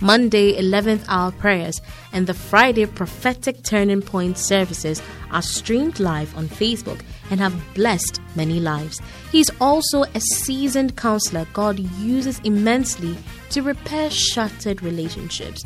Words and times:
Monday 0.00 0.60
11th 0.60 1.04
hour 1.08 1.30
prayers, 1.32 1.80
and 2.12 2.26
the 2.26 2.34
Friday 2.34 2.86
prophetic 2.86 3.62
turning 3.62 4.02
point 4.02 4.38
services 4.38 5.02
are 5.30 5.42
streamed 5.42 6.00
live 6.00 6.36
on 6.36 6.48
Facebook 6.48 7.00
and 7.30 7.38
have 7.40 7.54
blessed 7.74 8.20
many 8.34 8.60
lives. 8.60 9.00
He's 9.30 9.50
also 9.60 10.02
a 10.02 10.20
seasoned 10.20 10.96
counselor 10.96 11.46
God 11.52 11.78
uses 11.78 12.40
immensely 12.40 13.16
to 13.50 13.62
repair 13.62 14.10
shattered 14.10 14.82
relationships. 14.82 15.64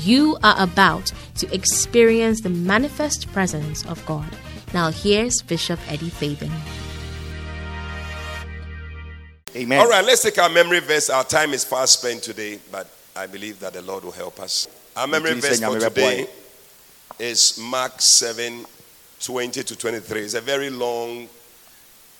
You 0.00 0.38
are 0.42 0.54
about 0.58 1.12
to 1.36 1.52
experience 1.54 2.40
the 2.40 2.48
manifest 2.48 3.30
presence 3.32 3.84
of 3.86 4.04
God. 4.06 4.28
Now, 4.72 4.90
here's 4.90 5.42
Bishop 5.42 5.78
Eddie 5.88 6.08
Fabin. 6.08 6.50
Amen. 9.54 9.80
All 9.80 9.88
right, 9.88 10.04
let's 10.04 10.22
take 10.22 10.38
our 10.38 10.48
memory 10.48 10.80
verse. 10.80 11.10
Our 11.10 11.24
time 11.24 11.52
is 11.52 11.62
fast 11.62 11.98
spent 12.00 12.22
today, 12.22 12.58
but 12.70 12.88
I 13.14 13.26
believe 13.26 13.60
that 13.60 13.74
the 13.74 13.82
Lord 13.82 14.04
will 14.04 14.12
help 14.12 14.40
us. 14.40 14.68
Our 14.96 15.06
memory 15.06 15.34
verse 15.34 15.60
for 15.60 15.78
today 15.78 16.26
is 17.18 17.58
Mark 17.58 18.00
7 18.00 18.64
20 19.22 19.62
to 19.62 19.76
23. 19.76 20.20
It's 20.22 20.34
a 20.34 20.40
very 20.40 20.68
long, 20.70 21.24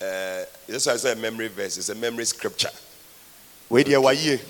uh, 0.00 0.44
this 0.66 0.86
is 0.86 1.04
a 1.04 1.16
memory 1.16 1.48
verse, 1.48 1.76
it's 1.78 1.88
a 1.88 1.94
memory 1.94 2.24
scripture. 2.24 2.70
Where 3.68 3.82
wei 3.84 3.90
deɛ 3.90 4.02
wayie 4.02 4.40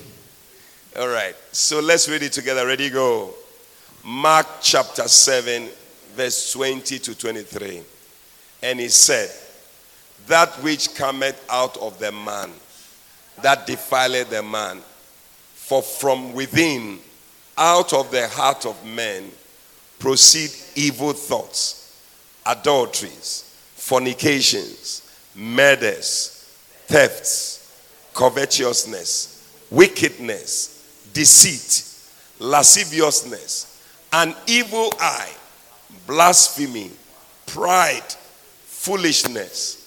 All 0.99 1.07
right, 1.07 1.35
so 1.51 1.79
let's 1.79 2.07
read 2.09 2.21
it 2.23 2.33
together. 2.33 2.67
Ready, 2.67 2.89
go. 2.89 3.33
Mark 4.03 4.45
chapter 4.61 5.07
7, 5.07 5.69
verse 6.13 6.51
20 6.51 6.99
to 6.99 7.15
23. 7.17 7.81
And 8.61 8.79
he 8.79 8.89
said, 8.89 9.31
That 10.27 10.49
which 10.61 10.93
cometh 10.93 11.43
out 11.49 11.77
of 11.77 11.97
the 11.99 12.11
man, 12.11 12.51
that 13.41 13.65
defileth 13.65 14.29
the 14.29 14.43
man, 14.43 14.81
for 15.73 15.81
from 15.81 16.33
within, 16.33 16.99
out 17.57 17.93
of 17.93 18.11
the 18.11 18.27
heart 18.27 18.65
of 18.65 18.85
men, 18.85 19.31
proceed 19.97 20.51
evil 20.75 21.13
thoughts, 21.13 21.99
adulteries, 22.45 23.43
fornications, 23.75 25.01
murders, 25.35 26.47
thefts, 26.85 27.81
covetousness, 28.13 29.51
wickedness, 29.71 31.09
deceit, 31.13 31.89
lasciviousness, 32.39 33.83
an 34.11 34.35
evil 34.45 34.93
eye, 34.99 35.33
blasphemy, 36.05 36.91
pride, 37.47 38.13
foolishness. 38.65 39.79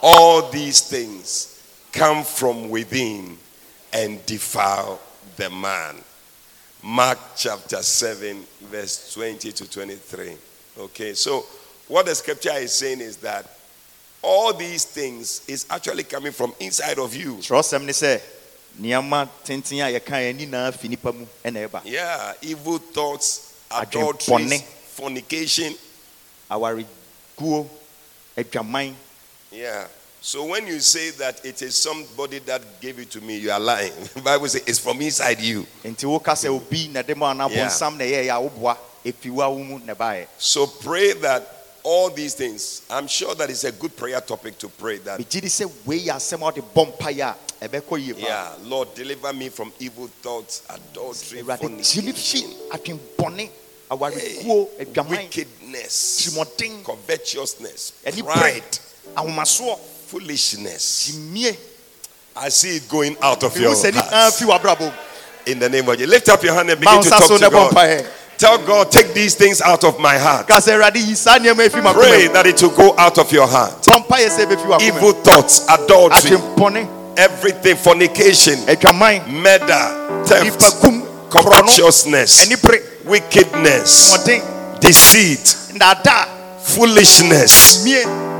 All 0.00 0.50
these 0.50 0.80
things 0.80 1.62
come 1.92 2.24
from 2.24 2.70
within 2.70 3.36
and 3.92 4.24
defile 4.24 5.00
the 5.36 5.50
man. 5.50 5.96
Mark 6.82 7.18
chapter 7.36 7.82
7, 7.82 8.44
verse 8.62 9.12
20 9.14 9.52
to 9.52 9.70
23. 9.70 10.36
Okay, 10.78 11.14
so 11.14 11.44
what 11.88 12.06
the 12.06 12.14
scripture 12.14 12.52
is 12.52 12.72
saying 12.72 13.00
is 13.00 13.16
that 13.18 13.46
all 14.22 14.52
these 14.52 14.84
things 14.84 15.42
is 15.48 15.66
actually 15.70 16.04
coming 16.04 16.32
from 16.32 16.52
inside 16.60 16.98
of 16.98 17.14
you. 17.14 17.34
kyerɛwsɛm 17.36 17.84
ne 17.84 17.92
sɛ 17.92 18.20
nneɛma 18.80 19.28
tenten 19.44 19.80
a 19.80 19.98
yɛka 19.98 20.16
yɛn 20.20 20.38
nyinaa 20.38 20.74
fi 20.74 20.88
nipa 20.88 21.12
mu 21.12 21.26
ɛna 21.44 21.68
ɛba 21.68 21.82
Yeah, 21.84 22.34
evil 22.42 22.78
thoughts, 22.78 23.54
adulteries, 23.70 24.62
fornication. 24.94 25.74
adwaman 28.36 28.94
Yeah. 29.52 29.86
So 30.26 30.44
when 30.44 30.66
you 30.66 30.80
say 30.80 31.10
that 31.22 31.44
it 31.44 31.62
is 31.62 31.76
somebody 31.76 32.40
that 32.40 32.80
gave 32.80 32.98
it 32.98 33.10
to 33.12 33.20
me, 33.20 33.38
you 33.38 33.48
are 33.52 33.60
lying. 33.60 33.92
The 34.12 34.20
Bible 34.24 34.48
says 34.48 34.64
it's 34.66 34.80
from 34.80 35.00
inside 35.00 35.38
you. 35.40 35.64
nti 35.84 36.04
woka 36.04 36.32
sɛ 36.34 36.48
obi 36.48 36.88
na 36.88 37.02
de 37.02 37.14
ma 37.14 37.30
ana 37.30 37.48
Yeah. 37.48 37.68
bonsam 37.68 37.96
na 37.96 38.02
ɛyɛyɛ 38.04 38.34
a 38.34 38.42
woboa 38.50 38.76
ɛfi 39.04 39.30
wa 39.30 39.48
wo 39.48 39.58
mu 39.62 39.78
na 39.78 39.94
ɛbaeɛ 39.94 40.26
So 40.36 40.66
pray 40.66 41.12
that 41.12 41.46
all 41.84 42.10
these 42.10 42.34
things, 42.34 42.82
I'm 42.90 43.06
sure 43.06 43.36
that 43.36 43.50
it's 43.50 43.62
a 43.62 43.70
good 43.70 43.96
prayer 43.96 44.20
topic 44.20 44.58
to 44.58 44.68
pray 44.68 44.98
that, 44.98 45.20
megye 45.20 45.40
di 45.42 45.46
sɛ 45.46 45.70
wei 45.84 46.00
yɛ 46.00 46.16
asɛm 46.16 46.40
a 46.40 46.44
wode 46.46 46.74
bɔ 46.74 46.96
mpaeɛ 46.98 47.20
a 47.62 47.68
ɛbɛkɔ 47.68 48.04
yie 48.04 48.14
paa 48.14 48.26
yeah, 48.26 48.52
Lord, 48.64 48.96
deliver 48.96 49.32
me 49.32 49.48
from 49.48 49.72
evil 49.78 50.08
thoughts, 50.22 50.62
adultery, 50.68 51.42
awurade 51.42 51.60
gyili 51.78 52.12
fi 52.12 52.42
fornication, 53.16 53.52
adwaman 53.88 55.08
wickedness, 55.08 56.36
covetousness, 56.84 57.92
pride, 58.24 58.78
foolishness. 60.06 61.18
I 62.36 62.48
see 62.50 62.76
it 62.76 62.88
going 62.88 63.16
out 63.22 63.42
of 63.42 63.56
your 63.58 63.72
mehu 63.72 63.82
sɛ 63.82 63.92
nyinaa 63.92 64.48
heart. 64.48 64.80
mu 64.80 64.90
In 65.46 65.58
the 65.60 65.68
name 65.68 65.88
of 65.88 65.96
Jesus. 65.96 66.10
Lift 66.10 66.28
up 66.28 66.42
your 66.42 66.54
hand 66.54 66.70
and 66.70 66.80
begin 66.80 67.02
to 67.02 67.08
talk 67.10 67.22
to 67.22 67.50
God. 67.50 68.06
Tell 68.38 68.58
God, 68.66 68.90
take 68.92 69.14
these 69.14 69.34
things 69.34 69.62
out 69.62 69.82
of 69.84 69.98
my 69.98 70.18
heart. 70.18 70.46
ka 70.46 70.60
sɛ 70.60 70.76
awurade 70.76 70.96
yi 70.96 71.14
saa 71.14 71.38
nneɛma 71.38 71.68
afi 71.68 71.94
Pray 71.94 72.28
that 72.28 72.46
it 72.46 72.60
will 72.62 72.70
go 72.70 72.94
out 72.98 73.18
of 73.18 73.32
your 73.32 73.46
heart. 73.46 73.82
bɔ 73.82 74.06
mpaeɛ 74.06 74.28
sɛ 74.28 74.46
ɛbɛfi 74.46 74.66
w'akoma 74.66 74.82
Evil 74.82 75.12
thoughts, 75.22 75.64
adultery, 75.68 76.86
everything, 77.16 77.76
fornication, 77.76 78.58
murder, 79.28 80.24
theft, 80.26 80.60
covetousness, 81.30 82.48
wickedness, 83.04 84.26
deceit, 84.80 85.56
foolishness, 86.60 87.84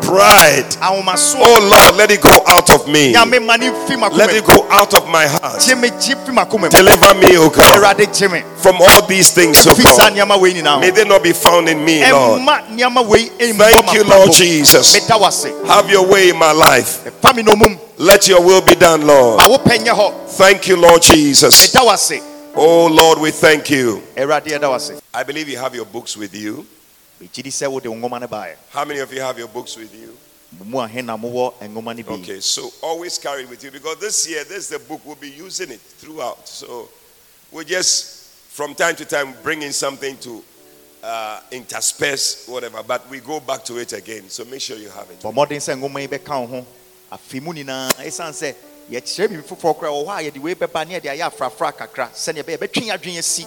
pride. 0.02 0.66
Oh 0.82 1.58
Lord, 1.70 1.96
let 1.96 2.10
it 2.10 2.20
go 2.22 2.38
out 2.46 2.70
of 2.70 2.86
me. 2.88 3.12
nyame 3.12 3.44
ma 3.44 3.56
ne 3.56 3.70
fi 3.86 3.94
makoma 3.96 4.16
Let 4.16 4.34
it 4.34 4.44
go 4.44 4.66
out 4.70 4.94
of 4.94 5.08
my 5.08 5.26
heart. 5.26 5.60
gye 5.66 5.74
me 5.74 5.90
gye 5.90 6.14
fi 6.24 6.32
makoma 6.32 6.62
mu 6.62 6.68
Deliver 6.70 7.14
me, 7.14 7.36
O 7.38 7.48
God, 7.50 7.62
awurade 7.76 8.06
gye 8.12 8.28
me 8.28 8.42
from 8.56 8.76
all 8.80 9.06
these 9.06 9.32
things, 9.32 9.66
O 9.66 9.74
God. 9.74 10.12
nneɛma 10.12 10.40
wei 10.40 10.54
nyinaa 10.54 10.80
May 10.80 10.90
they 10.90 11.04
not 11.04 11.22
be 11.22 11.32
found 11.32 11.68
in 11.68 11.84
me, 11.84 12.00
Lord. 12.10 12.40
ɛmma 12.40 12.68
nneɛma 12.76 13.06
wei 13.06 13.28
ɛmbɔ 13.38 13.58
Thank 13.58 13.92
you, 13.94 14.04
Lord. 14.04 14.32
Jesus. 14.32 14.94
Have 15.66 15.90
your 15.90 16.06
way 16.06 16.30
in 16.30 16.36
my 16.38 16.52
life. 16.52 17.10
fa 17.20 17.32
me 17.34 17.42
nomum 17.42 17.78
Let 17.98 18.28
your 18.28 18.42
will 18.42 18.60
be 18.62 18.74
done, 18.74 19.06
Lord. 19.06 19.38
ma 19.38 19.48
wo 19.48 19.58
pɛ 19.58 19.78
nyɛ 19.84 19.94
hɔ 19.94 20.12
Thank 20.36 20.68
you, 20.68 20.76
Lord 20.76 21.02
Jesus. 21.02 21.74
Oh, 22.58 22.86
Lord, 22.86 23.18
we 23.18 23.30
thank 23.30 23.68
you. 23.70 24.02
awurade 24.16 24.46
ɛda 24.46 24.68
wase 24.70 25.00
I 25.12 25.22
believe 25.22 25.48
you 25.48 25.58
have 25.58 25.74
your 25.74 25.84
books 25.86 26.16
with 26.16 26.34
you. 26.34 26.66
Megye 27.20 27.42
di 27.42 27.50
sɛ 27.50 27.70
wode 27.70 27.86
wo 27.86 27.94
nwoma 27.94 28.20
no 28.20 28.26
baeɛ 28.28 28.56
How 28.70 28.84
many 28.84 29.00
of 29.00 29.12
you 29.12 29.20
have 29.20 29.38
your 29.38 29.48
books 29.48 29.76
with 29.76 29.94
you? 29.94 30.16
mu 30.64 30.78
ahe 30.80 31.02
na 31.02 31.16
mowɔ 31.16 31.54
nwoma 31.68 31.96
no 31.96 32.02
bi 32.02 32.14
Okay, 32.14 32.40
so 32.40 32.70
always 32.82 33.18
carry 33.18 33.42
it 33.42 33.50
with 33.50 33.62
you 33.64 33.70
because 33.70 33.98
this 33.98 34.28
year, 34.28 34.44
this 34.44 34.58
is 34.58 34.68
the 34.68 34.78
book 34.78 35.00
we'll 35.04 35.16
be 35.16 35.30
using 35.30 35.70
it 35.70 35.80
throughout. 35.80 36.48
So 36.48 36.88
we 37.52 37.64
just, 37.64 38.30
from 38.50 38.74
time 38.74 38.96
to 38.96 39.04
time, 39.04 39.34
bring 39.42 39.62
in 39.62 39.72
something 39.72 40.16
to 40.18 40.42
uh, 41.02 41.40
intersperse 41.50 42.46
whatever, 42.48 42.82
but 42.82 43.08
we 43.10 43.20
go 43.20 43.40
back 43.40 43.64
to 43.64 43.78
it 43.78 43.92
again. 43.92 44.28
So 44.28 44.44
make 44.44 44.60
sure 44.60 44.76
you 44.76 44.88
have 44.90 45.10
it. 45.10 45.20
bɔ 45.20 45.32
mmɔden 45.32 45.60
sɛ 45.60 45.74
nwoma 45.78 46.00
yi 46.00 46.08
bɛka 46.08 46.40
wo 46.40 46.46
ho 46.46 46.66
afe 47.12 47.40
mu 47.42 47.52
nyinaa 47.52 47.92
ɛsiane 47.94 48.32
sɛ 48.32 48.54
yɛkyerɛ 48.90 49.28
biribi 49.28 49.42
foforɔ 49.44 49.78
koraa 49.78 49.92
wɔ 49.92 50.06
hɔ 50.06 50.18
a 50.20 50.30
yɛde 50.30 50.38
wei 50.42 50.54
bɛba 50.54 50.86
ne 50.86 50.98
yɛde 51.00 51.16
ayɛ 51.16 51.30
afrafra 51.30 51.72
kakra 51.76 52.10
sɛneɛ 52.12 52.42
ɛbɛyɛ 52.44 52.58
bɛtwe 52.58 52.86
yɛ 52.86 52.94
adwene 52.98 53.18
asi 53.18 53.44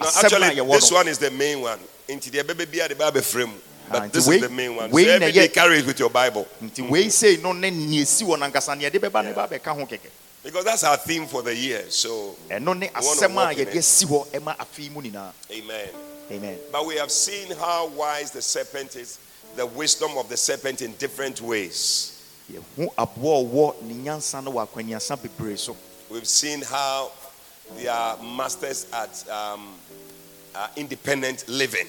No, 0.00 0.06
asɛm 0.06 0.30
no 0.30 0.46
a 0.46 0.50
actually, 0.50 0.70
this 0.78 0.90
one 0.92 1.08
is 1.08 1.18
the 1.18 1.30
main 1.30 1.60
one. 1.60 1.80
Into 2.08 2.30
the 2.30 2.42
baby 2.42 2.64
be 2.64 2.80
at 2.80 2.88
the 2.88 2.96
Bible 2.96 3.20
frame. 3.20 3.52
Ah, 3.90 4.00
But 4.00 4.12
this 4.14 4.26
nti 4.26 4.34
is 4.36 4.40
the 4.40 4.48
main 4.48 4.74
one. 4.74 4.90
So 4.90 4.96
every 4.98 5.30
day 5.32 5.48
carry 5.48 5.78
it 5.78 5.86
with 5.86 5.98
your 6.00 6.08
Bible. 6.08 6.48
nti 6.62 6.88
wei 6.88 7.08
sei 7.10 7.36
no 7.36 7.52
ne 7.52 7.70
nea 7.70 8.02
ɛsi 8.02 8.24
wɔ 8.24 8.38
nankasa 8.38 8.76
ne 8.76 8.84
yɛde 8.88 8.98
bɛba 8.98 9.24
ne 9.24 9.32
ba 9.32 9.46
bɛka 9.46 9.74
ho 9.74 9.84
kɛkɛ 9.84 10.08
Because 10.42 10.64
that's 10.64 10.84
our 10.84 10.96
theme 10.96 11.26
for 11.26 11.42
the 11.42 11.54
year. 11.54 11.84
So, 11.90 12.34
ɛno 12.48 12.78
ne 12.78 12.88
asɛm 12.88 13.36
a 13.36 13.54
yɛde 13.54 13.76
asi 13.76 14.06
hɔ 14.06 14.26
ɛma 14.28 14.56
afe 14.56 14.78
yi 14.84 14.88
mu 14.88 15.02
nyinaa 15.02 15.32
amen. 15.50 15.88
amen 16.30 16.58
But 16.72 16.86
we 16.86 16.96
have 16.96 17.10
seen 17.10 17.50
how 17.56 17.88
wise 17.88 18.30
the 18.30 18.40
serpent 18.40 18.96
is, 18.96 19.18
the 19.56 19.66
wisdom 19.66 20.16
of 20.16 20.30
the 20.30 20.36
serpent 20.38 20.80
in 20.80 20.92
different 20.94 21.42
ways. 21.42 22.12
yɛhu 22.50 22.88
aboa 22.96 23.40
a 23.40 23.44
ɔwɔ 23.44 23.82
ne 23.82 23.94
nyansa 23.94 24.42
no 24.42 24.52
wɔ 24.52 24.66
akwaniasa 24.66 25.18
bebree 25.18 25.58
so 25.58 25.76
We've 26.08 26.26
seen 26.26 26.62
how 26.62 27.12
they 27.76 27.86
are 27.86 28.16
masters 28.22 28.86
at 28.94 29.28
um, 29.28 29.74
uh, 30.58 30.66
independent 30.76 31.48
living. 31.48 31.86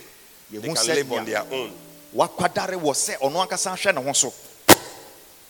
They 0.51 0.61
can 0.61 0.73
live 0.87 1.11
on 1.11 1.25
their 1.25 1.43
own. 1.51 1.71
wakwadare 2.15 2.75
wɔ 2.79 2.93
sɛ 2.93 3.17
ɔno 3.19 3.45
ankasa 3.47 3.73
hwɛ 3.75 3.95
ne 3.95 4.01
ho 4.03 4.13
so 4.13 4.33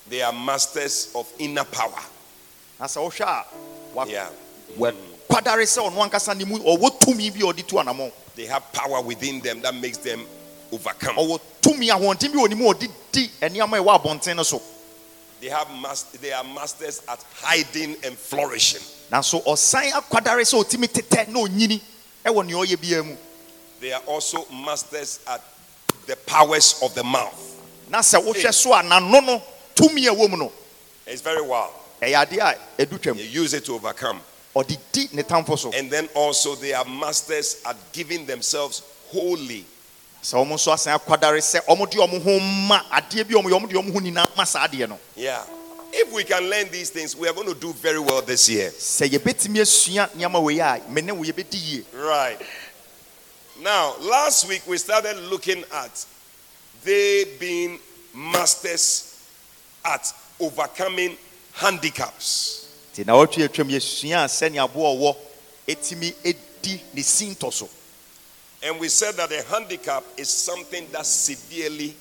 They 0.09 0.21
are 0.21 0.33
masters 0.33 1.09
of 1.15 1.31
inner 1.39 1.63
power. 1.63 2.01
na 2.79 2.85
sɛ 2.87 2.97
wohwɛ 3.09 3.21
a 3.25 3.45
wa- 3.93 4.05
Yeah. 4.05 4.29
wakwadare 4.77 5.63
sɛ 5.65 5.89
ɔno 5.89 6.09
ankasa 6.09 6.35
ne 6.37 6.43
mu 6.45 6.57
ɔwɔ 6.59 6.99
tumi 6.99 7.29
bi 7.33 7.39
ɔde 7.39 7.65
tu 7.67 8.11
They 8.35 8.45
have 8.45 8.71
power 8.73 9.01
within 9.01 9.39
them 9.41 9.61
that 9.61 9.73
makes 9.75 9.97
them 9.99 10.25
overcome. 10.71 11.15
ɔwɔ 11.15 11.39
tumi 11.61 11.89
ahoɔden 11.89 12.31
bi 12.33 12.37
wɔ 12.39 12.49
ne 12.49 12.55
mu 12.55 12.69
a 12.69 12.73
ɔde 12.73 12.89
di 13.11 13.29
nneɛma 13.41 13.79
ɛwɔ 13.81 14.01
abɔnten 14.03 14.35
no 14.35 14.43
so 14.43 14.61
They 15.39 15.47
have 15.47 15.69
mas- 15.71 16.03
they 16.19 16.33
are 16.33 16.43
masters 16.43 17.01
at 17.07 17.23
hiding 17.41 17.95
and 18.03 18.17
flourishing. 18.17 18.81
nanso 19.09 19.41
ɔsan 19.45 19.91
akwadare 19.93 20.41
sɛ 20.43 20.61
ɔtumi 20.61 20.87
tetɛ 20.89 21.29
na 21.29 21.39
ɔnyini 21.39 21.79
ɛwɔ 22.25 22.45
nea 22.45 22.55
ɔyɛ 22.55 22.77
biara 22.77 23.03
mu 23.05 23.15
They 23.79 23.93
are 23.93 24.01
also 24.07 24.45
masters 24.51 25.19
at 25.27 25.41
the 26.05 26.15
powers 26.17 26.79
of 26.81 26.93
the 26.95 27.03
mouth. 27.03 27.55
na 27.89 27.99
sɛ 27.99 28.21
wohwɛ 28.23 28.53
so 28.53 28.73
a 28.73 28.81
n'ano 28.83 29.25
no 29.25 29.41
tumi 29.75 30.07
a 30.07 30.13
ɛwɔ 30.15 30.29
mu 30.29 30.37
no 30.37 30.51
It's 31.07 31.21
very 31.21 31.41
wild. 31.41 31.71
ɛyɛ 32.01 32.25
adeɛ 32.27 32.39
a 32.77 32.85
ɛdu 32.85 32.99
twam 32.99 33.15
They 33.17 33.23
use 33.23 33.53
it 33.53 33.65
to 33.65 33.75
overcome. 33.75 34.21
ɔde 34.55 34.77
di 34.91 35.09
ne 35.13 35.23
tamfo 35.23 35.57
so 35.57 35.71
And 35.71 35.89
then 35.91 36.09
also 36.15 36.55
they 36.55 36.73
are 36.73 36.85
masters 36.85 37.57
at 37.65 37.75
giving 37.93 38.25
themselves 38.25 38.81
wholly. 39.11 39.65
sɛ 40.21 40.35
ɔmo 40.45 40.53
nso 40.55 40.73
asan 40.73 40.97
akwadare 40.99 41.37
sɛ 41.39 41.63
ɔmo 41.65 41.89
de 41.89 41.97
ɔmo 41.97 42.21
ho 42.21 42.39
ma 42.67 42.81
adeɛ 42.91 43.27
bi 43.27 43.33
a 43.39 43.41
ɔmo 43.41 43.49
yɛ 43.49 43.59
ɔmo 43.61 43.69
de 43.69 43.75
ɔmo 43.75 43.93
ho 43.93 43.99
nyinaa 43.99 44.35
ma 44.35 44.43
saa 44.43 44.67
adeɛ 44.67 44.89
no 44.89 44.99
Yeah. 45.15 45.41
If 45.91 46.13
we 46.13 46.23
can 46.23 46.49
learn 46.49 46.69
these 46.69 46.89
things, 46.89 47.15
we 47.15 47.27
are 47.27 47.33
going 47.33 47.47
to 47.47 47.59
do 47.59 47.73
very 47.73 47.99
well 47.99 48.21
this 48.21 48.47
year. 48.49 48.69
sɛ 48.71 49.09
yɛbɛtumi 49.09 49.59
asua 49.61 50.09
nneɛma 50.15 50.41
wei 50.43 50.59
a 50.59 50.81
me 50.89 51.01
ne 51.01 51.11
wo 51.11 51.23
yɛbɛdi 51.23 51.59
yie 51.71 51.85
Right. 51.93 52.39
Now, 53.61 53.95
last 53.99 54.47
week 54.47 54.61
we 54.67 54.77
started 54.77 55.17
looking 55.29 55.63
at 55.73 56.05
they 56.83 57.25
being 57.39 57.79
masters 58.13 59.19
at 59.83 60.13
overcoming 60.39 61.17
handicaps. 61.53 62.67
nti 62.93 63.05
na 63.05 63.13
wɔtwe 63.13 63.47
atwam 63.47 63.69
yɛsua 63.69 64.25
a 64.25 64.27
sɛnea 64.27 64.63
aboa 64.65 64.95
ɔwɔ 64.95 65.15
ɛtumi 65.67 66.13
ɛdi 66.23 66.79
ne 66.93 67.01
sintɔ 67.01 67.51
so 67.51 67.69
And 68.61 68.77
we 68.79 68.89
said 68.89 69.15
that 69.15 69.31
a 69.31 69.41
handicap 69.43 70.03
is 70.17 70.29
something 70.29 70.85
that 70.91 71.05
severely 71.05 71.95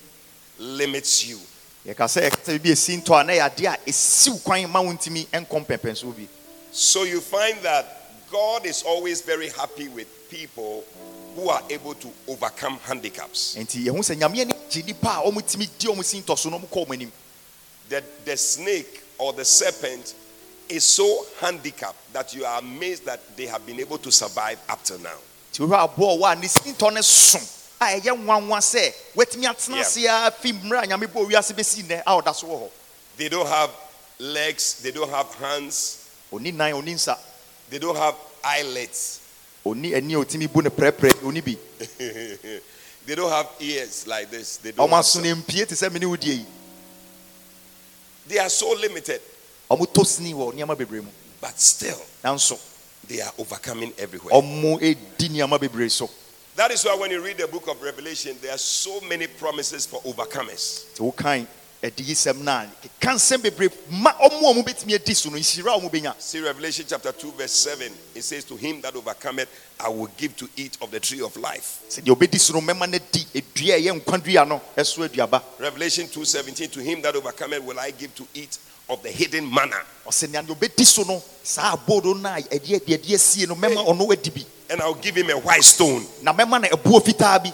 limits 0.58 1.24
you. 1.26 1.38
Yɛka 1.88 2.06
sɛ 2.06 2.30
esi 2.64 2.96
ntɔ 3.02 3.26
na 3.26 3.32
yɛ 3.32 3.66
a 3.66 3.78
esiw 3.86 4.42
kwan 4.44 4.70
ma 4.70 4.80
wɔntumi 4.80 5.26
nkɔ 5.28 5.66
mpɛmpɛnsoɔ 5.66 6.14
bi 6.16 6.28
So 6.70 7.04
you 7.04 7.20
find 7.20 7.60
that 7.62 8.28
God 8.30 8.66
is 8.66 8.82
always 8.82 9.22
very 9.22 9.48
happy 9.48 9.88
with 9.88 10.06
people 10.28 10.84
who 11.34 11.48
are 11.48 11.62
able 11.70 11.94
to 11.94 12.08
overcome 12.28 12.78
handicaps. 12.84 13.56
nti 13.58 13.84
yɛho 13.86 13.98
sɛ 14.00 14.16
nyame 14.16 14.40
ani 14.42 14.52
gye 14.68 14.82
nipa 14.82 15.08
a 15.08 15.30
ɔmotumi 15.30 15.68
di 15.78 15.86
ɔmo 15.88 16.04
si 16.04 16.20
ntɔ 16.20 16.50
na 16.50 16.58
ɔmo 16.58 16.68
kɔ 16.68 16.86
ɔmo 16.86 16.92
anim 16.92 17.12
The, 17.88 18.04
the 18.26 18.36
snake 18.36 19.02
or 19.16 19.32
the 19.32 19.44
serpent 19.46 20.14
is 20.68 20.84
so 20.84 21.24
handicapped 21.40 22.12
that 22.12 22.34
you 22.34 22.44
are 22.44 22.58
amazed 22.58 23.06
that 23.06 23.20
they 23.34 23.46
have 23.46 23.64
been 23.64 23.80
able 23.80 23.96
to 23.96 24.12
survive 24.12 24.58
up 24.68 24.82
till 24.84 24.98
now. 24.98 25.16
Nti 27.80 28.08
wohwɛ 28.08 28.10
aboa 28.10 28.40
ɔwɔ 28.40 28.52
a 28.52 28.56
ne 28.56 28.60
si 28.60 28.78
ntɔ 28.78 28.90
ne 28.90 28.90
so 28.90 28.90
a 28.90 28.90
ɛyɛ 28.90 28.92
nwanwa 28.92 28.92
sɛ 28.92 28.94
watumi 29.14 29.46
atena 29.46 29.80
ase 29.80 30.06
a 30.06 30.30
fi 30.30 30.52
mmerɛ 30.52 30.82
a 30.82 30.86
nyame 30.86 31.06
bɔ 31.06 31.28
wiase 31.28 31.52
bɛsi 31.54 31.82
nnɛ 31.84 32.02
a 32.06 32.10
ɔda 32.10 32.34
so 32.34 32.46
wɔ 32.46 32.60
hɔ. 32.62 32.70
They 33.16 33.28
don't 33.28 33.46
have 33.48 33.70
legs, 34.18 34.74
they 34.82 34.90
don't 34.90 35.10
have 35.10 35.32
hands, 35.34 36.08
ɔni 36.32 36.54
nan 36.54 36.72
ɔni 36.72 36.94
nsa. 36.94 37.18
They 37.70 37.78
don't 37.78 37.96
have 37.96 38.14
eyelids, 38.44 39.20
ɔni 39.64 39.94
ani 39.94 40.14
a 40.14 40.18
ɔtumi 40.18 40.52
bu 40.52 40.62
ne 40.62 40.70
prɛprɛ 40.70 41.10
ɔni 41.22 41.44
bi. 41.44 41.56
They 43.08 43.14
don't 43.14 43.30
have 43.30 43.48
ears 43.58 44.06
like 44.06 44.30
this. 44.30 44.58
They 44.58 44.72
don't 44.72 44.86
ɔmo 44.86 44.90
have 44.90 45.04
aso 45.04 45.22
ne 45.22 45.32
mpie 45.32 45.66
te 45.66 45.74
sɛ 45.74 46.06
wo 46.06 46.16
die 46.16 46.32
yi 46.32 46.46
They 48.26 48.38
are 48.38 48.50
so 48.50 48.72
limited, 48.74 49.22
ɔmo 49.70 49.86
tɔ 49.86 50.04
sini 50.04 50.34
wɔ 50.34 50.52
nneɛma 50.54 50.76
bebree 50.76 51.00
mu. 51.02 51.10
But 51.40 51.58
still 51.58 52.00
nanso 52.22 52.58
they 53.06 53.20
are 53.22 53.32
overcoming 53.38 53.94
everywhere. 53.98 54.34
ɔmo 54.34 54.82
edi 54.82 55.28
nneɛma 55.28 55.58
bebree 55.58 55.90
so 55.90 56.10
That 56.58 56.72
is 56.72 56.84
why 56.84 56.96
when 56.96 57.12
you 57.12 57.22
read 57.22 57.38
the 57.38 57.46
book 57.46 57.68
of 57.68 57.80
Revelation, 57.80 58.36
there 58.42 58.52
are 58.52 58.58
so 58.58 59.00
many 59.02 59.28
promises 59.28 59.86
for 59.86 60.00
overcomers. 60.02 60.86
nti 60.92 60.98
wokan 61.00 61.46
adiyisɛm 61.80 62.42
no 62.42 62.50
a 62.50 62.66
keka 62.82 63.14
nsɛm 63.14 63.42
bebree 63.44 63.70
ma 63.88 64.10
ɔmo 64.14 64.50
a 64.50 64.54
ɔmo 64.54 64.64
bɛtumi 64.66 64.94
adi 64.96 65.14
so 65.14 65.30
no 65.30 65.36
nhyira 65.36 65.76
a 65.76 65.80
ɔmo 65.80 66.20
See 66.20 66.40
Revelation 66.40 66.84
chapter 66.88 67.12
2, 67.12 67.30
verse 67.30 67.52
7. 67.52 67.92
It 68.12 68.22
says, 68.22 68.42
To 68.46 68.56
him 68.56 68.80
that 68.80 68.96
overcometh, 68.96 69.48
I 69.78 69.88
will 69.88 70.10
give 70.16 70.36
to 70.38 70.48
eat 70.56 70.76
of 70.82 70.90
the 70.90 70.98
tree 70.98 71.20
of 71.22 71.36
life. 71.36 71.84
sɛ 71.88 72.02
deɛ 72.02 72.16
ɔbɛdi 72.16 72.40
so 72.40 72.52
no 72.54 72.60
mɛma 72.60 72.90
di 73.12 73.24
edua 73.40 73.76
a 73.76 73.80
ɛyɛ 73.80 74.00
nkwadua 74.00 74.48
no 74.48 74.60
ɛso 74.76 75.08
aduaba 75.08 75.40
Revelation 75.60 76.08
2:17. 76.08 76.72
To 76.72 76.80
him 76.80 77.00
that 77.02 77.14
overcometh 77.14 77.62
will 77.62 77.78
I 77.78 77.92
give 77.92 78.12
to 78.16 78.26
eat 78.34 78.58
of 78.88 79.00
the 79.04 79.10
hidden 79.10 79.48
manna. 79.48 79.76
ɔsɛ 80.04 80.28
And 84.70 84.82
I'll 84.82 84.94
give 84.94 85.16
him 85.16 85.30
a 85.30 85.38
white 85.38 85.64
stone. 85.64 86.04
na 86.22 86.32
mɛma 86.32 86.60
no 86.62 86.68
ɛboɔ 86.68 87.02
fitaa 87.04 87.42
bi 87.42 87.52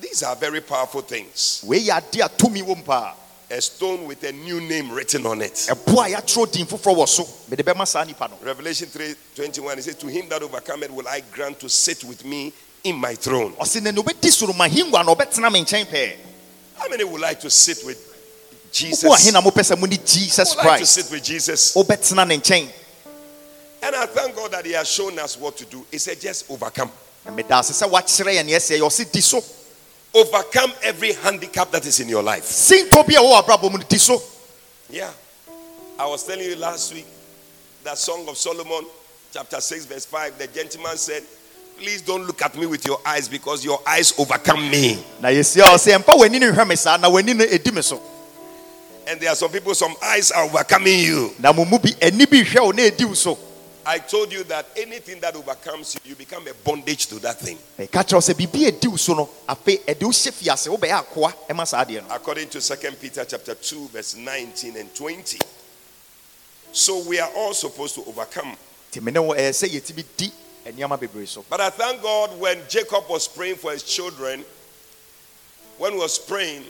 These 0.00 0.22
are 0.22 0.36
very 0.36 0.60
powerful 0.60 1.02
things. 1.02 1.60
wei 1.66 1.80
yɛ 1.80 1.98
ade 1.98 2.20
a 2.20 2.28
tumi 2.28 2.62
wɔ 2.62 2.76
mu 2.86 3.12
A 3.50 3.60
stone 3.62 4.06
with 4.06 4.22
a 4.24 4.32
new 4.32 4.60
name 4.60 4.90
written 4.90 5.26
on 5.26 5.42
it. 5.42 5.54
ɛboɔ 5.54 6.06
a 6.06 6.16
yɛatwerɛ 6.16 6.52
din 6.52 6.66
foforɔ 6.66 6.96
wɔ 6.96 7.08
so 7.08 7.28
mede 7.50 7.64
bɛma 7.64 7.86
saa 7.86 8.04
nipa 8.04 8.28
no 8.28 8.36
Revelation 8.42 8.88
3:21. 8.88 9.78
It 9.78 9.84
says, 9.84 9.94
To 9.96 10.06
him 10.06 10.28
that 10.28 10.42
overcometh 10.42 10.90
will 10.90 11.06
I 11.08 11.20
grant 11.32 11.60
to 11.60 11.68
sit 11.68 12.04
with 12.04 12.24
me 12.24 12.52
in 12.84 12.96
my 12.96 13.14
throne. 13.14 13.52
ɔsɛ 13.54 13.82
nea 13.82 13.92
ɔbɛdi 13.92 14.30
so 14.30 14.46
no 14.46 14.52
mahengua 14.54 15.04
na 15.04 15.14
ɔbɛtena 15.14 15.52
me 15.52 16.16
How 16.76 16.88
many 16.88 17.04
would 17.04 17.20
like 17.20 17.40
to 17.40 17.50
sit 17.50 17.84
with 17.84 17.98
Jesus? 18.72 19.04
wo 19.04 19.12
ahe 19.14 19.30
na 19.32 19.40
mopɛ 19.42 19.60
sɛ 19.62 19.78
mone 19.78 19.98
jesus 20.06 20.56
would 20.56 20.64
like 20.64 20.80
to 20.80 20.86
sit 20.86 21.10
with 21.10 21.22
Jesus. 21.22 21.74
Wobɛtena 23.82 23.82
ne 23.82 23.86
nkyɛn 23.86 23.86
And 23.86 23.96
I 23.96 24.06
thank 24.06 24.36
God 24.36 24.50
that 24.52 24.66
He 24.66 24.72
has 24.72 24.88
shown 24.88 25.18
us 25.18 25.36
what 25.38 25.56
to 25.58 25.64
do. 25.66 25.84
He 25.90 25.98
said, 25.98 26.20
just 26.20 26.50
overcome. 26.50 26.90
na 27.24 27.32
meda 27.32 27.58
ase 27.58 27.72
sɛ 27.72 27.88
woakyerɛ 27.90 28.34
yɛ 28.36 28.44
neɛ 28.44 28.56
sɛ 28.58 28.78
yɛ 28.78 28.82
ɔse 28.86 29.10
di 29.12 29.20
so 29.20 29.42
Overcome 30.14 30.72
every 30.82 31.12
handicap 31.12 31.70
that 31.70 31.84
is 31.84 32.00
in 32.00 32.08
your 32.08 32.22
life. 32.22 32.44
sintɔ 32.44 33.06
bi 33.06 33.14
a 33.14 33.18
ɛwɔ 33.20 33.42
abrabɔ 33.44 33.72
mu 33.72 33.98
so 33.98 34.22
Yeah. 34.90 35.10
I 35.98 36.06
was 36.06 36.24
telling 36.24 36.44
you 36.48 36.56
last 36.56 36.94
week 36.94 37.06
that 37.84 37.98
Song 37.98 38.26
of 38.28 38.38
Solomon, 38.38 38.86
chapter 39.32 39.60
6, 39.60 39.84
verse 39.86 40.06
5. 40.06 40.38
The 40.38 40.46
gentleman 40.46 40.96
said, 40.96 41.22
Please 41.76 42.00
don't 42.02 42.24
look 42.26 42.40
at 42.42 42.56
me 42.56 42.66
with 42.66 42.84
your 42.86 42.98
eyes 43.04 43.28
because 43.28 43.64
your 43.64 43.80
eyes 43.86 44.12
overcome 44.18 44.70
me. 44.70 45.04
na 45.20 45.28
yɛsia 45.28 45.62
ɔ 45.64 45.74
sɛ 45.76 45.98
ɛmpa 45.98 46.14
w'ani 46.18 46.40
no 46.40 46.52
nhwɛ 46.52 46.66
me 46.68 46.76
saa 46.76 46.96
na 46.96 47.08
w'ani 47.10 47.36
no 47.36 47.44
ɛdi 47.44 47.72
me 47.74 47.82
so 47.82 48.00
And 49.06 49.20
there 49.20 49.30
are 49.30 49.36
some 49.36 49.50
people, 49.50 49.74
some 49.74 49.94
eyes 50.02 50.30
are 50.30 50.44
overcoming 50.44 51.00
you. 51.00 51.34
Na 53.88 53.94
mo 53.94 53.96
mu 53.96 53.96
bi 53.96 53.96
ani 53.96 53.96
bi 53.96 53.96
hwɛ 53.96 53.96
wo 53.96 53.96
na 53.96 53.96
ɛdi 53.96 53.96
wo 53.96 53.96
so 53.96 53.96
I 53.96 53.98
told 53.98 54.32
you 54.32 54.44
that 54.44 54.66
anything 54.76 55.20
that 55.20 55.34
overcomes 55.36 55.94
you, 55.94 56.10
you 56.10 56.16
become 56.16 56.46
a 56.48 56.54
bondage 56.64 57.06
to 57.06 57.18
that 57.20 57.38
thing. 57.40 57.58
Eh, 57.78 57.86
ɛka 57.86 58.04
kyerɛ 58.04 58.14
wo 58.14 58.20
sɛ 58.20 58.34
biribi 58.34 58.68
a 58.68 58.72
ɛdi 58.72 58.88
wo 58.88 58.96
so 58.96 59.14
no 59.14 59.28
afei 59.48 59.80
ɛde 59.84 60.02
wo 60.02 60.10
hyɛ 60.10 60.32
fiase 60.32 60.68
wobɛyɛ 60.68 61.04
akoa 61.04 61.32
ɛma 61.48 61.66
saa 61.66 61.84
adeɛ 61.84 62.06
no 62.08 62.14
according 62.14 62.48
to 62.48 62.60
2 62.60 62.92
Peter 63.00 63.24
chapter 63.24 63.54
2 63.54 63.88
verse 63.88 64.14
19 64.14 64.76
and 64.76 64.94
20. 64.94 65.38
So 66.72 66.98
we 67.08 67.18
are 67.18 67.30
all 67.34 67.54
supposed 67.54 67.94
to 67.94 68.04
overcome. 68.04 68.56
nti 68.92 69.02
me 69.02 69.12
ne 69.12 69.20
wo 69.20 69.34
ɛyɛ 69.34 69.50
sɛ 69.50 69.68
yɛtumi 69.68 70.04
di 70.16 70.32
nneɛma 70.66 70.98
bebree 70.98 71.26
so 71.26 71.44
But 71.48 71.60
I 71.60 71.70
thank 71.70 72.02
God 72.02 72.38
when 72.38 72.58
Jacob 72.68 73.08
was 73.08 73.26
praying 73.26 73.56
for 73.56 73.72
his 73.72 73.82
children, 73.82 74.44
when 75.78 75.92
he 75.92 75.98
was 75.98 76.18
praying, 76.18 76.64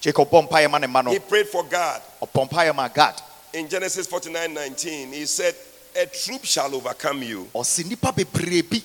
jacob 0.00 0.30
bɔ 0.30 0.48
mpaeɛ 0.48 0.70
ma 0.70 0.78
ne 0.78 0.86
ma 0.86 1.02
no 1.02 1.10
he 1.10 1.18
prayed 1.18 1.48
for 1.48 1.64
Gad. 1.64 2.00
ɔpɔ 2.22 2.48
mpaeɛ 2.48 2.74
ma 2.74 2.88
gad 2.88 3.20
In 3.52 3.68
Genesis 3.68 4.06
49 4.06 4.52
19, 4.52 5.12
he 5.12 5.24
said, 5.24 5.54
A 5.98 6.04
troop 6.06 6.44
shall 6.44 6.74
overcome 6.74 7.22
you. 7.22 7.48
ɔse 7.54 7.82
nnipa 7.84 8.12
bebree 8.14 8.62
bi 8.62 8.82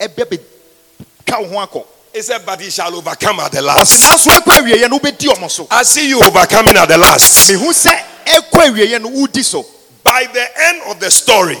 ɛbɛ 0.00 0.24
bɛ 0.24 0.38
ka 1.26 1.38
wo 1.40 1.48
ho 1.48 1.66
akɔ 1.66 1.84
He 2.14 2.22
said, 2.22 2.46
But 2.46 2.60
he 2.60 2.70
shall 2.70 2.94
overcome 2.94 3.40
at 3.40 3.52
the 3.52 3.60
last. 3.60 4.02
nanso 4.04 4.28
ɛkɔ 4.30 4.60
awieɛ 4.60 4.88
no 4.88 4.98
wobɛdi 4.98 5.26
ɔmo 5.28 5.50
so 5.50 5.66
I 5.70 5.82
see 5.82 6.08
you 6.08 6.20
overcoming 6.22 6.76
at 6.76 6.88
the 6.88 6.96
last. 6.96 7.50
mehu 7.50 7.68
sɛ 7.70 8.00
ɛkɔ 8.24 8.68
awieɛ 8.70 9.02
no 9.02 9.10
wodi 9.10 9.44
so 9.44 9.66
By 10.02 10.24
the 10.32 10.46
end 10.68 10.82
of 10.86 11.00
the 11.00 11.10
story, 11.10 11.58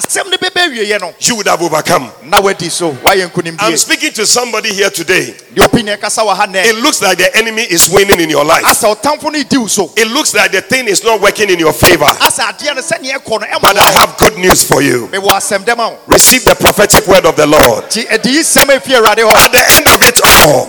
sɛ 0.00 0.22
asɛm 0.22 0.30
no 0.30 0.36
bɛbɛ 0.36 0.68
awieɛ 0.68 1.00
no 1.00 1.14
you 1.20 1.36
would 1.36 1.46
have 1.46 1.60
overcome. 1.62 2.10
na 2.24 2.40
wadi 2.40 2.68
so 2.68 2.92
woayɛ 2.92 3.58
I'm 3.60 3.76
speaking 3.76 4.12
to 4.12 4.26
somebody 4.26 4.72
here 4.72 4.90
today. 4.90 5.34
deɛ 5.54 5.68
ɔpi 5.68 5.84
ne 5.84 5.96
ɛkasa 5.96 6.22
It 6.66 6.76
looks 6.76 7.02
like 7.02 7.18
the 7.18 7.36
enemy 7.36 7.62
is 7.62 7.88
winning 7.90 8.20
in 8.20 8.30
your 8.30 8.44
life. 8.44 8.64
asɛ 8.64 8.94
ɔtamfo 8.96 9.32
no 9.32 9.42
di 9.42 9.68
so 9.68 9.92
It 9.96 10.08
looks 10.08 10.34
like 10.34 10.52
the 10.52 10.60
thing 10.62 10.88
is 10.88 11.02
not 11.04 11.20
working 11.20 11.50
in 11.50 11.58
your 11.58 11.72
favor. 11.72 12.04
asɛ 12.04 12.52
adeɛ 12.56 12.74
no 12.76 12.80
sɛneɛ 12.82 13.22
ɛkɔ 13.22 13.40
no 13.40 13.46
ɛma 13.46 13.60
But 13.62 13.78
I 13.78 13.90
have 13.92 14.16
good 14.18 14.38
news 14.38 14.64
for 14.64 14.82
you. 14.82 15.08
mewɔ 15.12 15.28
asɛm 15.28 15.64
dɛm 15.64 15.78
a 15.78 15.88
wo 15.90 15.98
Receive 16.06 16.44
the 16.44 16.54
prophetic 16.54 17.06
word 17.06 17.26
of 17.26 17.36
the 17.36 17.46
Lord. 17.46 17.84
nti 17.90 18.06
ɛde 18.08 18.26
yi 18.26 18.40
sɛm 18.40 18.74
a 18.74 18.78
ɛfi 18.80 18.94
awurade 19.00 19.18
hɔ 19.24 19.34
At 19.34 19.52
the 19.52 19.70
end 19.72 19.86
of 19.88 20.02
it 20.02 20.11
all, 20.42 20.68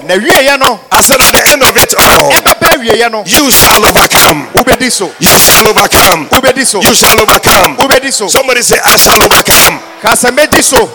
I 0.92 1.02
said, 1.02 1.20
at 1.22 1.32
the 1.34 1.44
end 1.50 1.64
of 1.64 1.76
it 1.78 1.94
all, 1.98 2.32
ɛbɛbɛ 2.32 2.68
awieɛ 2.78 3.12
no 3.12 3.24
you 3.26 3.50
shall 3.52 3.84
overcome. 3.86 4.48
You 5.20 5.38
shall 5.40 5.68
overcome. 5.68 6.28
You 6.32 6.94
shall 6.94 7.20
overcome. 7.20 7.78
Somebody 8.30 8.62
say, 8.62 8.78
I 8.84 8.96
shall 8.98 9.22
overcome. 9.24 9.80
ka 10.02 10.16
sɛ 10.16 10.32
mɛdi 10.36 10.62
so 10.62 10.90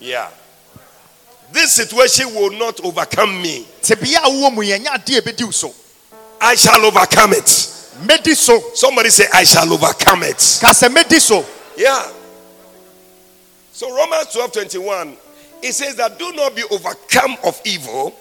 Yeah. 0.00 0.28
This 1.52 1.72
situation 1.72 2.34
will 2.34 2.50
not 2.50 2.78
overcome 2.84 3.40
me. 3.40 3.66
tebea 3.82 4.18
a 4.24 4.28
wowɔ 4.28 4.52
mu 4.54 4.62
yɛnyɛ 4.62 4.86
adeɛ 4.88 5.18
a 5.18 5.22
ɛbɛdi 5.22 5.44
wo 5.44 5.50
so 5.50 5.74
I 6.40 6.54
shall 6.54 6.84
overcome 6.84 7.32
it. 7.32 7.48
Somebody 7.48 9.08
say, 9.10 9.26
I 9.32 9.44
shall 9.44 9.72
overcome 9.72 10.22
it. 10.24 10.36
ka 10.60 10.72
sɛ 10.72 10.88
mɛdi 10.88 11.20
so 11.20 11.44
Yeah. 11.76 12.12
So 13.72 13.94
Romans 13.94 14.28
12 14.32 14.52
21, 14.52 15.16
it 15.66 15.74
says 15.74 15.96
that 15.96 16.18
do 16.18 16.32
not 16.32 16.54
be 16.54 16.62
overcome 16.70 17.36
of 17.44 17.60
evil, 17.64 18.14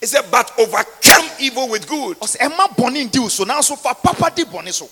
He 0.00 0.06
said, 0.06 0.24
but 0.30 0.50
overcome 0.58 1.28
evil 1.38 1.68
with 1.68 1.86
good. 1.88 2.18
ɔsɛ 2.20 2.38
ɛma 2.38 2.74
bɔne 2.76 3.08
ndi 3.10 3.18
wo 3.20 3.28
so 3.28 3.44
nanso 3.44 3.76
papa 3.82 4.30
di 4.34 4.44
bɔne 4.44 4.88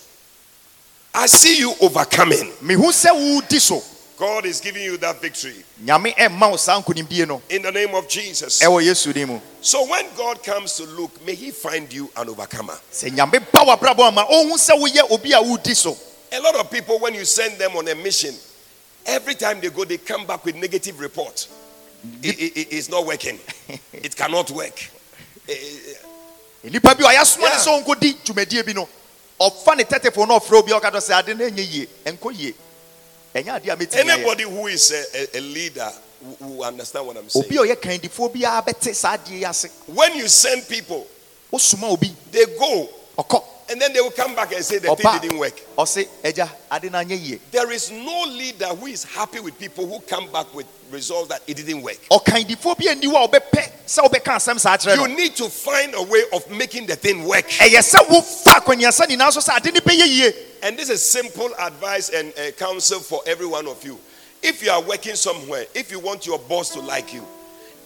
I 1.12 1.26
see 1.26 1.58
you 1.58 1.74
overcoming. 1.80 2.52
mehu 2.62 2.90
sɛ 2.90 3.10
wodi 3.12 3.60
so 3.60 3.82
God 4.16 4.44
is 4.44 4.60
giving 4.60 4.82
you 4.84 4.96
that 4.98 5.20
victory 5.20 5.64
nyame 5.82 6.14
ɛmma 6.14 6.50
wo 6.50 6.56
saa 6.56 6.80
nkonimdie 6.80 7.26
no 7.26 7.40
in 7.48 7.62
the 7.62 7.72
name 7.72 7.94
of 7.94 8.08
Jesus. 8.08 8.60
ɛwɔ 8.60 8.84
yesu 8.84 9.12
din 9.12 9.40
So 9.60 9.86
when 9.86 10.06
God 10.16 10.42
comes 10.42 10.74
to 10.76 10.84
look, 10.84 11.24
may 11.26 11.34
He 11.34 11.50
find 11.50 11.92
you 11.92 12.10
an 12.16 12.28
overcomer. 12.28 12.78
sɛ 12.92 13.10
nyame 13.10 13.40
ba 13.52 13.60
w'abrabɔ 13.64 14.08
ama 14.08 14.24
ɔhu 14.24 14.52
sɛ 14.52 14.78
woyɛ 14.78 15.10
obi 15.10 15.32
a 15.32 15.38
wodi 15.40 15.74
A 16.32 16.40
lot 16.40 16.54
of 16.54 16.70
people, 16.70 16.98
when 17.00 17.14
you 17.14 17.24
send 17.24 17.58
them 17.58 17.72
on 17.76 17.88
a 17.88 17.94
mission, 17.96 18.34
every 19.07 19.35
time 19.35 19.61
they 19.61 19.71
go, 19.71 19.85
they 19.85 19.99
come 19.99 20.26
back 20.26 20.45
with 20.45 20.57
negative 20.57 20.99
report. 21.00 21.49
It- 22.23 22.38
it- 22.40 22.57
it- 22.57 22.69
it's 22.73 22.88
not 22.88 23.04
working. 23.07 23.38
It 23.92 24.16
cannot 24.16 24.50
work. 24.50 24.78
Eh, 25.49 25.54
nnipa 26.64 26.95
bi 26.99 27.04
a 27.04 27.16
ɔyɛ 27.16 27.25
soma 27.26 27.49
ne 27.49 27.54
Yeah. 27.54 27.64
sɛ 27.64 27.85
ɔnkɔdi 27.85 28.14
dwumadie 28.25 28.64
bi 28.66 28.73
no 28.73 28.88
ɔfa 29.40 29.76
ne 29.76 29.85
tɛtɛfo 29.85 30.26
no 30.28 30.38
ɔfrɛ 30.38 30.59
obi 30.59 30.73
a 30.73 30.80
ɔka 30.80 30.90
dɔ 30.92 31.00
sɛ 31.00 31.19
ade 31.19 31.37
no 31.38 31.45
ɛnyɛ 31.49 31.71
yie 31.73 31.88
ɛnkɔ 32.07 32.38
yie 32.38 32.54
ɛnyɛ 33.35 33.57
ade 33.57 33.69
a 33.69 33.76
mɛtumi 33.76 34.09
Anybody 34.11 34.42
who 34.45 34.66
is 34.69 34.90
a, 34.92 35.37
a, 35.38 35.40
leader 35.40 35.90
who, 36.38 36.62
understand 36.62 37.07
what 37.07 37.16
I'm 37.16 37.28
saying. 37.28 37.45
obi 37.47 37.57
a 37.57 37.61
ɔyɛ 37.61 37.76
kandifoɔ 37.76 38.33
biara 38.35 38.64
bɛte 38.66 38.95
saa 38.95 39.16
adeɛ 39.16 39.30
yi 39.38 39.45
ase 39.45 39.66
When 39.87 40.14
you 40.16 40.28
send 40.28 40.66
people, 40.69 41.07
wosoma 41.52 41.90
obi 41.90 42.14
they 42.30 42.45
go 42.59 42.88
ɔkɔ 43.19 43.42
and 43.70 43.80
then 43.80 43.92
they 43.92 44.00
will 44.00 44.10
come 44.10 44.34
back 44.34 44.52
and 44.52 44.64
say 44.64 44.78
the 44.78 44.88
ɔba 44.88 44.98
thing 44.98 45.20
didn't 45.22 45.38
work. 45.38 45.54
ɔse 45.78 46.06
agya 46.24 46.48
ade 46.72 46.90
no 46.90 46.98
anyɛ 46.98 47.18
yie 47.18 47.38
There 47.52 47.70
is 47.70 47.90
no 47.92 48.24
leader 48.28 48.66
who 48.66 48.86
is 48.86 49.04
happy 49.04 49.38
with 49.38 49.58
people 49.58 49.86
who 49.88 50.00
come 50.00 50.30
back 50.32 50.52
with 50.52 50.66
results 50.90 51.28
that 51.28 51.42
it 51.46 51.56
didn't 51.56 51.80
work. 51.82 51.96
ɔkandifoɔ 52.10 52.76
bi 52.78 52.90
ani 52.90 53.06
hɔ 53.06 53.24
a 53.24 53.28
wobɛpɛ 53.28 53.70
sɛ 53.86 54.08
wobɛka 54.08 54.34
asɛm 54.36 54.58
saa 54.58 54.76
kyerɛ 54.76 54.96
You 54.96 55.08
need 55.08 55.36
to 55.36 55.48
find 55.48 55.94
a 55.94 56.02
way 56.02 56.24
of 56.32 56.50
making 56.50 56.86
the 56.86 56.96
thing 56.96 57.24
work. 57.24 57.48
ɛyɛ 57.48 57.78
sɛ 57.78 58.06
wofa 58.08 58.60
akwanniasa 58.60 59.06
nyinaa 59.06 59.32
so 59.32 59.40
sɛ 59.40 59.56
ade 59.58 59.72
no 59.72 59.80
bɛyɛ 59.80 60.06
yie 60.06 60.34
And 60.62 60.76
this 60.76 60.90
is 60.90 61.02
simple 61.08 61.50
advice 61.58 62.08
and 62.08 62.32
uh, 62.36 62.50
counsel 62.52 62.98
for 63.00 63.22
every 63.26 63.46
one 63.46 63.66
of 63.68 63.82
you. 63.84 63.98
If 64.42 64.62
you 64.64 64.70
are 64.70 64.82
working 64.82 65.14
somewhere, 65.14 65.66
if 65.74 65.90
you 65.92 66.00
want 66.00 66.26
your 66.26 66.38
boss 66.38 66.70
to 66.70 66.80
like 66.80 67.14
you, 67.14 67.24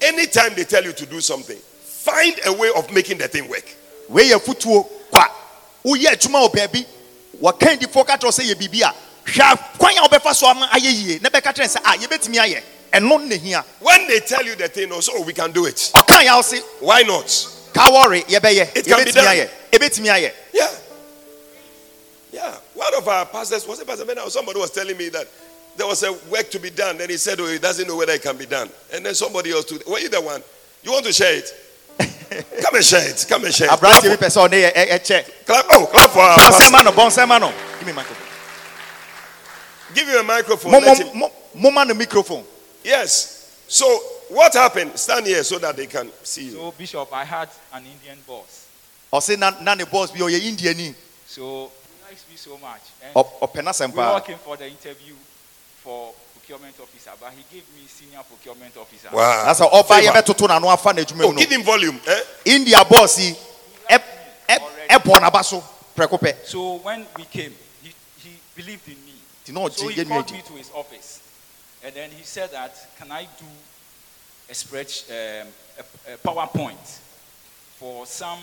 anytime 0.01 0.55
they 0.55 0.65
tell 0.65 0.83
you 0.83 0.93
to 0.93 1.07
do 1.07 1.21
something, 1.21 1.57
find 1.57 2.35
a 2.47 2.53
way 2.53 2.71
of 2.77 2.91
making 2.93 3.19
the 3.19 3.29
thing 3.29 3.49
work. 3.49 3.65
Wei 5.85 6.01
yɛ 6.01 6.11
fotuo 6.11 6.13
kwa 6.13 6.13
woyɛ 6.13 6.13
adwuma 6.13 6.41
wɔ 6.41 6.55
baabi 6.55 6.87
wɔkandifoɔ 7.41 8.07
ka 8.07 8.17
kyerɛ 8.17 8.31
sɛ 8.33 8.43
yɛ 8.45 8.55
biribi 8.55 8.83
a 8.83 8.95
hwɛ 9.27 9.79
kwan 9.79 9.99
a 9.99 10.09
wobɛfa 10.09 10.35
so 10.35 10.47
ama 10.47 10.67
ayɛ 10.73 10.93
yie 10.93 11.19
na 11.21 11.29
bɛka 11.29 11.53
kyerɛ 11.55 11.69
sɛ 11.69 11.81
a 11.85 11.99
yɛbɛtumi 11.99 12.39
ayɛ 12.39 12.63
ɛno 12.93 13.27
ne 13.27 13.37
hia 13.39 13.65
When 13.81 14.07
they 14.07 14.21
tell 14.21 14.45
you 14.45 14.55
the 14.55 14.69
thing, 14.69 14.91
also 14.93 15.13
oh, 15.17 15.23
we 15.23 15.33
can 15.33 15.51
do 15.53 15.67
it. 15.67 15.77
ɔka 15.95 16.25
yɛ 16.25 16.37
wo 16.37 16.43
se 16.43 16.59
Why 16.81 17.03
not? 17.03 17.49
ka 17.73 17.91
wɔre 17.91 18.25
yɛbɛyɛ 18.27 18.77
It 18.77 18.87
can 18.87 19.05
be 19.05 19.11
yɛbɛtumi 19.11 19.27
ayɛ 19.27 19.49
ɛbɛtumi 19.73 20.07
ayɛ 20.09 20.33
Yeah. 20.53 20.71
Yeah. 22.33 22.57
One 22.75 22.93
of 22.97 23.07
our 23.07 23.27
pastors, 23.27 23.65
was 23.67 23.79
it 23.79 23.87
Pastor 23.87 24.05
Ben? 24.05 24.17
Somebody 24.29 24.59
was 24.59 24.73
telling 24.73 24.97
me 24.97 25.09
that 25.11 25.29
there 25.77 25.87
was 25.87 26.03
a 26.03 26.13
work 26.29 26.51
to 26.51 26.59
be 26.59 26.71
done. 26.71 26.99
Then 26.99 27.09
he 27.09 27.17
said, 27.17 27.39
Oh, 27.39 27.47
he 27.47 27.59
doesn't 27.59 27.87
know 27.87 27.97
whether 27.97 28.13
it 28.13 28.23
can 28.23 28.37
be 28.37 28.47
done. 28.47 28.69
And 28.93 29.07
then 29.07 29.15
somebody 29.15 29.53
else 29.53 29.67
told 29.67 29.85
Were 29.87 30.01
you 30.01 30.09
the 30.09 30.21
one? 30.21 30.43
You 30.83 30.91
want 30.91 31.05
to 31.07 31.13
share 31.13 31.37
it? 31.37 31.53
Come 31.99 32.75
and 32.77 32.85
share 32.85 33.09
it. 33.09 33.27
Come 33.29 33.45
and 33.45 33.55
share 33.55 33.67
it. 33.73 33.79
Clap, 33.79 33.81
aberanteɛ 34.03 34.19
bi 34.19 34.27
pɛ 34.27 34.31
sɛ 34.31 34.49
ɔne 34.49 34.59
yɛ 34.63 34.75
ɛ- 34.75 34.91
ɛkyɛ 34.99 35.47
clap. 35.47 35.67
Oh, 35.73 35.87
clap 35.87 36.11
for 36.11 36.21
our 36.21 36.37
bɔnsɛm 36.37 36.51
pastor. 36.59 36.71
ma 36.71 36.83
no 36.83 36.91
oh, 36.91 36.95
bɔnsɛm 36.95 37.29
ma 37.29 37.39
no 37.39 37.47
oh. 37.49 37.79
give 37.79 37.87
me 37.87 37.93
microphone 37.93 38.27
Give 39.95 40.09
you 40.09 40.19
a 40.19 40.23
microphone. 40.25 40.73
Mo- 40.73 40.79
Let 40.79 40.99
mo- 40.99 41.05
him- 41.05 41.19
mo- 41.19 41.33
momma 41.55 41.85
no 41.85 41.95
microphone 41.95 42.45
Yes. 42.83 43.63
So 43.69 43.87
what 44.29 44.53
happened? 44.55 44.99
Stand 44.99 45.27
here 45.27 45.43
so 45.45 45.59
that 45.59 45.77
they 45.77 45.87
can 45.87 46.11
see 46.23 46.47
you. 46.47 46.53
So, 46.53 46.71
Bishop, 46.77 47.09
I 47.13 47.25
had 47.25 47.49
an 47.73 47.85
Indian 47.87 48.19
boss. 48.27 48.67
ɔse 49.13 49.39
na 49.39 49.53
na 49.61 49.75
ne 49.75 49.85
boss 49.85 50.11
bi 50.11 50.19
ɔyɛ 50.19 50.41
oh, 50.41 50.51
indiani 50.51 50.95
So, 51.27 51.71
he 51.71 52.11
likes 52.11 52.25
me 52.31 52.37
so 52.37 52.59
much. 52.59 52.81
And 53.03 53.15
Ɔ- 53.15 53.39
ɔpɛ 53.41 53.63
n'asɛm 53.63 53.93
we 53.93 53.99
were 53.99 54.13
working 54.15 54.39
for 54.39 54.57
the 54.57 54.67
interview 54.67 55.15
for 55.83 56.13
procurement 56.45 56.75
officer, 56.81 57.11
but 57.21 57.33
he 57.33 57.45
gave 57.53 57.65
me 57.75 57.87
senior 57.87 58.21
procurement 58.29 58.77
officer. 58.77 59.09
Wow. 59.13 59.45
asɛ 59.49 59.71
ɔba 59.71 59.89
Favor. 59.89 60.13
yɛbɛtoto 60.13 60.49
n'ano 60.49 60.71
afa 60.73 60.93
n'adwuma 60.93 61.25
Oh, 61.25 61.29
mu 61.29 61.33
no 61.35 61.39
give 61.39 61.51
him 61.51 61.63
volume. 61.63 62.01
Eh? 62.07 62.21
india 62.45 62.85
boss 62.85 63.19
yi 63.19 63.35
ɛ- 63.91 64.03
ɛ- 64.49 64.89
ɛbɔ 64.91 65.21
n'aba 65.21 65.45
so 65.45 65.63
prɛko 65.97 66.21
pɛ 66.21 66.47
So, 66.47 66.75
when 66.83 67.07
we 67.17 67.25
came, 67.25 67.55
he, 67.83 67.93
he 68.19 68.39
believed 68.55 68.87
in 68.89 68.97
me. 69.05 69.15
nti 69.47 69.53
na 69.55 69.69
So, 69.69 69.85
ɔgye 69.87 69.91
he 69.93 70.05
called 70.05 70.27
nua 70.27 70.33
me 70.33 70.43
to 70.43 70.53
his 70.55 70.71
office. 70.75 71.21
And 71.83 71.95
then 71.95 72.11
he 72.11 72.25
said 72.25 72.51
that, 72.53 72.75
can 72.99 73.11
I 73.13 73.23
do 73.25 73.45
a 74.51 74.55
spread, 74.55 74.87
um, 75.11 75.49
a, 76.09 76.13
a 76.15 76.17
PowerPoint 76.19 76.99
for 77.79 78.07
some 78.07 78.39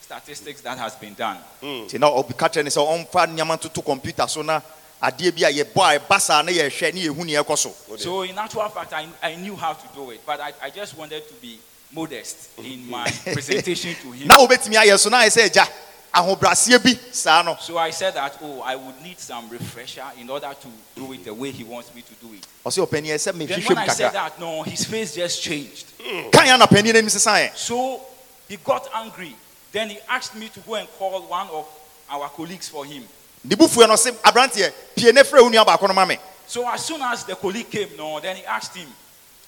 statistics 0.00 0.60
that 0.62 0.78
has 0.78 0.94
been 0.96 1.14
done? 1.14 1.38
nti 1.62 1.98
na 2.00 2.08
ɔbi 2.10 2.36
ka 2.36 2.48
kyerɛ 2.48 2.64
ne 2.64 2.70
sɛ 2.70 2.82
ɔmfa 3.10 3.26
nneɛma 3.28 3.58
ntoto 3.60 3.84
computer 3.84 4.26
so 4.28 4.42
na 4.42 4.60
adeɛ 5.02 5.30
bi 5.34 5.44
a 5.46 5.52
yɛbɔ 5.64 5.96
a 5.96 5.98
ɛba 5.98 6.20
saa 6.20 6.42
na 6.42 6.50
yɛhwɛ 6.52 6.94
ne 6.94 7.00
yɛhu 7.06 7.24
neɛ 7.24 7.42
ɛkɔ 7.44 7.58
so 7.58 7.74
So 7.96 8.22
in 8.22 8.36
actual 8.38 8.68
fact, 8.68 8.92
I, 8.92 9.06
I 9.22 9.36
knew 9.36 9.56
how 9.56 9.72
to 9.72 9.86
do 9.94 10.10
it, 10.10 10.20
but 10.26 10.40
I, 10.40 10.52
I 10.62 10.70
just 10.70 10.96
wanted 10.96 11.26
to 11.28 11.34
be 11.34 11.58
modest 11.92 12.50
in 12.58 12.88
my 12.90 13.04
presentation 13.32 13.94
to 14.02 14.12
him. 14.12 14.28
na 14.28 14.36
wobɛtumi 14.36 14.74
ayɛ 14.76 14.98
so 14.98 15.08
na 15.10 15.18
ayɛ 15.22 15.30
sɛ 15.30 15.48
agya 15.50 15.68
ahobraseɛ 16.14 16.82
bi 16.82 16.94
saa 17.12 17.42
no 17.42 17.56
So 17.60 17.78
I 17.78 17.90
said 17.90 18.14
that, 18.14 18.38
oh, 18.42 18.60
I 18.62 18.74
would 18.76 19.00
need 19.02 19.18
some 19.18 19.48
refresher 19.48 20.04
in 20.18 20.28
order 20.30 20.50
to 20.60 20.68
do 20.96 21.12
it 21.12 21.24
the 21.24 21.34
way 21.34 21.50
he 21.50 21.64
wants 21.64 21.94
me 21.94 22.02
to 22.02 22.14
do 22.26 22.34
it. 22.34 22.46
ɔsɛ 22.64 22.86
ɔpani 22.86 23.08
ɛ 23.08 23.14
sɛ 23.14 23.32
Then 23.38 23.48
mehwehwɛ 23.60 23.68
when 23.68 23.78
I 23.78 23.86
said 23.88 24.12
that, 24.12 24.38
no, 24.40 24.62
his 24.62 24.84
face 24.84 25.14
just 25.14 25.42
changed. 25.42 25.86
Hmm. 26.02 26.30
kan 26.30 26.46
yɛ 26.46 26.58
anapani 26.58 26.84
no 26.92 26.98
anim 26.98 27.06
sesaeɛ 27.06 27.56
So 27.56 28.00
he 28.48 28.56
got 28.56 28.88
angry. 28.94 29.36
Then 29.70 29.90
he 29.90 29.98
asked 30.08 30.34
me 30.34 30.48
to 30.48 30.60
go 30.60 30.74
and 30.76 30.88
call 30.98 31.20
one 31.22 31.46
of 31.48 31.68
our 32.10 32.28
colleagues 32.30 32.68
for 32.68 32.84
him. 32.86 33.04
Ne 33.48 33.56
bufuɛ 33.56 33.88
no 33.88 33.94
ɔse 33.94 34.12
aberanteɛ 34.22 34.72
pie 34.94 35.12
ne 35.12 35.22
frɛ 35.22 35.42
wo 35.42 35.48
nua 35.48 35.64
baako 35.64 35.88
no 35.88 35.94
ma 35.94 36.04
me 36.04 36.18
So 36.46 36.66
as 36.66 36.84
soon 36.86 37.02
as 37.02 37.24
the 37.24 37.36
colleague 37.36 37.70
came, 37.70 37.90
no, 37.96 38.20
then 38.20 38.36
he 38.36 38.44
asked 38.46 38.74
him, 38.74 38.88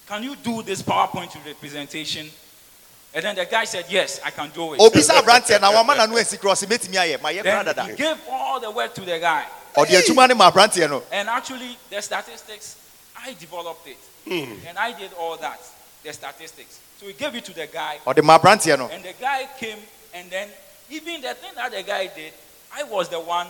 can 0.07 0.23
you 0.23 0.37
do 0.37 0.63
this 0.63 0.83
PowerPoint 0.83 1.35
representation? 1.47 2.29
And 3.15 3.25
then 3.25 3.37
the 3.37 3.47
guy 3.47 3.65
said, 3.65 3.87
yes, 3.89 4.21
I 4.25 4.31
can 4.31 4.51
do 4.51 4.75
it. 4.75 4.81
obisa 4.81 5.19
aberanteɛ 5.21 5.61
na 5.61 5.73
wama 5.73 5.97
nano 5.97 6.17
ansi 6.17 6.39
korɔ 6.39 6.53
ɔse 6.53 6.67
mɛtumi 6.67 6.97
ayɛ 6.97 7.23
ma 7.23 7.31
yɛ 7.31 7.43
kora 7.43 7.65
Then 7.65 7.65
dada 7.65 7.85
he 7.85 7.97
gave 7.97 8.19
all 8.31 8.61
the 8.61 8.71
work 8.71 8.95
to 8.95 9.01
the 9.01 9.19
guy. 9.19 9.47
ɔde 9.75 9.89
adwuma 9.89 10.29
no 10.29 10.35
ma 10.35 10.51
aberanteɛ 10.51 10.91
no 10.91 11.03
And 11.11 11.29
actually, 11.29 11.77
the 11.89 12.01
statistics, 12.03 12.77
I 13.17 13.33
developed 13.35 13.87
it. 13.89 13.99
Hmm. 14.27 14.67
And 14.69 14.79
I 14.79 14.93
did 14.93 15.13
all 15.15 15.37
that, 15.39 15.61
the 16.05 16.13
statistics. 16.13 16.81
So 16.99 17.07
he 17.07 17.15
gave 17.15 17.35
it 17.35 17.45
to 17.47 17.55
the 17.55 17.67
guy. 17.67 17.99
ɔde 18.07 18.23
ma 18.23 18.39
aberanteɛ 18.39 18.79
no 18.79 18.89
And 18.89 19.03
the 19.03 19.15
guy 19.19 19.49
came, 19.59 19.79
and 20.13 20.31
then 20.31 20.49
even 20.91 21.23
the 21.23 21.35
thing 21.35 21.53
that 21.57 21.73
the 21.73 21.83
guy 21.83 22.09
did, 22.15 22.33
I 22.77 22.83
was 22.85 23.09
the 23.09 23.19
one 23.19 23.47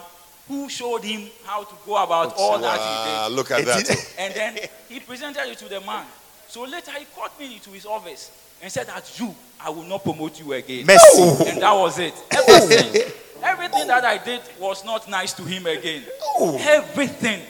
who 0.51 0.69
showed 0.69 1.05
him 1.05 1.31
how 1.45 1.63
to 1.63 1.75
go 1.87 1.97
about 2.03 2.35
all 2.37 2.59
that 2.59 2.77
Wow, 2.79 3.27
he 3.29 3.35
look 3.37 3.53
at 3.53 3.65
that. 3.67 4.15
And 4.19 4.35
then 4.35 4.59
he 4.89 4.99
presented 4.99 5.49
it 5.49 5.57
to 5.59 5.69
the 5.69 5.81
man. 5.81 6.05
So 6.49 6.65
later 6.65 6.91
he 6.99 7.05
called 7.15 7.31
me 7.39 7.55
into 7.55 7.71
his 7.71 7.87
office 7.87 8.33
and 8.61 8.71
said 8.71 8.89
that 8.89 9.19
you, 9.21 9.33
I 9.61 9.71
will 9.71 9.85
not 9.85 10.03
promote 10.03 10.41
you 10.41 10.53
again. 10.55 10.87
Mercy. 10.87 11.23
And 11.51 11.63
that 11.63 11.73
was 11.73 12.01
it. 12.01 12.15
Everything, 12.33 13.13
everything 13.45 13.87
that 13.87 14.05
I 14.05 14.19
did 14.19 14.41
was 14.59 14.85
not 14.85 15.09
nice 15.09 15.33
to 15.35 15.45
him 15.45 15.67
again. 15.67 16.03
Everything. 16.41 17.43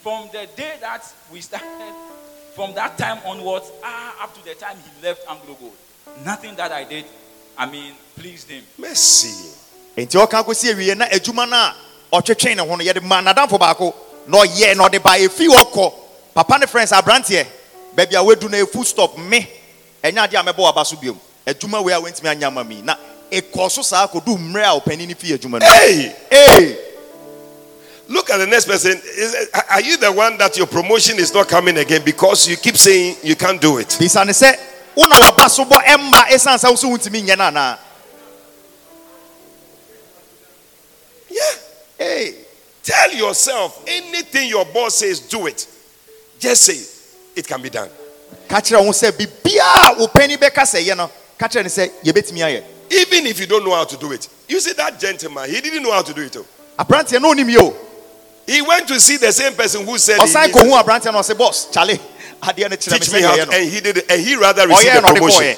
From 0.00 0.28
the 0.32 0.48
day 0.56 0.76
that 0.80 1.02
we 1.32 1.40
started, 1.40 1.94
from 2.54 2.72
that 2.74 2.96
time 2.96 3.18
onwards, 3.26 3.70
ah, 3.84 4.22
up 4.24 4.32
to 4.34 4.44
the 4.44 4.54
time 4.54 4.76
he 4.78 5.06
left 5.06 5.28
Anglo 5.28 5.54
Gold, 5.60 5.74
nothing 6.24 6.54
that 6.56 6.72
I 6.72 6.84
did, 6.84 7.04
I 7.58 7.66
mean, 7.70 7.92
pleased 8.14 8.48
him. 8.48 8.62
Mercy. 8.78 9.50
Nti 12.12 12.22
ɔka 12.22 12.34
kɔsi 12.34 12.46
awie 12.46 12.54
na 12.54 12.56
adwuma 12.56 12.56
no 12.56 12.56
a 12.56 12.56
ɔtwetwe 12.56 12.56
ne 12.56 12.62
ho 12.62 12.76
no 12.76 12.84
yɛde 12.84 13.02
ma 13.02 13.20
nadamfo 13.22 13.58
baako 13.58 13.94
na 14.26 14.38
ɔyɛ 14.38 14.76
na 14.76 14.88
ɔde 14.88 15.02
ba 15.02 15.10
ɛfii 15.18 15.48
ɔkɔ 15.48 15.92
papa 16.34 16.58
ne 16.58 16.66
friends 16.66 16.92
aberanteɛ 16.92 17.46
baabi 17.94 18.14
a 18.14 18.22
wadu 18.22 18.48
no 18.50 18.58
ɛfu 18.64 18.84
stop 18.84 19.16
me. 19.18 19.48
Ɛnyɛ 20.02 20.28
adeɛ 20.28 20.40
a 20.40 20.52
mɛbɔ 20.52 20.58
waba 20.72 20.84
so 20.86 20.96
biom 20.96 21.18
adwuma 21.46 21.82
wei 21.84 21.92
a 21.92 22.00
wɔntumi 22.00 22.30
anya 22.30 22.50
ma 22.50 22.62
mi 22.62 22.82
na 22.82 22.96
ɛkɔ 23.30 23.70
so 23.70 23.82
saa 23.82 24.06
kɔdu 24.06 24.36
mmerɛ 24.38 24.64
a 24.64 24.80
ɔpani 24.80 25.08
no 25.08 25.14
fii 25.14 25.38
adwuma 25.38 25.60
no. 25.60 25.66
Hey, 25.66 26.14
ee 26.30 26.76
look 28.08 28.30
at 28.30 28.36
the 28.38 28.46
next 28.46 28.66
person. 28.66 28.92
Is 28.92 29.48
uh, 29.52 29.60
Are 29.70 29.80
you 29.80 29.96
the 29.96 30.12
one 30.12 30.38
that 30.38 30.56
your 30.56 30.68
promotion 30.68 31.18
is 31.18 31.34
not 31.34 31.48
coming 31.48 31.76
again 31.78 32.02
because 32.04 32.46
you 32.46 32.56
keep 32.56 32.76
saying 32.76 33.16
you 33.24 33.34
can't 33.34 33.60
do 33.60 33.78
it? 33.78 33.88
bisa 33.98 34.24
ne 34.24 34.32
sɛ 34.32 34.56
wo 34.94 35.06
na 35.06 35.16
waba 35.18 35.48
so 35.50 35.64
bɔ 35.64 35.82
ɛmma 35.84 36.26
ɛsiane 36.28 36.58
sɛ 36.58 36.70
wo 36.88 36.96
wontumi 36.96 37.22
nyɛ 37.26 37.36
no 37.38 37.44
anaa 37.44 37.78
Yeah. 41.28 41.65
Tell 42.82 43.12
yourself 43.12 43.82
anything 43.86 44.48
your 44.48 44.64
boss 44.66 44.96
says, 44.98 45.18
do 45.20 45.46
it. 45.48 45.66
Just 46.38 46.62
say 46.62 46.78
it 47.34 47.46
can 47.46 47.60
be 47.60 47.68
done. 47.70 47.88
ka 48.48 48.60
kyerɛ 48.60 48.84
wo 48.84 48.92
sɛ 48.92 49.10
biribiaa 49.12 49.98
wo 49.98 50.06
pani 50.08 50.36
bɛka 50.36 50.62
sɛ 50.62 50.84
yɛ 50.84 50.96
no 50.96 51.10
ka 51.38 51.48
kyerɛ 51.48 51.62
ne 51.64 51.68
sɛ 51.68 51.90
yɛbɛtumi 52.04 52.38
ayɛ 52.42 52.62
Even 52.90 53.26
if 53.26 53.40
you 53.40 53.46
don't 53.46 53.64
know 53.64 53.74
how 53.74 53.82
to 53.84 53.96
do 53.96 54.12
it. 54.12 54.28
You 54.48 54.60
see 54.60 54.72
that 54.74 55.00
gentleman, 55.00 55.50
he 55.50 55.60
didn't 55.60 55.82
know 55.82 55.90
how 55.90 56.02
to 56.02 56.14
do 56.14 56.22
it. 56.22 56.36
oh. 56.36 56.46
aberanteɛ 56.78 57.20
na 57.20 57.28
ɔnim 57.32 57.50
yɛ 57.52 57.74
He 58.46 58.62
went 58.62 58.86
to 58.88 59.00
see 59.00 59.16
the 59.16 59.32
same 59.32 59.54
person 59.54 59.84
who 59.84 59.98
said 59.98 60.20
he 60.20 60.26
ɔsan 60.26 60.46
needed- 60.46 60.62
kɔhu 60.62 60.82
aberanteɛ 60.82 61.12
no 61.12 61.18
ɔsɛ 61.20 61.34
bɔs 61.34 61.72
kyale 61.72 61.98
adeɛ 62.42 62.70
no 62.70 62.76
kyerɛ 62.76 62.92
me 62.92 62.98
teach 62.98 63.08
sɛ 63.08 63.12
me 63.14 63.20
how 63.22 63.34
to, 63.44 63.52
and 63.52 63.70
he 63.72 63.80
did 63.80 64.04
and 64.08 64.22
he 64.22 64.36
rather 64.36 64.68
received 64.68 64.90
ɔyɛɛ 64.90 65.02
the 65.08 65.14
promotion. 65.14 65.56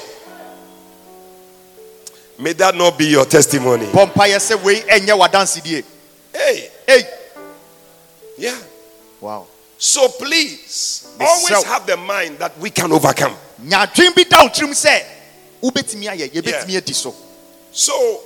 May 2.39 2.53
that 2.53 2.73
not 2.73 2.97
be 2.97 3.05
your 3.07 3.25
testimony. 3.25 3.85
Bɔ 6.39 6.45
mpaeɛ 6.45 6.45
sɛ 6.45 6.47
wei 6.47 6.69
ɛnyɛ 6.69 6.69
w'adansedie 6.69 6.69
Hey, 6.87 7.07
yeah. 8.37 8.57
wow. 9.21 9.47
So 9.77 10.07
please, 10.09 11.07
Be 11.17 11.25
always 11.25 11.47
self- 11.47 11.65
have 11.65 11.85
the 11.85 11.97
mind 11.97 12.39
that 12.39 12.57
we 12.59 12.69
can 12.69 12.91
overcome. 12.91 13.35
nyadwen 13.61 14.15
bi 14.15 14.23
da 14.23 14.43
wo 14.43 14.49
tirim 14.49 14.71
sɛ 14.71 15.03
wobɛtumi 15.61 16.05
ayɛ 16.09 16.31
yɛbɛtumi 16.31 16.77
adi 16.77 16.93
so. 16.93 17.15
So, 17.71 18.21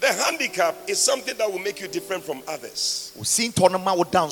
the 0.00 0.12
handicap 0.12 0.76
is 0.86 1.00
something 1.00 1.36
that 1.36 1.50
will 1.50 1.58
make 1.58 1.80
you 1.80 1.88
different 1.88 2.24
from 2.24 2.42
others. 2.46 3.12
osi 3.18 3.52
ntɔ 3.52 3.72
no 3.72 3.78
ma 3.78 3.94
wo 3.94 4.04
da 4.04 4.28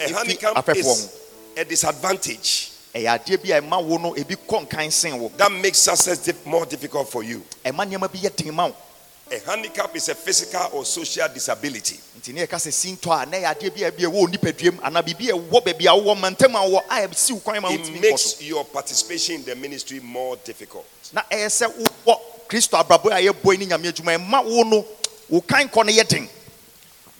A 0.00 0.08
handicap 0.12 0.68
is 0.76 1.08
a 1.56 1.64
disadvantage. 1.64 2.72
Ɛyɛ 2.94 3.18
adeɛ 3.18 3.42
bi 3.42 3.56
a 3.56 3.60
ɛma 3.62 3.82
wo 3.84 4.14
ebi 4.14 4.36
kɔ 4.36 4.66
nkan 4.68 5.36
that 5.36 5.52
makes 5.52 5.78
success 5.78 6.28
more 6.44 6.66
difficult 6.66 7.10
for 7.10 7.22
you. 7.22 7.42
Ɛma 9.30 9.36
nneɛma 9.36 9.36
bi 9.36 9.36
yɛ 9.36 9.36
den 9.36 9.36
ma 9.36 9.40
wo 9.40 9.48
A 9.48 9.50
handicap 9.50 9.96
is 9.96 10.08
a 10.08 10.14
physical 10.14 10.68
or 10.72 10.84
social 10.84 11.28
disability. 11.28 11.98
nti 12.20 12.32
ne 12.34 12.46
yɛka 12.46 12.56
sɛ 12.56 12.72
si 12.72 12.92
a 12.92 13.26
na 13.26 13.36
ɛyɛ 13.38 13.54
adeɛ 13.54 13.74
bi 13.74 13.82
a 13.84 13.90
ebi 13.90 14.04
a 14.04 14.10
ɛwɔ 14.10 14.28
nipaduam 14.34 14.78
anaa 14.80 15.02
biribi 15.02 15.28
a 15.30 15.34
ɛwɔ 15.34 15.64
baabi 15.64 15.86
a 15.86 15.92
wowɔ 15.92 16.16
mantam 16.20 16.54
a 16.54 16.58
wowɔ 16.68 16.82
a 16.90 17.08
ɛsi 17.08 17.42
kwan 17.42 17.62
ma 17.62 17.68
It 17.70 17.80
wotumi 17.80 18.00
makes 18.00 18.22
so 18.36 18.44
your 18.44 18.64
participation 18.64 19.36
in 19.36 19.44
the 19.44 19.54
ministry 19.54 20.00
more 20.00 20.36
difficult. 20.36 20.86
na 21.12 21.22
ɛyɛ 21.30 21.46
sɛ 21.46 21.86
wowɔ 22.06 22.18
kristo 22.48 22.82
abrabɔ 22.82 23.06
a 23.12 23.32
yɛbɔ 23.32 23.58
ne 23.58 23.66
nyame 23.66 23.92
adwuma 23.92 24.18
ɛma 24.18 24.44
wo 24.44 24.62
no 24.64 24.86
wo 25.28 25.40
kan 25.42 25.68
kɔ 25.68 25.86
no 25.86 25.92
yɛ 25.92 26.08
den 26.08 26.28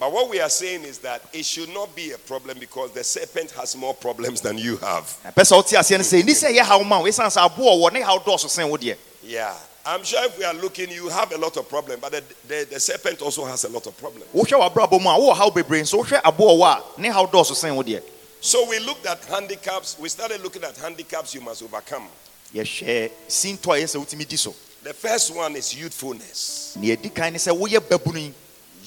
But 0.00 0.12
what 0.12 0.30
we 0.30 0.38
are 0.40 0.48
saying 0.48 0.84
is 0.84 0.98
that 0.98 1.22
it 1.32 1.44
should 1.44 1.68
not 1.70 1.92
be 1.96 2.12
a 2.12 2.18
problem 2.18 2.56
because 2.60 2.92
the 2.92 3.02
serpent 3.02 3.50
has 3.50 3.74
more 3.76 3.94
problems 3.94 4.40
than 4.40 4.56
you 4.56 4.76
have. 4.76 5.12
ɛpɛ 5.26 5.42
sɛ 5.42 5.56
wote 5.56 5.66
aseɛ 5.66 5.98
no 5.98 6.04
sɛ 6.04 6.22
ɛni 6.22 6.30
sɛ 6.34 6.54
ɛyɛ 6.56 6.60
haw 6.64 6.82
ma 6.84 6.98
wo 7.00 7.06
ɛsiane 7.06 7.26
sɛ 7.36 7.48
aboɔ 7.50 7.80
wɔ 7.82 7.92
ne 7.92 8.00
haw 8.02 8.18
dɔɔso 8.20 8.48
sen 8.48 8.68
wo 8.70 8.76
deɛ 8.76 8.96
Yeah. 9.24 9.54
I'm 9.88 10.04
sure 10.04 10.22
if 10.26 10.36
we 10.38 10.44
are 10.44 10.52
looking, 10.52 10.90
you 10.90 11.08
have 11.08 11.32
a 11.32 11.38
lot 11.38 11.56
of 11.56 11.66
problems, 11.66 11.98
but 12.02 12.12
the, 12.12 12.22
the, 12.46 12.66
the 12.72 12.78
serpent 12.78 13.22
also 13.22 13.46
has 13.46 13.64
a 13.64 13.70
lot 13.70 13.86
of 13.86 13.96
problems. 13.96 14.26
wohwɛ 14.34 14.70
w'abrabɔ 14.70 15.00
mu 15.00 15.08
a 15.08 15.14
wowɔ 15.18 15.34
haw 15.34 15.48
bebree 15.50 15.80
nso 15.80 16.04
wohwɛ 16.04 16.20
aboɔ 16.20 16.58
wɔ 16.58 16.66
a 16.98 17.00
ne 17.00 17.08
haw 17.08 17.24
dɔɔso 17.26 17.54
sen 17.54 17.74
wo 17.74 17.82
deɛ 17.82 18.02
So 18.42 18.68
we 18.68 18.78
looked 18.80 19.06
at 19.06 19.24
handicaps. 19.24 19.98
We 19.98 20.10
started 20.10 20.42
looking 20.42 20.62
at 20.62 20.76
handicaps 20.76 21.34
you 21.34 21.40
must 21.40 21.62
overcome. 21.62 22.06
yɛhwɛ 22.54 23.10
si 23.28 23.54
ntɔ 23.54 23.78
a 23.78 23.80
ɛyɛ 23.80 23.84
sɛ 23.84 24.04
wotumi 24.06 24.28
di 24.28 24.36
so 24.36 24.54
The 24.82 24.92
first 24.92 25.34
one 25.34 25.56
is 25.56 25.74
youthfulness. 25.74 26.74
nea 26.76 26.94
ɛdi 26.94 27.14
kan 27.14 27.32
ne 27.32 27.38
sɛ 27.38 27.58
woyɛ 27.58 27.80
babunu 27.80 28.18
yi 28.20 28.34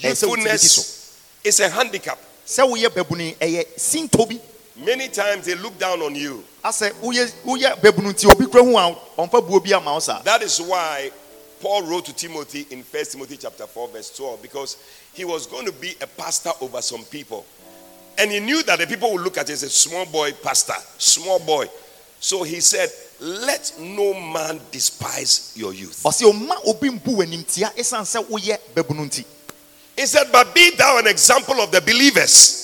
ɛyɛ 0.03 0.11
sɛ 0.11 0.27
wotumi 0.29 0.51
di 0.51 0.57
so 0.57 0.81
Youthfulness 0.81 1.17
is 1.43 1.59
a 1.61 1.69
handicap. 1.69 2.19
sɛ 2.45 2.63
woyɛ 2.69 2.89
babunu 2.89 3.21
yi 3.25 3.33
ɛyɛ 3.41 3.65
si 3.79 4.07
ntɔ 4.07 4.39
Many 4.75 5.09
times 5.09 5.45
they 5.47 5.55
look 5.55 5.77
down 5.79 6.01
on 6.03 6.13
you. 6.15 6.43
Asɛ 6.63 6.91
woyɛ 7.01 7.31
woyɛ 7.45 7.81
babunu 7.81 8.11
nti 8.13 8.31
obi 8.31 8.45
kura 8.45 8.63
hu 8.63 8.77
a 8.77 8.95
ɔmfa 9.17 9.47
buo 9.47 9.59
bi 9.59 9.73
ama 9.73 9.93
wo 9.93 9.99
saa 9.99 10.21
That 10.21 10.41
is 10.43 10.59
why 10.61 11.11
Paul 11.61 11.83
wrote 11.83 12.05
to 12.05 12.13
Timothy 12.13 12.65
in 12.71 12.83
1 12.83 13.05
Timothy 13.05 13.37
chapter 13.37 13.67
4, 13.67 13.89
verse 13.89 14.15
12, 14.17 14.41
because 14.41 14.77
he 15.13 15.25
was 15.25 15.45
going 15.45 15.65
to 15.67 15.71
be 15.71 15.95
a 16.01 16.07
pastor 16.07 16.49
over 16.59 16.81
some 16.81 17.03
people. 17.03 17.45
And 18.17 18.31
he 18.31 18.39
knew 18.39 18.63
that 18.63 18.79
the 18.79 18.87
people 18.87 19.11
would 19.13 19.21
look 19.21 19.37
at 19.37 19.47
him 19.47 19.53
as 19.53 19.63
a 19.63 19.69
small 19.69 20.05
boy 20.07 20.31
pastor, 20.31 20.73
small 20.97 21.39
boy. 21.39 21.67
So 22.19 22.43
he 22.43 22.59
said, 22.59 22.89
Let 23.19 23.73
no 23.79 24.13
man 24.13 24.59
despise 24.71 25.53
your 25.55 25.73
youth. 25.73 26.03
ɔsɛ 26.03 26.31
ɔma 26.31 26.67
obi 26.67 26.89
mbu 26.89 27.17
w'animtia 27.17 27.73
ɛsiane 27.75 28.05
sɛ 28.05 28.25
woyɛ 28.25 28.57
babunu 28.73 29.05
nti 29.05 29.23
He 29.95 30.05
said, 30.05 30.31
But 30.31 30.55
be 30.55 30.71
thou 30.71 30.97
an 30.97 31.07
example 31.07 31.61
of 31.61 31.71
the 31.71 31.81
believers 31.81 32.63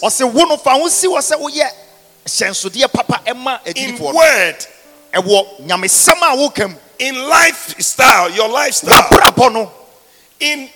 ɔsɛ 2.28 2.42
wo 2.42 2.48
no 2.48 2.54
fa 2.54 2.54
ho 2.54 2.54
si 2.54 2.70
wɔ 2.70 2.84
sɛ 2.84 2.84
woyɛ 2.84 2.88
hyɛnsodeɛ 2.88 2.94
papa 2.94 3.22
ɛma 3.26 3.76
in 3.76 3.96
no 3.98 4.14
word, 4.14 4.66
ɛwɔ 5.14 5.68
nyamesɛm 5.68 6.22
a 6.22 6.36
woka 6.38 6.68
mu 6.70 6.76
in 7.00 7.30
lifestyle, 7.30 8.30
your 8.32 8.50
lifestyle, 8.50 9.02
w'abrabɔ 9.04 9.54
no 9.54 9.72
in 10.40 10.70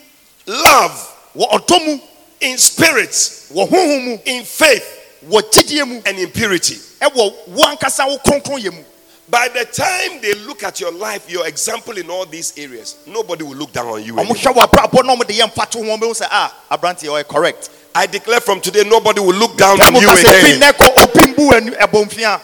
love, 0.45 1.13
wɔ 1.35 1.51
ɔdɔ 1.51 1.85
mu 1.85 1.99
in 2.41 2.57
spirit, 2.57 3.11
wɔ 3.53 3.69
honhom 3.69 4.05
mu 4.05 4.19
in 4.25 4.43
faith, 4.45 4.85
wɔ 5.27 5.41
gyidie 5.51 5.87
mu 5.87 6.01
and 6.05 6.17
in 6.19 6.29
purity. 6.31 6.75
ɛwɔ 7.01 7.33
wo 7.47 7.63
ankasa 7.65 8.07
wo 8.07 8.17
kronkronyɛ 8.19 8.73
mu 8.73 8.83
By 9.29 9.47
the 9.47 9.63
time 9.63 10.19
they 10.21 10.33
look 10.33 10.61
at 10.63 10.81
your 10.81 10.91
life, 10.91 11.29
your 11.31 11.47
example 11.47 11.97
in 11.97 12.09
all 12.09 12.25
these 12.25 12.51
areas, 12.57 12.97
nobody 13.07 13.43
will 13.45 13.55
look 13.55 13.71
down 13.71 13.87
on 13.87 14.03
you. 14.03 14.19
anymore. 14.19 14.35
hwɛ 14.35 14.53
w'abrabɔ 14.53 15.05
na 15.05 15.15
ɔmo 15.15 15.25
de 15.25 15.33
yɛ 15.35 15.49
mfato 15.53 15.75
ho 15.83 15.97
ɔmo 15.97 16.11
sɛ 16.11 16.27
ah, 16.29 16.53
aberanteɛ 16.69 17.07
ɔyɛ 17.07 17.27
correct 17.27 17.69
I 17.93 18.05
declare 18.07 18.39
from 18.39 18.61
today, 18.61 18.83
nobody 18.85 19.19
will 19.19 19.35
look 19.35 19.57
down 19.57 19.81
on 19.81 19.95
you 19.95 20.07
ka 20.07 20.13
sɛ 20.15 20.23
fi 20.23 20.51
again. 20.53 20.61
nɛ 20.61 20.71
kɔ 20.73 21.03
obi 21.03 21.33
mbu 21.33 21.49
w'ani- 21.51 21.77
ɛbɔnfia 21.77 22.41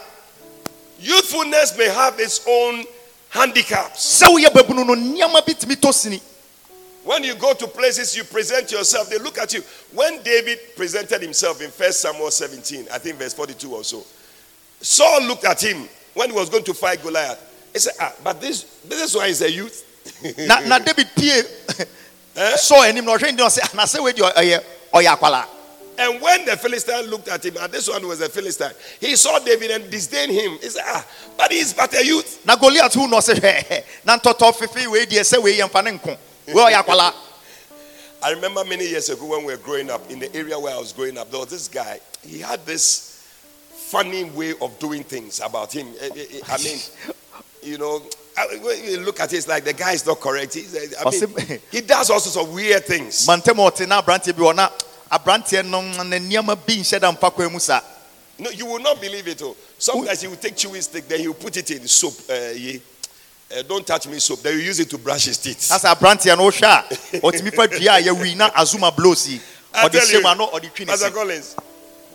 Youthfulness 1.00 1.76
may 1.78 1.88
have 1.88 2.18
its 2.18 2.40
own 2.46 2.84
handicaps. 3.30 4.22
sɛ 4.22 4.26
woyɛ 4.28 4.52
babunu 4.52 4.84
no 4.86 4.94
nneɛma 4.94 5.46
bi 5.46 5.52
tumi 5.54 5.76
tɔ 5.76 5.92
sini 5.94 6.20
When 7.04 7.24
you 7.24 7.34
go 7.36 7.54
to 7.54 7.66
places, 7.66 8.14
you 8.14 8.24
present 8.24 8.70
yourself, 8.70 9.08
they 9.08 9.16
look 9.16 9.38
at 9.38 9.54
you. 9.54 9.62
When 9.92 10.22
David 10.22 10.58
presented 10.76 11.22
himself 11.22 11.62
in 11.62 11.70
1 11.70 11.92
Samuel 11.92 12.30
17, 12.30 12.86
I 12.92 12.98
think 12.98 13.16
verse 13.16 13.32
42 13.32 13.74
or 13.76 13.82
so, 13.82 14.04
Saul 14.82 15.22
looked 15.22 15.44
at 15.46 15.62
him 15.62 15.88
when 16.12 16.28
he 16.28 16.36
was 16.36 16.50
going 16.50 16.64
to 16.64 16.74
fight 16.74 17.02
Goliath. 17.02 17.40
He 17.72 17.78
said, 17.78 17.94
Ah, 17.98 18.12
but 18.22 18.42
this, 18.42 18.64
this 18.84 19.00
is 19.02 19.14
why 19.16 19.28
he's 19.28 19.40
a 19.40 19.50
youth. 19.50 19.84
na 20.38 20.78
david 20.80 21.08
pie 21.16 21.42
sɔ 22.36 22.72
anim 22.88 23.04
na 23.06 23.16
ɔhwɛ 23.16 23.32
ndi 23.32 23.38
ɔsɛ 23.40 23.60
anasɛ 23.72 24.00
wei 24.02 24.12
deɛ 24.12 24.62
ɔyɛ 24.92 25.44
And 25.98 26.20
when 26.20 26.44
the 26.44 26.56
Philistine 26.56 27.06
looked 27.06 27.28
at 27.28 27.44
him, 27.44 27.56
and 27.60 27.72
this 27.72 27.88
one 27.88 28.06
was 28.06 28.20
a 28.20 28.28
Philistine, 28.28 28.72
he 29.00 29.16
saw 29.16 29.38
David 29.40 29.70
and 29.72 29.90
disdained 29.90 30.32
him. 30.32 30.52
He 30.60 30.68
said, 30.68 30.84
Ah, 30.86 31.04
but 31.36 31.50
he's 31.50 31.74
but 31.74 31.92
a 31.94 32.04
youth. 32.04 32.44
na 32.46 32.56
goliath 32.56 32.94
hu 32.94 33.08
na 33.08 33.18
ɔsɛ 33.18 33.34
hwɛ 33.34 33.84
na 34.04 34.18
ntɔtɔ 34.18 34.54
fefe 34.54 34.86
wei 34.86 35.06
deɛ 35.06 35.20
sɛ 35.20 35.42
wei 35.42 35.58
yɛ 35.58 35.68
mfa 35.68 35.84
ne 35.84 35.90
nko 35.98 36.16
wei 36.48 36.72
ɔyɛ 36.72 36.84
akwalaa 36.84 37.12
I 38.20 38.32
remember 38.32 38.64
many 38.64 38.84
years 38.88 39.08
ago 39.10 39.26
when 39.26 39.44
we 39.44 39.52
were 39.52 39.58
growing 39.58 39.90
up, 39.90 40.10
in 40.10 40.18
the 40.18 40.34
area 40.34 40.58
where 40.58 40.74
I 40.74 40.78
was 40.78 40.92
growing 40.92 41.16
up, 41.16 41.30
there 41.30 41.38
was 41.38 41.50
this 41.50 41.68
guy. 41.68 42.00
He 42.26 42.40
had 42.40 42.66
this 42.66 43.24
funny 43.70 44.24
way 44.24 44.54
of 44.60 44.76
doing 44.80 45.04
things 45.04 45.40
about 45.40 45.72
him. 45.72 45.86
Eh, 46.00 46.08
eh, 46.16 46.24
eh, 46.32 46.40
I 46.48 46.58
mean, 46.62 46.78
you 47.62 47.78
know, 47.78 48.02
when 48.62 48.84
you 48.84 49.00
look 49.00 49.20
at 49.20 49.32
it, 49.32 49.36
it's 49.36 49.48
like 49.48 49.64
the 49.64 49.72
guy 49.72 49.92
is 49.92 50.06
not 50.06 50.20
correct. 50.20 50.54
He's, 50.54 50.74
eh, 50.74 50.94
I 51.04 51.10
mean, 51.10 51.60
he 51.70 51.80
does 51.80 52.10
all 52.10 52.20
sorts 52.20 52.36
of 52.36 52.52
weird 52.52 52.84
things. 52.84 53.26
mantam 53.26 53.58
a 53.58 53.70
ɔte 53.70 53.86
na 53.88 54.02
aberanteɛ 54.02 54.36
bi 54.36 54.42
wɔ 54.42 54.54
na 54.54 54.68
aberanteɛ 55.10 55.64
no 55.64 55.80
ne 56.02 56.18
nneɛma 56.18 56.54
bi 56.66 56.74
nhyɛ 56.74 57.00
da 57.00 57.12
mfa 57.12 57.32
kwan 57.32 57.52
mu 57.52 57.58
saa 57.58 57.80
No, 58.38 58.50
you 58.50 58.66
will 58.66 58.78
not 58.78 59.00
believe 59.00 59.26
it. 59.26 59.42
Oh. 59.42 59.56
Sometimes 59.76 60.20
he 60.20 60.28
will 60.28 60.36
take 60.36 60.56
chewing 60.56 60.80
stick, 60.80 61.08
then 61.08 61.20
he 61.20 61.26
will 61.26 61.34
put 61.34 61.56
it 61.56 61.68
in 61.72 61.86
soap. 61.88 62.14
Uh, 62.30 62.34
uh, 62.34 63.62
don't 63.66 63.84
touch 63.86 64.06
me 64.06 64.18
soap. 64.20 64.40
Then 64.40 64.56
you 64.58 64.64
use 64.64 64.78
it 64.78 64.88
to 64.90 64.98
brush 64.98 65.24
his 65.24 65.38
teeth. 65.38 65.70
na 65.70 65.78
sɛ 65.78 65.94
aberanteɛ 65.94 66.36
no 66.36 66.48
wohwɛ 66.48 66.66
a 67.14 67.20
ɔtumi 67.20 67.54
fa 67.54 67.66
dua 67.66 67.96
a 67.98 68.02
yɛwi 68.02 68.36
na 68.36 68.50
azuma 68.50 68.90
blows 68.94 69.28
yi 69.28 69.40
I 69.74 69.88
ɔde 69.88 69.92
tell 69.92 70.06
hyɛ 70.06 70.12
you, 70.12 70.22
mu 70.22 70.28
ano 70.28 70.46
ɔde 70.50 70.74
twi 70.74 70.84
ne 70.84 70.92
Pastor 70.92 71.08
se 71.08 71.12
Collins. 71.14 71.56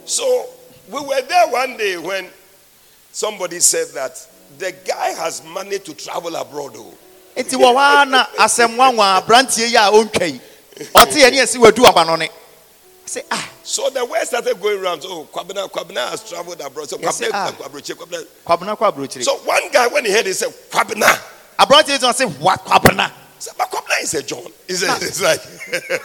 So 0.05 0.45
we 0.89 1.01
were 1.01 1.21
there 1.21 1.47
one 1.47 1.77
day 1.77 1.97
when 1.97 2.29
somebody 3.11 3.59
said 3.59 3.87
that 3.93 4.15
the 4.57 4.71
guy 4.85 5.09
has 5.11 5.43
money 5.43 5.79
to 5.79 5.93
travel 5.93 6.35
abroad. 6.35 6.73
Nti 7.35 7.55
wɔ 7.55 7.73
hɔ 7.73 8.09
na 8.09 8.25
asɛm 8.37 8.75
nwanwa 8.75 9.21
aberanteɛ 9.21 9.69
yi 9.69 9.75
a 9.75 9.91
ɔntwa 9.91 10.27
yi 10.31 10.41
ɔte 10.93 11.13
yɛ 11.17 11.31
ne 11.31 11.37
yɛsi 11.39 11.57
wadu 11.59 11.85
aba 11.85 12.05
no 12.05 12.15
ne 12.15 12.29
sɛ 13.05 13.23
ah 13.31 13.49
So 13.63 13.89
the 13.89 14.03
word 14.05 14.25
started 14.25 14.59
going 14.59 14.77
around. 14.79 15.01
Oh, 15.05 15.25
Kwabena, 15.31 15.69
Kwabena 15.71 16.09
has 16.09 16.27
traveled 16.29 16.59
abroad. 16.59 16.89
So 16.89 16.97
Kwabena, 16.97 17.29
ah. 17.33 17.51
Kwabroche, 17.57 17.93
Kwabena. 17.95 18.25
kwabena 18.45 18.77
kɔ 18.77 18.91
aburokyire 18.91 19.23
So 19.23 19.37
one 19.37 19.69
guy, 19.71 19.87
when 19.87 20.03
he 20.05 20.11
heard 20.11 20.27
it, 20.27 20.33
said, 20.35 20.49
Kwabena. 20.69 21.17
aberanteɛ 21.57 21.89
yi 21.89 21.97
ɔse 21.99 22.39
wa 22.39 22.55
kwabena 22.57 23.09
He 23.35 23.41
said, 23.49 23.53
but 23.57 23.69
Kwabena 23.71 24.01
is 24.03 24.13
a 24.15 24.23
John. 24.23 24.43
He 24.67 24.73
said, 24.73 25.01
it's 25.01 25.21
like, 25.21 25.39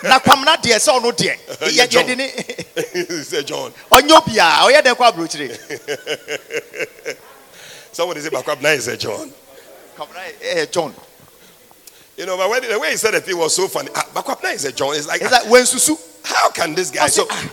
na 0.04 0.18
kwamena 0.20 0.56
deɛ 0.56 0.78
sɛ 0.78 1.00
ɔno 1.00 1.12
deɛ 1.12 1.36
Yɛ 1.60 1.86
yɛ- 1.86 1.90
John. 1.90 2.06
ne 2.16 2.24
it's 2.76 3.32
a 3.32 3.42
John. 3.42 3.72
ɔnyɛ 3.92 4.22
obiaa 4.22 4.70
ɔyɛ 4.70 4.82
dɛn 4.82 4.94
kɔ 4.94 5.12
aburokyire 5.12 5.58
Somebody 7.98 8.20
said, 8.20 8.30
but 8.30 8.44
Kwabena 8.44 8.76
is 8.76 8.86
a 8.86 8.96
John. 8.96 9.32
ɛyɛ 9.98 10.70
john 10.70 10.94
You 12.16 12.26
know, 12.26 12.36
but 12.36 12.48
when, 12.48 12.62
the 12.62 12.78
way 12.78 12.92
he 12.92 12.96
said 12.96 13.12
the 13.12 13.20
thing 13.20 13.36
was 13.36 13.56
so 13.56 13.66
funny. 13.66 13.88
Ah, 13.92 14.08
but 14.14 14.24
Kwabena 14.24 14.54
is 14.54 14.64
a 14.66 14.70
John. 14.70 14.94
It's 14.94 15.08
like, 15.08 15.20
sɛ 15.20 15.40
wɔnsusu 15.46 15.98
how 16.22 16.48
can 16.50 16.76
this 16.76 16.92
guy? 16.92 17.08
So, 17.08 17.26
ah. 17.28 17.50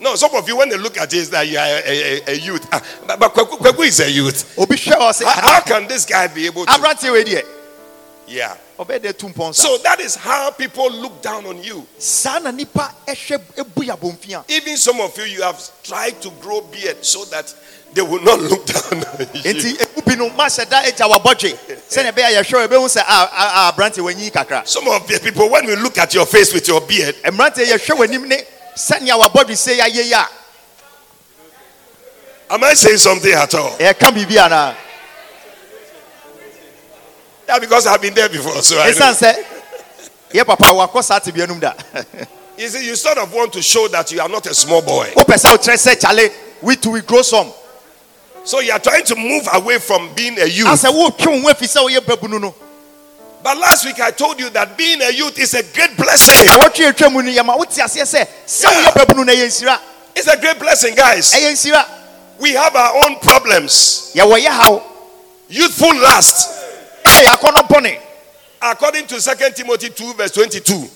no, 0.00 0.16
some 0.16 0.34
of 0.34 0.48
you, 0.48 0.56
when 0.56 0.68
they 0.68 0.76
look 0.78 0.98
at 0.98 1.10
this, 1.10 1.30
like 1.32 1.48
you 1.48 1.58
are 1.58 1.64
a, 1.64 1.82
a, 1.86 2.32
a- 2.32 2.34
youth. 2.40 2.68
Ah, 2.72 2.82
but 3.06 3.32
Kweku, 3.34 3.84
is 3.84 4.00
a 4.00 4.10
youth. 4.10 4.58
obi 4.58 4.74
hwɛ 4.74 4.96
ɔ 4.96 5.10
sɛ 5.10 5.24
How, 5.26 5.52
how 5.52 5.60
can 5.60 5.86
this 5.86 6.04
guy 6.04 6.26
be 6.26 6.46
able 6.46 6.66
to 6.66 6.72
I've 6.72 6.82
got 6.82 6.98
to? 6.98 7.44
Aberanteɛ 8.26 8.28
wei 8.28 8.28
deɛ 8.28 8.28
Yeah. 8.28 8.56
ɔbɛyɛ 8.78 8.98
dɛ 9.02 9.18
tu 9.18 9.28
mpɔn 9.28 9.54
sa 9.54 9.62
So 9.62 9.78
that 9.78 10.00
is 10.00 10.14
how 10.16 10.50
people 10.50 10.90
look 10.90 11.22
down 11.22 11.46
on 11.46 11.62
you. 11.62 11.86
saa 11.98 12.38
na 12.38 12.50
nipa 12.50 12.92
ɛhwɛ 13.06 13.40
ebu 13.58 13.82
yabɔnfia 13.84 14.44
Even 14.48 14.76
some 14.76 15.00
of 15.00 15.16
you, 15.18 15.24
you 15.24 15.42
have 15.42 15.60
tried 15.82 16.20
to 16.22 16.30
grow 16.40 16.60
beard 16.62 17.04
so 17.04 17.24
that 17.26 17.52
they 17.92 18.02
will 18.02 18.20
not 18.22 18.40
look 18.50 18.66
down 18.66 19.04
on 19.04 19.18
you. 19.34 19.54
nti 19.54 19.76
ebu 19.80 20.02
bi 20.04 20.14
no 20.14 20.28
ma 20.30 20.46
hyɛ 20.46 20.68
da 20.68 20.82
egya 20.82 21.08
wabɔdwe 21.08 21.56
sɛnɛ 21.90 22.12
ɛbɛyɛ 22.12 22.40
yɛhwɛ 22.42 22.68
ebehu 22.68 22.88
sɛ 22.88 23.00
a 23.00 23.04
ah, 23.06 23.22
a 23.22 23.28
ah, 23.32 23.46
a 23.46 23.68
ah, 23.68 23.72
aberanteɛ 23.72 24.02
wɔnyi 24.12 24.32
kakra 24.32 24.66
Some 24.66 24.88
of 24.88 25.06
the 25.06 25.20
people, 25.20 25.48
when 25.50 25.66
we 25.66 25.76
look 25.76 25.98
at 25.98 26.12
your 26.14 26.26
face 26.26 26.52
with 26.52 26.66
your 26.68 26.80
beard, 26.80 27.14
mmeranteɛ 27.24 27.66
yɛhwɛ 27.66 27.96
wɔnim 28.06 28.26
ne 28.26 28.42
sɛnea 28.76 29.20
wabɔdwe 29.20 29.56
se 29.56 29.76
yɛ 29.78 29.82
ayɛ 29.88 30.04
yi 30.04 30.12
a 30.12 30.28
am 32.50 32.62
I 32.62 32.74
saying 32.74 32.98
something 32.98 33.32
at 33.32 33.54
all? 33.54 33.74
Eh, 33.80 33.92
ɛka 37.46 37.46
biribi 37.46 37.48
anaa 37.48 37.48
Yeah, 37.48 37.58
because 37.58 37.86
I've 37.86 38.00
been 38.02 38.14
there 38.14 38.28
before. 38.28 38.62
So 38.62 38.78
I 38.78 38.90
know. 38.90 39.12
yɛ 40.32 40.44
papa 40.46 41.02
saa 41.02 41.18
te 41.18 41.30
bianum 41.30 41.60
da 41.60 41.72
You 42.56 42.68
see, 42.68 42.86
you 42.86 42.94
sort 42.94 43.18
of 43.18 43.32
want 43.32 43.52
to 43.54 43.62
show 43.62 43.88
that 43.88 44.10
you 44.12 44.20
are 44.20 44.28
not 44.28 44.46
a 44.46 44.54
small 44.54 44.82
boy. 44.82 45.10
wopɛ 45.16 45.34
sɛ 45.34 45.56
wokyerɛ 45.56 45.96
sɛ 45.96 46.32
we 46.62 46.76
too 46.76 46.90
we 46.90 47.00
grow 47.02 47.22
some 47.22 47.52
So 48.44 48.60
you 48.60 48.72
are 48.72 48.78
trying 48.78 49.04
to 49.04 49.14
move 49.16 49.48
away 49.52 49.78
from 49.78 50.12
being 50.14 50.38
a 50.38 50.46
youth. 50.46 50.68
asɛ 50.68 50.90
wotwe 50.92 51.26
wo 51.26 51.40
ho 51.40 51.48
afi 51.52 51.66
sɛ 51.66 51.88
woyɛ 51.88 52.54
But 53.42 53.58
last 53.58 53.84
week 53.84 54.00
I 54.00 54.10
told 54.10 54.40
you 54.40 54.48
that 54.50 54.76
being 54.78 55.02
a 55.02 55.10
youth 55.10 55.38
is 55.38 55.54
a 55.54 55.62
great 55.62 55.96
blessing. 55.96 56.46
wɔtwe 56.46 56.92
atwa 56.92 57.12
mu 57.12 57.22
no 57.22 57.30
yɛma 57.30 57.58
wote 57.58 57.70
aseɛ 57.70 58.02
sɛ 58.02 58.26
sɛ 58.46 58.66
woyɛ 58.66 58.92
babunu 58.94 59.26
no 59.26 59.32
ɛyɛ 59.32 59.46
nsira 59.46 59.78
It's 60.16 60.28
a 60.28 60.36
great 60.40 60.58
blessing, 60.60 60.94
guys. 60.94 61.34
We 62.38 62.52
have 62.52 62.74
our 62.76 63.04
own 63.04 63.16
problems. 63.20 64.12
yɛwɔ 64.14 64.38
yɛ 64.40 64.48
haw 64.48 64.82
Youthful 65.48 65.94
lust. 66.00 66.63
According 68.62 69.06
to 69.08 69.20
2 69.20 69.50
Timothy 69.54 69.90
2, 69.90 70.14
verse 70.14 70.32
22, 70.32 70.88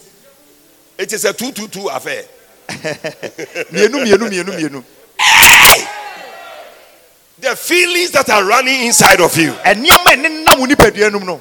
it 0.98 1.12
is 1.12 1.24
a 1.24 1.32
222 1.32 1.88
affair. 1.88 2.24
mmienu 3.72 3.98
mmienu 4.00 4.24
mmienu 4.26 4.52
mmienu 4.52 4.84
The 7.40 7.54
feelings 7.56 8.10
that 8.10 8.28
are 8.30 8.44
running 8.44 8.82
inside 8.86 9.20
of 9.20 9.36
you, 9.38 9.52
a 9.64 9.74
ɛnenam 9.74 10.58
wo 10.58 10.66
nipadua 10.66 11.10
nom 11.12 11.24
no 11.24 11.40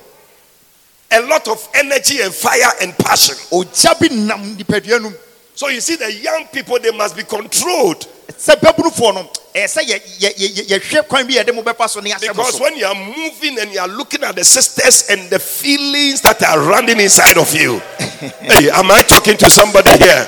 a 1.10 1.22
lot 1.22 1.48
of 1.48 1.68
energy 1.74 2.22
and 2.22 2.34
fire 2.34 2.72
and 2.82 2.96
passion. 2.98 3.36
ogya 3.52 4.00
bi 4.00 4.08
nam 4.16 4.56
nipadua 4.58 5.02
nom 5.02 5.14
So 5.58 5.70
you 5.70 5.82
see, 5.82 5.96
the 5.96 6.14
young 6.14 6.46
people, 6.54 6.78
they 6.80 6.92
must 6.92 7.18
be 7.18 7.24
controlled. 7.24 8.08
Sɛ 8.36 8.56
babunufoɔ 8.60 9.14
no 9.14 9.30
ɛyɛ 9.56 9.82
yɛ- 9.84 10.02
yɛ- 10.20 10.36
yɛ- 10.36 10.54
yɛ- 10.56 10.80
yɛhwɛ 10.80 11.08
kwan 11.08 11.26
bi 11.28 11.34
yɛde 11.36 11.54
mo 11.54 11.62
bɛfa 11.64 11.90
so 11.90 12.00
ne 12.00 12.12
yɛahyɛ 12.12 12.28
mo 12.36 12.44
Because 12.44 12.60
when 12.60 12.76
you 12.76 12.86
are 12.86 12.96
moving 12.96 13.58
and 13.60 13.72
you 13.74 13.80
are 13.80 13.88
looking 13.88 14.24
at 14.24 14.36
the 14.36 14.44
sisters 14.44 15.10
and 15.10 15.30
the 15.30 15.40
feelings 15.40 16.22
that 16.22 16.42
are 16.44 16.60
running 16.60 17.00
inside 17.00 17.38
of 17.38 17.52
you, 17.54 17.80
hey, 18.42 18.70
am 18.70 18.92
I 18.92 19.02
talking 19.04 19.38
to 19.38 19.50
somebody 19.50 19.92
here? 19.92 20.28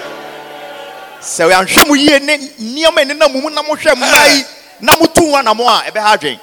sɛ 1.21 1.49
yɛanhwɛ 1.51 1.87
mo 1.87 1.93
yie 1.95 2.19
ne 2.19 2.37
nneɛma 2.37 3.01
a 3.01 3.05
ɛnenam 3.05 3.33
mo 3.33 3.41
mu 3.41 3.49
na 3.49 3.61
mohwɛ 3.61 4.35
yi 4.35 4.43
na 4.81 4.95
motu 4.97 5.21
ho 5.21 5.35
anamo 5.35 5.67
a 5.67 5.91
ɛbɛha 5.91 6.17
adwen. 6.17 6.39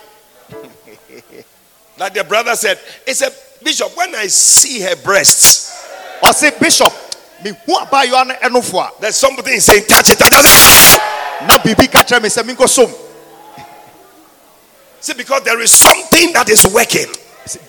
Like 1.99 2.13
the 2.13 2.25
brother 2.25 2.55
said, 2.57 2.79
he 3.07 3.15
said, 3.15 3.33
Bishop, 3.65 3.97
when 3.97 4.15
I 4.15 4.27
see 4.27 4.81
her 4.83 4.97
breasts, 4.97 5.73
ɔse 6.23 6.61
bishop 6.61 6.93
mehu 7.45 7.79
abaayewa 7.87 8.27
no 8.27 8.35
ɛnofo 8.35 8.81
a 8.81 8.91
there's 9.01 9.17
something 9.17 9.61
saying, 9.61 9.85
touch 9.87 10.11
it, 10.11 10.19
touch 10.19 10.33
it. 10.33 11.01
na 11.47 11.59
biribi 11.59 11.91
ka 11.91 12.03
kyerɛ 12.03 12.23
me 12.23 12.29
sɛ 12.29 12.43
menkɔ 12.43 12.69
som 12.69 12.93
See, 15.01 15.13
because 15.15 15.43
there 15.45 15.61
is 15.61 15.71
something 15.71 16.33
that 16.33 16.49
is 16.49 16.67
working. 16.67 17.07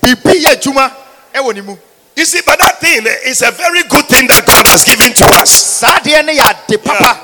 biribi 0.01 0.43
yɛ 0.43 0.56
adwuma 0.56 0.91
ɛwɔ 1.34 1.53
ne 1.56 1.62
mu 1.62 1.77
You 2.15 2.25
see, 2.25 2.41
but 2.43 2.58
that 2.60 2.80
thing 2.82 3.06
eh, 3.06 3.30
is 3.30 3.43
a 3.43 3.51
very 3.51 3.84
good 3.84 4.06
thing 4.06 4.25
that 4.27 4.43
God 4.47 4.65
has 4.65 4.84
given 4.84 5.13
to 5.13 5.25
us. 5.38 5.51
saa 5.51 5.99
deɛ 5.99 6.25
ne 6.25 6.38
yɛ 6.38 6.49
ade 6.69 6.84
papa 6.84 7.23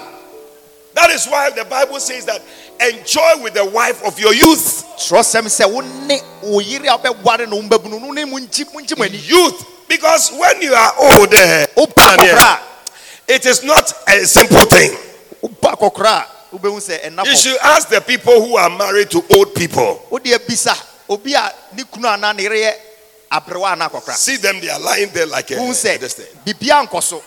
That 0.93 1.10
is 1.10 1.25
why 1.25 1.49
the 1.49 1.65
Bible 1.65 1.99
says 1.99 2.25
that 2.25 2.39
enjoy 2.79 3.41
with 3.41 3.56
the 3.56 3.65
wife 3.65 4.03
of 4.06 4.19
your 4.19 4.34
youth. 4.36 4.86
kyerɛsɛm 4.97 5.45
sɛ 5.49 5.71
wo 5.71 5.79
ne 5.82 6.19
wo 6.43 6.60
yere 6.60 6.86
a 6.86 6.97
wobɛware 6.97 7.49
no 7.49 7.56
wo 7.56 7.62
mbabunu 7.63 7.99
no 8.01 8.12
ne 8.12 8.25
mu 8.25 8.38
nkyi 8.39 8.71
mo 8.71 8.79
nkyi 8.82 8.97
mo 8.97 9.03
ani 9.06 9.17
Youth, 9.17 9.65
because 9.97 10.32
when 10.32 10.62
you 10.62 10.73
are 10.73 10.93
old, 10.99 11.34
eh, 11.34 11.65
woba 11.75 11.93
Daniel, 12.17 12.36
akɔkora 12.36 12.60
it 13.27 13.45
is 13.45 13.63
not 13.63 13.93
a 14.08 14.25
simple 14.25 14.65
thing. 14.65 14.91
a 14.91 15.47
woba 15.47 15.75
akɔkora 15.77 16.17
a 16.23 16.27
wobɛhu 16.58 16.79
sɛ 16.82 17.01
ɛna 17.06 17.25
You 17.25 17.36
should 17.36 17.58
ask 17.62 17.89
the 17.89 18.01
people 18.01 18.34
who 18.45 18.58
are 18.58 18.69
married 18.69 19.10
to 19.12 19.23
old 19.36 19.53
people. 19.56 20.01
wode 20.10 20.23
abisa 20.34 20.75
obi 21.10 21.34
a 21.34 21.51
ne 21.75 21.84
kunu 21.84 22.08
anaa 22.08 22.34
ne 22.36 22.43
yere 22.43 22.56
yɛ 22.58 22.73
aberewa 23.32 23.73
anaa 23.75 23.89
akɔkora 23.89 24.15
See 24.15 24.38
them, 24.38 24.60
they 24.60 24.69
are 24.69 24.79
lying 24.79 25.10
there 25.13 25.25
like 25.27 25.51
a. 25.51 25.56
wohu 25.56 25.71
sɛ 25.73 25.99
this 25.99 26.13
thing. 26.13 26.27
biribia 26.45 26.88
nkɔ 26.88 27.01
so 27.03 27.23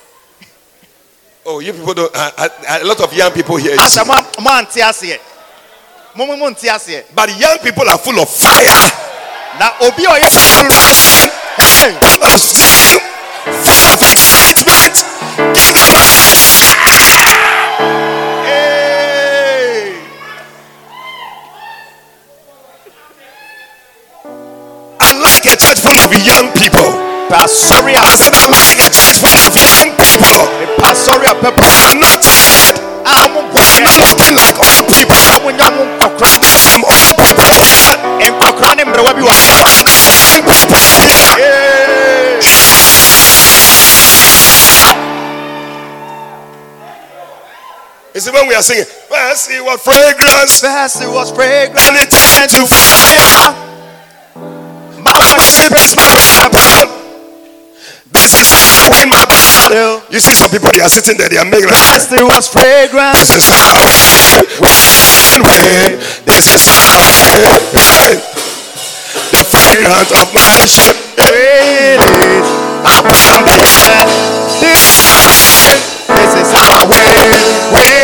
Oh, 1.48 1.61
you 1.61 1.72
people 1.72 1.94
don't. 1.94 2.12
Uh, 2.12 2.31
uh, 2.38 2.48
a 2.81 2.85
lot 2.85 3.00
of 3.00 3.12
young 3.12 3.31
people 3.31 3.55
here. 3.57 3.76
But 3.76 3.87
young 7.38 7.59
people 7.62 7.88
are 7.88 7.98
full 7.98 8.18
of 8.18 8.29
fire, 8.29 8.90
na 9.61 9.70
obi 11.76 11.84
a 11.84 11.84
ɔyɛ 11.84 11.98
full 12.00 12.14
of 12.14 12.20
passion, 12.20 12.56
Hey! 12.56 12.98
full 12.98 13.52
of 13.52 13.64
zeal, 13.64 13.96
full 13.96 14.12
excitement. 14.12 14.94
Give 15.54 15.72
them 15.74 15.92
a 15.92 16.04
Hey! 18.46 19.96
I 25.00 25.12
like 25.12 25.44
a 25.46 25.56
church 25.56 25.80
full 25.80 25.98
of 25.98 26.12
young 26.24 26.50
people. 26.52 26.88
pasɔre 27.30 27.92
a 27.94 28.00
I 28.00 28.14
said 28.16 28.34
I 28.34 28.46
like 28.46 28.80
a 28.86 28.90
church 28.90 29.18
full 29.20 29.34
of 29.46 29.54
young 29.56 29.90
people 29.98 30.40
pasɔre 30.80 31.26
a 31.26 31.34
who 31.34 31.82
are 31.82 31.94
not 31.98 32.22
tired, 32.22 32.76
who 32.78 33.58
are 33.58 33.80
not 33.82 33.98
looking 34.06 34.34
like 34.34 34.56
old 34.58 34.86
people. 34.88 35.18
ɔmo 35.36 35.50
nya 35.58 35.68
mo 35.74 35.82
nkɔkora 35.84 36.38
some 36.56 36.84
old 36.84 37.16
people 37.18 37.50
here. 37.50 37.96
nkɔkora 38.30 38.76
ne 38.76 38.84
mmerewa 38.84 39.12
bi 39.14 39.22
wɔ 39.22 39.32
ha 39.34 39.56
And 39.66 39.86
there's 39.86 40.06
some 40.06 40.18
young 40.22 40.42
people 40.46 40.86
You 48.16 48.24
see, 48.24 48.33
when 48.33 48.48
we 48.48 48.57
are 48.57 48.64
singing, 48.64 48.88
first 49.12 49.52
it 49.52 49.61
was 49.61 49.76
fragrance, 49.85 50.64
First 50.64 51.05
it 51.05 51.12
was 51.12 51.29
fragrant 51.29 51.85
and 51.85 52.00
it 52.00 52.09
turned 52.09 52.48
to 52.48 52.64
fire. 52.64 53.52
My 55.05 55.12
worship 55.20 55.68
is 55.76 55.92
my 55.92 56.16
weapon. 56.24 56.96
This 58.09 58.33
is 58.33 58.48
how 58.48 58.88
I 58.88 58.96
win 58.96 59.12
my 59.12 59.29
battle. 59.29 60.00
You 60.09 60.24
see, 60.24 60.33
some 60.33 60.48
people 60.48 60.72
they 60.72 60.81
are 60.81 60.88
sitting 60.88 61.20
there, 61.20 61.29
they 61.29 61.37
are 61.37 61.44
making 61.44 61.68
First 61.68 62.16
it 62.16 62.24
was 62.24 62.48
fragrant 62.48 63.12
This 63.20 63.37
is 63.37 63.44
how 63.52 63.85
I 63.85 64.40
win, 64.64 65.44
win. 65.44 66.00
This 66.24 66.48
is 66.48 66.64
how 66.72 66.88
I 66.88 67.52
win. 67.76 68.16
The 69.29 69.44
fragrance 69.44 70.09
of 70.16 70.33
my 70.33 70.48
worship 70.64 70.96
It 71.20 72.00
is 72.00 72.48
upon 72.81 73.44
the 73.44 73.61
earth. 73.61 74.57
This 74.64 74.88
is 74.88 75.05
how 75.05 75.20
I 75.20 75.44
win. 75.44 75.76
This 76.16 76.33
is 76.33 76.52
win. 77.76 77.95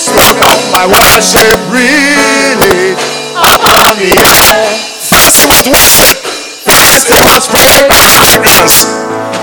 The 0.00 0.16
smoke 0.16 0.40
of 0.48 0.60
my 0.72 0.88
worship 0.88 1.60
really 1.68 2.96
upon 3.36 4.00
the 4.00 4.16
air. 4.16 4.72
First 4.96 5.44
it 5.44 5.68
worship, 5.68 6.16
First 6.64 7.12
it 7.12 7.20
was 7.20 7.44
fragrance. 7.44 8.16
fragrance, 8.16 8.88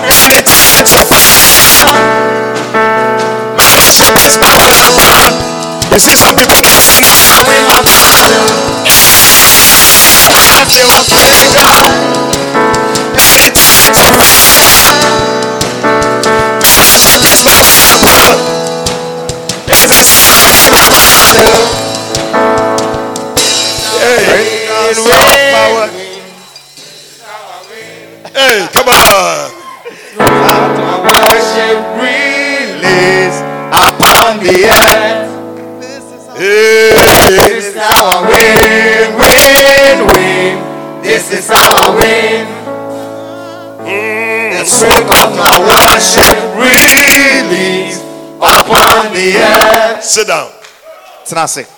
and 0.01 0.33
it 0.33 0.49
turned 0.49 0.81
to 0.89 1.05
fire. 1.05 1.85
My 3.53 3.69
worship 3.69 4.17
is 4.25 4.41
my 4.41 4.57
weapon. 4.57 5.29
You 5.93 6.01
see 6.01 6.17
some 6.17 6.33
people 6.33 6.57
they 6.65 6.73
are 6.73 6.89
singing. 6.89 7.37
Win 7.45 7.61
my 7.69 7.85
battle. 7.85 8.49
First 10.41 10.73
it 10.73 10.89
was 10.89 11.05
fragrant. 11.05 11.53
And 12.33 12.36
hey, 28.47 28.67
come 28.71 28.87
on. 28.87 29.51
worship 31.03 31.77
release 31.99 33.39
upon 33.75 34.39
the 34.39 34.57
earth. 34.71 35.27
Hey. 36.37 36.93
This 37.27 37.65
is 37.65 37.75
our 37.75 38.23
I 38.23 38.29
win, 38.29 39.07
win, 39.19 39.97
win. 40.07 41.03
This 41.03 41.31
is 41.33 41.47
how 41.49 41.75
I 41.75 41.95
win. 41.99 42.47
The 44.57 44.65
smoke 44.65 45.11
of 45.11 45.29
my 45.37 45.59
worship 45.59 46.37
release 46.55 47.99
upon 48.37 49.13
the 49.13 49.27
earth. 49.37 50.03
Sit 50.03 50.27
down. 50.27 50.51
Tenase. 51.25 51.73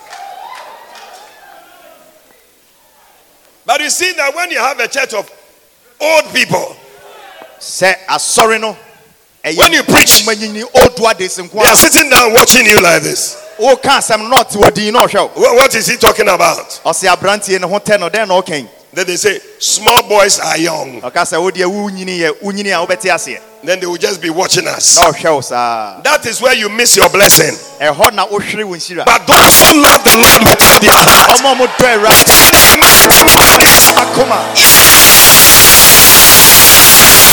But 3.65 3.81
you 3.81 3.89
see 3.89 4.13
that 4.13 4.33
when 4.35 4.49
you 4.51 4.59
have 4.59 4.79
a 4.79 4.87
church 4.87 5.13
of 5.13 5.38
old 5.99 6.33
people, 6.33 6.75
Sɛ 7.59 7.95
asɔre 8.07 8.59
no. 8.59 8.75
When 9.43 9.73
you 9.73 9.83
preach- 9.83 10.23
manyini 10.25 10.63
odua 10.73 11.17
de 11.17 11.29
se 11.29 11.41
nko 11.43 11.61
they 11.63 11.69
are 11.69 11.75
sitting 11.75 12.09
down 12.09 12.33
watching 12.33 12.65
you 12.65 12.79
like 12.81 13.01
this. 13.03 13.35
Woka 13.59 13.97
asɛm 13.99 14.29
na 14.29 14.43
ɔte 14.43 14.55
wɔ 14.57 14.73
din 14.73 14.93
na 14.93 15.01
ɔhwɛ 15.01 15.35
wo. 15.35 15.53
What 15.55 15.75
is 15.75 15.87
he 15.87 15.97
talking 15.97 16.27
about? 16.27 16.79
Ɔse 16.85 17.07
aberanteɛ 17.13 17.59
ne 17.61 17.67
ho 17.67 17.79
tɛ 17.79 17.99
no 17.99 18.09
dɛn 18.09 18.27
na 18.27 18.41
ɔkɛn. 18.41 18.67
Then 18.91 19.05
they 19.05 19.17
say, 19.17 19.39
small 19.59 20.01
boys 20.03 20.39
are 20.39 20.57
young. 20.57 21.01
Ɔka 21.01 21.21
sɛ 21.21 21.41
wo 21.41 21.51
deɛ 21.51 21.65
wonyini 21.69 22.19
yɛ 22.19 22.29
a 22.31 22.85
wobɛte. 22.87 23.39
Then 23.61 23.79
they 23.79 23.85
will 23.85 23.97
just 23.97 24.21
be 24.21 24.29
watching 24.29 24.67
us. 24.67 24.95
Na 24.95 25.11
ɔhwɛ 25.11 25.35
wo. 25.35 25.41
That 26.03 26.25
is 26.25 26.41
where 26.41 26.55
you 26.55 26.69
miss 26.69 26.95
your 26.95 27.09
blessing. 27.09 27.55
Ɛhɔ 27.79 28.13
na 28.13 28.25
wohwere 28.25 28.63
wo 28.63 28.75
nhyira. 28.75 29.05
But 29.05 29.27
those 29.27 29.59
who 29.59 29.81
love 29.81 30.03
the 30.03 30.15
Lord 30.15 30.41
with 30.47 30.61
all 30.63 30.79
their 30.79 30.91
heart, 30.91 31.29
Ɔma 31.39 31.57
mo 31.57 31.67
dɔ 31.67 31.99
Awurade 31.99 32.33
with 32.39 32.49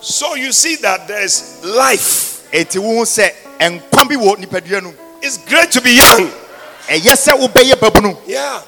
So 0.00 0.34
you 0.34 0.52
see 0.52 0.76
that 0.76 1.08
there's 1.08 1.64
life. 1.64 2.46
Eti 2.52 2.78
wo 2.78 3.02
sɛ 3.04 3.30
nkwa 3.58 4.08
bi 4.08 4.14
wɔ 4.16 4.36
nipadua 4.36 4.82
no. 4.82 4.94
It's 5.22 5.38
great 5.38 5.70
to 5.72 5.80
be 5.80 5.92
young. 5.92 6.30
Ɛyɛ 6.86 7.14
sɛ 7.16 7.32
wobɛyɛ 7.40 7.74
babunu. 7.80 8.16
Yeah. 8.26 8.60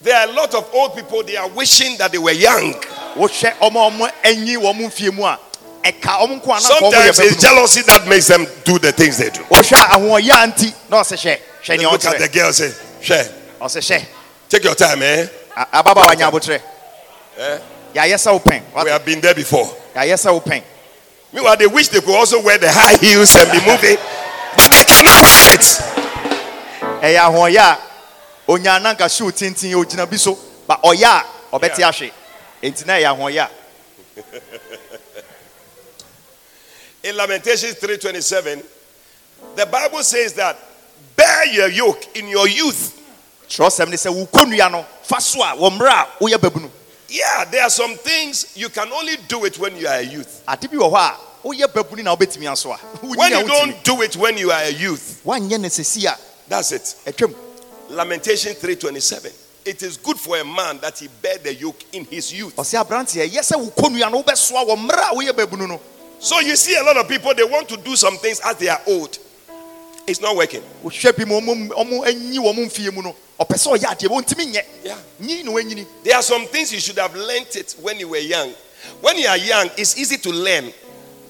There 0.00 0.16
are 0.16 0.28
a 0.28 0.32
lot 0.32 0.54
of 0.54 0.68
old 0.74 0.96
people, 0.96 1.22
they 1.22 1.36
are 1.36 1.48
wishing 1.48 1.96
that 1.98 2.10
they 2.12 2.18
were 2.18 2.32
young. 2.32 2.74
Wohwɛ 3.14 3.58
ɔmo 3.58 3.60
a 3.60 3.90
ɔmo 3.90 4.10
anyi 4.24 4.56
wɔn 4.56 4.80
mfie 4.86 5.12
mu 5.12 5.24
a 5.24 5.38
ɛka 5.84 6.18
ɔmo 6.20 6.40
nko 6.40 6.48
ana 6.48 6.60
kɔ 6.60 6.78
ɔmo 6.78 6.92
yɛ 6.92 7.14
Sometimes 7.14 7.18
it's 7.20 7.42
jealousy 7.42 7.82
that 7.82 8.06
makes 8.08 8.26
them 8.28 8.46
do 8.64 8.78
the 8.78 8.92
things 8.92 9.18
they 9.18 9.30
do. 9.30 9.40
Wohwɛ 9.44 9.76
ahoɔyɛ 9.76 10.54
nti 10.54 10.74
na 10.88 11.02
ɔsɛ 11.02 11.16
hyɛ 11.16 11.38
hyɛ 11.62 11.76
They 11.78 11.84
look 11.84 12.04
at 12.04 12.18
the 12.18 12.28
girl 12.28 12.52
say, 12.52 12.72
Share, 13.00 13.28
take 14.48 14.64
your 14.64 14.74
time, 14.74 15.02
eh? 15.02 15.26
A- 15.56 15.66
Abotrɛ. 17.94 17.96
Eh? 17.96 18.08
Yɛayɛ 18.08 18.16
sɛ. 18.16 18.84
We 18.84 18.90
have 18.90 19.04
been 19.04 19.20
there 19.20 19.34
before. 19.34 19.66
Yɛayɛ 19.94 20.14
sɛ 20.16 20.40
wopɛn. 20.42 20.62
Meanwhile, 21.32 21.56
they 21.56 21.66
wish 21.66 21.88
they 21.88 22.00
could 22.00 22.14
also 22.14 22.42
wear 22.42 22.58
the 22.58 22.70
high 22.70 22.96
heels 22.96 23.34
and 23.36 23.50
be 23.50 23.58
moving, 23.66 23.96
but 24.56 24.70
they 24.70 24.84
cannot 24.84 25.22
wear 25.22 25.54
it. 25.54 25.60
ɛyɛ 27.02 27.18
ahoɔyɛ 27.18 27.58
a 27.58 27.78
onya 28.48 28.78
nanka 28.78 29.08
shoe 29.08 29.30
tenten 29.32 29.72
ogyina 29.74 30.08
bi 30.08 30.16
so 30.16 30.38
ba 30.66 30.78
ɔyɛ 30.84 31.04
a 31.04 31.24
ɔbɛte 31.56 31.82
ahwe 31.82 32.12
enti 32.62 32.86
na 32.86 32.94
ɛyɛ 32.94 33.16
ahoɔyɛ 33.16 33.40
a 33.40 33.50
In 37.04 37.16
Lamentations 37.16 37.74
3:27, 37.74 38.62
the 39.56 39.66
Bible 39.66 40.04
says 40.04 40.34
that 40.34 40.56
bear 41.16 41.46
your 41.46 41.68
yoke 41.68 42.16
in 42.16 42.28
your 42.28 42.46
youth. 42.46 42.96
Trust 43.48 43.80
ne 43.80 43.86
They 43.86 43.96
say, 43.96 44.10
kɔnnua 44.10 44.70
no 44.70 44.86
fa 45.02 45.20
so 45.20 45.42
a 45.42 45.56
wɔ 45.56 46.70
mmerɛ 47.12 47.20
a 47.20 47.44
woyɛ 47.44 47.44
babunu 47.44 47.44
Yeah, 47.44 47.44
there 47.50 47.62
are 47.62 47.70
some 47.70 47.94
things 47.96 48.56
you 48.56 48.68
can 48.68 48.90
only 48.92 49.16
do 49.28 49.44
it 49.44 49.58
when 49.58 49.76
you 49.76 49.86
are 49.86 49.96
a 49.98 50.02
youth. 50.02 50.42
ade 50.48 50.68
bi 50.70 50.76
wɔ 50.76 50.90
hɔ 50.92 50.96
a 50.96 51.46
woyɛ 51.46 51.66
babunu 51.72 52.02
na 52.04 52.16
wobɛtumi 52.16 52.50
aso 52.50 52.72
a 52.72 52.76
When 53.06 53.30
you 53.32 53.46
don't 53.46 53.84
do 53.84 54.02
it 54.02 54.16
when 54.16 54.38
you 54.38 54.50
are 54.50 54.62
a 54.62 54.70
youth, 54.70 55.20
woanyɛ 55.24 55.60
no 55.60 55.68
sɛsi 55.68 56.28
that's 56.48 56.72
it. 56.72 56.94
Lamentation 57.88 58.54
3:27. 58.54 59.32
It 59.64 59.82
is 59.82 59.96
good 59.96 60.18
for 60.18 60.36
a 60.38 60.44
man 60.44 60.78
that 60.78 60.98
he 60.98 61.08
bear 61.22 61.38
the 61.38 61.54
yoke 61.54 61.82
in 61.92 62.04
his 62.06 62.32
youth. 62.32 62.56
ɔsɛ 62.56 62.84
aberanteɛ 62.84 63.28
ɛyɛ 63.28 63.40
sɛ 63.40 63.56
wo 63.58 63.66
kɔnnua 63.70 64.10
no 64.10 64.22
wobɛsoa 64.22 64.66
wɔ 64.66 64.76
mmerɛ 64.76 65.52
a 65.54 65.66
no 65.66 65.80
So 66.18 66.38
you 66.40 66.54
see 66.56 66.76
a 66.76 66.82
lot 66.84 66.96
of 66.96 67.08
people 67.08 67.34
they 67.34 67.44
want 67.44 67.68
to 67.68 67.76
do 67.76 67.96
some 67.96 68.16
things 68.18 68.40
as 68.44 68.56
they 68.56 68.68
are 68.68 68.80
old. 68.86 69.18
It's 70.06 70.20
not 70.20 70.34
working. 70.36 70.62
Wohwɛ 73.44 73.48
bi 73.48 73.48
ma 73.48 73.48
ɔmo 73.48 73.48
ɔmo 73.48 73.48
anyi 73.48 73.48
wɔ 73.48 73.48
mo 73.48 73.48
mfie 73.48 73.48
mu 73.48 73.48
no 73.48 73.48
ɔpɛ 73.48 73.56
sɛ 73.56 73.78
ɔyɛ 73.78 73.86
adeɛ 73.92 74.08
bɛ 74.08 74.22
ɔntumi 74.22 74.52
nyɛ 74.52 74.64
Yeah. 74.84 74.96
nyi 75.20 75.42
na 75.44 75.50
wanyini 75.52 75.86
There 76.04 76.16
are 76.16 76.22
some 76.22 76.46
things 76.46 76.72
you 76.72 76.80
should 76.80 76.98
have 76.98 77.14
learnt 77.14 77.56
it 77.56 77.74
when 77.80 77.98
you 77.98 78.08
were 78.08 78.18
young. 78.18 78.52
When 79.00 79.18
you 79.18 79.28
are 79.28 79.36
young, 79.36 79.70
it's 79.76 79.96
easy 79.96 80.16
to 80.18 80.30
learn 80.30 80.72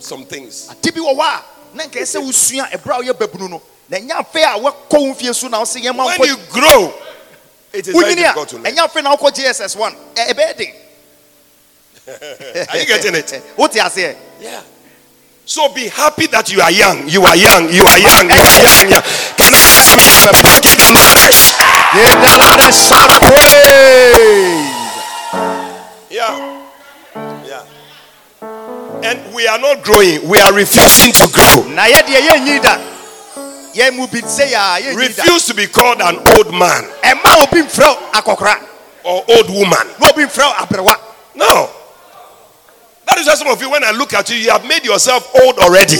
some 0.00 0.24
things. 0.24 0.68
ade 0.70 0.94
bi 0.94 1.00
wɔ 1.00 1.14
hɔ 1.16 1.20
a 1.20 1.42
na 1.76 1.84
nka 1.84 2.00
ɛsɛ 2.00 2.20
wosua 2.22 2.70
ɛberɛ 2.70 3.00
a 3.00 3.02
woyɛ 3.02 3.12
babunu 3.18 3.48
no 3.50 3.62
na 3.88 3.98
ɛnyɛ 3.98 4.10
afei 4.10 4.42
a 4.44 4.58
wɔkɔ 4.58 4.90
wo 4.98 5.14
mfie 5.14 5.34
so 5.34 5.48
na 5.48 5.58
wo 5.58 5.64
sɛ 5.64 5.82
yɛma 5.82 6.04
When 6.18 6.28
you 6.28 6.36
grow, 6.50 6.92
it 7.72 7.86
is 7.88 7.94
very 7.94 8.14
difficult 8.14 8.48
to 8.50 8.58
learn. 8.58 8.74
ɛnyɛ 8.74 8.88
afei 8.88 9.02
na 9.02 9.16
wokɔ 9.16 9.30
gss 9.34 9.76
1 9.76 9.96
ɛ- 10.14 10.28
ɛbɛyɛ 10.34 10.74
Are 12.68 12.78
you 12.78 12.86
getting 12.86 13.14
it? 13.14 13.42
wote 13.56 13.72
aseɛ 13.72 14.16
Yeah. 14.40 14.60
So 15.44 15.68
be 15.70 15.88
happy 15.88 16.26
that 16.28 16.50
you 16.52 16.60
are 16.60 16.70
young. 16.70 17.08
You 17.08 17.24
are 17.24 17.34
young. 17.36 17.64
You 17.72 17.82
are 17.84 17.98
young. 17.98 18.30
You 18.30 18.36
are 18.36 18.62
young. 18.62 18.90
Can 19.36 19.52
I 19.54 19.58
hear 19.58 19.82
some 19.82 19.98
young 20.06 20.30
people 20.30 21.61
give 21.92 22.04
them 22.08 22.20
praise? 22.20 22.36
Yedalade 22.36 22.72
shout 22.72 23.22
praise. 23.22 24.72
Yeah. 26.10 26.34
Yeah. 27.44 27.64
And 29.04 29.34
we 29.34 29.46
are 29.48 29.58
not 29.58 29.82
growing. 29.84 30.28
We 30.28 30.38
are 30.40 30.52
refusing 30.52 31.12
to 31.12 31.28
grow. 31.32 31.64
na 31.74 31.84
yɛ 31.86 32.02
deɛ 32.02 32.20
yɛnyi 32.28 32.62
da 32.62 32.78
yɛn 33.74 33.96
mu 33.96 34.06
bi 34.06 34.20
sɛ 34.20 34.46
yɛ 34.52 34.56
a 34.56 34.80
yɛnyi 34.82 34.94
da 35.16 35.22
Refuse 35.24 35.46
to 35.46 35.54
be 35.54 35.66
called 35.66 36.00
an 36.00 36.16
old 36.36 36.52
man 36.52 36.84
ɛma 37.02 37.42
obi 37.42 37.62
mfrɛ 37.62 37.86
wo 37.88 37.96
akɔkora 38.12 38.56
or 39.04 39.24
old 39.28 39.50
woman. 39.50 39.86
na 40.00 40.08
obi 40.10 40.24
mfrɛ 40.24 40.82
wo 40.84 40.94
No. 41.34 41.70
That 43.06 43.18
is 43.18 43.26
why 43.26 43.34
some 43.34 43.48
of 43.48 43.60
you, 43.60 43.70
when 43.70 43.82
I 43.84 43.90
look 43.90 44.12
at 44.14 44.30
you, 44.30 44.36
you 44.36 44.50
have 44.50 44.64
made 44.66 44.84
yourself 44.84 45.28
old 45.42 45.58
already. 45.58 45.96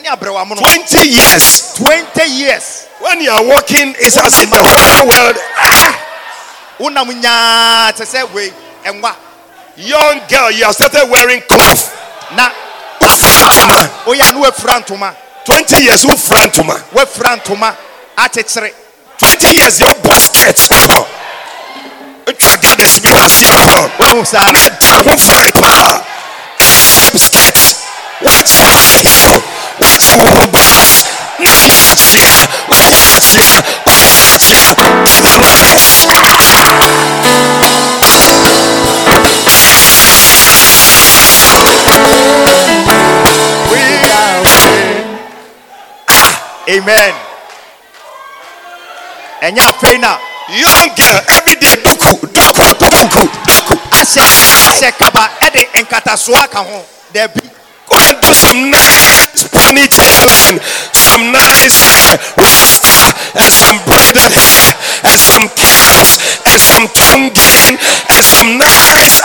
Mehwɛ 0.00 0.20
mo 0.20 0.28
mu 0.28 0.28
bi 0.28 0.28
a 0.28 0.32
woabɔ 0.32 0.38
akɔkora 0.38 0.38
mono 0.38 0.38
ne 0.38 0.38
aberewa 0.38 0.46
mono 0.46 0.60
20 0.60 1.08
years. 1.08 1.74
20 1.76 2.24
years 2.30 2.84
When 3.00 3.20
you 3.20 3.30
are 3.30 3.44
walking, 3.46 3.94
it's 3.98 4.16
as 4.18 4.40
if 4.40 4.50
the 4.50 4.56
whole 4.58 5.06
world. 5.08 5.36
Ah! 5.56 6.04
wonam 6.78 7.08
nyaa 7.22 7.92
te 7.96 8.04
sɛ 8.04 8.26
Young 9.76 10.20
girl, 10.28 10.50
you 10.50 10.64
have 10.64 10.74
started 10.74 11.08
wearing 11.08 11.40
cloth. 11.42 11.94
na 12.34 12.50
Frantuma. 12.98 13.88
woyɛ 14.04 14.28
a 14.28 14.32
na 14.32 14.40
woafira 14.40 14.80
ntoma 14.84 15.14
20 15.44 15.82
years, 15.82 16.02
who 16.02 16.10
frantuma? 16.16 16.74
woafira 16.92 17.36
ntoma 17.40 17.74
akyekyere 18.16 18.72
20 19.18 19.54
years, 19.56 19.80
your 19.80 19.94
basket. 20.02 20.56
Atwa 22.26 22.56
gathers 22.60 22.98
bi 23.00 23.08
wɔ 23.08 23.24
aseɛ 23.24 23.54
hɔ. 23.64 23.90
wohu 23.98 24.26
saa 24.26 24.50
Na 24.52 24.58
ɛda 24.68 25.02
ho 25.04 25.16
frantuma. 25.16 26.04
Shape 26.58 27.18
skirt. 27.18 27.58
Wɔakyɛ 28.20 28.66
high 28.66 29.02
heel. 29.06 29.42
Wɔakyɛ 29.78 30.07
wɔbɔbɔs. 30.07 30.07
Na 30.07 30.07
woyɛ 30.07 30.07
akyea. 30.07 30.07
Woyɛ 30.07 30.07
akyea. 30.07 30.07
Woyɛ 30.07 30.07
akyea. 30.07 30.07
Give 30.07 30.07
them 30.07 30.07
praise. 30.07 30.07
we 30.07 30.07
are 30.07 30.07
free. 30.07 30.07
Amen. 46.68 47.14
Ɛnyɛ 49.42 49.62
afei 49.70 49.98
na 49.98 50.18
Young 50.48 50.88
girl, 50.96 51.20
every 51.28 51.56
day, 51.60 51.76
duku, 51.84 52.08
duku, 52.32 52.64
duku, 52.80 53.20
duku. 53.44 53.74
ahyɛ 53.92 54.24
ahyɛ 54.68 54.90
kaba 54.98 55.30
ɛde 55.44 55.62
nkatasoa 55.82 56.48
ka 56.50 56.60
ho. 56.64 56.84
Daabi 57.12 57.40
Go 57.88 57.96
and 57.96 58.20
do 58.20 58.32
some 58.34 58.70
nice 58.70 59.27
ponytail 59.50 60.28
and 60.48 60.60
some 60.94 61.32
nice 61.32 61.82
uh, 61.84 62.16
rasta 62.36 62.96
and 63.40 63.52
some 63.52 63.78
braided 63.84 64.32
hair 64.32 64.70
and 65.04 65.18
some 65.18 65.48
caps 65.56 66.18
and 66.46 66.60
some 66.60 66.86
tongue 66.94 67.30
tonguing 67.34 67.76
and 68.08 68.24
some 68.24 68.58
nice. 68.58 69.20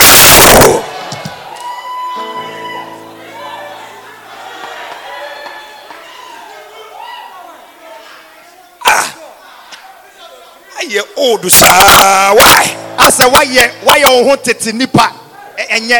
Ah. 8.86 9.08
Ayɛ 10.80 11.02
old 11.18 11.46
saa 11.52 12.34
why? 12.36 12.66
asɛ 12.98 13.26
wayɛ 13.32 13.64
wayɛ 13.88 14.08
wo 14.08 14.24
ho 14.30 14.36
tete 14.36 14.74
nipa 14.74 15.12
ɛ- 15.58 15.68
ɛnyɛ 15.80 16.00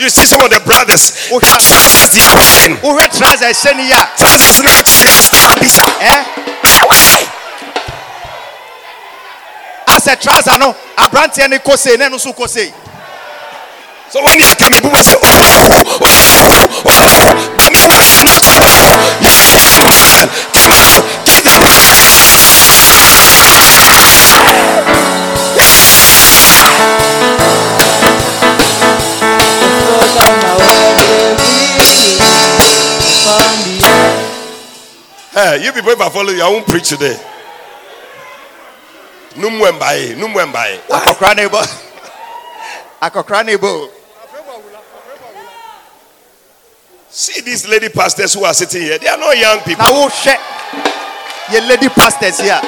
You 0.00 0.08
see 0.08 0.24
some 0.24 0.40
of 0.40 0.48
the 0.50 0.60
brothers, 0.64 1.28
the 1.28 1.34
Okay. 1.36 1.46
trousers 1.46 2.08
they 2.16 2.24
are 2.24 2.34
wearing. 2.34 2.76
wohwɛ 2.80 3.04
trouser 3.12 3.52
ɛhyɛ 3.52 3.76
ne 3.76 3.82
yi 3.84 3.92
a 3.92 4.08
Trousers 4.16 4.62
now 4.64 4.80
chest 4.80 5.32
bisa. 5.60 5.84
ɛ 6.00 6.24
Why? 6.88 7.28
asɛ 9.86 10.16
trouser 10.20 10.56
no 10.58 10.74
aberanteɛ 10.96 11.50
ne 11.50 11.58
kɔ 11.58 11.76
sei 11.76 11.96
na 11.96 12.06
ɛno 12.08 12.16
nso 12.16 12.32
kɔ 12.34 12.48
sei 12.48 12.72
So 14.10 14.18
when 14.24 14.40
you 14.40 14.44
are 14.44 14.56
coming, 14.56 14.80
people 14.82 14.98
say, 15.04 15.14
oh, 15.14 15.68
oh, 15.70 16.02
oh, 16.02 16.82
oh. 16.90 17.54
But 17.54 17.70
meanwhile, 17.70 18.02
it's 18.02 18.18
not 18.26 18.42
you. 18.42 18.90
You 19.22 19.30
are 19.30 19.46
a 19.54 19.54
young 19.54 19.86
man. 19.86 20.26
Come 20.50 20.66
on, 20.66 20.98
Hey, 35.32 35.62
you 35.64 35.72
people, 35.72 35.90
if 35.90 36.00
I 36.00 36.08
follow 36.08 36.30
you, 36.32 36.42
I 36.42 36.48
won't 36.48 36.66
preach 36.66 36.88
today. 36.88 37.16
Numwembaye, 39.36 40.16
numwembaye. 40.18 40.80
akɔkora 40.90 41.34
ne 41.36 41.46
bɔ 41.46 41.62
akɔkora 43.00 43.44
ne 43.46 43.56
bɔ 43.56 43.90
See 47.08 47.40
these 47.42 47.66
lady 47.68 47.88
pastors 47.90 48.34
who 48.34 48.44
are 48.44 48.54
sitting 48.54 48.82
here. 48.82 48.98
They 48.98 49.06
are 49.06 49.16
not 49.18 49.36
young 49.38 49.60
people. 49.60 49.84
na 49.84 49.90
wohwɛ 49.92 50.36
yɛ 51.46 51.68
lady 51.68 51.88
pastors 51.90 52.40
yi 52.40 52.48
a 52.48 52.60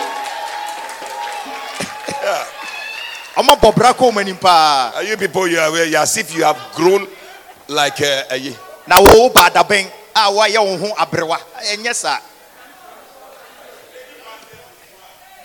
ɔma 3.37 3.59
bɔ 3.59 3.75
bra 3.75 3.93
kɔ 3.93 4.13
ɔmo 4.13 4.21
anim 4.21 4.37
paa 4.37 4.93
Are 4.95 5.03
you 5.03 5.17
people 5.17 5.49
you 5.49 5.59
are, 5.59 5.85
you 5.85 5.97
are 5.97 6.03
as 6.03 6.17
if 6.17 6.33
you 6.33 6.45
have 6.45 6.59
grown 6.77 7.09
like 7.67 8.01
uh, 8.03 8.23
a, 8.31 8.37
a 8.39 8.57
na 8.87 9.01
wo 9.01 9.31
ba 9.31 9.51
adabɛn 9.51 9.91
a 10.15 10.31
wayɛ 10.31 10.59
wo 10.65 10.77
ho 10.79 10.95
aberewa 10.95 11.39
ɛnyɛ 11.67 11.93
saa 11.95 12.19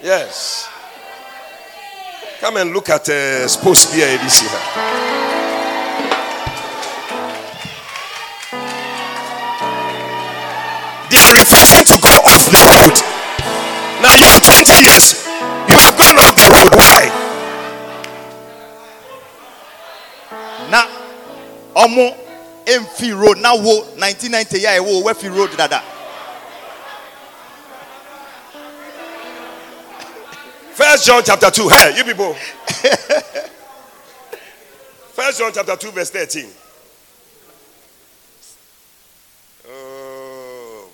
yes. 0.01 0.69
Come 2.39 2.57
and 2.57 2.71
look 2.73 2.89
at 2.89 3.09
uh, 3.09 3.47
supposed 3.47 3.91
beer 3.93 4.17
this 4.17 4.41
year. 4.41 4.51
They 11.09 11.17
are 11.17 11.33
refusing 11.33 11.85
to 11.85 11.97
go 12.01 12.13
off 12.29 12.45
the 12.51 12.61
road. 12.61 12.95
Now 14.01 14.13
you 14.15 14.27
are 14.27 14.39
20 14.39 14.83
years. 14.83 15.25
You 15.67 15.75
have 15.75 15.97
gone 15.97 16.17
off 16.19 16.35
the 16.35 16.45
road. 16.53 16.77
Why? 16.77 17.27
na 20.69 20.83
ɔmo 21.75 22.15
mfi 22.67 23.11
road 23.13 23.37
na 23.39 23.53
wo 23.53 23.81
1990 23.97 24.57
yɛ 24.59 24.67
a 24.67 24.79
ɛwɔ 24.79 25.03
wafi 25.03 25.29
road 25.35 25.55
dada 25.57 25.81
First 30.97 31.05
John 31.09 31.21
chapter 31.23 31.51
2. 31.51 31.69
Hey, 31.69 31.93
you 31.95 32.03
people. 32.03 32.33
First 35.13 35.37
John 35.37 35.51
chapter 35.53 35.75
2, 35.75 35.91
verse 35.91 36.09
13. 36.09 36.47
Oh. 39.69 40.89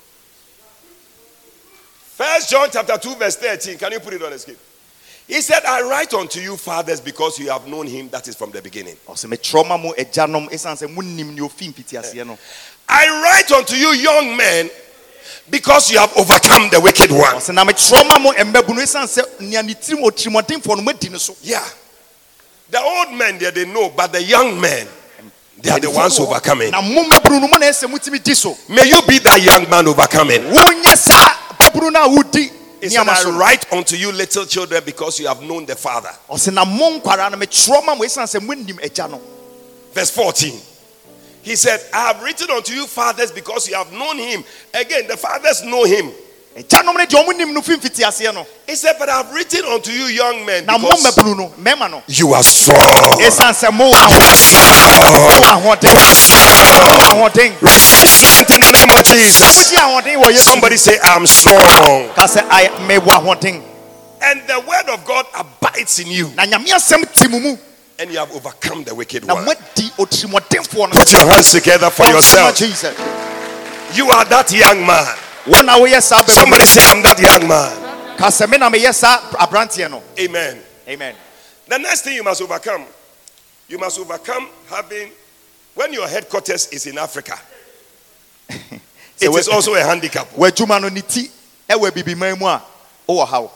First 2.02 2.50
John 2.50 2.68
chapter 2.70 2.98
2, 2.98 3.16
verse 3.16 3.38
13. 3.38 3.78
Can 3.78 3.94
you 3.94 4.02
put 4.02 4.14
it 4.14 4.22
on 4.24 4.32
the 4.32 4.40
screen? 4.40 4.58
He 5.26 5.40
said, 5.40 5.64
I 5.66 5.82
write 5.84 6.14
unto 6.14 6.42
you, 6.42 6.58
fathers, 6.58 7.00
because 7.00 7.40
you 7.40 7.50
have 7.50 7.66
known 7.66 7.88
him 7.88 8.10
that 8.10 8.28
is 8.28 8.36
from 8.36 8.52
the 8.52 8.62
beginning. 8.62 8.98
Oh, 9.08 9.14
ɔsɛ 9.14 9.28
metrɛ 9.30 9.66
ma 9.66 9.78
mo 9.78 9.94
agyanom 9.98 10.50
ɛsiane 10.50 10.86
sɛ 10.86 10.94
monim 10.94 11.34
ne 11.34 11.40
ɔfi 11.40 11.74
mfitiaseɛ 11.74 12.20
eh. 12.20 12.24
no 12.26 12.38
I 12.90 13.08
write 13.24 13.50
unto 13.58 13.78
you, 13.78 13.94
young 13.94 14.36
men, 14.36 14.70
because 15.50 15.92
you 15.92 16.00
have 16.00 16.12
overcome 16.18 16.70
the 16.70 16.80
wicked 16.80 17.12
one. 17.12 17.36
ɔsɛ 17.36 17.54
na 17.54 17.64
metrɛ 17.66 18.08
ma 18.08 18.18
mo 18.20 18.32
mmabunu 18.34 18.82
ɛsiane 18.82 19.08
sɛ 19.08 19.40
nea 19.42 19.62
ne 19.64 19.74
tirim 19.74 20.02
ɔtirimɔdenfoɔ 20.04 20.78
no 20.78 20.84
moadi 20.92 21.12
no 21.12 21.18
so 21.18 21.36
Yeah. 21.42 21.64
The 22.70 22.82
old 22.82 23.12
men, 23.14 23.38
they, 23.38 23.52
they 23.52 23.66
know, 23.66 23.90
but 23.90 24.12
the 24.14 24.24
young 24.24 24.60
men, 24.60 24.88
they 25.62 25.70
are 25.70 25.80
the 25.80 25.92
ones 25.92 26.20
overcoming. 26.20 26.72
na 26.72 26.82
mo 26.82 27.04
mmabunu 27.04 27.42
no 27.42 27.48
mo 27.48 27.58
na 27.58 27.68
ɛsɛ 27.68 27.88
motumi 27.90 28.24
di 28.24 28.34
so 28.34 28.58
May 28.70 28.88
you 28.88 29.02
be 29.08 29.20
that 29.20 29.42
young 29.42 29.70
man 29.70 29.88
overcoming. 29.88 30.42
wonyɛ 30.42 30.98
saa 30.98 31.36
babunu 31.60 31.92
no 31.92 32.04
a 32.06 32.10
wodi 32.10 32.50
He 32.82 32.90
said, 32.90 33.08
I 33.08 33.30
write 33.30 33.72
unto 33.72 33.96
you, 33.96 34.12
little 34.12 34.46
children, 34.46 34.84
because 34.86 35.18
you 35.18 35.28
have 35.28 35.42
known 35.42 35.66
the 35.66 35.76
Father. 35.76 36.10
ɔsɛ 36.30 36.54
na 36.54 36.66
mo 36.66 37.00
nkwara 37.00 37.32
no 37.32 37.38
metrɛ 37.38 37.86
ma 37.86 37.96
mo 37.96 38.04
ɛsiane 38.04 38.26
sɛ 38.26 38.40
monim 38.46 38.80
agya 38.84 39.08
no 39.10 39.22
Verse 39.94 40.10
14. 40.10 40.60
He 41.44 41.56
said, 41.58 41.80
I 41.94 42.08
have 42.08 42.24
written 42.24 42.50
unto 42.50 42.74
you, 42.74 42.88
fathers, 42.88 43.32
because 43.32 43.68
you 43.68 43.76
have 43.76 43.92
known 43.92 44.18
him. 44.18 44.44
Again, 44.74 45.08
the 45.08 45.18
fathers 45.18 45.62
know 45.64 45.84
him. 45.84 46.10
agyanom 46.58 46.94
no 46.96 47.04
deɛ 47.06 47.24
ɔmo 47.26 47.36
nim 47.38 47.54
no 47.54 47.62
fi 47.62 47.76
mfitiaseɛ 47.76 48.34
no 48.34 48.46
He 48.68 48.76
said, 48.76 48.96
But 49.00 49.10
I 49.10 49.18
have 49.18 49.34
written 49.34 49.66
unto 49.66 49.92
you, 49.92 50.06
young 50.06 50.46
men, 50.46 50.66
because 50.66 51.04
mmabunu 51.04 51.36
no 51.38 51.50
mɛma 51.60 51.90
no 51.92 52.04
you 52.08 52.34
are 52.34 52.44
strong. 52.44 52.80
ɛsiane 52.80 53.54
sɛ 53.54 53.70
mowɔ 53.72 53.90
You 53.92 53.98
ahoɔden 53.98 54.30
are 54.30 54.36
strong. 54.38 54.80
You 55.92 55.98
are 55.98 56.16
strong. 57.10 57.52
Receive 57.62 58.52
in 58.52 58.62
the 58.62 58.72
name 58.72 58.90
of 58.98 59.04
Jesus. 59.06 59.72
wogye 59.74 59.78
ahoɔden 59.78 60.24
wɔ 60.24 60.32
yesu 60.32 60.44
Somebody 60.52 60.78
say, 60.78 60.98
I'm 61.04 61.26
strong. 61.28 61.60
ka 62.16 62.28
sɛ 62.28 62.46
"I- 62.50 62.70
mewɔ 62.88 63.08
ahoɔden 63.20 63.62
And 64.22 64.42
the 64.48 64.60
word 64.62 64.88
of 64.88 65.04
God 65.04 65.26
abides 65.36 66.00
in 66.00 66.08
you, 66.08 66.32
na 67.98 68.06
nyame 68.06 68.10
asɛm 68.10 68.10
te 68.10 68.10
mo 68.10 68.10
mu 68.10 68.10
and 68.10 68.12
you 68.12 68.18
have 68.20 68.32
overcome 68.32 68.84
the 68.84 68.96
wicked 68.96 69.26
one. 69.26 69.46
moadi 69.46 69.92
otirimɔdenfoɔ 69.98 70.80
no 70.80 70.88
Put 70.88 71.12
your 71.14 71.26
hands 71.26 71.52
together 71.52 71.90
for 71.90 72.06
yourself. 72.08 72.60
You 73.96 74.10
are 74.10 74.26
that 74.26 74.52
young 74.52 74.86
man. 74.86 75.18
wo 75.46 75.62
na 75.62 75.78
woyɛ 75.78 76.02
saa 76.02 76.22
Somebody 76.24 76.66
say, 76.66 76.82
I'm 76.84 77.02
that 77.04 77.20
young 77.20 77.48
man. 77.48 78.18
ka 78.18 78.28
sɛ 78.28 78.50
me 78.50 78.58
na 78.58 78.70
meyɛ 78.70 78.94
saa 78.94 79.20
Amen. 80.20 80.62
amen 80.88 81.16
The 81.68 81.78
next 81.80 82.02
thing 82.02 82.16
you 82.16 82.24
must 82.24 82.42
overcome, 82.42 82.86
you 83.68 83.78
must 83.78 84.00
overcome 84.00 84.50
having, 84.68 85.12
when 85.76 85.94
your 85.94 86.08
headquarters 86.08 86.68
is 86.68 86.86
in 86.88 86.98
Africa, 86.98 87.40
it 88.50 89.30
we- 89.30 89.54
also 89.54 89.76
a 89.76 89.82
handicap. 89.82 90.30
w'adwuma 90.34 90.82
no 90.82 90.90
ne 90.90 91.02
ti 91.02 91.30
eh, 91.70 91.76
ɛwɔ 91.76 91.90
abibiman 91.92 92.40
mu 92.40 92.46
a 92.48 92.58
wowɔ 93.08 93.22
oh, 93.22 93.26
haw 93.26 93.50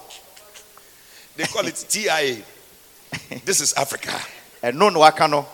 They 1.38 1.46
call 1.46 1.68
it 1.68 1.76
TIA. 1.88 2.38
This 3.46 3.62
is 3.62 3.74
Africa. 3.74 4.20
Ɛno 4.72 4.92
na 4.94 5.00
waka 5.00 5.28
no 5.28 5.46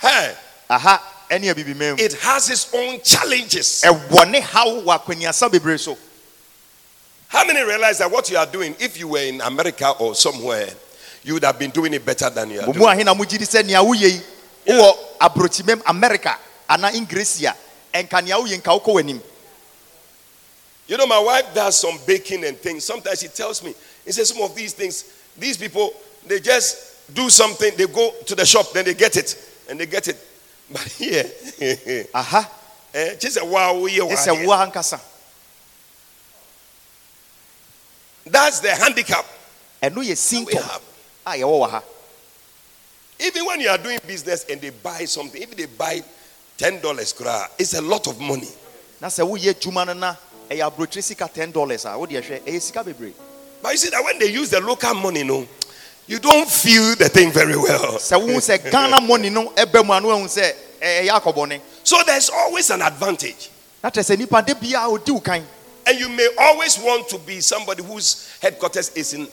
Hey, 0.00 0.34
aha 0.68 1.02
ɛne 1.30 1.54
mu 1.76 1.94
it 1.98 2.14
has 2.14 2.50
its 2.50 2.68
own 2.74 3.00
challenges. 3.02 3.82
ɛwɔ 3.82 4.30
ne 4.30 4.40
haw 4.40 4.66
wɔ 4.82 5.50
bebree 5.50 5.78
so 5.78 5.96
How 7.28 7.44
many 7.44 7.62
realize 7.62 7.98
that 7.98 8.10
what 8.10 8.28
you 8.28 8.36
are 8.36 8.46
doing, 8.46 8.74
if 8.80 8.98
you 8.98 9.06
were 9.06 9.20
in 9.20 9.40
America 9.40 9.88
or 10.00 10.16
somewhere, 10.16 10.68
you 11.22 11.34
would 11.34 11.44
have 11.44 11.58
been 11.60 11.70
doing 11.70 11.94
it 11.94 12.04
better 12.04 12.28
than 12.28 12.50
you 12.50 12.60
are 12.60 12.66
mu 12.66 12.72
doing? 12.72 12.86
ahe 12.86 13.04
na 13.04 13.14
mogye 13.14 13.38
di 13.38 13.44
sɛ 13.44 13.64
nea 13.64 13.78
woyɛ 13.78 14.10
yi 14.10 14.22
wowɔ 14.66 14.96
aborɔkyimam 15.20 15.82
america 15.86 16.36
anaa 16.68 16.90
ingresi 16.92 17.44
a 17.46 17.54
ɛnka 17.96 18.24
nea 18.24 18.36
woyɛ 18.36 18.60
nka 18.60 18.80
wokɔ 18.82 18.94
w'anim 18.94 19.20
You 20.90 20.96
know, 20.96 21.06
my 21.06 21.20
wife 21.20 21.54
does 21.54 21.78
some 21.78 22.00
baking 22.04 22.42
and 22.44 22.58
things. 22.58 22.84
Sometimes 22.84 23.20
she 23.20 23.28
tells 23.28 23.62
me, 23.62 23.72
he 24.04 24.10
says, 24.10 24.30
some 24.30 24.42
of 24.42 24.56
these 24.56 24.72
things, 24.72 25.04
these 25.38 25.56
people, 25.56 25.92
they 26.26 26.40
just 26.40 26.89
do 27.14 27.30
something, 27.30 27.72
they 27.76 27.86
go 27.86 28.12
to 28.26 28.34
the 28.34 28.44
shop, 28.46 28.72
then 28.72 28.84
they 28.84 28.94
get 28.94 29.16
it, 29.16 29.36
and 29.68 29.78
they 29.78 29.86
get 29.86 30.08
it. 30.08 30.16
But 30.72 30.82
here, 30.82 31.24
aha. 32.14 32.48
eh, 32.94 33.16
just 33.16 33.38
a 33.40 33.44
wow, 33.44 33.80
we 33.80 33.96
gye 33.96 34.14
sɛ 34.14 34.46
wo 34.46 34.52
ankasa. 34.54 35.00
That's 38.26 38.60
the 38.60 38.70
handicap 38.70 39.24
yɛ 39.82 39.96
we 39.96 40.14
symptom 40.14 40.62
a 41.26 41.30
wɔ 41.30 41.82
Even 43.18 43.46
when 43.46 43.60
you 43.60 43.68
are 43.68 43.78
doing 43.78 43.98
business 44.06 44.44
and 44.48 44.60
they 44.60 44.70
buy 44.70 45.04
something, 45.06 45.42
if 45.42 45.56
they 45.56 45.66
buy 45.66 46.02
ten 46.56 46.80
dollars, 46.80 47.14
it's 47.58 47.74
a 47.74 47.82
lot 47.82 48.06
of 48.06 48.20
money. 48.20 48.48
na 49.00 49.08
sɛ 49.08 49.26
woyɛ 49.26 49.54
adwuma 49.54 49.86
no 49.86 49.92
na 49.94 50.14
ɛyɛ 50.50 50.70
aborɔkyire 50.70 51.02
sika 51.02 51.28
10 51.28 51.52
dollars 51.52 51.84
a 51.84 51.98
wode 51.98 52.10
hwɛ 52.10 52.42
ɛyɛ 52.44 52.60
sika 52.60 52.84
bebree. 52.84 53.14
But 53.62 53.72
you 53.72 53.78
see 53.78 53.90
that 53.90 54.04
when 54.04 54.18
they 54.18 54.30
use 54.30 54.50
the 54.50 54.60
local 54.60 54.94
money, 54.94 55.22
no, 55.22 55.46
you 56.10 56.18
don't 56.18 56.50
feel 56.50 56.96
the 56.96 57.08
thing 57.08 57.30
very 57.30 57.56
well. 57.56 57.94
sɛ 57.98 58.18
wohu 58.20 58.38
sɛ 58.42 58.70
ghana 58.70 59.00
money 59.00 59.30
no 59.30 59.50
ɛbɛ 59.50 59.86
mu 59.86 59.92
a 59.92 60.00
no 60.00 60.08
wahu 60.08 60.24
sɛ 60.26 60.52
ɛyɛ 60.82 61.08
akɔbɔne 61.08 61.60
So 61.84 62.02
there's 62.04 62.28
always 62.30 62.68
an 62.70 62.82
advantage. 62.82 63.48
na 63.82 63.90
kyerɛ 63.90 64.02
sɛ 64.14 64.18
nipa 64.18 64.42
de 64.42 64.54
bia 64.56 64.86
odi 64.88 65.12
wo 65.12 65.20
kan 65.20 65.46
And 65.86 65.98
you 65.98 66.08
may 66.08 66.28
always 66.38 66.78
want 66.78 67.08
to 67.10 67.18
be 67.18 67.40
somebody 67.40 67.82
whose 67.84 68.28
headquarters 68.42 68.90
is 68.96 69.14
in 69.14 69.28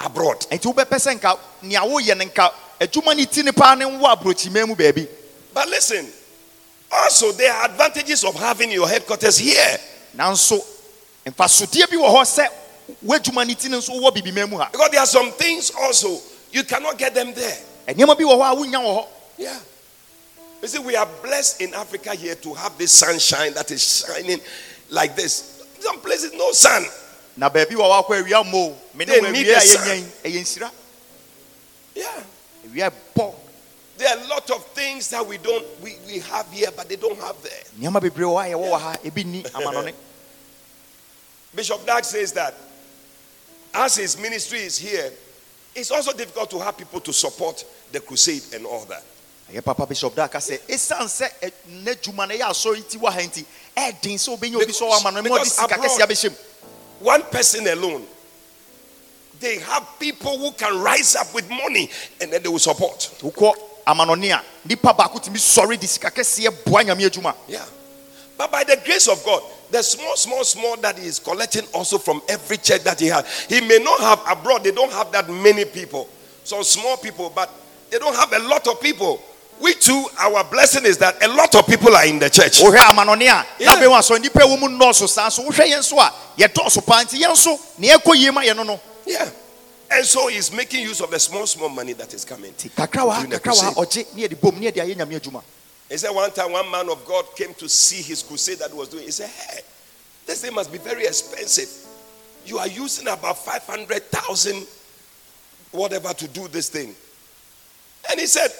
abroad. 0.00 0.38
nti 0.50 0.72
wobɛpɛ 0.72 0.96
sɛ 1.02 1.18
nka 1.18 1.38
nea 1.62 1.80
woyɛ 1.80 2.16
no 2.16 2.24
nka 2.24 2.52
adwuma 2.80 3.16
no 3.16 3.24
ti 3.24 3.42
ne 3.42 3.50
paa 3.50 3.74
ne 3.74 3.84
nwo 3.86 4.06
aburokyima 4.16 4.68
mu 4.68 4.76
baabi 4.76 5.08
But 5.52 5.68
listen, 5.68 6.06
also 6.92 7.32
there 7.32 7.52
are 7.52 7.64
advantages 7.66 8.22
of 8.22 8.36
having 8.36 8.70
your 8.70 8.88
headquarters 8.88 9.36
here. 9.36 9.78
Nanso 13.02 13.02
mfasodeɛ 13.02 13.02
bi 13.02 13.20
wɔ 13.20 13.20
hɔ 13.20 13.24
sɛ 13.24 13.32
w'adwuma 13.32 13.46
no 13.48 13.54
ti 13.54 13.68
no 13.68 13.78
nso 13.78 13.90
wowɔ 14.00 14.14
bibima 14.16 14.48
mu 14.48 14.56
ha 14.58 14.68
Because 14.72 14.90
there 14.90 15.00
are 15.00 15.06
some 15.06 15.30
things 15.32 15.70
also, 15.80 16.20
you 16.52 16.64
cannot 16.64 16.98
get 16.98 17.14
them 17.14 17.32
there. 17.34 17.58
nneɛma 17.88 18.16
bi 18.16 18.24
wɔ 18.24 18.36
hɔ 18.36 18.52
a 18.52 18.56
wonya 18.56 18.80
wɔ 18.80 18.96
hɔ 18.96 19.06
Yeah. 19.38 19.58
You 20.62 20.68
see, 20.68 20.78
we 20.78 20.94
are 20.94 21.08
blessed 21.22 21.62
in 21.62 21.72
Africa 21.72 22.14
here 22.14 22.34
to 22.34 22.52
have 22.52 22.76
this 22.76 22.92
sunshine 22.92 23.54
that 23.54 23.70
is 23.70 24.04
shining 24.06 24.38
like 24.90 25.16
this. 25.16 25.62
Some 25.80 25.98
places, 26.00 26.32
no 26.34 26.52
sun. 26.52 26.84
na 27.36 27.48
baabi 27.48 27.70
wɔ 27.72 28.04
hɔ 28.04 28.06
awia 28.24 28.44
mo 28.50 28.76
me 28.94 29.04
They 29.06 29.20
wɔ 29.20 29.32
need 29.32 29.46
awia 29.46 29.56
a 29.56 29.60
the 29.60 29.66
sun. 29.66 30.12
ɛyɛ 30.24 30.40
nsira 30.42 30.70
Yeah. 31.94 32.22
awia 32.68 32.92
bɔ 33.16 33.34
There 33.96 34.08
are 34.08 34.18
a 34.24 34.26
lot 34.28 34.50
of 34.50 34.64
things 34.68 35.08
that 35.10 35.26
we 35.26 35.36
don't 35.38 35.64
we, 35.82 35.96
we 36.06 36.18
have 36.20 36.50
here, 36.52 36.70
but 36.76 36.88
they 36.88 36.96
don't 36.96 37.18
have 37.20 37.36
there. 37.42 37.62
nneɛma 37.78 38.00
bebree 38.02 38.24
wɔ 38.26 38.36
hɔ 38.36 38.46
a 38.46 38.50
yɛwɔ 38.54 38.70
wɔ 38.70 38.80
ha 38.80 38.96
ebi 39.04 39.24
nni 39.24 39.42
amanɔne 39.52 39.94
Bishop 41.54 41.84
Dag 41.86 42.04
says 42.04 42.32
that 42.32 42.54
as 43.74 43.96
his 43.96 44.18
ministry 44.18 44.60
is 44.60 44.78
here, 44.78 45.10
it's 45.74 45.90
also 45.90 46.12
difficult 46.12 46.50
to 46.50 46.58
have 46.58 46.76
people 46.76 47.00
to 47.00 47.12
support 47.12 47.64
the 47.92 48.00
crusade 48.00 48.42
and 48.54 48.66
all 48.66 48.84
that. 48.86 49.02
papa 49.64 49.84
bishop 49.86 50.14
daka 50.14 50.38
sɛ 50.38 50.58
ɛsiane 50.68 51.02
eh, 51.02 51.06
sɛ 51.06 51.30
ɛ- 51.42 51.52
n'adwuma 51.84 52.28
no 52.28 52.34
ɛyɛ 52.34 52.50
asɔre 52.50 52.88
ti 52.88 52.98
wɔ 52.98 53.10
ha 53.12 53.18
nti 53.20 53.44
eh, 53.76 53.92
ɛɛden 53.92 54.14
sɛ 54.14 54.38
wobɛnya 54.38 54.56
obi 54.62 54.72
sɛ 54.72 54.82
wɔ 54.88 54.98
amanɔne 55.00 55.14
ma 55.14 55.20
ɔde 55.20 55.42
Because 55.44 55.52
sika 55.56 55.74
abroad- 55.74 55.90
kɛseɛ 55.90 56.06
bɛhyɛ 56.06 56.30
mu 56.30 56.36
One 57.00 57.22
person 57.24 57.66
alone, 57.66 58.06
they 59.40 59.58
have 59.58 59.86
people 59.98 60.38
who 60.38 60.52
can 60.52 60.78
rise 60.80 61.16
up 61.16 61.32
with 61.34 61.48
money 61.48 61.88
and 62.20 62.30
then 62.32 62.42
they 62.42 62.48
will 62.48 62.58
support. 62.58 63.08
wokɔ 63.22 63.54
amanɔne 63.86 64.30
a 64.38 64.44
nipa 64.68 64.92
baako 64.94 65.18
tumi 65.24 65.38
sɔre 65.38 65.78
de 65.80 65.86
sika 65.86 66.10
kɛseɛ 66.10 66.64
boa 66.64 67.34
Yeah. 67.48 67.64
But 68.40 68.50
by 68.52 68.64
the 68.64 68.80
grace 68.86 69.06
of 69.06 69.22
God, 69.22 69.42
the 69.70 69.82
small, 69.82 70.16
small, 70.16 70.44
small 70.44 70.74
that 70.78 70.98
he 70.98 71.06
is 71.06 71.18
collecting 71.18 71.62
also 71.74 71.98
from 71.98 72.22
every 72.26 72.56
church 72.56 72.82
that 72.84 72.98
he 72.98 73.08
has. 73.08 73.44
He 73.50 73.60
may 73.60 73.76
not 73.78 74.00
have 74.00 74.38
abroad, 74.38 74.64
they 74.64 74.70
don't 74.70 74.90
have 74.92 75.12
that 75.12 75.28
many 75.28 75.66
people. 75.66 76.08
So 76.42 76.62
small 76.62 76.96
people, 76.96 77.30
but 77.36 77.50
they 77.90 77.98
don't 77.98 78.16
have 78.16 78.32
a 78.32 78.38
lot 78.48 78.66
of 78.66 78.80
people. 78.80 79.20
We 79.60 79.74
too, 79.74 80.06
our 80.18 80.42
blessing 80.44 80.86
is 80.86 80.96
that 80.98 81.22
a 81.22 81.28
lot 81.28 81.54
of 81.54 81.66
people 81.66 81.94
are 81.94 82.06
in 82.06 82.18
the 82.18 82.30
church. 82.30 82.60
wohwɛ 82.62 82.78
amanɔne 82.78 83.20
a 83.20 83.46
Yeah. 83.58 83.74
na 83.74 83.76
bɛhu 83.76 83.98
asɔ 83.98 84.18
nipa 84.18 84.40
wɔ 84.40 84.58
mu 84.58 84.68
nnɔɔso 84.68 85.06
saa 85.06 85.28
so 85.28 85.42
wohwɛ 85.44 85.66
yɛn 85.66 85.82
so 85.82 86.00
a 86.00 86.10
yɛdɔɔso 86.38 86.86
paa 86.86 87.04
nti 87.04 87.20
yɛn 87.20 87.36
so 87.36 87.60
nea 87.76 87.98
ɛkɔ 87.98 88.16
yie 88.16 88.30
ma 88.30 88.40
yɛn 88.40 88.56
no 88.56 88.62
no 88.62 88.80
Yeah. 89.04 89.28
And 89.90 90.06
so 90.06 90.28
he's 90.28 90.50
making 90.50 90.80
use 90.84 91.02
of 91.02 91.10
the 91.10 91.18
small, 91.20 91.46
small 91.46 91.68
money 91.68 91.92
that 91.92 92.14
is 92.14 92.24
coming. 92.24 92.54
Nti 95.90 95.98
kakra 95.98 95.98
wɔ 95.98 95.98
ha 95.98 95.98
During 95.98 95.98
the 95.98 95.98
kakra 95.98 95.98
wɔ 95.98 95.98
ha 95.98 95.98
crusade. 95.98 95.98
ɔgye 95.98 95.98
ne 95.98 95.98
yɛde 95.98 95.98
bom 95.98 95.98
ne 95.98 95.98
yɛde 95.98 95.98
ayɛ 95.98 95.98
nyame 95.98 95.98
adwuma 95.98 95.98
He 95.98 95.98
said 95.98 96.10
one 96.10 96.30
time 96.32 96.52
one 96.52 96.70
man 96.70 96.88
of 96.88 97.04
God 97.04 97.24
came 97.36 97.54
to 97.54 97.68
see 97.68 98.02
his 98.02 98.22
crusade 98.22 98.58
that 98.60 98.70
he 98.70 98.76
was 98.76 98.88
doing. 98.88 99.04
He 99.04 99.10
said, 99.10 99.28
Hey, 99.28 99.60
this 100.26 100.40
thing 100.42 100.54
must 100.54 100.70
be 100.70 100.78
very 100.78 101.04
expensive. 101.04 101.68
You 102.46 102.58
are 102.58 102.68
using 102.68 103.08
about 103.08 103.38
500,000 103.38 104.66
whatever 105.72 106.12
to 106.14 106.28
do 106.28 106.48
this 106.48 106.68
thing. 106.68 106.94
And 108.10 108.20
he 108.20 108.26
said, 108.26 108.50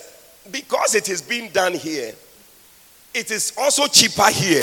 Because 0.51 0.95
it 0.97 1.09
is 1.09 1.23
being 1.23 1.51
done 1.51 1.75
here, 1.75 2.13
it 3.15 3.31
is 3.31 3.53
also 3.57 3.87
cheaper 3.87 4.29
here 4.31 4.63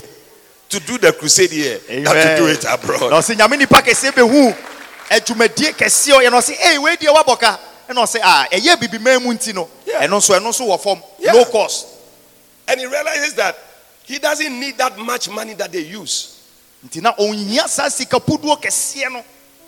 to 0.69 0.79
do 0.81 0.97
the 0.97 1.13
crusade 1.13 1.51
here 1.51 1.79
than 1.87 2.03
to 2.03 2.35
do 2.37 2.47
it 2.47 2.65
abroad. 2.67 3.11
ɔsɛ 3.13 3.35
nyame 3.35 3.57
nipa 3.57 3.81
kɛseɛ 3.81 4.11
bɛhu 4.11 4.53
adwumadie 5.09 5.71
kɛseɛ 5.73 6.19
ɔyɛ 6.19 6.31
no 6.31 6.37
ɔsɛ 6.39 6.55
ei 6.65 6.77
wei 6.77 6.95
deɛ 6.97 7.13
woabɔ 7.15 7.39
ka 7.39 7.59
ɛna 7.89 8.03
ɔsɛ 8.03 8.19
a 8.21 8.47
ɛyɛ 8.57 8.75
bibimaa 8.75 9.21
mu 9.21 9.33
nti 9.33 9.53
no 9.53 9.69
nso 9.85 10.33
ɛno 10.37 10.49
nso 10.49 10.65
wɔ 10.67 10.77
fam 10.81 11.01
Yeah. 11.19 11.31
low 11.33 11.45
cost 11.45 11.87
And 12.67 12.79
he 12.79 12.85
realizes 12.85 13.33
that 13.35 13.57
he 14.03 14.19
doesn't 14.19 14.59
need 14.59 14.77
that 14.77 14.97
much 14.97 15.29
money 15.29 15.53
that 15.55 15.71
they 15.71 15.81
use. 15.85 16.33
nti 16.85 17.01
na 17.01 17.13
ɔnhia 17.13 17.67
saa 17.67 17.89
sika 17.89 18.19
puduo 18.19 18.55
kɛseɛ 18.61 19.11
no 19.11 19.23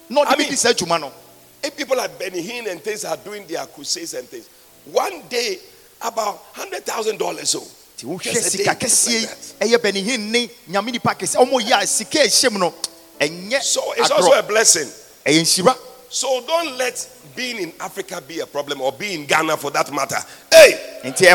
na 0.10 0.22
I 0.30 0.36
mean- 0.36 0.50
bɛdi 0.50 0.58
saa 0.58 0.70
adwuma 0.74 1.00
no 1.00 1.12
If 1.62 1.76
people 1.76 1.98
Benny 2.18 2.42
Hinn 2.42 2.68
and 2.72 2.82
things 2.82 3.04
are 3.04 3.18
doing 3.18 3.46
their 3.46 3.66
crusades 3.66 4.14
and 4.14 4.26
things, 4.30 4.48
one 4.86 5.24
day 5.28 5.60
about 6.02 6.40
hundred 6.54 6.86
thousand 6.86 7.18
dollars. 7.18 7.50
So 7.50 7.60
nti 7.60 8.06
wohwɛ 8.06 8.22
Just 8.24 8.52
sika 8.52 8.72
kɛseɛ 8.76 9.22
yi 9.22 9.76
ɛyɛ 9.76 9.78
bɛnihin 9.78 10.20
ne 10.20 10.50
nyame 10.70 10.92
nipa 10.92 11.16
kɛseɛ 11.16 11.36
ɔmo 11.46 11.60
yɛ 11.62 11.84
a 11.84 11.88
sika 11.88 12.20
ɛhyɛ 12.20 12.52
mu 12.52 12.60
no 12.60 12.74
ɛnyɛ 13.20 13.62
so 13.62 13.94
it's 13.98 14.12
also 14.12 14.32
a 14.34 14.44
blessing. 14.44 14.88
ɛyɛ 15.26 15.42
nhyira 15.42 15.76
So 16.10 16.42
don't 16.48 16.78
let 16.78 16.96
being 17.40 17.58
in 17.60 17.72
Africa 17.80 18.22
be 18.28 18.42
a 18.42 18.46
problem 18.46 18.82
or 18.82 18.92
be 18.92 19.14
in 19.14 19.26
Ghana 19.26 19.56
for 19.56 19.72
that 19.72 19.90
matter. 19.94 20.18
Hey, 20.52 20.74
nti 21.06 21.26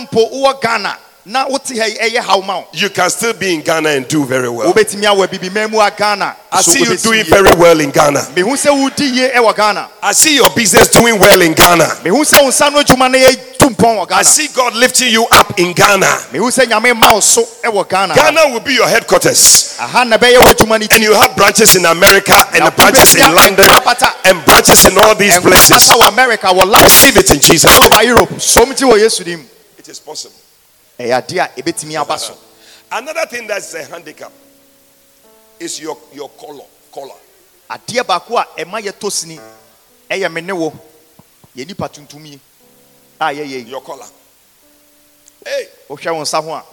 mpo 0.00 0.60
ghana 0.60 0.96
na 1.26 1.44
wote 1.48 1.76
ha 1.76 1.84
yi 1.86 1.96
ɛyɛ 1.98 2.46
ma 2.46 2.62
you 2.72 2.88
can 2.88 3.10
still 3.10 3.32
be 3.32 3.52
in 3.52 3.60
Ghana 3.60 3.88
and 3.90 4.06
do 4.06 4.24
very 4.24 4.48
well. 4.48 4.72
wobɛtumi 4.72 5.02
awɔ 5.02 5.26
abibimaa 5.26 5.68
mu 5.68 5.78
ghana 5.98 6.36
I 6.52 6.62
see 6.62 6.78
you 6.84 6.96
doing 6.96 7.24
very 7.24 7.52
well 7.56 7.80
in 7.80 7.90
Ghana. 7.90 8.20
mehu 8.36 8.54
sɛ 8.54 8.70
wodi 8.70 9.10
yie 9.12 9.30
ɛwɔ 9.34 9.56
ghana 9.56 9.88
I 10.02 10.12
see 10.12 10.36
your 10.36 10.50
business 10.50 10.86
doing 10.88 11.18
well 11.18 11.40
in 11.42 11.52
Ghana. 11.52 11.84
mehu 12.04 12.22
sɛ 12.22 12.42
wo 12.42 12.48
nsa 12.48 12.70
no 12.72 12.80
adwuma 12.80 13.10
no 13.10 13.18
yɛ 13.18 13.58
tu 13.58 13.68
mpɔn 13.70 14.06
wɔ 14.06 14.12
I 14.12 14.22
see 14.22 14.46
God 14.54 14.74
lifting 14.76 15.10
you 15.12 15.26
up 15.32 15.58
in 15.58 15.72
Ghana. 15.72 16.06
mehu 16.32 16.46
sɛ 16.48 16.64
nyame 16.70 16.96
ma 16.96 17.14
wo 17.14 17.18
so 17.20 17.42
ɛwɔ 17.64 17.88
ghana 17.88 18.14
Ghana 18.14 18.48
will 18.52 18.60
be 18.60 18.74
your 18.74 18.86
headquarters. 18.86 19.74
aha 19.80 20.04
na 20.04 20.16
ɛbɛyɛ 20.18 20.38
w'adwuma 20.38 20.78
no 20.78 20.86
And 20.92 21.02
you 21.02 21.12
have 21.14 21.34
branches 21.34 21.74
in 21.74 21.86
America 21.86 22.36
and 22.54 22.76
branches 22.76 23.16
in 23.16 23.34
London 23.34 23.66
and 24.24 24.44
branches 24.44 24.84
in 24.86 24.96
all 24.98 25.16
these 25.16 25.36
places. 25.40 25.72
ɛnkrapata 25.72 26.00
wɔ 26.00 26.08
america 26.08 26.46
wɔ 26.46 26.70
la 26.70 26.82
Receive 26.84 27.16
it 27.16 27.30
in 27.32 27.40
Jesus' 27.40 27.64
name. 27.80 27.92
over 27.92 28.04
europe 28.04 28.40
som 28.40 28.72
ti 28.76 28.84
wɔ 28.84 28.94
yesu 29.00 29.24
dim 29.24 29.44
It 29.76 29.88
is 29.88 29.98
possible. 29.98 30.45
Another 32.90 33.26
thing 33.26 33.46
that's 33.46 33.74
a 33.74 33.84
handicap 33.84 34.32
is 35.60 35.80
your, 35.80 35.96
your 36.12 36.28
color. 36.30 36.64
Color. 36.92 37.14
adeɛ 37.70 38.02
baako 38.04 38.38
a 38.38 38.46
ɛma 38.64 38.80
yɛtɔ 38.80 39.10
sini 39.10 39.40
ɛyɛ 40.10 40.32
me 40.32 40.40
ne 40.40 40.52
wo 40.52 40.72
yɛ 41.56 41.66
nipa 41.66 41.88
tuntum 41.88 42.24
yi 42.24 42.40
a 43.20 43.24
yɛyɛ 43.26 43.46
yi 43.48 43.60
Your 43.70 43.80
color. 43.82 44.06
Hey, 45.44 45.68
wohwɛ 45.88 46.14
wo 46.14 46.22
nsa 46.22 46.42
ho 46.42 46.52
a 46.54 46.64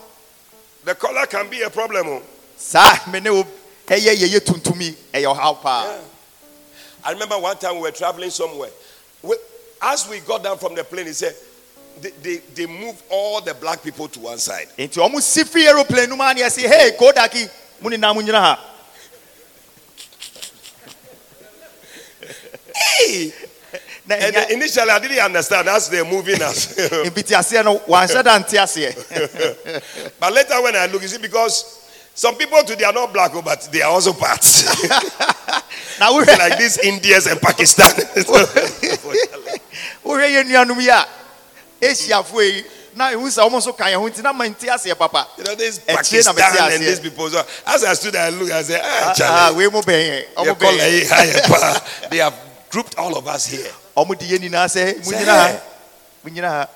the 0.85 0.95
color 0.95 1.25
can 1.25 1.49
be 1.49 1.61
a 1.61 1.69
problem. 1.69 2.07
oh. 2.07 2.21
saa 2.57 2.99
me 3.11 3.19
ne 3.19 3.29
wo 3.31 3.43
ɛyɛ 3.87 4.15
yɛyɛ 4.15 4.39
tuntum 4.39 4.79
yi 4.81 4.91
ɛyɛ 5.13 5.35
ɔhaw 5.35 5.61
paa 5.61 5.99
I 7.05 7.11
remember 7.11 7.37
one 7.39 7.57
time 7.57 7.75
we 7.75 7.81
were 7.81 7.91
traveling 7.91 8.29
somewhere. 8.29 8.69
We- 9.21 9.35
As 9.81 10.07
we 10.07 10.21
got 10.21 10.41
down 10.41 10.57
from 10.57 10.73
the 10.75 10.85
plane, 10.85 11.07
he 11.07 11.11
said, 11.11 11.35
they, 12.01 12.09
they, 12.21 12.37
they 12.55 12.65
moved 12.65 13.01
all 13.09 13.41
the 13.41 13.53
black 13.53 13.81
people 13.83 14.07
to 14.07 14.19
one 14.19 14.37
side. 14.37 14.67
nti 14.77 14.99
ɔmo 14.99 15.21
si 15.21 15.43
firi 15.43 15.67
aeroplane 15.67 16.09
no 16.09 16.15
mu 16.15 16.23
a 16.23 16.33
ne 16.33 16.41
yɛse 16.41 16.67
hei 16.67 16.91
kodaki 16.91 17.49
mo 17.81 17.89
nyinaa 17.89 18.13
mo 18.15 18.21
nyina 18.21 18.39
ha 18.39 18.69
Hey! 22.75 23.33
na 24.07 24.15
And 24.15 24.51
initially, 24.51 24.89
I 24.89 24.99
didn't 24.99 25.19
understand 25.19 25.67
as 25.69 25.89
they're 25.89 26.03
moving 26.05 26.41
us. 26.41 26.75
mfitiaseɛ 26.75 27.63
no 27.63 27.79
wanhyɛ 27.79 28.23
da 28.23 28.39
nte 28.39 28.57
aseɛ 28.59 30.11
but 30.19 30.33
later, 30.33 30.61
when 30.61 30.75
I 30.75 30.85
look, 30.87 31.01
you 31.01 31.07
see, 31.07 31.17
because 31.19 31.79
some 32.15 32.35
people 32.35 32.63
today 32.63 32.83
are 32.85 32.93
not 32.93 33.11
black, 33.13 33.31
oh, 33.33 33.41
but 33.41 33.61
they 33.71 33.81
are 33.81 33.91
also 33.91 34.13
parts. 34.13 34.63
na 35.99 36.09
wohwɛ 36.11 36.37
like 36.37 36.57
these 36.57 36.77
Indians 36.79 37.27
and 37.27 37.41
Pakistan. 37.41 37.91
Nuanom 41.83 42.07
yi 42.07 42.11
a 42.13 42.17
asiafoɔ 42.23 42.43
yi 42.53 42.63
na 42.95 43.11
ɛhu 43.11 43.27
sɛ 43.27 43.39
ɔmo 43.49 43.57
nso 43.59 43.77
ka 43.77 43.85
yɛn 43.85 43.95
ho 43.95 44.09
nti 44.09 44.21
na 44.23 44.33
ma 44.33 44.45
nte 44.45 44.67
aseɛ 44.69 44.97
papa 44.97 45.27
you 45.37 45.43
know, 45.43 45.55
this 45.55 45.79
Pakistan 45.79 46.37
and 46.71 46.83
these 46.83 46.99
people. 46.99 47.29
So 47.29 47.43
as 47.67 47.83
I 47.83 47.93
stood 47.93 48.13
there, 48.13 48.25
I 48.25 48.29
looked, 48.29 48.51
I 48.51 48.61
said, 48.63 48.81
ah, 48.83 49.09
Ah, 49.09 49.13
Charlie, 49.13 49.57
wei 49.57 49.67
mo 49.71 49.81
bɛn 49.81 50.09
yɛ 50.09 50.19
you 50.45 50.51
ɔmo 50.53 50.55
bɛn 50.57 50.77
yɛ 50.77 51.01
it 51.01 51.09
higher 51.09 51.41
power. 51.47 51.81
they 52.09 52.17
have 52.17 52.33
grouped 52.69 52.95
all 52.97 53.17
of 53.17 53.27
us 53.27 53.45
here. 53.47 53.71
ɔmo 53.97 54.17
di 54.17 54.27
yɛ 54.27 54.39
nyinaa 54.39 54.65
sɛ 54.67 54.97
mo 55.05 55.11
Say, 55.11 55.17
nyina 55.17 55.25
ha 55.25 55.47
"Hey." 55.47 55.59
mo 56.23 56.29
nyina 56.31 56.49
ha 56.49 56.67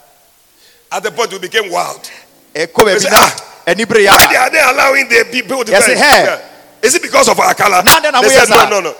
At 0.89 1.03
the 1.03 1.11
point, 1.11 1.31
we 1.33 1.39
became 1.39 1.69
wild. 1.69 2.09
ɛkɔ 2.55 2.99
say, 2.99 3.09
na 3.09 3.17
"Ah, 3.17 3.35
bere 3.75 4.05
Why 4.07 4.27
they 4.27 4.35
are 4.37 4.49
they 4.49 4.61
allowing 4.61 5.07
the 5.09 5.25
people 5.31 5.63
to 5.65 5.71
Yes, 5.71 5.85
go 5.85 5.91
and- 5.91 6.01
hey. 6.01 6.23
Yeah. 6.23 6.39
Is 6.81 6.95
it 6.95 7.01
because 7.01 7.27
of 7.27 7.39
our 7.39 7.53
color? 7.55 7.81
Now 7.83 7.99
then, 7.99 8.13
they 8.13 8.19
I'm 8.19 8.29
said, 8.29 8.49
no, 8.49 8.69
no, 8.69 8.79
no. 8.81 8.93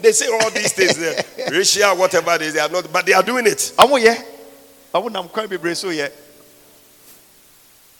They 0.00 0.12
say 0.12 0.26
all 0.28 0.50
these 0.50 0.72
things, 0.72 0.98
racial, 1.50 1.96
whatever 1.96 2.34
it 2.34 2.42
is, 2.42 2.54
they 2.54 2.60
are 2.60 2.68
not, 2.68 2.90
but 2.92 3.04
they 3.06 3.12
are 3.12 3.22
doing 3.22 3.46
it. 3.46 3.72
ɔmo 3.78 4.00
yɛ 4.02 4.22
ɔmo 4.94 5.10
nam 5.10 5.28
kwan 5.28 5.48
bebree 5.48 5.76
so 5.76 5.88
yɛ 5.88 6.10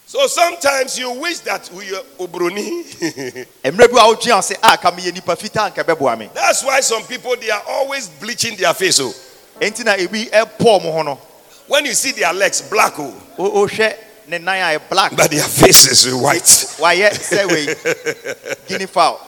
So 0.07 0.27
sometimes 0.27 0.99
you 0.99 1.09
wish 1.21 1.39
that 1.41 1.71
we 1.73 1.95
are 1.95 2.03
Obroni. 2.19 2.83
mmerɛ 3.63 3.93
bi 3.93 4.01
a 4.01 4.13
wotwe 4.13 4.31
a 4.33 4.43
sɛ 4.43 4.57
a 4.61 4.77
ka 4.77 4.91
meyɛ 4.91 5.15
nipa 5.15 5.37
fitaa 5.37 5.71
nka 5.73 5.85
bɛboa 5.85 6.19
me 6.19 6.31
That's 6.35 6.65
why 6.65 6.81
some 6.81 7.05
people 7.05 7.37
they 7.37 7.51
are 7.51 7.63
always 7.69 8.09
bleaching 8.09 8.57
their 8.57 8.75
face. 8.75 8.99
Oh, 9.01 9.15
enti 9.61 9.85
na 9.85 9.95
ebi 9.97 10.29
ɛpɔ 10.31 10.81
ho 10.83 11.03
no 11.03 11.15
when 11.69 11.85
you 11.85 11.95
see 11.95 12.11
their 12.11 12.33
legs 12.33 12.63
black, 12.63 12.95
oh, 12.99 13.15
O- 13.39 13.65
ohwɛ 13.65 13.95
ne 14.27 14.39
nan 14.39 14.81
black 14.91 15.15
but 15.15 15.31
their 15.31 15.45
faces 15.45 16.05
is 16.05 16.15
white. 16.15 16.43
wayɛ 16.43 17.11
sɛ 17.11 17.47
wei 17.47 18.55
guinea 18.69 18.89
fowl 18.89 19.21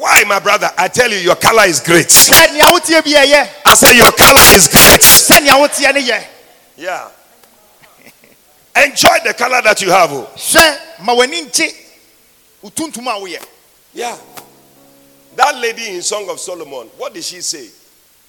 Why, 0.00 0.24
my 0.26 0.38
brother? 0.40 0.70
I 0.78 0.88
tell 0.88 1.10
you, 1.10 1.18
your 1.18 1.36
color 1.36 1.64
is 1.66 1.78
great. 1.80 2.06
sɛ 2.08 2.54
nea 2.54 2.62
wotie 2.64 3.04
bi 3.04 3.10
ɛyɛ 3.10 3.48
I 3.66 3.74
say 3.74 3.96
your 3.96 4.10
color 4.12 4.40
is 4.56 4.66
great. 4.68 5.00
sɛ 5.00 5.42
nea 5.42 5.52
wotie 5.52 5.92
ne 5.92 6.00
yɛ 6.00 6.24
Yeah. 6.76 7.08
Enjoy 8.76 9.16
the 9.24 9.34
color 9.34 9.60
that 9.62 9.80
you 9.82 9.90
have. 9.90 10.10
oh. 10.10 10.26
hwɛ 10.34 10.78
ma 11.02 11.14
w'ani 11.14 11.42
nkye 11.50 11.74
wotuntum 12.64 13.06
a 13.08 13.20
woyɛ 13.20 13.44
Yeah. 13.92 14.16
That 15.36 15.56
lady 15.56 15.88
in 15.96 16.02
Song 16.02 16.28
of 16.30 16.40
Solomon, 16.40 16.88
what 16.96 17.12
did 17.12 17.22
she 17.24 17.42
say? 17.42 17.68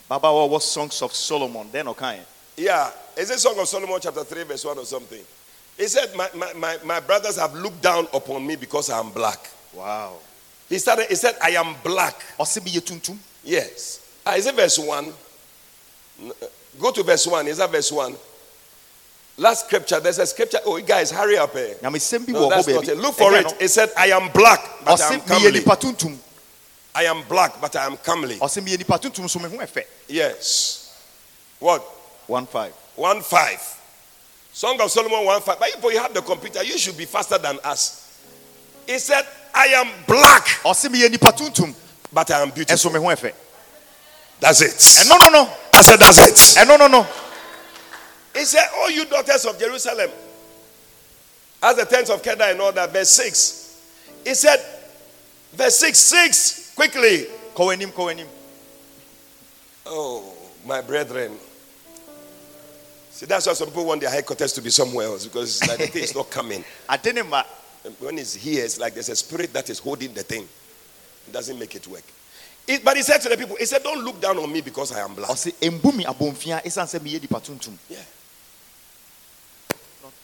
babaawa 0.09 0.49
wɔ 0.49 0.61
songs 0.61 1.01
of 1.01 1.15
solomon 1.15 1.69
dɛn 1.69 1.85
na 1.85 1.93
ɔkaeɛ 1.93 2.19
Yeah. 2.57 2.91
Is 3.15 3.29
it 3.31 3.39
Song 3.39 3.57
of 3.59 3.67
Solomon 3.69 3.99
chapter 4.01 4.23
3, 4.25 4.43
verse 4.43 4.65
1 4.65 4.77
or 4.77 4.85
something? 4.85 5.23
He 5.77 5.87
said, 5.87 6.13
My, 6.15 6.29
my, 6.35 6.51
my, 6.53 6.77
my 6.83 6.99
brothers 6.99 7.37
have 7.37 7.53
looked 7.55 7.81
down 7.81 8.07
upon 8.13 8.45
me 8.45 8.55
because 8.57 8.89
I 8.89 8.99
am 8.99 9.09
black. 9.11 9.49
wow 9.73 10.15
He 10.71 10.79
started, 10.79 11.07
he 11.09 11.15
said, 11.15 11.35
I 11.43 11.49
am 11.49 11.75
black. 11.83 12.15
ɔse 12.39 12.61
meyɛ 12.61 12.79
tuntum 12.79 13.17
Yes. 13.43 13.99
Ah, 14.25 14.35
is 14.35 14.45
it 14.45 14.55
verse 14.55 14.79
1? 14.79 15.13
Uh, 16.23 16.31
Go 16.79 16.91
to 16.91 17.03
verse 17.03 17.27
1. 17.27 17.47
Is 17.47 17.57
that 17.57 17.69
verse 17.69 17.91
1? 17.91 18.15
Last 19.35 19.65
scripture. 19.65 19.99
There's 19.99 20.19
a 20.19 20.25
scripture. 20.25 20.59
Oh, 20.65 20.79
guys, 20.79 21.11
hurry 21.11 21.37
up. 21.37 21.53
Eh. 21.57 21.73
No, 21.83 21.89
that's 21.91 22.13
not 22.67 22.87
it. 22.87 22.97
Look 22.97 23.15
for 23.15 23.33
it. 23.35 23.53
It 23.59 23.67
said, 23.67 23.89
I 23.97 24.07
am 24.07 24.31
black, 24.31 24.61
but 24.85 25.01
I 25.01 25.13
am 25.13 25.21
comely. 25.21 25.61
I 26.95 27.03
am 27.03 27.23
black, 27.27 27.59
but 27.59 27.75
I 27.75 27.85
am 27.85 27.97
comely. 27.97 28.35
ɔse 28.37 28.61
meyɛ 28.63 28.77
nipa 28.77 28.97
tuntum 28.97 29.29
so 29.29 29.39
me 29.39 29.49
ho 29.49 29.57
ɛfɛ 29.57 29.83
Yes. 30.07 30.95
What? 31.59 31.81
one 32.27 32.47
five 32.47 32.71
1 32.95 33.21
5. 33.21 33.79
Song 34.53 34.79
of 34.79 34.89
Solomon 34.89 35.25
1 35.25 35.41
5. 35.41 35.59
But 35.59 35.69
if 35.69 35.83
you 35.83 35.99
have 35.99 36.13
the 36.13 36.21
computer, 36.21 36.63
you 36.63 36.77
should 36.77 36.97
be 36.97 37.05
faster 37.05 37.37
than 37.37 37.57
us. 37.65 38.19
He 38.87 38.97
said, 38.99 39.25
I 39.53 39.65
am 39.67 39.87
black, 40.07 40.45
ɔse 40.63 40.87
meyɛ 40.89 41.09
nipa 41.11 41.31
tuntum 41.31 41.73
but 42.13 42.29
I 42.31 42.41
am 42.41 42.49
beautiful. 42.51 42.89
ɛso 42.89 42.93
me 42.93 42.99
ho 42.99 43.05
ɛfɛ 43.05 43.33
That's 44.39 44.61
it. 44.61 44.71
ɛno 45.05 45.19
no 45.19 45.29
no 45.29 45.53
I 45.73 45.81
said, 45.81 45.99
That's 45.99 46.17
it. 46.17 46.57
ɛno 46.65 46.77
no 46.79 46.87
no 46.87 47.07
He 48.35 48.43
said, 48.45 48.67
Oh, 48.75 48.87
you 48.89 49.05
daughters 49.05 49.45
of 49.45 49.59
Jerusalem, 49.59 50.09
as 51.63 51.75
the 51.75 51.85
tents 51.85 52.09
of 52.09 52.23
Kedar 52.23 52.45
and 52.45 52.61
all 52.61 52.71
that, 52.71 52.91
verse 52.91 53.09
6. 53.09 53.81
He 54.25 54.33
said, 54.33 54.59
Verse 55.53 55.75
6, 55.77 55.97
6, 55.99 56.73
quickly. 56.75 57.27
kɔ 57.55 57.75
w'anim 57.93 58.25
Oh, 59.85 60.33
my 60.65 60.81
brethren. 60.81 61.37
See, 63.11 63.25
that's 63.25 63.45
why 63.45 63.53
some 63.53 63.67
people 63.67 63.85
want 63.85 64.01
their 64.01 64.09
headquarters 64.09 64.53
to 64.53 64.61
be 64.61 64.69
somewhere 64.69 65.07
else 65.07 65.25
because 65.25 65.61
it's 65.61 65.67
like 65.69 65.77
the 65.77 65.87
thing 65.87 66.03
is 66.03 66.15
not 66.15 66.29
coming. 66.29 66.63
ade 67.85 67.89
ne 67.89 67.89
ma 67.89 67.95
And 67.95 67.95
When 67.99 68.17
it's 68.19 68.33
here, 68.35 68.63
it's 68.65 68.79
like 68.79 68.93
there's 68.93 69.09
a 69.09 69.15
spirit 69.15 69.53
that 69.53 69.69
is 69.69 69.79
holding 69.79 70.13
the 70.13 70.23
thing. 70.23 70.47
It 71.27 71.33
doesn't 71.33 71.57
make 71.57 71.75
it 71.75 71.87
work. 71.87 72.03
It- 72.67 72.83
but 72.83 72.95
he 72.95 73.03
said 73.03 73.19
to 73.21 73.29
the 73.29 73.37
people, 73.37 73.55
He 73.57 73.65
said, 73.65 73.83
Don't 73.83 74.03
look 74.03 74.19
down 74.21 74.37
on 74.37 74.51
me 74.51 74.61
because 74.61 74.91
I 74.91 74.99
am 75.01 75.13
black. 75.15 75.29
ɔse 75.29 75.51
embu 75.61 75.93
mi 75.95 76.03
abɔnfia 76.05 76.63
ɛsiane 76.63 76.87
sɛ 76.87 76.99
meyɛ 76.99 77.21
nipa 77.21 77.39
tuntum 77.39 77.77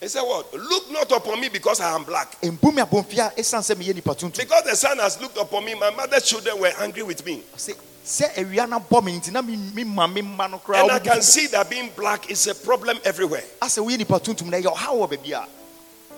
He 0.00 0.06
said, 0.06 0.22
What? 0.22 0.54
Look 0.54 0.90
not 0.92 1.10
upon 1.10 1.40
me 1.40 1.48
because 1.48 1.80
I 1.80 1.94
am 1.94 2.04
black. 2.04 2.40
embu 2.40 2.72
mi 2.74 2.82
abɔnfia 2.82 3.34
ɛsiane 3.36 3.62
sɛ 3.62 3.74
meyɛ 3.76 3.94
nipa 3.94 4.14
tuntum 4.14 4.36
Because 4.36 4.64
the 4.64 4.76
sun 4.76 4.98
has 4.98 5.20
looked 5.20 5.36
upon 5.38 5.64
me, 5.64 5.74
my 5.74 5.90
mother's 5.90 6.22
children 6.24 6.58
were 6.60 6.72
angry 6.78 7.02
with 7.02 7.24
me. 7.26 7.42
ɔse 7.56 7.74
sɛ 8.04 8.34
awia 8.36 8.68
no 8.68 8.78
bɔ 8.80 9.04
me 9.04 9.18
nti 9.18 9.32
na 9.32 9.42
me 9.42 9.56
me 9.56 9.84
ma 9.84 10.06
me 10.06 10.22
mma 10.22 10.48
no 10.50 10.58
koraa 10.58 10.82
And 10.82 10.92
I 10.92 10.98
can 11.00 11.20
see 11.22 11.46
that 11.48 11.68
being 11.68 11.90
black 11.96 12.30
is 12.30 12.46
a 12.46 12.54
problem 12.54 12.98
everywhere. 13.04 13.44
asɛ 13.60 13.84
woyɛ 13.84 13.98
nipa 13.98 14.20
tuntum 14.20 14.46
na 14.46 14.58
ɛyɛ 14.58 14.74
ɔhaw 14.74 15.08
wɔ 15.08 15.10
baabi 15.10 15.32
a 15.32 15.46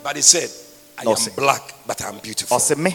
But 0.03 0.16
he 0.16 0.22
said, 0.22 0.51
I 1.01 1.05
No, 1.05 1.12
am 1.12 1.16
sir. 1.16 1.30
black, 1.34 1.72
but 1.86 2.03
I'm 2.05 2.18
beautiful. 2.18 2.59
ɔse 2.59 2.76
me 2.76 2.94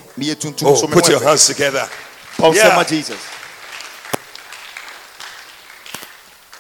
Oh, 0.63 0.87
put 0.87 1.09
your 1.09 1.23
hands 1.23 1.47
together. 1.47 1.89
Paul 2.37 2.53
Yeah. 2.55 2.69
Sema 2.69 2.85
Jesus 2.85 3.19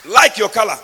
Like 0.05 0.37
your 0.37 0.49
color. 0.49 0.79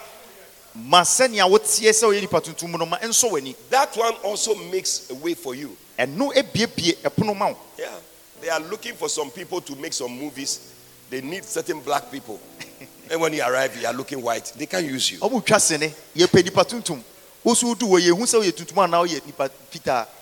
ma 0.76 1.02
sɛnea 1.02 1.50
wotie 1.50 1.90
sɛ 1.90 2.04
woyɛ 2.08 2.22
nipa 2.22 2.40
tuntum 2.42 2.78
no 2.78 2.86
ma 2.86 2.98
ɛnsɔ 3.00 3.56
That 3.72 3.96
one 3.98 4.14
also 4.24 4.54
makes 4.56 5.10
a 5.10 5.16
way 5.16 5.34
for 5.34 5.56
you. 5.56 5.76
ɛno 5.98 6.32
ebiebie 6.36 6.98
ɛpono 7.02 7.36
ma 7.36 7.54
Yeah. 7.78 7.88
They 8.40 8.50
are 8.50 8.60
looking 8.60 8.94
for 8.96 9.10
some 9.10 9.30
people 9.32 9.62
to 9.62 9.76
make 9.76 9.94
some 9.94 10.12
movies. 10.12 10.60
They 11.10 11.22
need 11.22 11.44
certain 11.46 11.80
black 11.82 12.12
people. 12.12 12.40
and 13.12 13.20
when 13.22 13.34
you 13.34 13.42
arrive, 13.44 13.76
you 13.80 13.86
are 13.88 13.94
looking 13.94 14.22
white. 14.22 14.52
They 14.56 14.66
can't 14.66 14.86
use 14.86 15.12
you. 15.12 15.20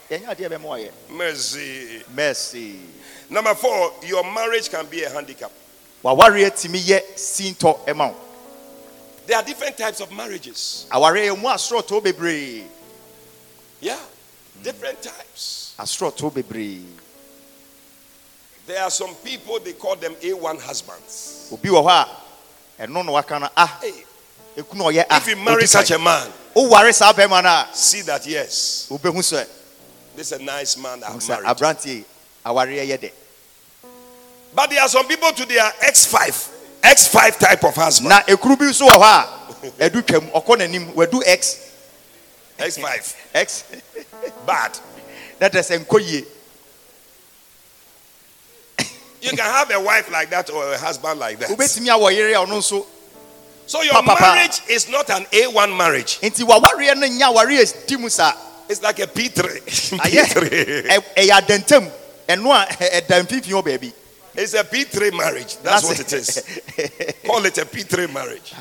Ɔmo 0.09 0.25
twa 0.25 0.35
sene 0.35 0.49
yɛpɛ 0.49 0.59
nipa 0.59 0.59
tuntum 0.59 0.63
woso 0.63 0.79
wodu 0.79 0.79
wɔ 0.79 0.79
yɛhu 0.79 1.39
sɛ 1.39 1.59
woyɛ 1.59 1.69
tuntum 1.69 1.71
anaa 1.71 1.71
woyɛ 1.71 1.71
nipa 1.71 1.75
fitaa 1.75 1.79
yɛnyɛ 1.79 1.87
adeɛ 1.89 1.89
bɛma 1.89 1.89
wayɛ 1.89 1.89
Mercy. 1.89 2.03
mercy 2.15 2.79
Number 3.31 3.53
four, 3.55 3.93
your 4.03 4.23
marriage 4.23 4.69
can 4.69 4.85
be 4.87 5.03
a 5.03 5.09
handicap. 5.09 5.51
wawareɛ 6.03 6.51
tumi 6.51 6.79
yɛ 6.79 7.01
sintɔ 7.15 8.15
There 9.27 9.37
are 9.37 9.43
different 9.43 9.77
types 9.77 9.99
of 10.01 10.11
marriages. 10.11 10.85
awareɛ 10.91 11.37
mu 11.39 11.47
asorɔtoo 11.49 12.01
bebree 12.03 12.63
Yeah. 13.81 13.99
Different 14.61 15.01
types. 15.01 15.73
There 18.67 18.83
are 18.83 18.91
some 18.91 19.15
people, 19.23 19.57
they 19.61 19.71
call 19.73 19.95
them 19.95 20.13
A1 20.15 20.59
husbands. 20.61 21.47
obi 21.51 21.69
wɔ 21.69 21.83
hɔ 21.83 22.05
a 22.79 22.87
ɛno 22.87 23.05
na 23.05 23.11
waka 23.11 23.39
no 23.39 23.49
ah 23.55 23.79
Hey, 23.81 23.93
ah 25.09 25.17
if 25.17 25.27
you 25.27 25.35
marry 25.37 25.65
such 25.65 25.91
a 25.91 25.99
man, 25.99 26.27
woware 26.55 26.93
saa 26.93 27.13
bɛrima 27.13 27.41
no 27.43 27.49
a 27.49 27.67
see 27.73 28.01
that, 28.01 28.25
yes, 28.27 28.87
this 30.19 30.33
is 30.33 30.39
a 30.41 30.43
nice 30.43 30.75
man 30.75 30.99
that 30.99 31.11
I've 31.11 31.27
married. 31.29 31.45
aberanteɛ 31.45 31.85
yi, 31.85 32.05
awareɛ 32.45 33.11
But 34.53 34.69
there 34.69 34.81
are 34.81 34.89
some 34.89 35.07
people 35.07 35.31
to 35.31 35.45
their 35.45 35.63
X5, 35.79 36.81
X5 36.81 37.39
type 37.39 37.63
of 37.63 37.73
husband. 37.73 38.09
bi 38.09 38.33
nso 38.33 38.89
wɔ 38.89 38.99
hɔ 38.99 39.01
a 39.79 39.89
ɔkɔ 39.89 40.57
n'anim 40.57 40.93
wadu 40.93 41.21
x 41.25 41.71
X5, 42.59 43.15
x 43.33 43.63
bad. 44.45 44.77
sɛ 45.39 45.85
nkɔ 45.85 45.99
yie 46.05 46.25
You 49.21 49.29
can 49.29 49.37
have 49.39 49.71
a 49.71 49.79
wife 49.79 50.11
like 50.11 50.29
that 50.31 50.49
or 50.49 50.73
a 50.73 50.77
husband 50.77 51.17
like 51.17 51.39
that. 51.39 51.49
wobɛtumi 51.49 51.87
awɔ 51.87 52.13
yere 52.13 52.31
a 52.33 52.45
ɔno 52.45 52.57
nso 52.59 52.85
So 53.67 53.81
your 53.83 54.03
marriage 54.03 54.61
is 54.67 54.89
not 54.89 55.09
an 55.11 55.25
A1 55.31 55.77
marriage. 55.77 56.19
Nti 58.69 58.77
wawareɛ 58.77 58.77
no 58.77 58.77
nya 58.77 58.77
awareɛ 58.77 58.77
di 58.77 58.77
mu 58.77 58.77
saa 58.77 58.77
It's 58.77 58.81
like 58.81 58.99
a 58.99 59.07
P3. 59.07 59.99
ayɛ 59.99 60.25
P3. 60.25 60.87
ɛ- 60.87 61.03
ɛyɛ 61.15 61.41
adantam 61.41 61.91
ɛno 62.27 62.51
a 62.51 62.65
ɛ- 62.65 63.01
ɛda 63.01 63.23
mfimfini 63.27 63.53
hɔ 63.53 63.63
baabi 63.63 63.93
It's 64.35 64.53
a 64.53 64.63
P3 64.63 65.11
marriage. 65.17 65.57
That's 65.63 65.83
what 65.83 65.99
it 65.99 66.13
is. 66.13 66.41
Call 67.25 67.43
it 67.45 67.57
a 67.57 67.65
P3 67.65 68.13
marriage. 68.13 68.53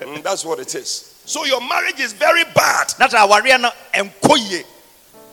Mm, 0.00 0.22
that's 0.22 0.44
what 0.44 0.60
it 0.60 0.74
is. 0.74 1.14
So 1.26 1.44
your 1.44 1.60
marriage 1.60 2.00
is 2.00 2.12
very 2.14 2.44
bad, 2.54 2.94
na 2.98 3.06
tɛ 3.08 3.18
awareɛ 3.28 3.60
no 3.60 3.70
ɛnkɔ 3.92 4.64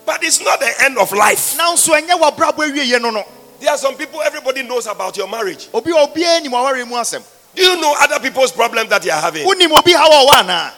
but 0.06 0.24
it's 0.24 0.40
not 0.42 0.60
the 0.60 0.74
end 0.84 0.98
of 0.98 1.12
life. 1.12 1.56
na 1.58 1.74
nso 1.74 1.94
ɛnyɛ 1.94 2.20
wabrabɔ 2.20 2.72
awieɛ 2.72 3.02
no 3.02 3.12
no 3.12 3.24
There 3.60 3.70
are 3.72 3.78
some 3.78 3.96
people 3.96 4.22
everybody 4.22 4.64
knows 4.64 4.88
about 4.88 5.16
your 5.18 5.28
marriage. 5.28 5.70
obi 5.74 5.92
a 5.92 5.96
obiara 5.96 6.42
nim 6.42 6.52
awareɛ 6.52 7.24
Do 7.56 7.64
you 7.64 7.78
know 7.80 7.96
other 8.00 8.20
people's 8.20 8.52
problems 8.52 8.90
that 8.90 9.02
they 9.04 9.10
are 9.12 9.22
having? 9.22 9.48
wonim 9.48 9.72
obi 9.78 9.94
ha 9.94 10.08
wɔ 10.10 10.28
wɔ 10.28 10.42
anaa 10.44 10.72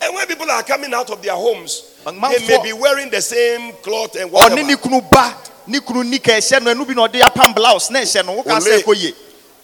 And 0.00 0.14
when 0.14 0.26
people 0.26 0.48
are 0.50 0.62
coming 0.62 0.94
out 0.94 1.10
of 1.10 1.20
their 1.22 1.34
homes, 1.34 1.82
they 2.12 2.46
may 2.46 2.62
be 2.62 2.72
wearing 2.72 3.10
the 3.10 3.20
same 3.20 3.72
cloth 3.82 4.16
and 4.16 4.30
ɔne 4.30 4.32
whatever. 4.32 4.62
ne 4.64 4.74
kunu 4.76 5.10
ba 5.10 5.34
ne 5.66 5.80
kunu 5.80 6.04
nika 6.04 6.32
ɛhyɛ 6.32 6.62
no 6.62 6.74
ɛnu 6.74 6.86
bi 6.86 6.94
na 6.94 7.06
ɔde 7.06 7.20
apam 7.20 7.54
blouse 7.54 7.90
na 7.90 8.00
ɛhyɛ 8.00 8.24
no 8.24 8.32
woka 8.42 8.58
sɛ 8.60 8.82
ɛkɔ 8.82 8.94
yie 8.96 9.14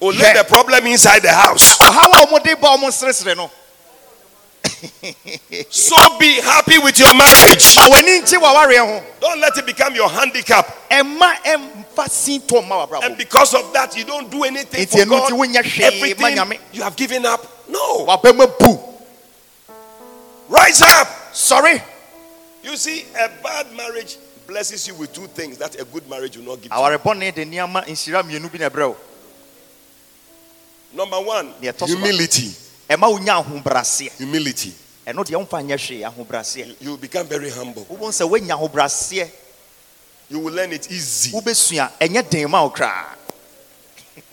Only 0.00 0.18
the 0.18 0.44
problem 0.44 0.86
inside 0.86 1.22
the 1.22 1.32
house. 1.32 1.78
ɔhaw 1.78 2.12
a 2.22 2.26
ɔmode 2.26 2.60
ba 2.60 2.68
ɔmo 2.76 2.90
seresere 2.92 3.36
no 3.36 3.50
So 5.70 5.96
be 6.18 6.40
happy 6.40 6.78
with 6.78 6.98
your 6.98 7.14
marriage. 7.14 7.76
ma 7.76 7.86
w'ani 7.88 8.20
nkye 8.20 8.38
w'awareɛ 8.40 8.78
ho 8.86 9.02
Don't 9.20 9.40
let 9.40 9.56
it 9.56 9.66
become 9.66 9.94
your 9.94 10.08
handicap. 10.10 10.66
sintɔ 10.90 12.66
ma 12.66 12.86
And 13.02 13.16
because 13.16 13.54
of 13.54 13.72
that, 13.72 13.96
you 13.96 14.04
don't 14.04 14.30
do 14.30 14.44
anything 14.44 14.86
for 14.86 15.04
God. 15.04 15.32
Everything 15.32 16.58
you 16.72 16.82
have 16.82 16.96
given 16.96 17.24
up. 17.26 17.46
No. 17.68 18.06
w'abɛma 18.06 18.58
bu 18.58 18.78
Rise 20.48 20.82
up. 20.82 21.08
sɔre 21.32 21.80
You 22.64 22.76
see, 22.78 23.04
a 23.14 23.28
bad 23.42 23.72
marriage 23.76 24.16
blesses 24.46 24.88
you 24.88 24.94
with 24.94 25.12
two 25.12 25.26
things 25.26 25.58
that 25.58 25.78
a 25.78 25.84
good 25.84 26.08
marriage 26.08 26.36
will 26.38 26.44
not 26.44 26.62
give 26.62 26.72
you. 26.72 26.78
awarebɔne 26.78 27.34
de 27.34 27.44
nneɛma 27.44 27.84
nhyira 27.86 28.22
mmienu 28.22 28.50
bi 28.50 28.58
na 28.58 28.68
ɛbrɛ 28.70 28.88
wo 28.88 28.96
Number 30.94 31.20
one, 31.20 31.52
Deɛ 31.60 31.72
ɛtɔ 31.72 31.78
so 31.80 31.86
ba- 31.86 31.92
humility. 32.00 32.54
ɛma 32.88 33.10
wo 33.10 33.18
nya 33.18 33.42
ahobraseɛ 33.44 34.16
Humility. 34.18 34.72
ɛno 35.06 35.24
deɛ 35.24 35.36
womfa 35.46 35.62
nyɛ 35.62 35.76
hwee 35.76 36.76
You 36.80 36.96
become 36.96 37.26
very 37.26 37.50
humble. 37.50 37.84
wobɛhu 37.84 38.10
sɛ 38.10 38.28
woanya 38.28 39.30
You 40.30 40.38
will 40.38 40.54
learn 40.54 40.72
it 40.72 40.90
easy. 40.90 41.32
wobɛsua 41.32 41.90
ɛnyɛ 42.00 42.30
den 42.30 42.50
ma 42.50 42.62
wo 42.62 42.70
koraa 42.70 43.14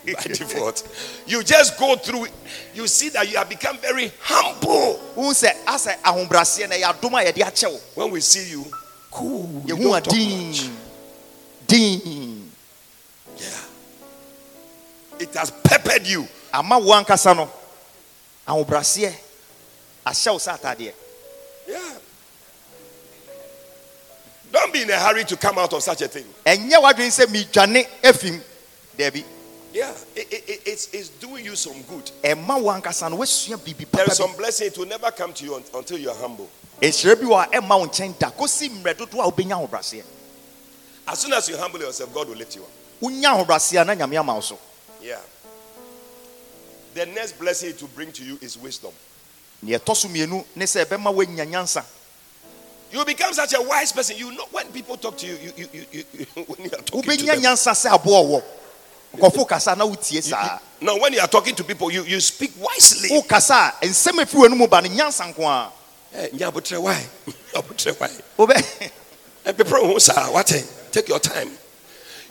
by 0.06 0.22
default. 0.22 0.82
You 1.26 1.42
just 1.42 1.78
go 1.78 1.94
through 1.96 2.24
it. 2.24 2.32
You 2.74 2.86
see 2.86 3.08
that 3.10 3.30
you 3.30 3.36
have 3.36 3.48
become 3.48 3.76
very 3.78 4.10
humble. 4.20 5.00
wohu 5.16 5.32
sɛ 5.32 5.64
asɛ 5.64 5.96
ahobraseɛ 6.02 6.68
no 6.68 6.76
ɛyɛ 6.76 6.92
adom 7.00 7.14
a 7.20 7.24
yɛde 7.32 7.42
akyɛ 7.44 7.72
wo 7.72 7.80
When 7.94 8.10
we 8.12 8.20
see 8.20 8.50
you, 8.50 8.64
cool. 9.10 9.62
You 9.66 9.76
don't 9.76 10.04
talk 10.04 10.14
much. 10.14 10.68
Yeah. 11.68 13.64
It 15.20 15.34
has 15.34 15.50
peppered 15.62 16.06
you. 16.06 16.26
ama 16.52 16.78
wo 16.78 16.92
ankasa 16.92 17.36
no 17.36 17.48
ahobraseɛ 18.48 19.12
ahyɛ 20.06 20.32
wo 20.32 20.38
sɛ 20.38 20.58
atadeɛ 20.60 20.92
Yeah. 21.68 21.94
Don't 24.50 24.72
be 24.72 24.82
in 24.82 24.90
a 24.90 24.98
hurry 24.98 25.24
to 25.24 25.36
come 25.36 25.58
out 25.58 25.72
of 25.72 25.82
such 25.82 26.02
a 26.02 26.08
thing. 26.08 26.26
ɛnyɛ 26.44 26.74
w'adwene 26.82 27.12
sɛ 27.12 27.26
medwane 27.26 27.86
afim 28.02 28.40
daabi 28.98 29.24
Yeah. 29.72 29.94
It, 30.14 30.32
it, 30.32 30.44
it- 30.48 30.62
it's, 30.66 30.92
it's 30.92 31.08
doing 31.08 31.44
you 31.44 31.56
some 31.56 31.80
good. 31.82 32.10
ɛma 32.22 32.60
wo 32.60 32.70
ankasa 32.72 33.10
no 33.10 33.16
woasua 33.16 33.56
biribi 33.56 33.90
There 33.90 34.06
is 34.06 34.16
some 34.16 34.34
blessing. 34.36 34.66
It 34.68 34.76
will 34.78 34.86
never 34.86 35.10
come 35.10 35.32
to 35.32 35.44
you 35.44 35.62
until 35.74 35.98
you 35.98 36.10
are 36.10 36.16
humble. 36.16 36.48
ɛhyerɛ 36.80 37.20
bi 37.20 37.26
wɔ 37.26 37.44
a 37.44 37.60
ɛmma 37.60 37.78
wo 37.80 37.86
nkyɛn 37.86 38.18
da 38.18 38.30
kɔsi 38.30 38.68
mmerɛ 38.68 38.94
dodoɔ 38.94 39.26
a 39.26 39.32
wobɛnya 39.32 39.68
ahobraseɛ 39.68 40.02
As 41.08 41.18
soon 41.20 41.32
as 41.32 41.48
you 41.48 41.56
humble 41.56 41.80
yourself, 41.80 42.12
God 42.12 42.28
will 42.28 42.36
lift 42.36 42.54
you 42.54 42.62
up. 42.62 42.70
wonya 43.00 43.32
ahobraseɛ 43.46 43.86
na 43.86 43.94
nyame 43.94 44.18
ama 44.18 44.34
wo 44.34 44.58
Yeah. 45.00 45.18
The 46.94 47.06
next 47.06 47.38
blessing 47.38 47.70
it 47.70 47.80
will 47.80 47.88
bring 47.94 48.12
to 48.12 48.24
you 48.24 48.38
is 48.42 48.58
wisdom. 48.58 48.92
neɛ 49.64 49.78
ɛtɔ 49.78 50.44
ne 50.54 50.64
sɛ 50.66 50.84
ɛbɛma 50.84 51.14
woanya 51.14 51.84
You 52.90 53.02
become 53.06 53.32
such 53.32 53.54
a 53.54 53.62
wise 53.62 53.90
person. 53.90 54.18
You 54.18 54.32
know 54.32 54.44
when 54.50 54.66
people 54.70 54.98
talk 54.98 55.16
to 55.16 55.26
you, 55.26 55.32
you, 55.42 55.52
you, 55.56 55.68
you, 55.72 55.84
you, 55.92 56.04
you 56.12 56.26
when 56.44 56.60
you 56.60 56.70
are 56.76 56.82
talking 56.82 57.16
to 57.16 57.24
them. 57.24 58.42
Nyansa 59.16 59.30
sɛ 59.30 59.30
aboɔ 59.30 59.48
kasa 59.48 59.74
na 59.76 59.84
wotie 59.86 60.22
saa 60.22 60.58
No, 60.80 60.96
when 60.98 61.12
you 61.12 61.20
are 61.20 61.28
talking 61.28 61.54
to 61.54 61.62
people, 61.62 61.92
you, 61.92 62.02
you 62.02 62.20
speak 62.20 62.52
wisely. 62.58 63.08
wokasa 63.10 63.74
a 63.82 63.86
nsɛm 63.86 64.20
a 64.22 64.24
ɛfiri 64.26 64.48
w'anom 64.48 64.58
no 64.58 64.88
nyansa 64.88 65.32
nko 65.34 65.42
a 65.44 65.72
nyabotre, 66.36 66.80
why? 66.82 67.06
Nyabotre, 67.54 67.98
why? 68.00 68.10
wobɛ 68.38 68.90
And 69.44 69.56
people 69.56 69.86
who 69.86 69.98
say, 70.00 70.12
what? 70.14 70.52
eh, 70.52 70.62
Take 70.90 71.08
your 71.08 71.18
time. 71.18 71.50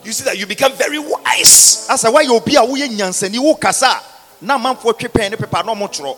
You 0.03 0.11
see 0.13 0.23
that 0.23 0.37
you 0.37 0.45
become 0.47 0.73
very 0.73 0.97
wise. 0.99 1.87
asɛ 1.89 2.11
woayɛ 2.13 2.29
obi 2.29 2.55
a 2.55 2.59
woyɛ 2.61 2.87
nyansani 2.89 3.37
wokasa 3.39 3.89
a 3.89 4.01
na 4.41 4.57
amanfoɔ 4.57 4.97
twe 4.99 5.07
pɛn 5.09 5.31
ne 5.31 5.37
pepa 5.37 5.63
na 5.65 5.73
ɔmotwerɛ 5.75 6.17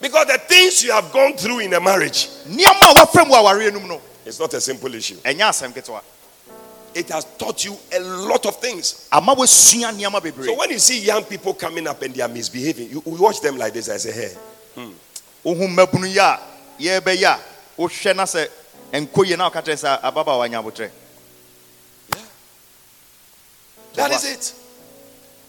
Because 0.00 0.26
the 0.28 0.38
things 0.38 0.82
you 0.82 0.92
have 0.92 1.12
gone 1.12 1.36
through 1.36 1.58
in 1.60 1.72
a 1.74 1.80
marriage, 1.80 2.28
nneɛma 2.48 2.90
a 2.90 2.94
woafɛ 2.94 3.26
mu 3.26 3.34
awareɛ 3.34 3.72
nom 3.72 3.88
no 3.88 4.00
it's 4.24 4.38
not 4.38 4.52
a 4.54 4.60
simple 4.60 4.94
issue. 4.94 5.16
Ɛnyɛ 6.94 6.96
asɛm 6.96 6.96
ketewa 6.96 6.96
It 6.96 7.08
has 7.10 7.24
taught 7.38 7.64
you 7.64 7.76
a 7.92 8.00
lot 8.00 8.46
of 8.46 8.56
things. 8.60 9.08
ama 9.12 9.34
woasua 9.34 9.92
nneɛma 9.92 10.44
So 10.44 10.54
when 10.56 10.70
you 10.70 10.78
see 10.78 11.00
young 11.00 11.24
people 11.24 11.54
coming 11.54 11.86
up 11.86 12.00
and 12.02 12.14
they 12.14 12.22
are 12.22 12.28
misbehaving, 12.28 12.90
you, 12.90 13.02
you 13.06 13.12
watch 13.22 13.40
them 13.40 13.56
like 13.58 13.72
this. 13.72 13.88
I 13.88 13.96
say, 13.98 14.12
hey, 14.12 14.34
hmm. 14.74 14.92
wohu 15.44 15.68
mmabunu 15.68 16.08
yi 16.08 16.18
a 16.18 16.38
yɛbɛyɛ 16.78 17.24
a 17.24 17.40
wohwɛ 17.78 18.16
na 18.16 18.24
sɛ 18.24 18.48
ɛnkɔ 18.92 19.26
yie 19.26 19.36
na 19.36 19.50
woka 19.50 19.62
kyerɛ 19.62 19.76
sɛ 19.76 20.00
ababaawa 20.02 20.48
nya 20.48 20.62
abotrɛ 20.62 20.90
that 23.94 24.12
is 24.12 24.24
it. 24.24 24.54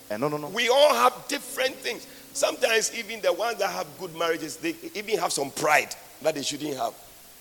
ɛno 0.10 0.22
no 0.22 0.30
no 0.30 0.38
no. 0.38 0.48
We 0.48 0.68
all 0.70 0.96
have 0.96 1.14
different 1.28 1.76
things. 1.76 2.08
Sometimes 2.34 2.92
even 2.98 3.22
the 3.22 3.32
ones 3.32 3.60
that 3.60 3.70
have 3.70 3.86
good 4.00 4.16
marriages, 4.16 4.56
they 4.58 4.76
even 4.96 5.20
have 5.20 5.32
some 5.32 5.52
pride 5.52 5.94
that 6.24 6.34
they 6.36 6.42
shouldn't 6.42 6.76
have. 6.76 6.94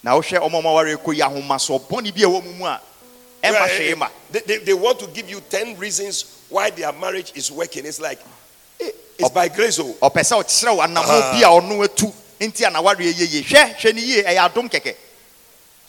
na 0.02 0.12
wohwɛ 0.18 0.38
They, 4.30 4.40
they, 4.40 4.58
they 4.58 4.74
want 4.74 4.98
to 5.00 5.06
give 5.08 5.28
you 5.30 5.40
10 5.40 5.78
reasons 5.78 6.44
why 6.48 6.70
their 6.70 6.92
marriage 6.92 7.32
is 7.34 7.50
working. 7.50 7.86
It's 7.86 8.00
like, 8.00 8.20
eh, 8.80 8.90
it's 9.18 9.30
by 9.30 9.48
grace. 9.48 9.78
Ɔpɛ 9.78 10.22
sɛ 10.22 10.42
ɔkyerɛ 10.42 10.76
wo 10.76 10.82
bi 10.86 11.40
a 11.40 11.48
ɔno 11.48 11.84
atu 11.84 12.12
nti 12.40 12.66
a 12.66 12.70
nawareɛ 12.70 13.12
yɛ 13.12 13.32
yie 13.32 13.42
hwɛ 13.42 13.76
hwɛ 13.76 13.94
ne 13.94 14.00
yie 14.00 14.22
ɛyɛ 14.22 14.48
adom 14.52 14.68
kɛkɛ 14.70 14.94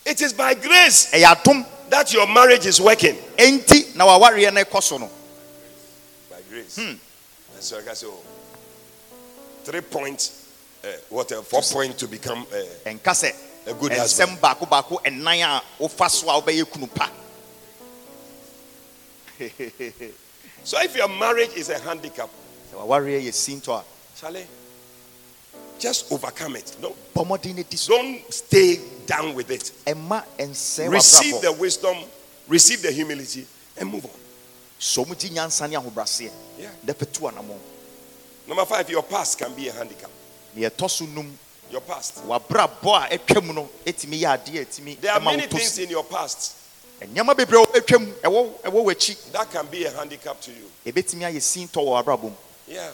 It 0.05 0.21
is 0.21 0.33
by 0.33 0.53
grace 0.55 1.05
that 1.11 2.11
your 2.13 2.25
marriage 2.27 2.65
is 2.65 2.79
working. 2.81 3.15
enti 3.37 3.95
na 3.95 4.05
wawareɛ 4.05 4.53
no 4.53 4.63
ɛkɔ 4.63 4.81
so 4.83 4.97
no 4.97 5.09
By 6.29 6.37
grace. 6.49 6.75
That's 7.53 7.71
why 7.71 7.79
I 7.79 7.81
can 7.83 7.95
say, 7.95 8.07
oh, 8.07 8.19
three 9.63 9.81
points, 9.81 10.47
uh, 10.83 10.87
what, 11.09 11.31
uh, 11.31 11.41
four 11.43 11.61
points 11.61 11.97
to 11.99 12.07
become. 12.07 12.45
Uh, 12.51 12.89
A 13.67 13.73
good 13.73 13.91
husband. 13.99 14.39
So 19.41 19.47
a 19.47 19.49
wobɛyɛ 19.49 19.71
kunu 19.73 20.11
pa 20.11 20.63
so 20.63 20.79
if 20.81 20.95
your 20.95 21.07
marriage 21.07 21.53
is 21.55 21.69
a 21.69 21.79
handicap, 21.79 22.29
sɛ 22.71 22.77
wawareɛ 22.85 23.21
yɛ 23.23 23.31
sintɔ 23.31 23.79
a 23.79 23.83
Charlie, 24.19 24.45
just 25.79 26.11
overcome 26.11 26.55
it. 26.57 26.75
No, 26.81 26.95
bɔ 27.15 27.25
mmɔden 27.25 27.55
no 27.57 27.63
don't 27.97 28.33
stay 28.33 28.79
down 29.07 29.33
with 29.33 29.49
it. 29.49 29.71
Receive 30.87 31.41
the 31.41 31.51
wisdom, 31.59 31.97
receive 32.47 32.81
the 32.83 32.91
humility, 32.91 33.47
and 33.77 33.89
move 33.89 34.05
on. 34.05 34.11
so 34.77 35.05
mu 35.05 35.15
gye 35.15 35.29
nyansa 35.29 35.67
ne 35.69 35.75
ahobraseɛ 35.75 36.29
Yeah. 36.59 36.69
dɛ 36.85 36.93
pɛtu 36.93 37.31
anammɔ 37.31 37.57
Number 38.47 38.65
five, 38.65 38.89
your 38.89 39.03
past 39.03 39.37
can 39.37 39.53
be 39.55 39.67
a 39.69 39.71
handicap. 39.73 40.09
ne 40.55 40.69
ɛtɔ 40.69 40.89
so 40.89 41.05
num 41.05 41.37
Your 41.71 41.81
past. 41.81 42.15
wabrabɔ 42.27 43.11
a 43.11 43.17
ɛtwa 43.17 43.43
mu 43.43 43.53
no 43.53 43.69
ɛtumi 43.85 44.19
yɛ 44.21 44.37
adeɛ 44.37 44.61
a 44.61 44.65
ɛtumi 44.65 44.99
There 44.99 45.11
are 45.13 45.19
many 45.19 45.47
things 45.47 45.77
in 45.79 45.89
your 45.89 46.03
past 46.03 46.53
nneɛma 47.07 47.35
bebree 47.35 47.61
a 47.63 47.79
ɛtwa 47.79 47.99
mu 47.99 48.13
ɛwɔ 48.23 48.61
ɛwɔ 48.63 48.83
w'akyi 48.85 49.31
that 49.31 49.51
can 49.51 49.65
be 49.67 49.85
a 49.85 49.91
handicap 49.91 50.39
to 50.41 50.51
you. 50.51 50.69
ɛbɛtumi 50.85 51.21
ayɛ 51.31 51.37
sintɔ 51.41 51.73
wɔ 51.83 52.03
wabrabɔ 52.03 52.23
mu 52.23 52.35
Yeah. 52.67 52.89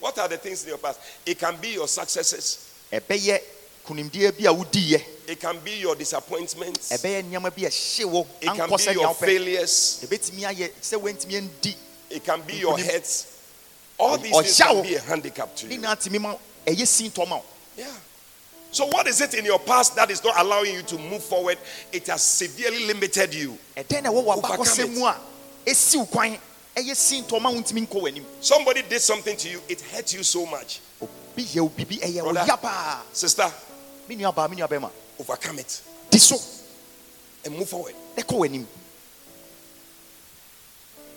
What 0.00 0.16
are 0.18 0.28
the 0.28 0.36
things 0.38 0.62
in 0.62 0.68
your 0.68 0.78
past? 0.78 1.00
It 1.26 1.38
can 1.38 1.56
be 1.56 1.68
your 1.70 1.88
successes. 1.88 2.58
ɛbɛyɛ 2.92 3.40
kunimdeɛ 3.86 4.36
bi 4.38 4.44
a 4.50 4.52
wodiiɛ 4.54 5.02
It 5.28 5.40
can 5.40 5.58
be 5.60 5.72
your 5.76 5.94
disappointments. 5.94 6.90
ɛbɛyɛ 6.90 7.24
nneɛma 7.30 7.54
bi 7.54 7.62
a 7.64 7.68
ɛhye 7.68 8.04
wo 8.04 8.26
It 8.40 8.46
can 8.46 8.68
be 8.76 8.92
your 8.92 9.14
failures. 9.14 9.98
ɛbɛtumi 10.04 10.42
ayɛ 10.42 10.70
sɛ 10.82 11.00
woantumi 11.00 11.34
andi 11.40 11.74
It 12.10 12.24
can 12.24 12.40
be 12.42 12.54
your 12.56 12.78
hurts. 12.78 13.26
All 13.98 14.16
these 14.18 14.32
things 14.32 14.56
can 14.56 14.82
be 14.82 14.94
a 14.94 15.00
handicap 15.00 15.54
to 15.56 15.66
you. 15.66 15.78
tumi 15.80 16.20
ma 16.20 16.36
ɛyɛ 16.66 16.82
sintɔ 16.86 17.28
ma 17.28 17.36
wo 17.36 17.44
Yeah. 17.76 17.86
So 18.70 18.86
what 18.86 19.06
is 19.06 19.20
it 19.20 19.34
in 19.34 19.44
your 19.44 19.58
past 19.58 19.96
that 19.96 20.10
is 20.10 20.22
not 20.22 20.38
allowing 20.38 20.74
you 20.74 20.82
to 20.82 20.98
move 20.98 21.22
forward? 21.22 21.58
It 21.92 22.06
has 22.08 22.22
severely 22.22 22.86
limited 22.86 23.34
you. 23.34 23.58
ɛdɛn 23.76 24.02
na 24.04 24.10
ɛwɔ 24.10 24.36
Overcome 24.38 24.80
it. 24.80 24.90
mu 24.90 25.04
a 25.06 25.16
ɛsi 25.66 25.96
wo 25.96 26.06
kwan 26.06 26.38
ɛyɛ 26.76 26.92
sintɔ 26.94 27.40
ma 27.40 27.50
wontumi 27.50 27.86
nkɔ 27.86 28.02
w'anim 28.02 28.24
Somebody 28.40 28.82
did 28.82 29.00
something 29.00 29.36
to 29.36 29.48
you. 29.48 29.62
It 29.68 29.80
hurt 29.80 30.12
you 30.12 30.22
so 30.22 30.44
much. 30.46 30.80
obi 31.00 31.44
yɛ 31.44 31.60
wo 31.60 31.68
biribi 31.70 32.00
ɛyɛ 32.00 32.22
wo 32.24 32.32
Brother. 32.32 33.02
Sister, 33.12 33.52
me 34.08 34.16
nuabaa 34.16 34.50
me 34.50 34.56
nuabɛma 34.56 34.90
overcome 35.18 35.58
it 35.60 35.80
and 37.44 37.56
move 37.56 37.68
forward. 37.68 37.94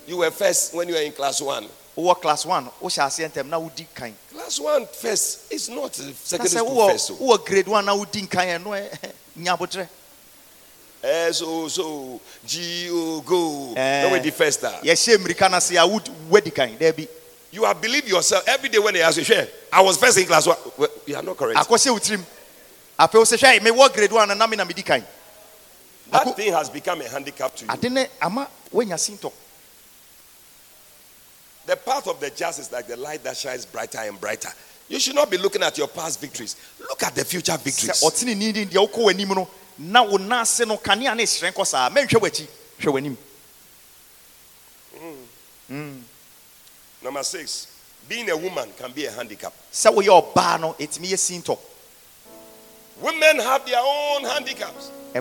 You 0.06 0.16
were 0.16 0.30
first 0.30 0.74
when 0.74 0.88
you 0.88 0.94
were 0.94 1.00
in 1.00 1.12
class 1.12 1.40
one. 1.40 1.66
Wowɔ 1.96 2.20
class 2.20 2.44
1 2.46 2.70
wohyɛ 2.82 3.06
aseɛ 3.06 3.28
ntɛm 3.32 3.46
na 3.48 3.58
wodi 3.58 3.86
kan 3.94 4.14
Class 4.32 4.58
one 4.60 4.86
first 4.86 5.52
is 5.52 5.68
not 5.68 5.98
na 5.98 6.12
secondary 6.24 6.48
school 6.66 6.88
first. 6.88 7.06
So. 7.08 7.14
wowɔ 7.16 7.44
grade 7.44 7.68
1 7.68 7.84
na 7.84 7.94
wodi 7.94 8.26
nkan 8.26 8.60
ɛno 8.62 8.70
ɛ- 8.72 8.92
eh, 9.04 9.08
nya 9.38 9.56
abotrɛ 9.58 9.88
eh, 11.04 11.28
S 11.28 11.42
O 11.42 11.66
so 11.68 12.20
G 12.46 12.88
O 12.90 13.20
go. 13.22 13.74
Eh. 13.76 14.02
No 14.02 14.12
way 14.12 14.20
the 14.20 14.30
first 14.30 14.60
star. 14.60 14.72
yɛhyɛ 14.82 15.16
mmirika 15.18 15.50
no 15.50 15.56
ase 15.56 15.72
a 15.76 15.86
wod- 15.86 16.08
wadi 16.30 16.50
kan 16.50 16.76
daabi 16.78 17.08
You 17.50 17.66
are 17.66 17.74
believe 17.74 18.08
yourself 18.08 18.48
every 18.48 18.70
day 18.70 18.78
when 18.78 18.94
they 18.94 19.02
ask 19.02 19.18
you, 19.18 19.24
share. 19.24 19.46
I 19.70 19.82
was 19.82 19.98
first 19.98 20.16
in 20.16 20.24
class 20.24 20.46
one. 20.46 20.56
Well, 20.78 20.88
you 21.04 21.14
are 21.16 21.22
not 21.22 21.36
correct. 21.36 21.58
akɔhyɛ 21.58 21.90
wo 21.92 21.98
tirim 21.98 22.24
afei 22.98 23.14
wo 23.18 23.24
sɛ 23.24 23.36
hwɛ 23.36 23.58
mewɔ 23.60 23.92
grade 23.92 24.12
1 24.12 24.28
no 24.28 24.34
na 24.34 24.46
me 24.46 24.56
na 24.56 24.64
medi 24.64 24.82
kan 24.82 25.04
That 26.10 26.36
thing 26.36 26.52
has 26.52 26.68
become 26.70 27.00
a 27.02 27.08
handicap 27.08 27.54
to 27.56 27.64
you. 27.66 27.70
ade 27.70 27.90
ne 27.92 28.06
ama 28.20 28.48
woanya 28.72 28.94
sintɔ 28.96 29.30
The 31.66 31.76
path 31.76 32.08
of 32.08 32.18
the 32.20 32.30
just 32.30 32.58
is 32.58 32.72
like 32.72 32.86
the 32.86 32.96
light 32.96 33.22
that 33.24 33.36
shines 33.36 33.64
brighter 33.64 33.98
and 33.98 34.20
brighter. 34.20 34.50
You 34.88 34.98
should 34.98 35.14
not 35.14 35.30
be 35.30 35.38
looking 35.38 35.62
at 35.62 35.78
your 35.78 35.88
past 35.88 36.20
victories. 36.20 36.56
Look 36.80 37.02
at 37.02 37.14
the 37.14 37.24
future 37.24 37.56
victories. 37.56 38.02
ɔtene 38.02 38.36
ni 38.36 38.52
din 38.52 38.68
deɛ 38.68 38.88
wokɔ 38.88 39.48
na 39.78 40.02
wo 40.02 40.16
no 40.16 40.36
kanea 40.76 41.16
ne 41.16 41.24
hyerɛn 41.24 41.52
kɔ 41.52 41.66
saa 41.66 41.88
mɛnhwɛ 41.88 42.20
w'akyi 42.20 42.46
hwɛ 42.80 42.92
w'anim 42.92 43.16
hmm. 44.98 45.14
Hmm. 45.68 46.00
Number 47.02 47.22
six, 47.22 47.66
being 48.08 48.28
a 48.30 48.36
woman 48.36 48.70
can 48.76 48.92
be 48.92 49.06
a 49.06 49.10
handicap. 49.10 49.52
sɛ 49.72 49.94
woyɛ 49.94 50.34
ɔbaa 50.34 50.60
no 50.60 50.74
ɛtumi 50.74 51.08
yɛ 51.08 51.16
sintɔ 51.42 51.58
Women 53.00 53.38
have 53.40 53.66
their 53.66 53.80
own 53.82 54.22
handicaps. 54.24 54.90
The 55.12 55.20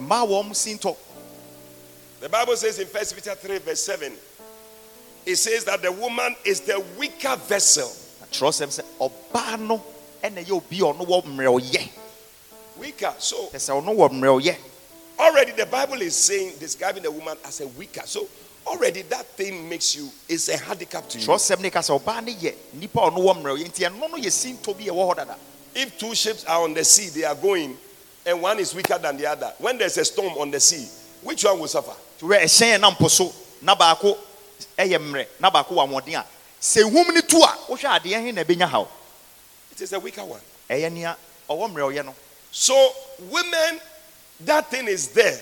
Bible 2.29 2.55
says 2.55 2.77
in 2.77 2.87
1 2.87 3.03
Peter 3.15 3.33
3, 3.33 3.57
verse 3.57 3.83
7, 3.83 4.13
it 5.25 5.35
says 5.35 5.65
that 5.65 5.81
the 5.81 5.91
woman 5.91 6.35
is 6.45 6.61
the 6.61 6.83
weaker 6.97 7.35
vessel. 7.35 7.91
na 8.19 8.27
kyerɛwsɛm 8.27 8.69
sɛ 8.69 8.83
ɔbaa 8.99 9.59
no 9.59 9.83
ɛna 10.23 10.43
ɛyɛ 10.45 10.51
obi 10.51 10.79
a 10.79 10.83
ɔno 10.83 11.05
wɔ 11.07 11.23
mmerɛwyɛ 11.25 11.89
Weaker. 12.77 13.13
So 13.19 13.49
ɛ 13.53 13.55
sɛ 13.55 13.83
ɔno 13.83 13.95
wɔ 13.95 14.09
mmerɛwyɛ 14.09 14.55
already 15.19 15.51
the 15.51 15.65
Bible 15.67 16.01
is 16.01 16.15
saying, 16.15 16.53
describing 16.59 17.03
the 17.03 17.11
woman 17.11 17.37
as 17.45 17.61
a 17.61 17.67
weaker. 17.67 18.01
So 18.05 18.27
already 18.65 19.03
that 19.03 19.25
thing 19.37 19.69
makes 19.69 19.95
you, 19.95 20.09
it's 20.27 20.49
a 20.49 20.57
handicap 20.57 21.07
to 21.09 21.19
you. 21.19 21.27
twerɛsɛm 21.27 21.61
ne 21.61 21.69
ka 21.69 21.79
sɛ 21.79 21.99
ɔbaa 22.01 22.23
ne 22.23 22.53
nipa 22.73 22.99
a 22.99 23.11
ɔno 23.11 23.17
wɔ 23.17 23.41
mmerɛ 23.41 23.63
nti 23.65 23.87
ɛno 23.87 23.99
no 24.09 24.17
yɛ 24.17 24.31
sinto 24.31 24.73
bi 24.73 24.85
a 24.85 24.91
ɛwɔ 24.91 25.35
If 25.75 25.97
two 25.97 26.13
ships 26.15 26.43
are 26.45 26.63
on 26.63 26.73
the 26.73 26.83
sea, 26.83 27.07
they 27.09 27.23
are 27.23 27.35
going, 27.35 27.77
and 28.25 28.41
one 28.41 28.59
is 28.59 28.73
weaker 28.75 28.97
than 28.97 29.15
the 29.15 29.25
other. 29.25 29.53
When 29.59 29.77
there's 29.77 29.97
a 29.97 30.03
storm 30.03 30.33
on 30.37 30.51
the 30.51 30.59
sea, 30.59 30.87
which 31.21 31.45
one 31.45 31.59
will 31.59 31.67
suffer? 31.67 31.93
nti 32.19 32.27
wɛ 32.27 32.41
ɛhyɛn 32.43 32.77
yɛ 32.77 32.81
nam 32.81 33.09
so 33.09 33.33
na 33.61 33.75
baako 33.75 34.17
ɛyɛ 34.77 34.97
mmerɛ 34.99 35.27
na 35.39 35.49
baako 35.49 35.75
wɔ 35.75 35.87
ahoɔden 35.87 36.19
a. 36.19 36.25
Sɛ 36.61 36.83
ehum 36.83 37.13
ne 37.13 37.21
tu 37.21 37.37
a 37.37 37.57
wohwɛ 37.67 37.99
adeɛ 37.99 38.25
he 38.25 38.31
na 38.31 38.43
ɛbɛnya 38.43 38.67
haw. 38.69 38.87
It 39.71 39.81
is 39.81 39.93
a 39.93 39.99
weaker 39.99 40.23
one. 40.23 40.41
ɛyɛ 40.69 40.91
nea 40.91 41.15
ɔwɔ 41.49 41.71
mmerɛ 41.71 41.93
ɔyɛ 41.93 42.05
no. 42.05 42.15
So, 42.51 42.75
women, 43.29 43.79
that 44.41 44.69
thing 44.69 44.87
is 44.87 45.07
there. 45.09 45.39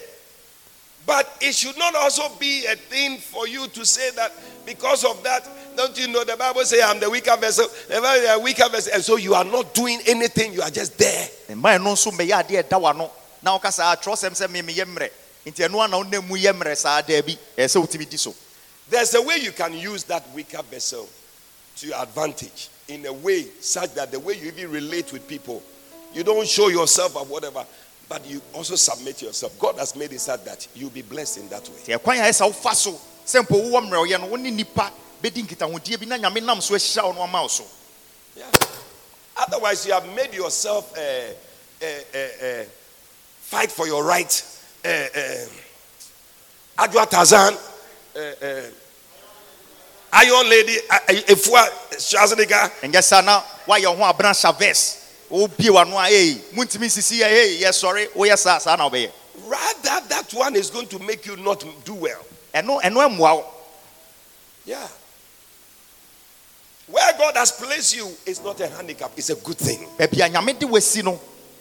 But 1.05 1.27
it 1.41 1.55
should 1.55 1.77
not 1.77 1.95
also 1.95 2.29
be 2.39 2.65
a 2.67 2.75
thing 2.75 3.17
for 3.17 3.47
you 3.47 3.67
to 3.69 3.85
say 3.85 4.11
that 4.11 4.31
because 4.65 5.03
of 5.03 5.23
that, 5.23 5.47
don't 5.75 5.97
you 5.97 6.07
know 6.07 6.23
the 6.23 6.37
Bible 6.37 6.63
says 6.65 6.83
I'm 6.85 6.99
the 6.99 7.09
weaker 7.09 7.35
vessel, 7.37 7.67
the 7.87 8.39
weaker 8.43 8.69
vessel, 8.69 8.93
and 8.93 9.03
so 9.03 9.15
you 9.15 9.33
are 9.33 9.43
not 9.43 9.73
doing 9.73 9.99
anything, 10.05 10.53
you 10.53 10.61
are 10.61 10.69
just 10.69 10.97
there. 10.97 11.27
mmaa 11.49 11.81
no 11.81 11.93
nso 11.93 12.11
mmɛyɛ 12.11 12.43
adeɛ 12.43 12.63
ɛda 12.63 12.79
w'ano 12.79 13.09
na 13.41 13.57
woka 13.57 13.71
saa 13.71 13.95
twerɛsɛm 13.95 14.35
sɛ 14.37 14.49
me 14.51 14.61
meyɛ 14.61 14.85
mmerɛ 14.85 15.09
nti 15.47 15.67
ɛno 15.67 15.83
ana 15.83 15.97
wonam 15.97 16.27
mu 16.27 16.35
yɛ 16.37 16.53
mmerɛ 16.53 16.77
saa 16.77 17.01
daa 17.01 17.21
bi. 17.21 17.35
Sɛ 17.57 17.81
wotumi 17.81 18.07
di 18.07 18.17
so 18.17 18.35
There's 18.89 19.13
a 19.15 19.21
way 19.21 19.37
you 19.37 19.51
can 19.51 19.73
use 19.73 20.03
that 20.05 20.23
weaker 20.33 20.61
vessel 20.63 21.07
to 21.77 21.87
your 21.87 22.01
advantage 22.01 22.69
in 22.87 23.05
a 23.05 23.13
way 23.13 23.43
such 23.59 23.93
that 23.95 24.11
the 24.11 24.19
way 24.19 24.33
you 24.33 24.47
even 24.47 24.71
relate 24.71 25.13
with 25.13 25.27
people, 25.27 25.61
you 26.13 26.23
don't 26.23 26.47
show 26.47 26.69
yourself 26.69 27.15
or 27.15 27.25
whatever, 27.25 27.65
but 28.07 28.27
you 28.27 28.41
also 28.53 28.75
submit 28.75 29.21
yourself. 29.21 29.57
God 29.59 29.77
has 29.77 29.95
made 29.95 30.11
it 30.11 30.19
such 30.19 30.43
that 30.45 30.67
you'll 30.75 30.89
be 30.89 31.03
blessed 31.03 31.37
in 31.39 31.49
that 31.49 31.67
way. 31.69 31.75
nti 31.85 31.99
ɛkwan 31.99 32.17
a 32.17 32.29
ɛsɛ 32.29 32.51
wofa 32.51 32.73
so 32.73 32.91
sɛ 33.25 33.41
mpo 33.45 33.61
wowɔ 33.69 33.87
mmerɛ 33.89 34.07
ɔyɛ 34.07 34.19
no 34.21 34.27
wo 34.27 34.35
ne 34.35 34.51
nnipa 34.51 34.91
bɛdi 35.21 35.45
nkitahodie 35.45 35.99
bi 35.99 36.05
na 36.05 36.17
nyame 36.17 36.43
nam 36.43 36.59
so 36.61 36.73
ahyira 36.73 37.03
wo 37.03 37.11
no 37.13 37.21
ama 37.21 37.41
wo 37.43 37.47
so 37.47 37.65
Yeah. 38.35 38.45
Otherwise, 39.37 39.85
you 39.85 39.93
have 39.93 40.07
made 40.15 40.33
yourself 40.33 40.97
uh, 40.97 41.01
uh, 41.81 42.17
uh, 42.17 42.63
fight 43.41 43.71
for 43.71 43.87
your 43.87 44.03
right. 44.05 44.31
Uh, 44.83 44.87
uh, 44.87 45.45
Adwa 46.85 47.09
Tarzan, 47.09 47.53
Iron 50.11 50.49
Lady, 50.49 50.75
Efua 51.27 51.67
Schwarzenegger. 51.97 52.71
ɛnyɛ 52.81 53.23
na 53.25 53.43
woayɛ 53.67 53.85
wo 53.95 54.03
ho 54.03 54.13
abena 54.13 54.33
chavez 54.33 54.97
wobie 55.29 55.69
w'ano 55.69 55.97
a 55.97 56.09
ei 56.09 56.41
montumi 56.53 56.87
nsisi 56.87 57.19
yɛ 57.19 57.27
ei 57.31 57.61
yɛsɔre 57.61 58.09
woyɛ 58.15 58.37
saa 58.37 58.57
saa 58.59 58.75
na 58.75 58.89
wobɛyɛ 58.89 59.11
Rather, 59.45 60.01
that 60.09 60.33
one 60.33 60.55
is 60.55 60.69
going 60.69 60.87
to 60.87 60.99
make 60.99 61.25
you 61.25 61.35
not 61.37 61.63
do 61.85 61.93
well. 61.93 62.25
ɛno 62.53 62.81
ɛno 62.81 63.05
ammoa 63.07 63.35
wo 63.35 63.45
Yeah. 64.65 64.87
Where 66.87 67.13
God 67.17 67.35
has 67.37 67.51
placed 67.51 67.95
you 67.95 68.11
is 68.25 68.41
not 68.43 68.59
a 68.59 68.67
handicap, 68.67 69.11
it's 69.15 69.29
a 69.29 69.35
good 69.35 69.57
thing. 69.57 69.87
baabi 69.97 70.25
a 70.25 70.29
nyame 70.29 70.57
de 70.59 70.65
wasi 70.65 71.03
no 71.03 71.19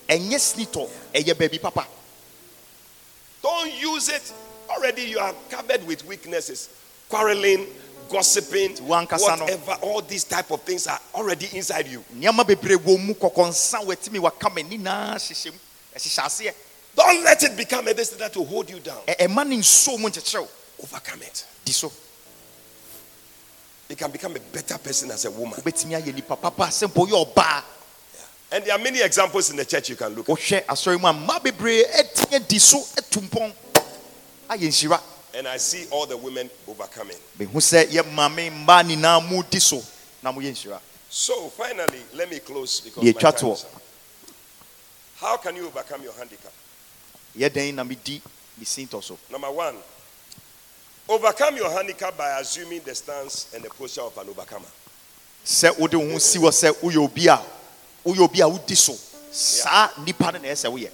ɛnyɛ 0.09 0.39
sinitɔ 0.39 0.89
ɛyɛ 1.15 1.35
baabi 1.35 1.61
papa 1.61 1.87
Don't 3.43 3.73
use 3.75 4.09
it. 4.09 4.33
Already 4.69 5.03
you 5.03 5.19
are 5.19 5.35
covered 5.51 5.87
with 5.87 6.05
weaknesses, 6.07 6.69
quarreling, 7.09 7.67
gossiping, 8.09 8.77
whatever. 8.87 9.73
All 9.83 10.01
these 10.03 10.25
type 10.25 10.51
of 10.51 10.63
things 10.63 10.87
are 10.87 11.01
already 11.15 11.49
inside 11.55 11.87
you. 11.89 12.05
nneɛma 12.15 12.45
bebree 12.45 12.77
wɔ 12.77 12.99
mu 13.05 13.15
kɔkɔnsa 13.15 13.85
watumi 13.85 14.19
waka 14.21 14.49
ma 14.51 14.61
nyinaa 14.61 15.15
hyehyɛ 15.17 15.53
mu 15.53 16.53
Don't 16.97 17.23
let 17.25 17.43
it 17.45 17.57
become 17.57 17.87
a 17.87 17.95
destiny 17.95 18.29
to 18.31 18.45
hold 18.45 18.69
you 18.71 18.81
down. 18.81 19.01
Ɛ- 19.07 19.19
ɛma 19.19 19.47
ne 19.47 19.57
nsuo 19.59 19.99
mu 19.99 20.09
nkyekyerɛw 20.09 20.49
Overcome 20.83 21.23
it. 21.23 21.45
You 23.89 23.97
can 23.97 24.11
become 24.11 24.37
a 24.37 24.41
better 24.41 24.77
person 24.79 25.11
as 25.11 25.25
a 25.25 25.31
woman. 25.31 25.61
wobɛtumi 25.61 26.01
ayɛ 26.03 26.15
nipa 26.15 26.37
papa 26.37 26.65
sɛ 26.65 26.89
mpo 26.89 27.07
woyɛ 27.09 27.63
And 28.51 28.65
there 28.65 28.75
are 28.75 28.79
many 28.79 29.03
examples 29.03 29.51
in 29.51 29.57
the 29.57 29.65
church 29.65 29.91
you 29.91 29.97
can 29.97 30.15
look 30.15 30.29
at. 30.31 30.39
And 34.51 35.47
I 35.47 35.57
see 35.59 35.87
all 35.91 36.07
the 36.07 36.17
women 36.17 36.49
overcoming. 36.67 37.17
mehu 37.39 37.61
sɛ 37.61 37.87
yɛ 37.87 38.03
maame 38.15 38.51
mmaa 38.51 38.83
nyinaa 38.83 39.21
mu 39.29 39.43
di 39.43 39.59
so 39.61 39.83
na 40.23 40.33
moyɛ 40.33 40.81
So 41.11 41.49
finally, 41.51 42.03
let 42.15 42.31
me 42.31 42.39
close 42.41 42.81
because 42.81 43.03
Yeah, 43.05 43.13
my 43.15 43.21
time 43.21 43.51
is 43.51 43.65
up. 43.65 43.83
How 45.17 45.37
can 45.37 45.57
you 45.57 45.67
overcome 45.67 46.03
your 46.03 46.13
handicap? 46.15 46.53
yɛ 47.37 47.51
dɛn 47.51 47.75
na 47.75 47.85
medi 47.85 48.23
me 48.57 48.65
sintɔ 48.65 49.03
so 49.03 49.19
Number 49.31 49.51
one, 49.51 49.77
overcome 51.09 51.57
your 51.57 51.71
handicap 51.71 52.17
by 52.17 52.41
assuming 52.41 52.81
the 52.85 52.95
stance 52.95 53.53
and 53.55 53.63
the 53.63 53.69
posture 53.69 54.01
of 54.03 54.17
an 54.17 54.29
overcomer. 54.31 54.67
sɛ 55.45 55.79
wode 55.79 55.95
wo 55.95 56.13
ho 56.13 56.19
si 56.19 56.39
wɔ 56.39 56.51
sɛ 56.51 56.73
woyɛ 56.81 56.97
obi 57.05 57.27
a 57.27 57.37
woyɛ 58.05 58.21
obi 58.21 58.41
a 58.41 58.45
wodi 58.49 58.77
so 58.77 58.95
saa 59.31 59.89
nnipa 59.99 60.33
no 60.33 60.39
na 60.39 60.49
ɛsɛ 60.49 60.73
woyɛ 60.73 60.91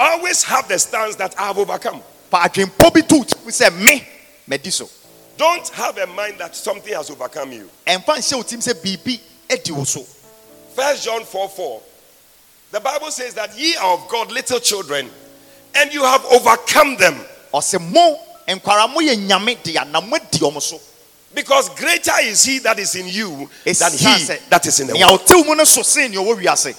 Always 0.00 0.42
have 0.44 0.66
the 0.66 0.78
stance 0.78 1.14
that 1.16 1.38
I 1.38 1.48
have 1.48 1.58
overcome. 1.58 2.00
fa 2.30 2.38
adwempɔ 2.48 2.94
bi 2.94 3.00
to 3.02 3.16
wo 3.16 3.24
tirim 3.24 3.84
me 3.84 4.06
Don't 5.36 5.68
have 5.70 5.98
a 5.98 6.06
mind 6.06 6.38
that 6.38 6.56
something 6.56 6.94
has 6.94 7.10
overcome 7.10 7.52
you. 7.52 7.70
ɛmfa 7.86 8.06
nhyɛ 8.16 8.34
wo 8.36 8.42
tirim 8.42 8.62
sɛ 8.66 8.74
biribi 8.82 9.20
adi 9.50 9.72
wo 9.72 9.84
so 9.84 10.02
First 10.74 11.04
John 11.04 11.24
4 11.24 11.48
4. 11.50 11.82
The 12.70 12.80
Bible 12.80 13.10
says 13.10 13.34
that 13.34 13.58
ye 13.58 13.76
are 13.76 13.92
of 13.94 14.08
God 14.08 14.32
little 14.32 14.60
children, 14.60 15.10
and 15.74 15.92
you 15.92 16.02
have 16.02 16.24
overcome 16.26 16.96
them. 16.96 17.16
ɔsɛ 17.52 17.78
mo 17.92 18.18
nkwara 18.48 18.88
moyɛ 18.88 19.16
nyame 19.28 19.62
dea 19.62 19.84
na 19.84 20.00
moadi 20.00 20.38
ɔmo 20.38 20.62
so 20.62 20.80
Because 21.34 21.68
greater 21.70 22.12
is 22.22 22.42
he 22.42 22.58
that 22.60 22.78
is 22.78 22.94
in 22.94 23.06
you 23.06 23.50
than 23.64 23.92
he 23.92 24.24
that 24.48 24.64
is 24.66 24.80
in 24.80 24.86
the 24.86 24.94
world. 24.96 25.20
ɔtew 25.20 25.46
mu 25.46 25.54
no 25.56 25.64
so 25.64 25.82
sen 25.82 26.10
nea 26.10 26.20
ɔwɔ 26.20 26.42
wiase 26.42 26.74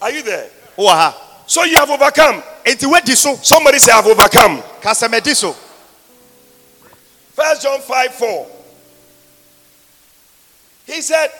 Are 0.00 0.10
you 0.12 0.22
there? 0.22 0.48
So 1.46 1.64
you 1.64 1.76
have 1.76 1.90
overcome. 1.90 2.42
enti 2.64 2.86
woadi 2.86 3.16
so 3.16 3.34
Somebody 3.36 3.78
say, 3.78 3.92
I've 3.92 4.06
overcome. 4.06 4.62
ka 4.80 4.90
sɛ 4.92 5.10
madi 5.10 5.34
First 7.34 7.62
John 7.62 7.80
5 7.80 8.14
4. 8.14 8.46
He 10.86 11.00
said, 11.02 11.30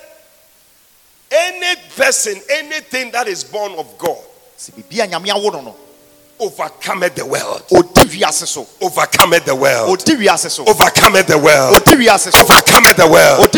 Any 1.31 1.81
person, 1.97 2.41
anything 2.51 3.11
that 3.13 3.27
is 3.29 3.45
born 3.45 3.73
of 3.73 3.97
God, 3.99 4.19
sɛ 4.59 4.73
biribi 4.73 5.05
a 5.05 5.09
nyame 5.09 5.29
awo 5.29 5.53
no 5.53 5.61
no 5.61 5.77
overcometh 6.41 7.15
the 7.17 7.27
world. 7.27 7.63
ɔdi 7.71 8.07
wiase 8.07 8.47
so 8.47 8.67
Overcometh 8.81 9.45
the 9.45 9.55
world. 9.55 9.99
ɔdi 9.99 10.17
wiase 10.17 10.51
so 10.51 10.65
Overcometh 10.65 11.27
the 11.27 11.39
world. 11.39 11.75
ɔdi 11.83 11.97
wiase 11.97 12.33
so 12.33 12.45
Overcometh 12.45 12.97
the 12.97 13.09
world. 13.09 13.49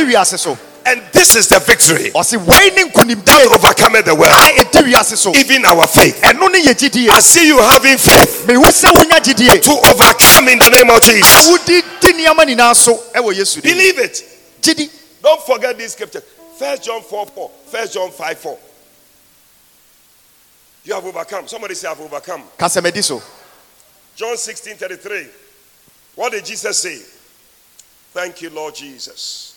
Ɔdi 0.85 0.87
wiase 0.87 0.87
so 0.87 0.87
And 0.87 1.03
this 1.13 1.37
is 1.37 1.49
the 1.49 1.59
victory. 1.61 2.11
ɔse 2.11 2.37
wei 2.47 2.71
ne 2.75 2.91
nkonimdie 2.91 3.47
Overcometh 3.55 4.05
the 4.05 4.15
world. 4.15 4.33
a 4.33 4.65
ɛdi 4.65 4.93
wiase 4.93 5.17
so 5.17 5.35
Even 5.37 5.65
our 5.67 5.87
faith. 5.87 6.21
ɛno 6.23 6.51
ne 6.51 6.63
yɛ 6.63 7.11
I 7.11 7.21
see 7.21 7.47
you 7.47 7.59
having 7.59 7.99
faith 7.99 8.45
mehu 8.47 8.63
sɛ 8.65 8.93
wonya 8.93 9.21
gyidie 9.21 9.63
to 9.63 9.71
overcome 9.89 10.49
in 10.49 10.59
the 10.59 10.69
name 10.71 10.91
of 10.91 11.03
Jesus. 11.03 11.49
wodi 11.49 11.83
di 12.01 12.13
nneɛma 12.13 12.45
nyinaa 12.45 12.75
so 12.75 12.97
ɛwɔ 13.15 13.35
yesu 13.35 13.61
dim 13.61 13.77
Believe 13.77 13.99
it. 13.99 14.25
Don't 15.23 15.43
forget 15.43 15.77
this 15.77 15.93
scripture. 15.93 16.23
First 16.59 16.83
John 16.85 17.03
4 17.03 17.27
4. 17.27 17.51
First 17.67 17.95
John 17.95 18.11
5 18.11 18.39
4. 18.39 18.59
You 20.85 20.95
have 20.95 21.05
overcome. 21.05 21.47
Somebody 21.47 21.75
say, 21.75 21.89
I've 21.89 22.01
overcome. 22.01 22.45
ka 22.59 22.67
sɛ 22.67 23.03
so 23.05 23.23
John 24.17 24.37
16 24.37 24.77
33. 24.77 25.27
What 26.17 26.33
did 26.33 26.45
Jesus 26.45 26.79
say? 26.79 26.99
Thank 28.13 28.43
you, 28.43 28.51
Lord 28.51 28.75
Jesus. 28.75 29.50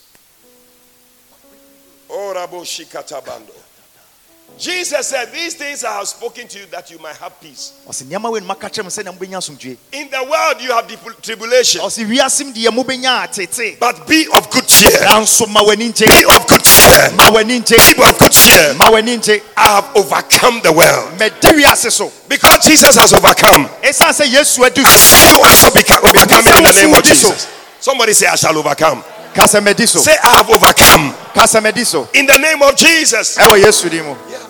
Jesus 4.55 5.07
said, 5.07 5.31
These 5.33 5.55
things 5.55 5.83
I 5.83 5.93
have 5.97 6.07
spoken 6.07 6.47
to 6.47 6.59
you 6.59 6.65
that 6.67 6.91
you 6.91 6.99
might 6.99 7.15
have 7.17 7.39
peace. 7.41 7.73
ɔse 7.89 8.03
nneɛma 8.03 8.31
wei 8.31 8.39
no 8.39 8.45
maka 8.45 8.69
kyerɛ 8.69 8.83
m 8.85 8.89
sɛnea 8.89 9.17
mobɛnya 9.17 9.37
asomdwie 9.41 9.75
In 9.93 10.11
the 10.11 10.23
world, 10.23 10.61
you 10.61 10.71
have 10.71 10.85
tribul- 10.85 11.19
tribulation, 11.23 11.81
ɔse 11.81 12.05
wiasem 12.05 12.53
deɛ 12.53 12.69
mobɛnya 12.69 13.23
a 13.23 13.27
tete 13.27 13.79
but 13.79 14.05
be 14.07 14.27
of 14.37 14.47
good 14.51 14.67
cheer. 14.67 14.91
nanso 15.09 15.47
ma 15.49 15.61
w'ani 15.63 15.89
nkye 15.91 16.05
Be 16.05 16.25
of 16.25 16.45
good 16.47 16.63
cheer. 16.63 17.09
Be 17.09 18.03
of 18.03 18.19
good 18.19 18.31
cheer. 18.31 18.73
ma 18.75 18.91
w'ani 18.91 19.17
nkye 19.17 19.41
I 19.57 19.67
have 19.81 19.89
overcome 19.97 20.61
the 20.61 20.71
world. 20.71 21.17
madi 21.17 21.47
wiase 21.63 21.89
so 21.91 22.11
Because 22.29 22.59
Jesus 22.59 22.95
has 22.95 23.11
overcome. 23.11 23.65
ɛsiane 23.81 24.13
sɛ 24.13 24.25
yesu 24.29 24.63
adi 24.63 24.83
so 24.83 24.89
Shall 25.17 25.29
you 25.33 25.41
also 25.43 25.71
become 25.73 26.05
overcome 26.05 26.45
in 26.57 26.63
the 26.63 26.73
name 26.73 26.93
of. 26.93 27.03
Jesus? 27.03 27.47
Somebody 27.79 28.13
say, 28.13 28.27
I 28.27 28.35
shall 28.35 28.55
overcome. 28.57 29.03
Say, 29.33 30.15
I 30.23 30.37
have 30.37 30.49
overcome. 30.49 32.07
In 32.13 32.25
the 32.25 32.37
name 32.41 32.61
of 32.61 32.75
Jesus. 32.75 33.37
ɛwɔ 33.37 33.63
yesu 33.63 33.89
din 33.89 34.03
mu 34.05 34.15
Yeah. 34.29 34.45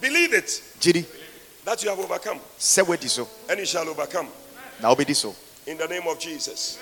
Believe 0.00 0.32
it. 0.34 0.62
Gyidi 0.80 1.04
that 1.64 1.82
you 1.82 1.90
have 1.90 1.98
overcome. 1.98 2.40
Sɛ 2.58 2.84
woadi 2.86 3.08
so 3.08 3.28
and 3.48 3.58
you 3.60 3.66
shall 3.66 3.86
overcome. 3.88 4.28
Na 4.80 4.94
wobɛdi 4.94 5.14
so 5.14 5.34
in 5.66 5.76
the 5.76 5.86
name 5.88 6.06
of 6.06 6.18
Jesus. 6.18 6.78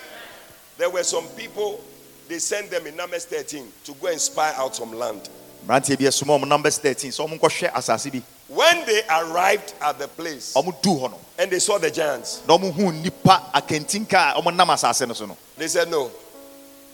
There 0.77 0.89
were 0.89 1.03
some 1.03 1.25
people, 1.29 1.81
they 2.27 2.39
sent 2.39 2.69
them 2.69 2.85
in 2.85 2.95
Numbers 2.95 3.25
13 3.25 3.65
to 3.85 3.93
go 3.93 4.07
and 4.07 4.19
spy 4.21 4.53
out 4.57 4.75
some 4.75 4.93
land. 4.93 5.29
mmeranteɛ 5.67 5.97
bi 5.97 6.05
ɛsoma 6.05 6.39
ɔmo 6.39 6.47
numbers 6.47 6.77
13 6.77 7.11
sɛ 7.11 7.27
ɔmo 7.27 7.39
nkɔhwɛ 7.39 7.71
asase 7.73 8.11
bi. 8.11 8.21
When 8.47 8.85
they 8.85 9.01
arrived 9.09 9.73
at 9.81 9.97
the 9.99 10.07
place 10.07 10.53
ɔmo 10.55 10.79
duu 10.81 10.99
hɔ 10.99 11.11
no 11.11 11.19
and 11.37 11.51
they 11.51 11.59
saw 11.59 11.77
the 11.77 11.89
giants, 11.91 12.41
na 12.47 12.57
ɔmo 12.57 12.71
hu 12.73 12.91
nnipa 12.91 13.51
akantinka 13.53 14.37
a 14.37 14.51
nam 14.51 14.67
asase 14.69 15.07
no 15.07 15.13
so 15.13 15.25
no. 15.25 15.37
they 15.57 15.67
said, 15.67 15.89
No, 15.89 16.11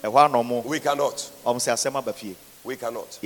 we 0.03 0.79
cannot. 0.79 1.29
ɔmo 1.45 1.57
sɛ 1.59 1.73
asɛm 1.73 1.95
aba 1.97 2.13
fie 2.13 2.35
We 2.63 2.75
cannot. 2.75 3.17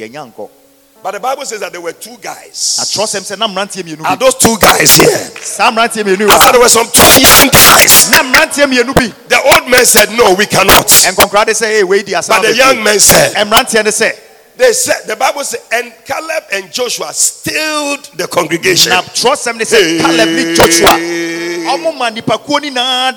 But 1.04 1.12
the 1.12 1.20
Bible 1.20 1.46
says 1.46 1.60
that 1.60 1.72
there 1.72 1.82
were 1.82 1.92
two 1.94 2.18
guys. 2.22 2.80
trɔsɛm 2.96 3.22
sɛ 3.22 3.38
na 3.38 3.48
mmeranteɛ 3.48 4.04
Are 4.06 4.16
those 4.18 4.36
two 4.36 4.58
guys 4.58 4.96
here? 4.98 5.30
saa 5.42 5.70
mmeranteɛ 5.72 6.04
mmienu 6.04 6.22
yi 6.22 6.30
I 6.30 6.38
said 6.40 6.52
there 6.54 6.62
were 6.62 6.70
some 6.70 6.88
two 6.90 7.22
young 7.22 7.50
guys. 7.50 8.10
na 8.10 8.24
mmeranteɛ 8.24 8.66
mmienu 8.66 8.96
bi 8.96 9.14
The 9.28 9.42
old 9.54 9.70
man 9.70 9.86
said, 9.86 10.10
No, 10.18 10.34
we 10.34 10.46
cannot. 10.48 10.88
de 10.88 11.54
sɛ 11.54 11.80
ee 11.80 11.84
wei 11.84 12.02
But 12.04 12.42
the 12.42 12.56
young 12.56 12.84
man 12.84 12.98
said, 13.00 13.34
They 14.58 14.72
said, 14.74 15.04
the 15.06 15.16
Bible 15.18 15.44
said, 15.44 15.60
and 15.74 15.94
Caleb 16.06 16.44
and 16.54 16.72
Joshua 16.72 17.14
stilled 17.14 18.06
the 18.16 18.28
congregation. 18.28 18.90
na 18.90 19.02
trɔsɛm 19.02 19.58
ne 19.58 19.66
sɛ 19.66 20.00
caleb 20.02 20.30
ne 20.30 20.56
joshua 20.56 20.98
ɔmo 21.76 21.96
ma 21.98 22.10
nipakuo 22.10 22.62
ni 22.62 22.70
naa 22.72 23.12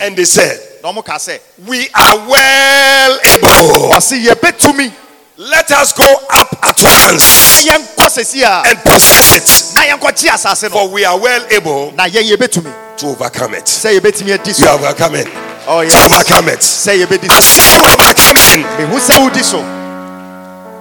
And 0.00 0.16
they 0.16 0.24
said, 0.24 0.60
na 0.84 0.92
ɔmo 0.92 1.02
ka 1.04 1.14
sɛ 1.16 1.40
We 1.66 1.88
are 1.94 2.18
well 2.28 3.18
able. 3.24 3.88
ɔsi 3.96 4.26
yɛbɛtumi 4.26 4.92
Let 5.36 5.70
us 5.72 5.92
go 5.94 6.04
up 6.30 6.52
at 6.62 6.80
once 6.82 7.64
yɛnkɔ 7.66 8.06
sɛsi 8.06 8.42
a 8.42 8.68
and 8.68 8.78
possess 8.84 9.34
it. 9.34 9.74
na 9.74 9.80
yɛnkɔgye 9.82 10.28
asase 10.30 10.64
no 10.64 10.68
For 10.70 10.88
we 10.90 11.04
are 11.06 11.18
well 11.18 11.44
able 11.50 11.90
na 11.92 12.04
yɛn 12.06 12.30
yɛbɛtumi 12.36 12.98
to 12.98 13.06
overcome 13.06 13.54
it. 13.54 13.64
sɛ 13.64 13.98
yɛbɛtumi 13.98 14.34
adi 14.38 14.50
You 14.50 14.54
so 14.54 14.68
are 14.68 14.78
overcoming. 14.78 15.26
Oh, 15.66 15.82
To 15.88 16.04
overcome 16.04 16.48
it. 16.50 16.60
sɛ 16.60 17.02
yɛbɛdi 17.04 17.30
I 17.30 17.40
say 17.40 17.80
overcoming. 17.94 18.66
mehu 18.76 19.00
sɛ 19.00 19.18
wodi 19.30 19.42
so 19.42 19.62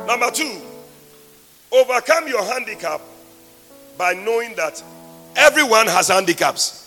Number 0.06 0.30
two, 0.32 0.62
overcome 1.72 2.28
your 2.28 2.44
handicap 2.44 3.00
by 3.98 4.14
knowing 4.14 4.54
that 4.56 4.84
everyone 5.36 5.88
has 5.88 6.10
handicaps. 6.10 6.82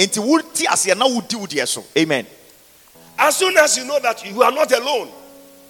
Enti 0.00 0.18
wote 0.18 0.64
aseɛ 0.66 0.96
na 0.96 1.06
wodi 1.06 1.34
wo 1.36 1.46
deɛ 1.46 1.68
so 1.68 1.84
amen 1.96 2.26
As 3.18 3.36
soon 3.36 3.54
as 3.58 3.76
you 3.76 3.84
know 3.84 3.98
that 4.00 4.24
you 4.24 4.42
are 4.42 4.50
not 4.50 4.72
alone, 4.72 5.10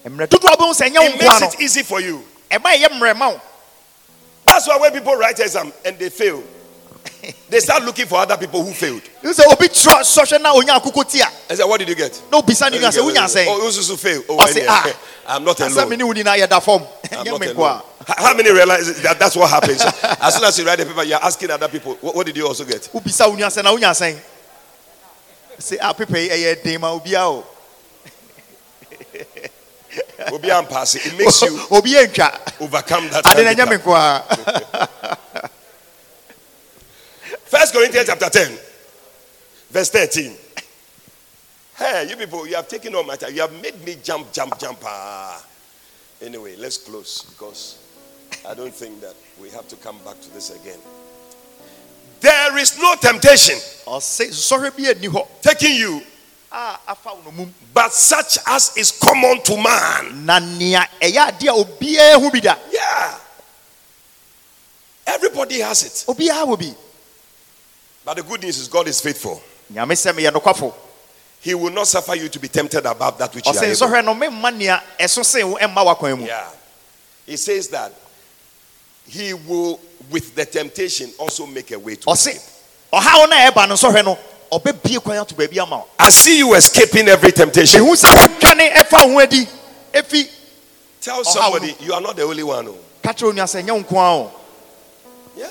dodoɔ 0.04 0.56
bɛhu 0.56 0.72
sɛ 0.72 0.88
ɛnyɛ 0.88 0.98
wo 1.00 1.06
it 1.06 1.18
makes 1.18 1.40
no 1.40 1.48
it 1.48 1.60
easy 1.60 1.82
for 1.82 2.00
you. 2.00 2.24
ɛma 2.50 2.72
ɛyɛ 2.76 2.88
mmerɛ 2.90 3.16
ma 3.16 3.28
wo 3.30 3.40
That's 4.46 4.66
why 4.68 4.76
when 4.78 4.92
people 4.92 5.14
write 5.16 5.38
exam 5.40 5.72
and 5.84 5.98
they 5.98 6.08
fail, 6.10 6.42
they 7.50 7.60
start 7.60 7.82
looking 7.84 8.06
for 8.06 8.18
other 8.18 8.36
people 8.36 8.64
who 8.64 8.72
failed. 8.72 9.02
Ihu 9.22 9.32
sɛ 9.34 9.52
obi 9.52 9.66
twerɛ 9.68 10.00
sɔhwɛ 10.02 10.40
na 10.40 10.54
onya 10.54 10.74
akoko 10.80 11.08
ti 11.10 11.20
a 11.20 11.26
I 11.50 11.54
said, 11.56 11.64
What 11.64 11.78
did 11.78 11.88
you 11.88 11.94
get? 11.96 12.20
na 12.30 12.40
obisa 12.40 12.70
ne 12.70 12.78
nua 12.78 12.90
sɛ 12.90 13.02
wonya 13.02 13.24
asɛn 13.26 13.46
Oh, 13.48 13.56
you 13.58 13.64
also 13.64 13.96
fail. 13.96 14.22
Oh, 14.28 14.38
I- 14.40 14.64
ah 14.68 14.92
I'm 15.26 15.44
not 15.44 15.58
alone. 15.60 15.88
ne 15.98 16.04
wo 16.04 16.12
nyinaa 16.12 16.38
yɛda 16.38 16.62
fam 16.62 16.86
I'm 17.12 17.24
not 17.24 17.46
alone. 17.46 17.82
How 18.16 18.34
many 18.34 18.50
realize 18.50 19.02
that 19.02 19.18
that's 19.18 19.36
what 19.36 19.50
happens? 19.50 19.82
as 20.20 20.34
soon 20.34 20.44
as 20.44 20.58
you 20.58 20.66
write 20.66 20.78
the 20.78 20.86
paper, 20.86 21.04
you're 21.04 21.22
asking 21.22 21.50
other 21.50 21.68
people, 21.68 21.94
What, 22.00 22.16
what 22.16 22.26
did 22.26 22.36
you 22.36 22.46
also 22.46 22.64
get? 22.64 22.82
wobisa 22.92 23.28
wo 23.28 23.36
nua 23.36 23.48
sɛ 23.50 23.62
na 23.62 23.70
wonya 23.72 23.90
asɛn 23.90 24.18
sɛ 25.58 25.76
a 25.76 25.84
ah, 25.84 25.92
pepa 25.92 26.18
yi 26.18 26.30
eh, 26.30 26.36
ɛyɛ 26.36 26.52
eh, 26.52 26.62
den 26.64 26.80
ma 26.80 26.98
obiaa 26.98 27.44
Obi 30.32 30.50
and 30.50 30.68
pass 30.68 30.94
it. 30.94 31.18
Makes 31.18 31.42
you 31.42 31.58
obi 31.70 31.96
overcome 31.96 33.08
that. 33.10 33.26
ade 33.26 33.44
na 33.44 33.54
handicap. 33.54 34.88
First 37.44 37.74
Corinthians 37.74 38.06
chapter 38.06 38.30
10, 38.30 38.58
verse 39.70 39.90
13. 39.90 40.36
Hey, 41.76 42.06
you 42.08 42.16
people, 42.16 42.46
you 42.46 42.54
have 42.54 42.68
taken 42.68 42.94
all 42.94 43.02
my 43.02 43.16
time. 43.16 43.34
You 43.34 43.40
have 43.40 43.52
made 43.60 43.84
me 43.84 43.96
jump, 44.02 44.32
jump, 44.32 44.58
jump. 44.58 44.78
Ah. 44.84 45.44
Anyway, 46.22 46.54
let's 46.56 46.76
close 46.76 47.24
because 47.24 47.78
I 48.48 48.54
don't 48.54 48.72
think 48.74 49.00
that 49.02 49.14
we 49.40 49.50
have 49.50 49.68
to 49.68 49.76
come 49.76 49.98
back 50.04 50.20
to 50.20 50.30
this 50.34 50.50
again. 50.50 50.78
There 52.20 52.58
is 52.58 52.78
no 52.78 52.94
temptation 52.96 53.56
ɔse 53.86 54.28
sɔhwɛ 54.30 54.76
bi 54.76 54.90
ani 54.90 55.08
hɔ 55.08 55.26
taking 55.40 55.74
you, 55.74 56.02
a 56.52 56.78
afa 56.88 57.10
wo 57.14 57.20
no 57.24 57.30
mum 57.30 57.54
but 57.72 57.92
such 57.92 58.38
as 58.46 58.76
is 58.76 58.92
common 58.92 59.40
to 59.42 59.56
man. 59.56 60.26
na 60.26 60.38
nea 60.38 60.80
ɛyɛ 61.00 61.30
adeɛ 61.30 61.48
a 61.48 61.64
obiaa 61.64 62.20
hu 62.20 62.30
bi 62.30 62.40
da 62.40 62.56
Yeah. 62.70 63.18
Everybody 65.06 65.60
has 65.60 65.82
it. 65.82 66.04
obiaa 66.08 66.44
wɔ 66.46 66.58
bi 66.58 66.74
But 68.04 68.14
the 68.16 68.22
good 68.22 68.42
news 68.42 68.58
is 68.58 68.68
God 68.68 68.88
is 68.88 69.00
faithful. 69.00 69.42
nyame 69.72 69.92
sɛ 69.92 70.12
meyɛ 70.12 70.30
nokwafo 70.32 70.74
He 71.40 71.54
will 71.54 71.70
not 71.70 71.86
suffer 71.86 72.14
you 72.16 72.28
to 72.28 72.38
be 72.38 72.48
tempted 72.48 72.84
above 72.84 73.16
that 73.16 73.34
which 73.34 73.46
you 73.46 73.52
are 73.52 73.64
able. 73.64 73.74
nsɔhwɛ 73.74 74.04
no 74.04 74.14
memma 74.14 74.54
nea 74.54 74.82
ɛso 74.98 75.24
sen 75.24 75.50
wo 75.50 75.56
ɛmma 75.58 75.84
wakwan 75.96 76.18
mu 76.18 76.26
Yeah. 76.26 76.48
He 77.24 77.36
says 77.38 77.68
that 77.68 77.92
he 79.10 79.34
will, 79.34 79.80
with 80.10 80.34
the 80.36 80.44
temptation, 80.44 81.10
also 81.18 81.44
make 81.46 81.72
a 81.72 81.78
way 81.78 81.96
to 81.96 82.10
escape. 82.10 82.40
ɔhaw 82.92 83.28
no 83.28 83.36
a 83.36 83.50
ɛba 83.50 83.68
no 83.68 83.74
nsɔhwɛ 83.74 84.04
no 84.04 84.18
ɔbɛbie 84.52 85.02
kwan 85.02 85.18
ato 85.18 85.34
baabi 85.34 85.58
ama 85.60 85.78
wo 85.78 85.86
I 85.98 86.10
see 86.10 86.38
you 86.38 86.54
escaping 86.54 87.08
every 87.08 87.32
temptation. 87.32 87.80
mehu 87.82 87.94
sɛ 87.96 88.14
wotwane 88.14 88.72
ɛfa 88.72 89.06
wo 89.06 89.12
ho 89.14 89.20
adi 89.20 89.46
ɛfi 89.92 90.28
Tell 91.00 91.24
somebody 91.24 91.74
you 91.80 91.92
are 91.92 92.00
not 92.00 92.14
the 92.16 92.22
only 92.22 92.42
one. 92.42 92.68
oh. 92.68 92.76
ka 93.02 93.12
kyerɛ 93.12 93.32
onua 93.32 93.44
sɛ 93.44 93.62
ɛnyɛ 93.64 93.72
wo 93.72 93.82
nko 93.82 93.96
a 93.96 94.14
o 94.14 94.32
Yeah. 95.36 95.48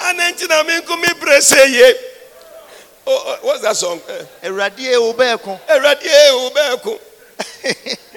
And 0.00 0.18
then 0.18 0.34
tina 0.34 0.64
me 0.64 0.80
nko 0.80 1.00
me 1.00 1.08
brese 1.20 1.68
ye. 1.70 1.94
Oh, 3.06 3.22
oh, 3.26 3.38
what's 3.42 3.62
that 3.62 3.76
song? 3.76 4.00
Eh. 4.08 4.24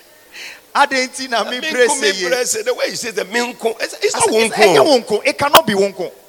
Eh, 0.75 0.79
awurade 0.79 0.91
e 0.93 1.07
wobɛɛko 1.07 1.07
Awurade, 1.07 1.07
eh, 1.07 1.07
wo 1.07 1.07
bɛɛko. 1.07 1.07
adɛn 1.07 1.07
nti 1.07 1.29
na 1.29 1.43
Me 1.43 1.59
mebrɛ 1.59 2.01
me 2.01 2.11
brese. 2.29 2.63
The 2.65 2.73
way 2.73 2.85
you 2.89 2.95
say 2.95 3.11
the 3.11 3.25
me 3.25 3.39
nko, 3.53 3.81
it's, 3.81 3.93
it's 4.01 4.13
not 4.13 4.23
said, 4.25 4.33
one 4.33 4.41
"It's- 4.43 4.59
ɛnyɛ 4.59 5.05
nko. 5.05 5.21
it 5.25 5.37
cannot 5.37 5.65
be 5.67 5.75
wo 5.75 5.89
nko 5.91 6.11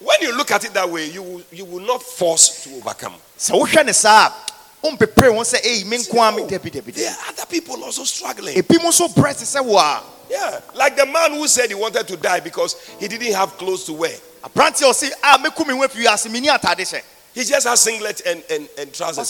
When 0.00 0.20
you 0.22 0.36
look 0.36 0.50
at 0.52 0.64
it 0.64 0.72
that 0.74 0.88
way, 0.88 1.06
you 1.10 1.22
will, 1.22 1.42
you 1.50 1.64
will 1.64 1.80
not 1.84 2.00
force 2.02 2.62
to 2.64 2.76
overcome. 2.76 3.14
So 3.36 3.54
wohwɛ 3.64 3.84
ne 3.86 3.92
saa 3.92 4.26
a 4.28 4.86
wompepere 4.86 5.34
ho 5.34 5.40
sɛ 5.42 5.64
ei 5.64 5.84
me 5.84 5.96
nko 5.98 6.28
a 6.28 6.32
me 6.36 6.42
No. 6.42 6.48
dabi 6.48 6.70
dabi 6.70 6.92
There 6.94 7.10
are 7.10 7.16
other 7.28 7.46
people 7.46 7.82
also 7.82 8.04
struggling. 8.04 8.54
ebi 8.56 8.80
mu 8.82 8.90
nso 8.90 9.08
brɛ 9.12 9.36
te 9.36 9.44
sɛ 9.44 9.64
wo 9.64 10.02
Yeah, 10.28 10.60
like 10.74 10.96
the 10.96 11.06
man 11.06 11.32
who 11.34 11.46
said 11.46 11.68
he 11.68 11.74
wanted 11.76 12.06
to 12.08 12.16
die 12.16 12.40
because 12.40 12.74
he 12.98 13.06
didn't 13.06 13.32
have 13.34 13.56
clothes 13.58 13.84
to 13.84 13.92
wear. 13.92 14.16
a 14.44 14.48
ɔse 14.48 15.10
a 15.22 15.38
mɛku 15.38 15.66
me 15.66 15.74
ho 15.74 15.86
afi 15.86 16.04
wiase 16.04 16.28
menni 16.28 16.48
atade 16.48 16.80
hyɛ 16.82 17.02
He 17.34 17.44
just 17.44 17.66
has 17.66 17.80
singlet 17.82 18.22
and, 18.24 18.42
and, 18.50 18.68
and 18.78 18.92
trousers. 18.94 19.28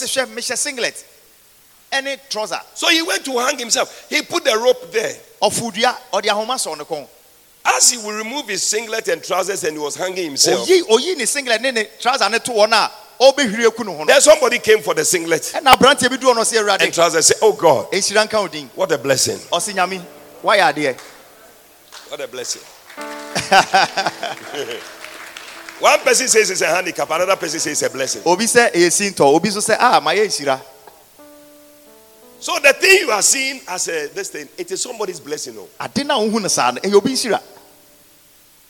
Mehyɛ 1.91 2.19
trouser 2.29 2.61
So 2.73 2.87
he 2.89 3.01
went 3.01 3.23
to 3.25 3.37
hang 3.39 3.57
himself. 3.57 4.07
He 4.09 4.21
put 4.21 4.43
the 4.43 4.57
rope 4.57 4.91
there. 4.91 5.15
ɔfodua 5.41 5.95
ɔde 6.13 6.25
ahoma 6.25 6.55
sɔ 6.55 6.77
ne 6.77 6.83
kɔn 6.83 7.07
As 7.65 7.91
he 7.91 7.97
will 7.97 8.13
remove 8.13 8.47
his 8.47 8.63
singlet 8.63 9.07
and 9.09 9.21
trousers 9.23 9.63
and 9.63 9.73
he 9.73 9.79
was 9.79 9.95
hanging 9.95 10.23
himself, 10.25 10.67
oyi 10.67 10.81
oyi 10.83 11.17
ne 11.17 11.25
singlet 11.25 11.61
ne 11.61 11.71
ne 11.71 11.83
trouser 11.99 12.29
ne 12.29 12.39
to 12.39 12.53
no 12.53 12.63
a 12.63 12.91
ɔbɛhwiri 13.19 13.67
aku 13.67 13.83
ne 13.83 14.05
then 14.05 14.21
somebody 14.21 14.59
came 14.59 14.81
for 14.81 14.93
the 14.93 15.03
singlet 15.03 15.41
ɛna 15.53 15.73
aberanteɛ 15.75 16.09
bi 16.09 16.17
du 16.17 16.27
hɔ 16.27 16.35
no 16.35 16.41
ɔse 16.41 16.81
and 16.81 16.93
trousers. 16.93 17.25
Said, 17.27 17.37
Oh 17.41 17.53
God, 17.53 17.91
ɛnhyira 17.91 18.25
nka 18.27 18.41
wo 18.41 18.47
din 18.47 18.69
what 18.75 18.91
a 18.91 18.97
blessing. 18.97 19.37
ɔse 19.51 19.73
nyame 19.73 20.01
woayɛ 20.43 20.73
adeɛ 20.73 20.97
What 22.09 22.21
a 22.21 22.27
blessing. 22.27 22.61
One 25.79 25.99
person 25.99 26.27
says 26.27 26.49
it's 26.49 26.61
a 26.61 26.67
handicap, 26.67 27.07
another 27.11 27.35
person 27.35 27.59
says 27.59 27.73
it's 27.73 27.83
a 27.83 27.89
blessing. 27.89 28.21
obi 28.25 28.45
sɛ 28.45 28.71
ɛyɛ 28.71 28.85
eh, 28.85 28.89
sintɔ 28.89 29.21
obi 29.21 29.49
nso 29.49 29.59
sɛ 29.61 29.73
a 29.75 29.77
ah, 29.79 29.99
mayɛ 30.01 30.25
nhyira 30.25 30.59
So 32.39 32.57
the 32.59 32.73
thing 32.73 32.99
you 33.01 33.11
are 33.11 33.21
seeing 33.21 33.61
as 33.67 33.87
a 33.87 34.07
this 34.07 34.29
thing, 34.29 34.47
it 34.57 34.71
is 34.71 34.81
somebody's 34.81 35.19
blessing. 35.19 35.55
Oh. 35.57 35.67
no 35.79 35.87
a 35.87 36.29
wohu 36.29 36.41
no 36.41 36.47
saa 36.47 36.71
no 36.71 36.81
ɛyɛ 36.81 36.93
obi 36.95 37.15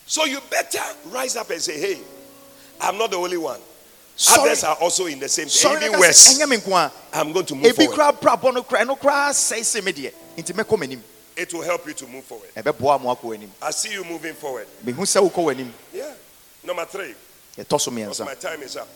So 0.05 0.25
you 0.25 0.39
better 0.49 0.79
rise 1.07 1.35
up 1.35 1.49
and 1.49 1.61
say, 1.61 1.79
Hey, 1.79 1.99
I'm 2.79 2.97
not 2.97 3.11
the 3.11 3.17
only 3.17 3.37
one. 3.37 3.59
Sorry. 4.15 4.49
Others 4.49 4.63
are 4.63 4.75
also 4.81 5.05
in 5.05 5.19
the 5.19 5.29
same 5.29 5.47
sɔre 5.47 5.77
Even 5.77 5.91
no 5.91 5.91
ka 5.91 5.97
sɛ 5.97 5.99
worse. 5.99 6.39
ɛnyɛ 6.39 6.49
me 6.49 6.57
nko 6.57 6.71
a 6.73 6.91
I'm 7.13 7.33
going 7.33 7.45
to 7.45 7.55
move 7.55 7.75
forward. 7.75 7.95
koraa 7.95 8.19
brabɔ 8.19 8.53
no 8.53 8.63
koraa 8.63 8.85
ɛno 8.85 8.99
koraa 8.99 9.29
sɛe 9.31 9.63
se 9.63 9.81
me 9.81 9.91
deɛ 9.91 10.13
nti 10.37 10.53
mɛkɔ 10.53 10.77
m'anim 10.79 10.99
It 11.35 11.53
will 11.53 11.61
help 11.61 11.85
you 11.85 11.93
to 11.93 12.07
move 12.07 12.23
forward. 12.23 12.49
ɛbɛboa 12.55 13.01
mo 13.01 13.15
akɔ 13.15 13.21
w'anim 13.21 13.49
I 13.61 13.71
see 13.71 13.91
you 13.91 14.03
moving 14.05 14.33
forward. 14.33 14.67
mehu 14.83 15.01
sɛ 15.03 15.29
wokɔ 15.29 15.53
w'anim 15.55 15.71
Yeah. 15.93 16.13
Number 16.63 16.85
three, 16.85 17.13
my 17.57 17.63
time 18.33 18.61
is 18.61 18.75
up. 18.75 18.87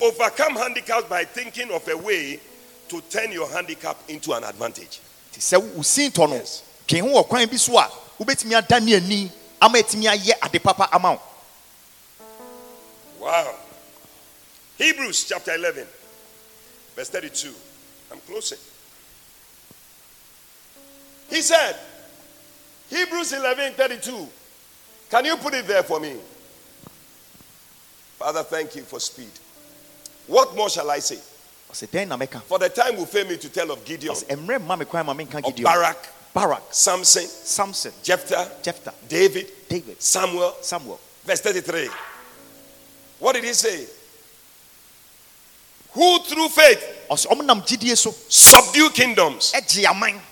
Overcome 0.00 0.54
handicaps 0.56 1.08
by 1.08 1.24
thinking 1.24 1.70
of 1.72 1.86
a 1.88 1.96
way 1.96 2.40
to 2.88 3.00
turn 3.02 3.32
your 3.32 3.48
handicap 3.50 3.96
into 4.08 4.32
an 4.32 4.44
advantage. 4.44 5.00
nti 5.32 5.40
sɛ 5.40 5.58
wo 5.74 5.82
sintɔ 5.82 6.28
no 6.28 6.34
Yes. 6.36 6.62
dwen 6.86 7.02
ho 7.02 7.22
wɔ 7.22 7.28
kwan 7.28 7.46
bi 7.48 7.56
so 7.56 7.78
a 7.78 7.90
wobɛtumi 8.18 8.56
ada 8.56 8.80
ne 8.80 8.94
ani 8.96 9.32
ama 9.60 9.78
atumi 9.78 10.04
ayɛ 10.06 10.32
ade 10.42 10.62
papa 10.62 10.88
ama 10.92 11.12
wo 11.12 11.20
Wow. 13.20 13.54
Hebrews 14.78 15.24
chapter 15.24 15.54
11, 15.54 15.84
verse 16.94 17.08
32. 17.10 17.52
I'm 18.12 18.20
closing. 18.20 18.58
He 21.28 21.42
said, 21.42 21.76
Hebrews 22.88 23.32
11, 23.32 23.72
32. 23.74 24.28
Can 25.10 25.24
you 25.24 25.36
put 25.36 25.52
it 25.54 25.66
there 25.66 25.82
for 25.82 25.98
me? 25.98 26.14
Father, 28.20 28.44
thank 28.44 28.76
you 28.76 28.82
for 28.82 29.00
speed. 29.00 29.30
What 30.28 30.54
more 30.54 30.70
shall 30.70 30.88
I 30.90 31.00
say? 31.00 31.18
Ɔsɛ 31.70 31.86
dɛn 31.88 32.08
na 32.08 32.16
mɛka 32.16 32.42
For 32.44 32.58
the 32.58 32.68
time 32.68 32.96
will 32.96 33.06
fail 33.06 33.26
me 33.26 33.36
to 33.36 33.48
tell 33.48 33.70
of 33.70 33.84
Gideon, 33.84 34.14
ɔsɛ 34.14 34.36
mmerɛ 34.36 34.58
mma 34.60 34.78
me 34.78 34.84
kwan 34.84 35.06
ma 35.06 35.14
menka 35.14 35.44
of 35.46 35.56
Barak, 35.62 36.08
barak. 36.32 36.62
Samson, 36.70 37.26
samson. 37.26 37.92
Jephthah, 38.02 38.50
jephthah. 38.62 38.94
David, 39.08 39.50
david. 39.68 40.00
Samuel. 40.02 40.56
samuel. 40.60 41.00
Verse 41.24 41.40
33. 41.40 41.88
What 43.18 43.34
did 43.34 43.44
he 43.44 43.52
say? 43.52 43.86
Who 45.92 46.18
through 46.20 46.48
faith 46.48 46.98
ɔsɛ 47.10 47.26
ɔmo 47.26 47.44
nam 47.44 47.62
subdue 48.28 48.90
kingdoms, 48.90 49.52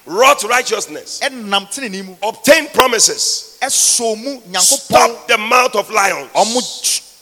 wrought 0.04 0.42
righteousness, 0.44 1.20
ɛnam 1.20 1.70
tenene 1.72 2.04
mu. 2.04 2.16
obtained 2.22 2.72
promises, 2.72 3.58
ɛsɔ 3.62 4.22
mu 4.22 4.40
nyankopɔn. 4.42 4.62
stopped 4.62 5.28
the 5.28 5.38
mouth 5.38 5.74
of 5.74 5.90
lions. 5.90 6.30
ɔmo 6.34 6.60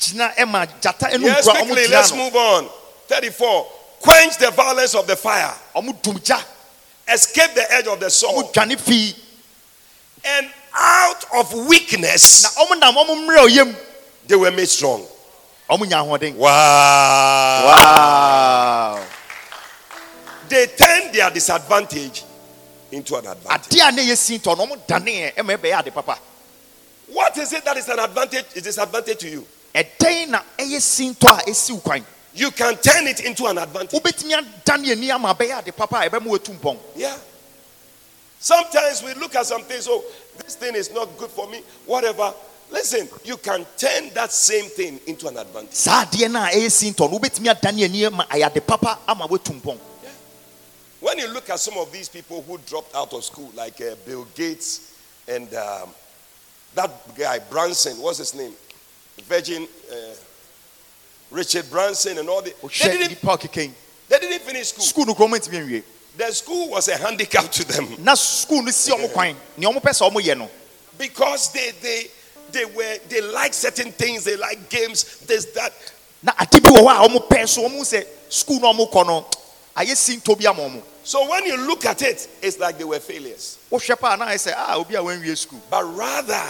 gyina 0.00 0.34
ɛma 0.36 0.68
gyata 0.80 1.10
ɛnu 1.12 1.22
Yes, 1.22 1.48
quickly, 1.48 1.86
let's 1.88 2.12
move 2.12 2.34
on. 2.34 2.68
34. 3.08 3.66
Quench 4.04 4.36
the 4.36 4.50
violence 4.50 4.94
of 4.94 5.06
the 5.06 5.16
fire, 5.16 5.54
ɔmo 5.74 6.00
dum 6.02 6.16
gya 6.18 6.38
escape 7.08 7.54
the 7.54 7.72
edge 7.72 7.86
of 7.86 7.98
the 8.00 8.06
ɔmo 8.06 8.10
sword, 8.10 8.52
dwane 8.52 8.76
and 10.24 10.50
out 10.74 11.24
of 11.34 11.52
weakness 11.66 12.44
ɔmo 12.58 12.78
nam 12.78 12.94
ɔmo 12.94 13.16
mmerɛ 13.26 13.48
ɔyam 13.48 13.74
they 14.26 14.36
were 14.36 14.50
made 14.50 14.68
strong. 14.68 15.06
ɔmo 15.70 15.86
nya 15.88 16.04
ahoɔden 16.04 16.34
Wow. 16.34 17.64
wow 17.64 19.00
They 20.50 20.66
turned 20.66 21.14
their 21.14 21.30
disadvantage 21.30 22.24
into 22.92 23.16
an 23.16 23.26
advantage. 23.26 23.70
adeɛ 23.70 23.88
a 23.88 23.92
ne 23.92 24.02
yɛ 24.04 24.16
sin 24.18 24.38
tɔ 24.38 24.54
no 24.58 24.66
ɔmo 24.66 24.86
daneɛ 24.86 25.34
ɛma 25.34 25.56
ɛbɛyɛ 25.56 25.78
ade 25.80 25.94
papa 25.94 26.18
What 27.08 27.38
is 27.38 27.52
it 27.54 27.64
that 27.64 27.76
is 27.78 27.88
an 27.88 27.98
advantage? 28.00 28.44
Is 28.54 28.62
disadvantage 28.64 29.18
to 29.18 29.28
you? 29.28 29.46
Ɛdɛn 32.34 32.40
na 32.40 32.40
ɛyɛ 32.40 32.40
sin 32.40 32.40
tɔ 32.40 32.40
a 32.40 32.40
ɛsiw 32.40 32.40
kwan 32.40 32.40
You 32.40 32.50
can 32.50 32.76
turn 32.78 33.06
it 33.06 33.20
into 33.20 33.46
an 33.46 33.58
advantage. 33.58 33.90
wobɛtumi 34.00 34.32
adane 34.34 34.90
ani 34.92 35.10
ama 35.10 35.34
abɛyɛ 35.34 35.58
ade 35.58 35.76
papa 35.76 35.96
a 35.98 36.10
ɛbɛma 36.10 36.26
watu 36.26 36.52
mpɔn 36.58 36.78
Yeah. 36.96 37.16
Sometimes 38.40 39.02
we 39.02 39.14
look 39.14 39.34
at 39.36 39.46
some 39.46 39.62
things, 39.62 39.86
oh, 39.88 40.04
this 40.38 40.56
thing 40.56 40.74
is 40.74 40.90
not 40.92 41.16
good 41.16 41.30
for 41.30 41.48
me, 41.48 41.62
whatever. 41.86 42.34
Listen, 42.70 43.08
you 43.24 43.38
can 43.38 43.64
turn 43.78 44.10
that 44.12 44.30
same 44.32 44.66
thing 44.66 45.00
into 45.06 45.28
an 45.28 45.36
advantage. 45.38 45.72
saa 45.74 46.04
adeɛ 46.04 46.30
no 46.30 46.40
a 46.42 46.48
ɛyɛ 46.48 46.70
sin 46.70 46.92
tɔ 46.94 47.10
no 47.10 47.18
wobɛtumi 47.18 47.48
adane 47.54 47.84
ani 47.84 48.04
ama 48.06 48.24
ayɛ 48.30 48.46
ade 48.56 48.66
papa 48.66 48.98
ama 49.08 49.26
watu 49.28 49.52
mpɔn 49.60 49.78
When 51.00 51.18
you 51.18 51.28
look 51.28 51.50
at 51.50 51.60
some 51.60 51.76
of 51.76 51.92
these 51.92 52.08
people 52.08 52.42
who 52.42 52.56
dropped 52.66 52.94
out 52.94 53.12
of 53.12 53.22
school, 53.22 53.52
like 53.54 53.78
uh, 53.82 53.94
Bill 54.06 54.26
Gates 54.34 54.94
and 55.28 55.52
um, 55.54 55.90
that 56.74 56.90
guy 57.14 57.38
Branson, 57.38 57.98
what's 58.00 58.16
his 58.18 58.34
name? 58.34 58.54
Virgin 59.24 59.68
uh, 59.92 59.94
Richard 61.30 61.70
Branson 61.70 62.18
and 62.18 62.28
all 62.28 62.42
the. 62.42 62.54
They 62.62 62.96
didn't, 62.98 63.22
they 64.08 64.18
didn't 64.18 64.42
finish 64.42 64.68
school. 64.68 65.04
skul 65.04 65.06
no 65.06 65.14
kuroma 65.14 65.38
ntumi 65.38 65.58
anwie 65.58 65.82
The 66.16 66.32
school 66.32 66.70
was 66.70 66.88
a 66.88 66.96
handicap 66.96 67.50
to 67.50 67.64
them 67.66 67.88
na 68.04 68.12
skul 68.14 68.64
no 68.64 68.70
si 68.70 68.92
ɔmo 68.92 69.12
kwan 69.12 69.34
nea 69.56 69.68
ɔmo 69.68 69.80
pɛ 69.80 69.90
sɛ 69.90 70.10
ɔmo 70.10 70.48
because 70.96 71.52
they 71.52 71.72
they 71.82 72.06
they 72.52 72.64
were 72.66 72.98
they 73.08 73.20
like 73.20 73.52
certain 73.52 73.90
things. 73.90 74.24
They 74.24 74.36
like 74.36 74.68
games. 74.68 75.18
This 75.26 75.46
that. 75.56 75.72
na 76.22 76.32
ade 76.40 76.62
bi 76.62 76.70
wɔ 76.70 76.78
hɔ 76.86 77.04
a 77.04 77.08
ɔmo 77.08 77.28
pɛ 77.28 77.48
so 77.48 77.68
ɔmo 77.68 77.80
sɛ 77.80 78.06
skul 78.30 78.60
no 78.60 78.72
ɔmo 78.72 78.90
kɔ 78.90 79.06
no 79.06 79.26
ayɛ 79.76 79.96
sin 79.96 80.20
tɔ 80.20 80.38
bi 80.38 80.48
ama 80.48 80.80
So 81.02 81.28
when 81.28 81.44
you 81.44 81.56
look 81.56 81.84
at 81.84 82.00
it, 82.02 82.28
it's 82.40 82.58
like 82.58 82.78
they 82.78 82.84
were 82.84 83.00
failures. 83.00 83.58
wohwɛ 83.70 83.98
paa 83.98 84.16
na 84.16 84.26
ayɛ 84.26 84.48
sɛ 84.48 84.54
ah 84.56 84.76
obi 84.76 84.94
a 84.94 85.02
wanwie 85.02 85.34
skul 85.36 85.60
But 85.68 85.84
rather, 85.84 86.42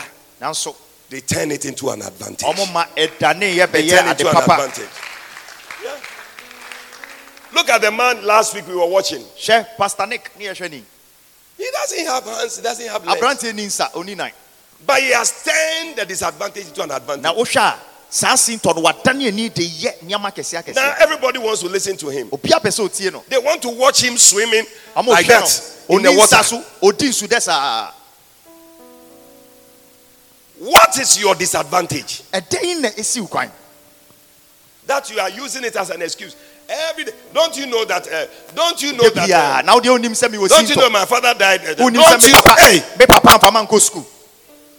they 1.10 1.20
turn 1.20 1.50
it 1.50 1.64
into 1.64 1.90
an 1.90 2.02
advantage. 2.02 2.46
ɔmo 2.46 2.72
ma 2.72 2.84
ɛdane 2.96 3.54
yɛ 3.56 3.70
They 3.70 3.88
turn 3.88 4.08
it 4.08 4.12
ade 4.12 4.18
to 4.18 4.30
an 4.30 4.36
advantage. 4.36 4.88
Yeah. 5.82 5.96
Look 7.52 7.68
at 7.68 7.80
the 7.82 7.90
man 7.90 8.24
last 8.24 8.54
week 8.54 8.66
we 8.66 8.74
were 8.74 8.86
watching. 8.86 9.22
hwɛ 9.22 9.76
pastor 9.76 10.06
nick 10.06 10.30
He 10.36 10.44
doesn't 11.70 12.06
have 12.06 12.24
hands, 12.24 12.56
he 12.56 12.62
doesn't 12.62 12.88
have 12.88 13.04
legs. 13.06 13.20
aberanteɛ 13.20 13.54
ni 13.54 13.66
nsa 13.66 13.90
oni 13.94 14.16
But 14.86 15.00
he 15.00 15.12
has 15.12 15.44
turned 15.44 15.96
the 15.96 16.04
disadvantage 16.06 16.66
into 16.68 16.82
an 16.82 16.90
advantage. 16.90 17.22
na 17.22 17.34
wohwɛ 17.34 17.56
a 17.56 17.78
saa 18.10 18.34
sin 18.36 18.58
tɔ 18.58 18.74
no 18.76 18.82
wadane 18.82 19.26
ani 19.28 19.48
de 19.50 19.62
yɛ 19.62 19.98
nneɛma 20.04 20.34
kɛseɛ 20.34 20.74
Now 20.74 20.94
everybody 20.98 21.38
wants 21.38 21.60
to 21.60 21.68
listen 21.68 21.96
to 21.98 22.08
him. 22.08 22.30
obiara 22.30 22.60
pɛ 22.62 22.70
sɛ 22.70 22.88
otie 22.88 23.28
They 23.28 23.38
want 23.38 23.62
to 23.62 23.68
watch 23.68 24.02
him 24.02 24.16
swimming 24.16 24.66
like 25.06 25.26
that 25.26 25.70
in 25.88 26.02
the 26.02 26.12
water. 26.12 26.42
What 30.58 30.96
is 30.98 31.18
your 31.20 31.34
disadvantage? 31.34 32.22
ɛdɛn 32.32 32.80
na 32.80 32.88
esiw 32.90 33.28
kwan 33.28 33.50
That 34.86 35.10
you 35.10 35.18
are 35.18 35.30
using 35.30 35.64
it 35.64 35.74
as 35.76 35.88
an 35.90 36.02
excuse. 36.02 36.36
Every 36.68 37.04
day. 37.04 37.12
Don't 37.32 37.56
you 37.56 37.66
know 37.66 37.84
that? 37.86 38.06
Uh, 38.06 38.26
don't 38.54 38.80
you 38.82 38.92
know 38.92 39.08
that? 39.10 39.26
bia 39.26 39.38
uh, 39.58 39.62
na 39.64 39.74
wode 39.74 39.84
onim 39.84 40.12
sɛ 40.12 40.48
don't 40.48 40.68
you 40.68 40.76
know 40.76 40.90
my 40.90 41.04
father 41.06 41.34
died? 41.34 41.60
Uh, 41.66 41.74
don't 41.74 41.92
me 41.92 41.98
you? 41.98 42.32
papa 42.32 42.54
Hey, 42.60 42.82
me 42.98 43.06
papa 43.06 43.38
mfama 43.38 43.66
nkɔ 43.66 43.80
skul 43.80 44.04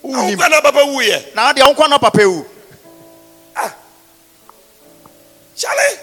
wonim 0.04 0.36
Unkwena 0.38 0.62
papa 0.62 0.80
wuye. 0.86 1.36
na 1.36 1.52
adeɛ 1.54 1.62
wonkɔ 1.76 1.90
na 1.90 1.98
papa 1.98 2.20
ewu 2.22 2.46
Charlie, 5.58 5.98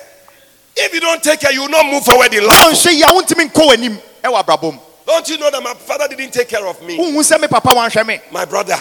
if 0.77 0.95
you 0.95 1.01
don't 1.01 1.23
take 1.23 1.41
care, 1.41 1.53
you 1.53 1.61
will 1.63 1.69
not 1.69 1.85
move 1.85 2.03
forward 2.05 2.33
in 2.33 2.47
life. 2.47 2.65
woanhwɛ 2.65 2.93
yi 2.95 3.03
a 3.03 3.07
wontumi 3.07 3.51
nkɔ 3.51 3.69
w'anim 3.71 3.99
ɛwɔ 4.25 4.45
abrabɔ 4.45 4.73
mu 4.75 4.79
Don't 5.07 5.29
you 5.29 5.37
know 5.39 5.51
that 5.51 5.63
my 5.63 5.75
father 5.75 6.09
didn't 6.09 6.33
take 6.33 6.49
care 6.49 6.67
of 6.67 6.81
me? 6.83 6.97
wohu 6.97 7.19
sɛ 7.21 7.41
me 7.41 7.49
papa 7.49 7.69
wanhwɛ 7.71 8.07
me 8.07 8.21
My 8.31 8.45
brother, 8.45 8.79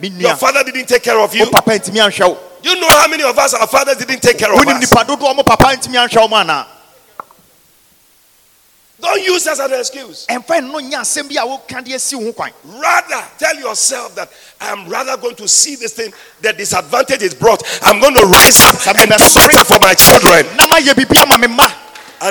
your 0.00 0.36
father 0.36 0.64
didn't 0.64 0.86
take 0.88 1.02
care 1.02 1.18
of 1.18 1.34
you. 1.34 1.44
wo 1.44 1.50
papa 1.50 1.72
ntumi 1.72 2.00
anhwɛ 2.00 2.28
wo 2.28 2.38
You 2.62 2.78
know 2.80 2.88
how 2.88 3.08
many 3.08 3.24
of 3.24 3.36
us, 3.38 3.54
our 3.54 3.66
fathers 3.66 3.96
didn't 3.96 4.20
take 4.22 4.38
care 4.38 4.52
of 4.52 4.58
us. 4.58 4.66
nipa 4.80 5.04
dodoɔ 5.04 5.36
mo 5.36 5.42
papa 5.42 5.76
ntumi 5.76 5.96
anhwɛ 5.96 6.20
wo 6.20 6.28
mu 6.28 6.64
Don't 9.02 9.20
use 9.24 9.48
us 9.48 9.58
as 9.58 9.70
an 9.72 9.80
excuse. 9.80 10.26
ɛmfa 10.30 10.62
no 10.62 10.78
nyɛ 10.78 11.00
asɛm 11.02 11.28
bi 11.28 11.34
a 11.34 11.44
woka 11.44 11.84
de 11.84 11.94
asi 11.94 12.14
wo 12.14 12.30
ho 12.32 12.46
Rather, 12.78 13.24
tell 13.36 13.56
yourself 13.56 14.14
that 14.14 14.30
I'm 14.60 14.88
rather 14.88 15.16
going 15.16 15.34
to 15.36 15.48
see 15.48 15.74
this 15.74 15.92
thing. 15.94 16.12
The 16.40 16.52
disadvantage 16.52 17.22
is 17.22 17.34
brought. 17.34 17.62
I'm 17.82 18.00
going 18.00 18.14
to 18.14 18.26
rise 18.26 18.60
up 18.86 18.96
and 18.96 19.10
do 19.10 19.16
better 19.34 19.64
for 19.64 19.78
my 19.82 19.94
children. 19.94 20.46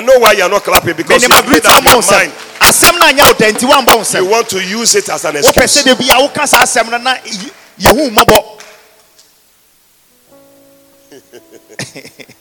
know 0.00 0.18
why 0.18 0.32
you're 0.32 0.48
not 0.48 0.64
clapping 0.64 0.96
because 0.96 1.22
you 1.22 1.28
have 1.34 1.46
made 1.48 1.66
up 1.66 1.84
your 1.84 2.00
mind. 2.02 2.32
asɛm 2.60 2.98
no 2.98 3.06
anyɛ 3.06 3.26
wo 3.28 3.32
da 3.34 3.46
nti 3.52 3.66
woambɔ 3.68 3.96
wo 3.98 4.18
You 4.18 4.30
want 4.30 4.48
to 4.48 4.62
use 4.64 4.94
it 4.94 5.08
as 5.08 5.24
an 5.24 5.36
excuse. 5.36 5.84
da 5.84 5.94
bi 5.94 6.04
a 6.04 6.28
woka 6.28 6.46
saa 6.48 6.62
asɛm 6.62 6.90
no 6.90 6.98
na 6.98 7.14
y- 7.24 7.50
yɛhu 7.80 8.10
mmɔbɔ 8.10 8.58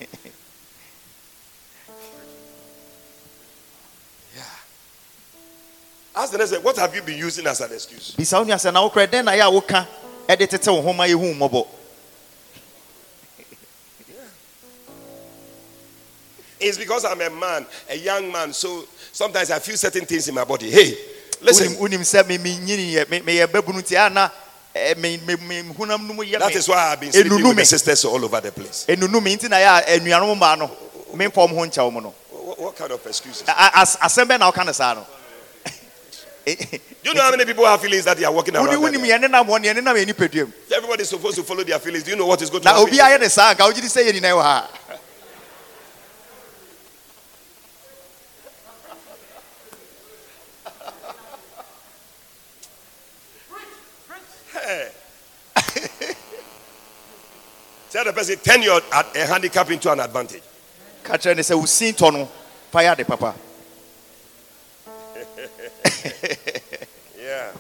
Ask 6.14 6.32
the 6.34 6.38
next 6.38 6.64
what 6.64 6.78
have 6.78 6.94
you 6.94 7.02
been 7.02 7.18
using 7.18 7.48
as 7.48 7.62
an 7.62 7.72
excuse? 7.72 8.16
It's 16.62 16.78
because 16.78 17.06
I'm 17.06 17.20
a 17.20 17.30
man, 17.30 17.66
a 17.90 17.96
young 17.98 18.32
man, 18.32 18.54
so 18.54 18.86
sometimes 19.12 19.50
I 19.52 19.60
feel 19.60 19.78
certain 19.78 20.06
things 20.06 20.28
in 20.28 20.36
my 20.36 20.44
body. 20.46 20.70
Hey, 20.70 20.96
listen, 21.42 21.74
that 24.74 26.52
is 26.56 26.70
why 26.70 26.92
I've 26.92 27.00
been 27.02 27.12
sleeping 27.12 27.44
with 27.48 27.58
me 27.58 27.64
sisters 27.64 28.06
all 28.06 28.24
over 28.24 28.40
the 28.40 28.52
place. 28.52 28.86
ɛnunu 28.88 29.22
me 29.22 29.36
nti 29.36 29.50
na 29.50 29.58
yɛ 29.58 29.82
a 29.88 30.00
anuanom 30.00 30.38
maa 30.40 30.56
no 30.56 30.68
memfa 31.14 31.46
ɔm 31.46 31.50
ho 31.50 31.66
nkyɛ 31.66 31.84
wo 31.84 31.92
mu 31.92 32.02
no 32.02 32.14
What, 32.32 32.60
what 32.60 32.76
kind 32.76 32.92
of 32.92 33.06
excuses? 33.06 33.44
A- 33.48 33.52
a- 33.52 33.72
as- 33.80 33.98
asɛm 33.98 34.26
bɛ 34.28 34.40
na 34.40 34.52
woka 34.52 34.66
no 34.66 34.72
saa 34.72 34.96
Do 36.44 36.52
you 37.04 37.14
know 37.14 37.22
how 37.22 37.32
many 37.32 37.46
people 37.46 37.66
have 37.66 37.80
feelings 37.82 38.04
that 38.06 38.18
they 38.18 38.24
are 38.26 38.32
walking 38.32 38.56
around? 38.56 38.68
Woni- 38.68 38.78
wonim 38.82 39.02
like 39.02 39.22
yɛne 39.22 39.30
nam 39.30 39.46
hɔ 39.46 39.62
ne 39.62 39.68
yɛne 39.74 39.84
nam 39.84 39.96
yɛ 39.96 40.06
nipaduam 40.06 40.52
that? 40.70 40.78
Everybody 40.78 41.02
is 41.04 41.10
supposed 41.10 41.36
to 41.36 41.44
follow 41.44 41.64
their 41.64 41.80
feelings. 41.80 42.04
Do 42.04 42.12
you 42.12 42.18
know 42.18 42.26
what 42.28 42.42
is 42.42 42.50
going 42.50 42.64
to 42.64 42.70
happen? 42.70 42.84
obi 42.84 42.98
ayɛ 42.98 43.20
ne 43.20 43.28
saa 43.28 43.54
nka 43.54 43.70
wogye 43.70 43.82
di 43.82 43.88
sɛ 43.88 44.08
yɛ 44.10 44.14
nyina 44.14 44.32
wɔ 44.32 44.42
ha 44.42 44.70
Tell 58.02 58.12
the 58.12 58.18
person, 58.18 58.38
turn 58.38 58.64
your 58.64 58.82
ad- 58.92 59.16
a 59.16 59.28
handicap 59.28 59.70
into 59.70 59.92
an 59.92 60.00
advantage. 60.00 60.42
ka 61.04 61.18
kyerɛ 61.18 61.36
ne 61.36 61.44
sɛ 61.44 61.56
wo 61.56 61.66
sin 61.68 61.94
tɔ 61.94 62.12
no 62.12 62.26
fa 62.72 62.80
yɛ 62.80 62.94
ade 62.98 63.06
papa 63.06 63.36
Yeah. 67.20 67.52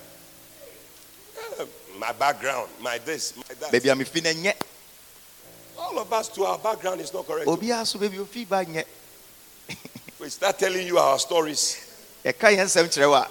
Uh, 1.60 1.66
My 2.00 2.12
background, 2.14 2.70
my 2.82 2.98
this, 2.98 3.36
my 3.38 3.44
that. 3.60 3.72
a 3.72 3.96
mefi 3.96 4.24
no 4.24 4.32
nyɛ 4.34 4.54
All 5.78 6.00
of 6.00 6.12
us 6.12 6.28
to 6.30 6.44
our 6.46 6.58
background 6.58 7.02
is 7.02 7.14
not 7.14 7.28
correct. 7.28 7.46
obiara 7.48 7.86
so 7.86 8.00
baabi 8.00 8.18
ofi 8.18 8.50
ba 8.50 8.66
nyɛ 8.66 8.84
We 10.20 10.30
start 10.30 10.58
telling 10.58 10.88
you 10.88 10.98
our 10.98 11.20
stories. 11.20 11.78
yɛka 12.26 12.50
yɛn 12.58 12.66
nsɛm 12.66 12.88
kyerɛ 12.90 13.08
wo 13.10 13.14
a 13.14 13.30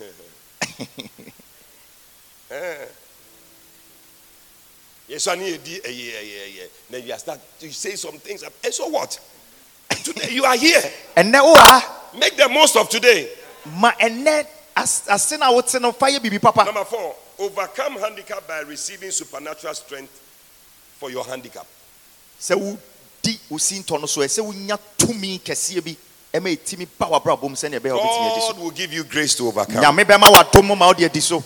Yes, 0.00 0.10
I 0.10 0.12
need 0.88 1.32
a- 2.50 2.54
a- 2.54 2.54
a- 2.54 2.56
a- 2.56 2.84
a- 2.84 2.88
Then 6.90 7.06
you 7.06 7.18
start 7.18 7.40
to 7.60 7.72
say 7.72 7.96
some 7.96 8.18
things. 8.18 8.42
And 8.64 8.72
so 8.74 8.88
what? 8.88 9.18
Today 10.02 10.30
you 10.32 10.44
are 10.44 10.56
here. 10.56 10.80
wo 11.16 11.54
ha 11.54 12.10
Make 12.18 12.36
the 12.36 12.48
most 12.48 12.76
of 12.76 12.88
today. 12.88 13.28
ma 13.76 13.92
ɛnɛ 13.92 14.46
as- 14.76 15.02
ase 15.08 15.38
na 15.38 15.50
wote 15.52 15.80
no 15.80 15.92
fa 15.92 16.06
yɛ 16.06 16.18
biribi 16.18 16.40
papa 16.40 16.64
Number 16.64 16.84
four, 16.84 17.14
overcome 17.38 17.98
handicap 17.98 18.46
by 18.48 18.60
receiving 18.60 19.10
supernatural 19.10 19.74
strength 19.74 20.18
for 20.98 21.10
your 21.10 21.24
handicap. 21.24 21.66
sɛ 22.40 22.56
wodi 22.56 23.38
osi 23.50 23.82
ntɔ 23.84 24.00
no 24.00 24.06
so 24.06 24.20
ɛ 24.20 24.24
sɛ 24.26 24.42
wonya 24.44 24.78
tumi 24.98 25.40
kɛseɛ 25.40 25.84
bi 25.84 25.96
ɛma 26.34 26.56
ɛtumi 26.56 26.88
ba 26.98 27.06
wabrabɔ 27.06 27.48
mu 27.50 27.54
sɛnea 27.56 27.78
ɛbɛyɛ 27.78 27.98
wobɛtumi 28.00 28.30
adi 28.32 28.40
so 28.40 28.52
God 28.54 28.58
will 28.62 28.70
give 28.70 28.92
you 28.92 29.04
grace 29.04 29.34
to 29.36 29.46
overcome. 29.46 29.76
nyame 29.76 30.04
bɛma 30.04 30.32
wadom 30.34 30.76
ma 30.76 30.86
wode 30.88 31.04
adi 31.04 31.20
so 31.20 31.44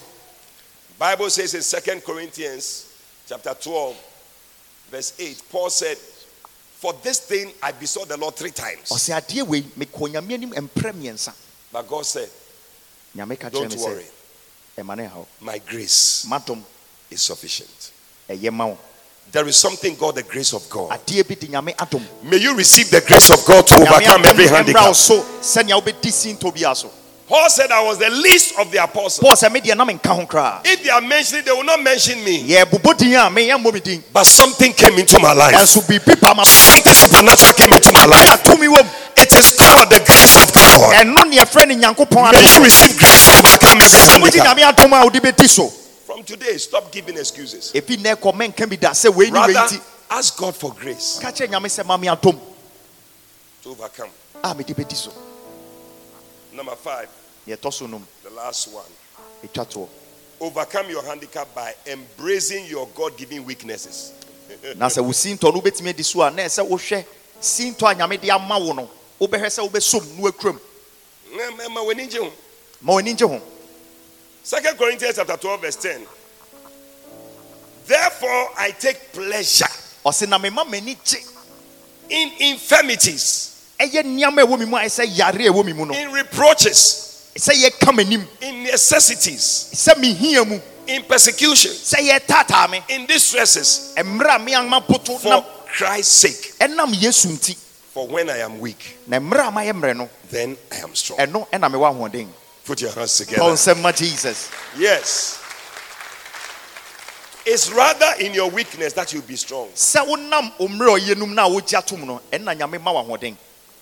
Bible 0.98 1.28
says 1.28 1.52
in 1.54 1.82
2 1.82 2.00
Corinthians 2.00 2.85
chapter 3.28 3.54
12, 3.54 3.96
verse 4.90 5.12
8, 5.18 5.42
Paul 5.50 5.70
said, 5.70 5.96
For 5.96 6.92
this 7.02 7.20
thing 7.20 7.52
I 7.62 7.72
besought 7.72 8.08
the 8.08 8.16
Lord 8.16 8.34
three 8.36 8.50
times. 8.50 8.90
ɔsɛ 8.90 9.20
adeɛ 9.20 9.46
wei 9.46 9.62
mekɔ 9.62 10.12
nyame 10.12 10.32
anim 10.34 10.50
mprɛ 10.52 11.32
But 11.72 11.88
God 11.88 12.06
said, 12.06 12.28
Don't 13.14 13.28
worry, 13.28 14.04
sɛ 14.76 14.82
ɛma 14.84 14.96
ne 14.96 15.04
haw 15.06 15.24
my 15.40 15.58
grace 15.58 16.26
is 17.10 17.22
sufficient. 17.22 17.92
ɛyɛ 18.28 18.52
ma 18.52 18.66
wo 18.66 18.78
There 19.32 19.48
is 19.48 19.56
something 19.56 19.96
called 19.96 20.14
the 20.14 20.22
grace 20.22 20.52
of 20.52 20.68
God. 20.70 20.90
adeɛ 20.90 21.26
bi 21.26 21.34
de 21.34 21.46
nyame 21.48 22.22
May 22.22 22.36
you 22.36 22.54
receive 22.54 22.90
the 22.90 23.00
grace 23.00 23.30
of 23.30 23.44
God 23.44 23.66
to 23.66 23.74
overcome 23.74 24.24
every 24.24 24.46
handicap. 24.46 24.94
So 27.28 27.34
sɛnea 27.34 27.34
wobɛdi 27.34 27.34
sintɔ 27.34 27.34
bia 27.34 27.34
so 27.34 27.34
Paul 27.36 27.50
said, 27.50 27.72
I 27.72 27.82
was 27.82 27.98
the 27.98 28.10
least 28.10 28.58
of 28.58 28.70
the 28.70 28.78
apostles. 28.82 29.18
paul 29.18 29.32
sɛ 29.32 29.48
medeɛ 29.50 29.76
na 29.76 29.84
menka 29.84 30.08
ho 30.14 30.26
koraa 30.26 30.60
If 30.64 30.82
they 30.82 30.90
are 30.90 31.00
mentioning, 31.00 31.44
they 31.44 31.50
will 31.52 31.64
not 31.64 31.82
mention 31.82 32.22
me. 32.24 32.44
yɛbobɔ 32.48 32.96
din 32.98 33.14
a 33.14 33.28
meyɛ 33.30 33.56
mmɔ 33.62 33.72
me 33.74 33.80
din 33.80 34.04
But 34.12 34.24
something 34.24 34.72
came 34.72 34.98
into 34.98 35.18
my 35.18 35.32
life. 35.32 35.54
ɛnso 35.54 35.82
biribi 35.86 36.20
pa 36.20 36.34
ma 36.34 36.44
Something 36.44 36.94
supernatural 36.94 37.52
came 37.54 37.72
into 37.72 37.92
my 37.92 38.04
life. 38.06 38.42
atumi 38.42 38.68
wɔ 38.68 38.78
m 38.80 38.86
It 39.18 39.32
is 39.32 39.56
called 39.56 39.88
the 39.90 39.98
grace 40.00 40.36
of 40.36 40.52
God. 40.52 40.94
And 40.94 41.16
ɛno 41.16 41.28
ne 41.30 41.36
yɛfrɛ 41.38 41.66
no 41.68 41.74
nyankopɔn 41.92 42.32
May 42.32 42.42
you 42.54 42.62
receive 42.64 42.96
grace 42.98 43.24
to 43.24 43.38
overcome 43.38 43.80
every 43.80 43.98
sɛ 43.98 44.20
wodi 44.20 44.38
handicap. 44.38 44.56
nyame 44.56 44.72
adom 44.72 45.00
a 45.00 45.04
wode 45.04 45.14
bɛdi 45.22 45.48
so 45.48 45.68
From 46.06 46.22
today, 46.22 46.56
stop 46.58 46.92
giving 46.92 47.16
excuses. 47.18 47.72
ɛfi 47.74 47.96
nnɛ 47.96 48.14
kɔ 48.16 48.34
menka 48.34 48.68
bi 48.68 48.76
da 48.76 48.90
sɛ 48.90 49.12
wei 49.12 49.30
ne 49.30 49.40
wei 49.40 49.54
Rather, 49.54 49.80
ask 50.10 50.36
God 50.36 50.54
for 50.54 50.72
grace 50.72 51.18
nyame 51.20 51.66
sɛ 51.66 51.84
ma 51.84 51.96
me 51.96 52.06
adom 52.06 52.38
to 53.64 53.70
overcome. 53.70 54.10
Number 56.56 56.74
five, 56.76 57.08
yɛtɔ 57.46 57.72
so 57.72 57.86
nom 57.86 58.06
the 58.24 58.30
last 58.30 58.68
one. 58.72 58.84
Overcome 60.40 60.90
your 60.90 61.04
handicap 61.04 61.54
by 61.54 61.74
embracing 61.86 62.66
your 62.66 62.88
God 62.94 63.16
given 63.16 63.44
weaknesses. 63.44 64.12
na 64.76 64.86
sɛ 64.86 65.02
wo 65.04 65.10
sintɔ 65.10 65.52
no 65.52 65.60
wobɛtumi 65.60 65.88
adi 65.90 66.02
so 66.02 66.22
a 66.22 66.30
na 66.30 66.42
ɛsɛ 66.42 66.66
wohwɛ 66.68 67.04
sintɔ 67.40 67.92
a 67.92 67.94
nyame 67.94 68.20
de 68.20 68.30
ama 68.30 68.58
wo 68.58 68.72
no 68.72 68.90
wobɛhwɛ 69.20 69.46
sɛ 69.46 69.68
wobɛsom 69.68 70.18
no 70.18 70.30
akuram 70.30 70.58
in 71.98 72.08
June, 72.10 72.30
ma 72.80 72.92
w'ani 72.92 73.18
ho 73.20 73.42
Second 74.42 74.78
Corinthians 74.78 75.16
chapter 75.16 75.36
12, 75.36 75.60
verse 75.60 75.76
10. 75.76 76.06
Therefore, 77.86 78.48
I 78.56 78.70
take 78.78 79.12
pleasure 79.12 79.66
ɔse 80.04 80.28
na 80.28 80.38
mema 80.38 80.64
m'ani 80.64 80.96
gye 81.04 81.18
in 82.08 82.30
infirmities, 82.52 83.55
ɛyɛ 83.78 84.02
nneɛma 84.04 84.42
a 84.42 84.46
ɛwɔ 84.46 84.58
me 84.58 84.64
mu 84.64 84.76
a 84.76 84.80
ɛsɛ 84.84 85.04
yare 85.16 85.46
a 85.46 85.50
ɛwɔ 85.52 85.64
me 85.64 85.72
mu 85.72 85.92
in 85.92 86.12
reproaches, 86.12 87.30
sɛ 87.36 87.52
yɛka 87.54 87.92
m'anim. 87.92 88.26
In 88.40 88.62
necessities, 88.64 89.70
sɛ 89.74 89.94
mehia 89.96 90.44
mu. 90.46 90.60
In 90.86 91.02
persecution, 91.04 91.72
sɛ 91.72 92.08
yɛtaataa 92.08 92.70
me. 92.70 92.82
In 92.88 93.06
distresses, 93.06 93.92
mmerɛ 93.96 94.36
a 94.36 94.38
meama 94.38 94.80
poto 94.86 95.18
for 95.18 95.44
Christ's 95.66 96.12
sake. 96.12 96.58
ɛnam 96.60 96.92
yesu 96.94 97.28
nti. 97.28 97.56
For 97.92 98.06
when 98.06 98.28
I 98.30 98.38
am 98.38 98.58
weak, 98.60 98.98
na 99.06 99.18
mmerɛ 99.18 99.48
a 99.48 99.52
mayɛ 99.52 99.72
mmerɛ 99.72 99.96
no. 99.96 100.08
Then 100.30 100.56
I 100.72 100.76
am 100.76 100.94
strong. 100.94 101.18
ɛno 101.18 101.48
ɛna 101.50 101.70
mewɔ 101.72 101.94
ahoɔden. 101.94 102.28
Put 102.64 102.80
your 102.80 102.90
hands 102.92 103.16
together. 103.18 103.92
jesus. 103.92 104.50
Yes. 104.76 105.38
It's 107.48 107.70
rather 107.70 108.10
in 108.18 108.34
your 108.34 108.50
weakness 108.50 108.92
that 108.94 109.12
you'll 109.12 109.22
be 109.22 109.36
strong. 109.36 109.68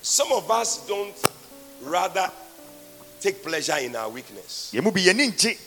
Sɛ 0.05 0.25
wonam 0.25 0.45
ommerɛ 0.45 0.55
a 0.55 0.65
ɔyɛ 0.65 0.89
num 0.89 1.09
na 1.09 1.65
a 1.65 1.65
wogye 1.65 1.65
atom 1.65 1.65
no 1.65 1.65
ɛna 1.65 1.65
nyame 1.65 1.69
ma 1.69 1.79
w'ahoɔden 1.79 1.85
Some 1.85 1.93
of 1.93 2.11
us 2.11 2.29
don't 2.29 2.29
rather 2.29 2.31
take 3.21 3.43
pleasure 3.43 3.79
in 3.79 3.97
our 3.97 4.09
weakness. 4.11 4.71
yɛn 4.73 4.83
mu 4.85 4.91
bi 4.91 5.01
yɛni 5.01 5.33
ngye 5.33 5.59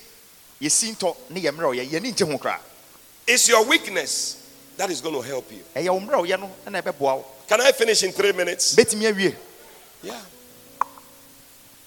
yɛsi 0.62 0.96
ntɔ 0.96 1.16
ne 1.30 1.42
yɛ 1.42 1.52
mmerɛ 1.52 1.66
a 1.66 1.76
ɔyɛ 1.76 1.90
yɛni 1.90 2.14
ngye 2.14 2.32
ho 2.32 2.38
koraa 2.38 2.60
It's 3.28 3.48
your 3.50 3.66
weakness 3.66 4.38
that 4.78 4.90
is 4.92 5.02
going 5.02 5.16
to 5.16 5.22
help 5.22 5.52
you. 5.52 5.64
ɛyɛ 5.76 5.90
wo 5.90 6.00
mmerɛ 6.00 6.14
a 6.14 6.28
ɔyɛ 6.28 6.40
no 6.40 6.52
ɛna 6.66 6.82
ɛbɛboa 6.82 7.18
wo 7.18 7.26
Can 7.48 7.62
I 7.62 7.72
finish 7.72 8.04
in 8.04 8.12
three 8.12 8.34
minutes? 8.34 8.76
Yeah. 10.04 10.20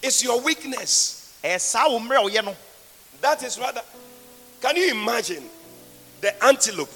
It's 0.02 0.22
your 0.24 0.40
weakness. 0.40 1.34
ɛyɛ 1.44 1.60
saa 1.60 1.88
wo 1.88 1.98
mmerɛ 2.00 2.26
a 2.26 2.30
ɔyɛ 2.30 2.44
no 2.44 2.56
That 3.20 3.42
is 3.42 3.58
rather. 3.58 3.82
Can 4.62 4.76
you 4.76 4.90
imagine 4.92 5.48
the 6.22 6.32
antelope? 6.44 6.88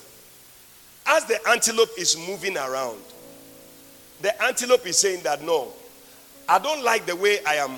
As 1.07 1.27
the 1.27 1.39
antelope 1.49 1.91
is 1.99 2.17
moving 2.17 2.57
around, 2.57 3.03
the 4.21 4.43
antelope 4.43 4.87
is 4.87 4.99
saying 4.99 5.23
that 5.23 5.43
no, 5.43 5.69
I 6.49 6.59
don't 6.59 6.83
like 6.83 7.07
the 7.07 7.17
way 7.17 7.39
I 7.45 7.57
am. 7.57 7.77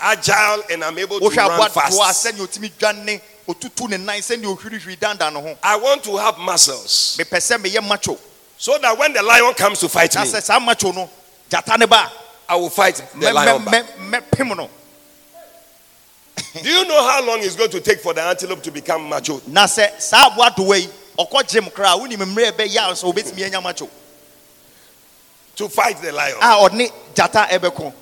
Agile 0.00 0.62
and 0.70 0.84
I'm 0.84 0.96
able 0.98 1.18
to 1.18 1.28
run 1.28 1.70
fast. 1.70 1.98
sɛnea 2.26 2.46
ɔtumi 2.46 2.70
dwane 2.78 3.20
ɔtutu 3.48 3.88
ne 3.90 3.96
nan 3.96 4.20
sɛnea 4.20 4.56
ɔhwirihwiri 4.56 4.96
dandan 4.98 5.32
ne 5.34 5.40
ho 5.40 5.58
I 5.62 5.76
want 5.76 6.04
to 6.04 6.16
have 6.16 6.38
muscles. 6.38 7.16
Mepɛ 7.18 7.38
sɛ 7.38 7.58
meyɛ 7.58 7.86
macho. 7.86 8.16
So 8.56 8.78
that 8.78 8.96
when 8.96 9.12
the 9.12 9.22
lion 9.22 9.52
comes 9.54 9.80
to 9.80 9.88
fight 9.88 10.14
me, 10.14 10.22
sɛ 10.22 10.42
saa 10.42 10.60
macho 10.60 10.92
no 10.92 11.10
gyata 11.50 12.10
I 12.48 12.56
will 12.56 12.70
fight 12.70 13.02
the 13.18 13.32
lion 13.32 13.64
back. 13.64 13.86
Do 16.62 16.68
you 16.68 16.84
know 16.86 17.02
how 17.08 17.26
long 17.26 17.38
it's 17.40 17.56
going 17.56 17.70
to 17.70 17.80
take 17.80 17.98
for 18.00 18.14
the 18.14 18.22
antelope 18.22 18.62
to 18.62 18.70
become 18.70 19.08
macho? 19.08 19.40
Na 21.18 21.24
sɛ 21.24 21.30
saa 21.30 21.34
aboadoa 21.34 21.40
yi 21.40 21.42
ɔkɔ 21.42 21.48
gyem 21.48 21.70
koraa 21.70 21.96
wonim 21.98 22.18
mmerɛ 22.34 22.52
ɛbɛyɛ 22.52 22.90
a 22.90 22.94
sɛ 22.94 23.04
wobɛtumi 23.12 23.44
anya 23.46 23.60
macho 23.60 23.88
To 25.56 25.68
fight 25.68 26.02
the 26.02 26.10
lion. 26.10 26.36
a 26.40 26.68
ɔne 26.68 26.90
gyata 27.14 27.48
ɛbɛko 27.48 27.92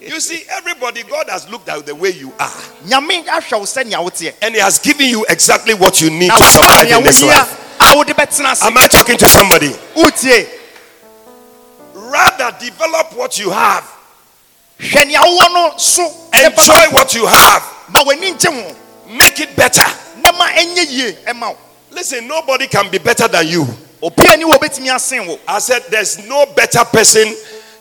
You 0.00 0.20
see, 0.20 0.44
everybody, 0.52 1.02
God 1.02 1.28
has 1.28 1.48
looked 1.48 1.68
at 1.68 1.84
the 1.84 1.92
way 1.94 2.10
you 2.10 2.32
are, 2.38 2.48
nyame 2.86 3.24
ahwɛ 3.26 3.58
wo 3.58 3.64
sɛnea 3.64 3.98
woteɛ 3.98 4.34
and 4.42 4.54
He 4.54 4.60
has 4.60 4.78
given 4.78 5.06
you 5.06 5.24
exactly 5.28 5.74
what 5.74 6.00
you 6.00 6.10
need 6.10 6.30
to 6.30 6.44
survive 6.44 6.90
in 6.90 7.02
this 7.02 7.22
life. 7.22 7.80
a 7.80 7.96
wode 7.96 8.06
bɛtena 8.08 8.52
ase 8.52 8.62
Am 8.62 8.76
I 8.78 8.86
talking 8.86 9.16
to 9.18 9.26
somebody? 9.26 9.74
Rather, 11.94 12.56
develop 12.58 13.12
what 13.16 13.38
you 13.38 13.50
have, 13.50 13.84
hwɛ 14.78 15.06
nea 15.06 15.18
wowɔ 15.20 15.52
no 15.52 15.72
so. 15.76 16.04
Enjoy 16.32 16.90
what 16.92 17.12
you 17.14 17.26
have, 17.26 17.62
make 19.08 19.40
it 19.40 19.56
better. 19.56 19.84
Na 21.90 21.96
ma 21.96 22.00
ɛnyɛ 22.00 22.12
yie 22.12 22.20
ɛma 22.20 22.20
wo 22.20 22.20
Listen, 22.20 22.28
nobody 22.28 22.66
can 22.66 22.90
be 22.90 22.98
better 22.98 23.28
than 23.28 23.46
you. 23.48 23.64
obia 24.02 24.36
ni 24.36 24.44
wɔ 24.44 24.58
wobɛtumi 24.58 25.38
I 25.46 25.58
said, 25.58 25.82
There's 25.90 26.26
no 26.28 26.46
better 26.54 26.84
person, 26.84 27.34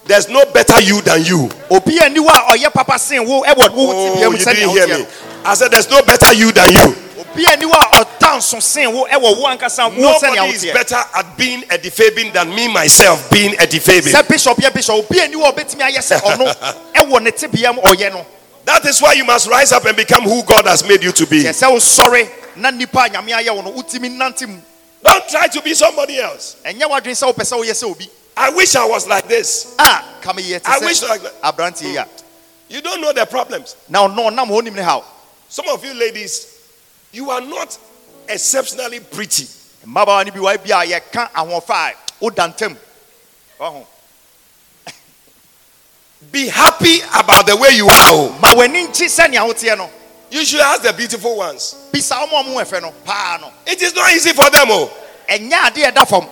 there's 0.05 0.29
no 0.29 0.45
better 0.53 0.81
you 0.81 1.01
than 1.01 1.23
you. 1.23 1.49
obia 1.69 2.05
oh, 2.05 2.09
ni 2.09 2.19
wɔ 2.19 2.73
papa 2.73 2.97
sen 2.99 3.25
wo 3.27 3.43
ɛwɔ 3.43 3.69
Oh, 3.73 4.31
you 4.31 4.38
didn't 4.38 4.69
hear 4.69 4.88
me. 4.88 5.05
I 5.45 5.53
said, 5.53 5.71
There's 5.71 5.89
no 5.89 6.01
better 6.03 6.34
you 6.34 6.51
than 6.51 6.69
you. 6.71 6.77
no 6.77 7.23
obia 7.23 7.57
ni 7.59 7.65
wɔ 7.65 7.75
a 7.75 8.05
ɔda 8.05 8.38
nso 8.38 8.61
sen 8.61 8.93
wo 8.93 9.05
ɛwɔ 9.07 9.38
wo 9.39 9.45
ankasa 9.47 9.95
Nobody 9.95 10.53
is 10.55 10.65
better 10.65 10.95
at 11.13 11.38
being 11.38 11.63
Eddie 11.69 11.89
Fabian 11.89 12.34
than 12.34 12.53
me 12.53 12.67
myself 12.71 13.29
being 13.31 13.55
Eddie 13.59 13.79
Fabian. 13.79 14.15
sɛ 14.15 14.27
bishop 14.27 14.57
yɛ 14.57 14.73
bishop 14.73 14.95
obia 14.95 15.29
ni 15.29 15.35
wɔ 15.35 15.49
a 15.49 15.53
ɔbɛtumi 15.53 15.91
ayɛ 15.91 15.99
sɛ 15.99 16.19
ɔno 16.21 16.55
ɛwɔ 16.95 17.21
ne 17.23 17.31
tibia 17.31 17.73
mu 17.73 17.81
ɔyɛ 17.81 18.11
no 18.13 18.25
That 18.65 18.85
is 18.85 19.01
why 19.01 19.13
you 19.13 19.23
must 19.23 19.47
rise 19.47 19.71
up 19.71 19.85
and 19.85 19.95
become 19.95 20.23
who 20.23 20.43
God 20.43 20.65
has 20.67 20.85
made 20.85 21.01
you 21.01 21.13
to 21.13 21.25
be. 21.25 21.41
wosɔre 21.43 22.27
na 22.57 22.69
nipa 22.71 23.07
nyame 23.09 23.31
ayɛ 23.31 23.55
wo 23.55 23.61
no 23.61 23.71
wotumi 23.71 24.09
nante 24.09 24.47
mu 24.47 24.59
Don't 25.03 25.29
try 25.29 25.47
to 25.47 25.61
be 25.61 25.73
somebody 25.73 26.19
else. 26.19 26.55
ɛnyɛ 26.65 26.81
w'adwene 26.89 27.15
sɛ 27.15 27.31
wopɛ 27.34 27.43
sɛ 27.43 27.57
woyɛ 27.63 27.71
sɛ 27.73 27.91
obi 27.91 28.09
I 28.35 28.49
wish 28.51 28.75
I 28.75 28.85
was 28.85 29.07
like 29.07 29.27
this. 29.27 29.75
ah 29.79 30.03
ka 30.21 30.34
meyɛ 30.34 30.61
te 30.61 30.65
I 30.65 30.79
wish 30.79 31.01
like 31.03 31.21
that. 31.21 31.41
aberanteɛ 31.41 31.84
yi 31.91 31.97
a 31.97 32.07
You 32.69 32.81
don't 32.81 32.99
know 33.01 33.13
the 33.13 33.25
problems. 33.25 33.75
na 33.89 34.07
ɔno 34.07 34.29
ɔnam 34.29 34.47
hɔ 34.47 34.63
nim 34.63 34.73
ne 34.75 34.81
haw 34.81 35.03
Some 35.49 35.69
of 35.69 35.84
you 35.85 35.93
ladies, 35.93 36.45
you 37.13 37.29
are 37.31 37.39
not 37.41 37.77
exceptionally 38.27 38.99
pretty. 38.99 39.47
mmabaawa 39.85 40.25
no 40.25 40.31
bi 40.31 40.39
wa 40.39 40.57
bi 40.57 40.84
a 40.84 40.99
yɛka 40.99 41.31
ahoɔfa 41.31 41.91
a 41.91 41.93
woda 42.19 42.47
ntam 42.53 42.75
ɔho 43.59 43.85
Be 46.31 46.47
happy 46.47 46.99
about 47.13 47.45
the 47.45 47.55
way 47.55 47.69
you 47.75 47.88
are. 47.88 48.29
ma 48.41 48.53
w'ani 48.55 48.88
nkye 48.88 49.05
sɛnea 49.07 49.45
woteɛ 49.47 49.77
no 49.77 49.89
You 50.29 50.43
should 50.43 50.59
ask 50.59 50.81
the 50.83 50.93
beautiful 50.93 51.37
ones. 51.37 51.75
bisa 51.91 52.15
wɔn 52.15 52.29
a 52.31 52.49
wɔn 52.49 52.63
ɛfɛ 52.65 52.81
no 52.81 52.91
paa 53.05 53.37
no 53.41 53.51
It 53.65 53.81
is 53.81 53.93
not 53.95 54.11
easy 54.11 54.33
for 54.33 54.49
them. 54.49 54.67
Oh. 54.69 54.91
ɛnyɛ 55.29 55.51
adeɛ 55.71 55.91
ɛda 55.93 56.07
fam 56.07 56.27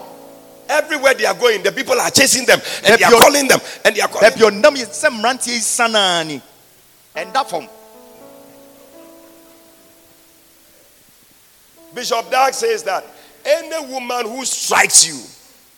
Everywhere 0.67 1.13
they 1.13 1.25
are 1.25 1.33
going, 1.35 1.61
the 1.61 1.71
people 1.71 1.99
are 2.01 2.09
chasing 2.09 2.43
them 2.45 2.59
and 2.83 2.97
they 2.99 3.03
are 3.03 3.11
calling 3.11 3.47
them 3.47 3.59
and 3.83 3.95
they 3.95 4.01
are 4.01 4.07
calling. 4.07 4.31
baabi 4.31 4.61
ɔnam 4.61 4.75
yɛ 4.75 4.87
sɛ 4.89 5.09
mmeranteɛ 5.09 5.47
yi 5.47 5.59
sanaa 5.59 6.25
ni 6.25 6.41
ɛnda 7.15 7.45
fam 7.47 7.67
Bishop 11.93 12.29
Dark 12.29 12.53
says 12.53 12.83
that 12.83 13.05
any 13.45 13.85
woman 13.93 14.25
who 14.27 14.43
strikes 14.43 15.07
you 15.07 15.21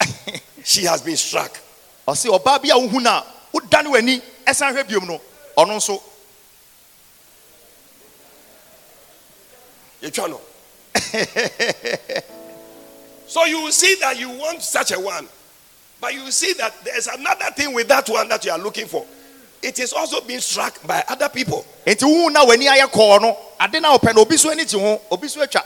she 0.64 0.84
has 0.86 1.02
been 1.02 1.16
struck. 1.18 1.60
ɔse 2.08 2.26
ɔbaa 2.28 2.62
bi 2.64 2.70
a 2.70 2.80
wohu 2.80 3.02
no 3.02 3.10
a 3.12 3.26
wodane 3.54 3.88
w'ani 3.92 4.22
ɛsan 4.46 4.74
hwɛ 4.74 4.84
biom 4.88 5.06
no 5.08 5.22
ɔno 5.58 5.76
nso 5.78 6.02
Yɛtwa 10.02 10.30
no. 10.30 10.42
so 13.28 13.46
you 13.46 13.62
will 13.62 13.72
see 13.72 13.96
that 14.02 14.18
you 14.20 14.30
want 14.30 14.62
such 14.62 14.92
a 14.92 15.00
one, 15.00 15.28
but 16.02 16.14
you 16.14 16.24
will 16.24 16.32
see 16.32 16.54
that 16.54 16.74
there's 16.84 17.08
another 17.08 17.46
thing 17.56 17.74
with 17.74 17.88
that 17.88 18.08
one 18.10 18.28
that 18.30 18.44
you 18.46 18.52
are 18.52 18.60
looking 18.60 18.86
for. 18.88 19.06
It 19.62 19.80
is 19.80 19.92
also 19.94 20.22
being 20.22 20.40
struck 20.40 20.86
by 20.86 21.04
other 21.08 21.30
people. 21.30 21.66
enti 21.86 22.04
wohu 22.06 22.30
na 22.32 22.46
w'ani 22.46 22.68
ayɛ 22.68 22.88
kɔɔ 22.92 23.22
no 23.22 23.38
ade 23.60 23.82
na 23.82 23.98
wopɛ 23.98 24.14
no 24.16 24.22
obi 24.22 24.38
so 24.38 24.52
ani 24.52 24.66
gye 24.66 24.80
ho 24.80 25.02
obi 25.12 25.28
so 25.28 25.42
atwa 25.46 25.64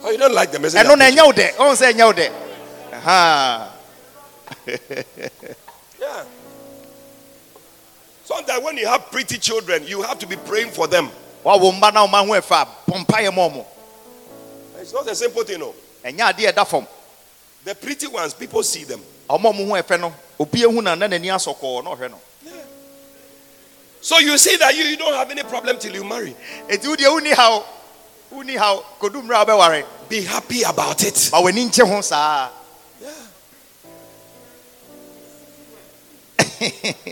Oh, 0.00 0.10
you 0.10 0.16
don't 0.18 0.32
like 0.32 0.50
the 0.52 0.58
message. 0.60 0.80
ɛno 0.80 0.92
I'm 0.92 0.98
na 0.98 1.04
preaching. 1.06 1.18
ɛnyɛ 1.18 1.26
wo 1.26 1.32
dɛ 1.32 1.54
ɔhu 1.56 1.74
sɛ 1.76 1.92
ɛnyɛ 1.92 2.04
wo 2.06 2.12
dɛ 2.12 2.30
Yeah. 6.00 6.24
Sometimes 8.28 8.62
when 8.62 8.76
you 8.76 8.86
have 8.86 9.10
pretty 9.10 9.38
children, 9.38 9.86
you 9.86 10.02
have 10.02 10.18
to 10.18 10.26
be 10.26 10.36
praying 10.36 10.70
for 10.70 10.86
them. 10.86 11.08
woawo 11.42 11.72
mba 11.72 11.94
na 11.94 12.06
woma 12.06 12.26
ho 12.26 12.34
ɛfa 12.38 12.60
a 12.60 12.66
bɔ 12.90 13.06
mpayɛ 13.06 13.34
ma 13.34 13.48
ɔmo 13.48 13.64
It's 14.82 14.92
not 14.92 15.08
a 15.08 15.14
simple 15.14 15.44
thing, 15.44 15.58
no. 15.60 15.74
ɛnyɛ 16.04 16.34
adeɛ 16.34 16.52
ɛda 16.52 16.66
fam 16.66 16.86
The 17.64 17.74
pretty 17.74 18.06
ones, 18.06 18.34
people 18.34 18.62
see 18.62 18.84
them. 18.84 19.02
no 19.30 19.80
So 24.02 24.18
you 24.18 24.36
see 24.36 24.56
that 24.58 24.76
you, 24.76 24.84
you 24.84 24.96
don't 24.98 25.14
have 25.14 25.30
any 25.30 25.42
problem 25.44 25.78
till 25.78 25.94
you 25.94 26.04
marry. 26.04 26.36
enti 26.68 26.86
wo 26.86 26.96
deɛ 26.96 27.08
wonni 27.08 27.32
haw 27.32 27.62
wonni 28.30 28.56
haw 28.58 28.82
kodu 29.00 29.22
mmerɛ 29.22 29.40
a 29.42 29.46
wobɛware 29.46 29.84
Be 30.10 30.20
happy 30.24 30.64
about 30.64 31.02
it. 31.02 31.30
ma 31.32 31.40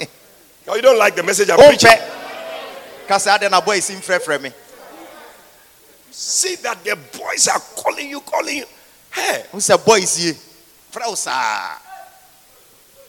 Oh, 0.69 0.75
you 0.75 0.83
don't 0.83 0.99
like 0.99 1.15
the 1.15 1.23
message 1.23 1.49
I'm 1.51 1.59
preaching. 1.59 1.91
ka 3.07 3.19
sɛ 3.19 3.39
adɛn 3.39 3.51
na 3.51 3.61
bɔ 3.61 3.77
esi 3.79 3.95
mfrɛfrɛ 3.95 4.43
me 4.43 4.53
See 6.11 6.57
that 6.57 6.83
the 6.83 6.97
boys 7.17 7.47
are 7.47 7.61
calling 7.77 8.09
you, 8.11 8.21
calling 8.21 8.57
you. 8.59 8.65
Hey, 9.13 9.45
wo 9.53 9.61
sɛ 9.61 9.85
boy 9.85 9.99
is 9.99 10.37
wo 10.93 11.15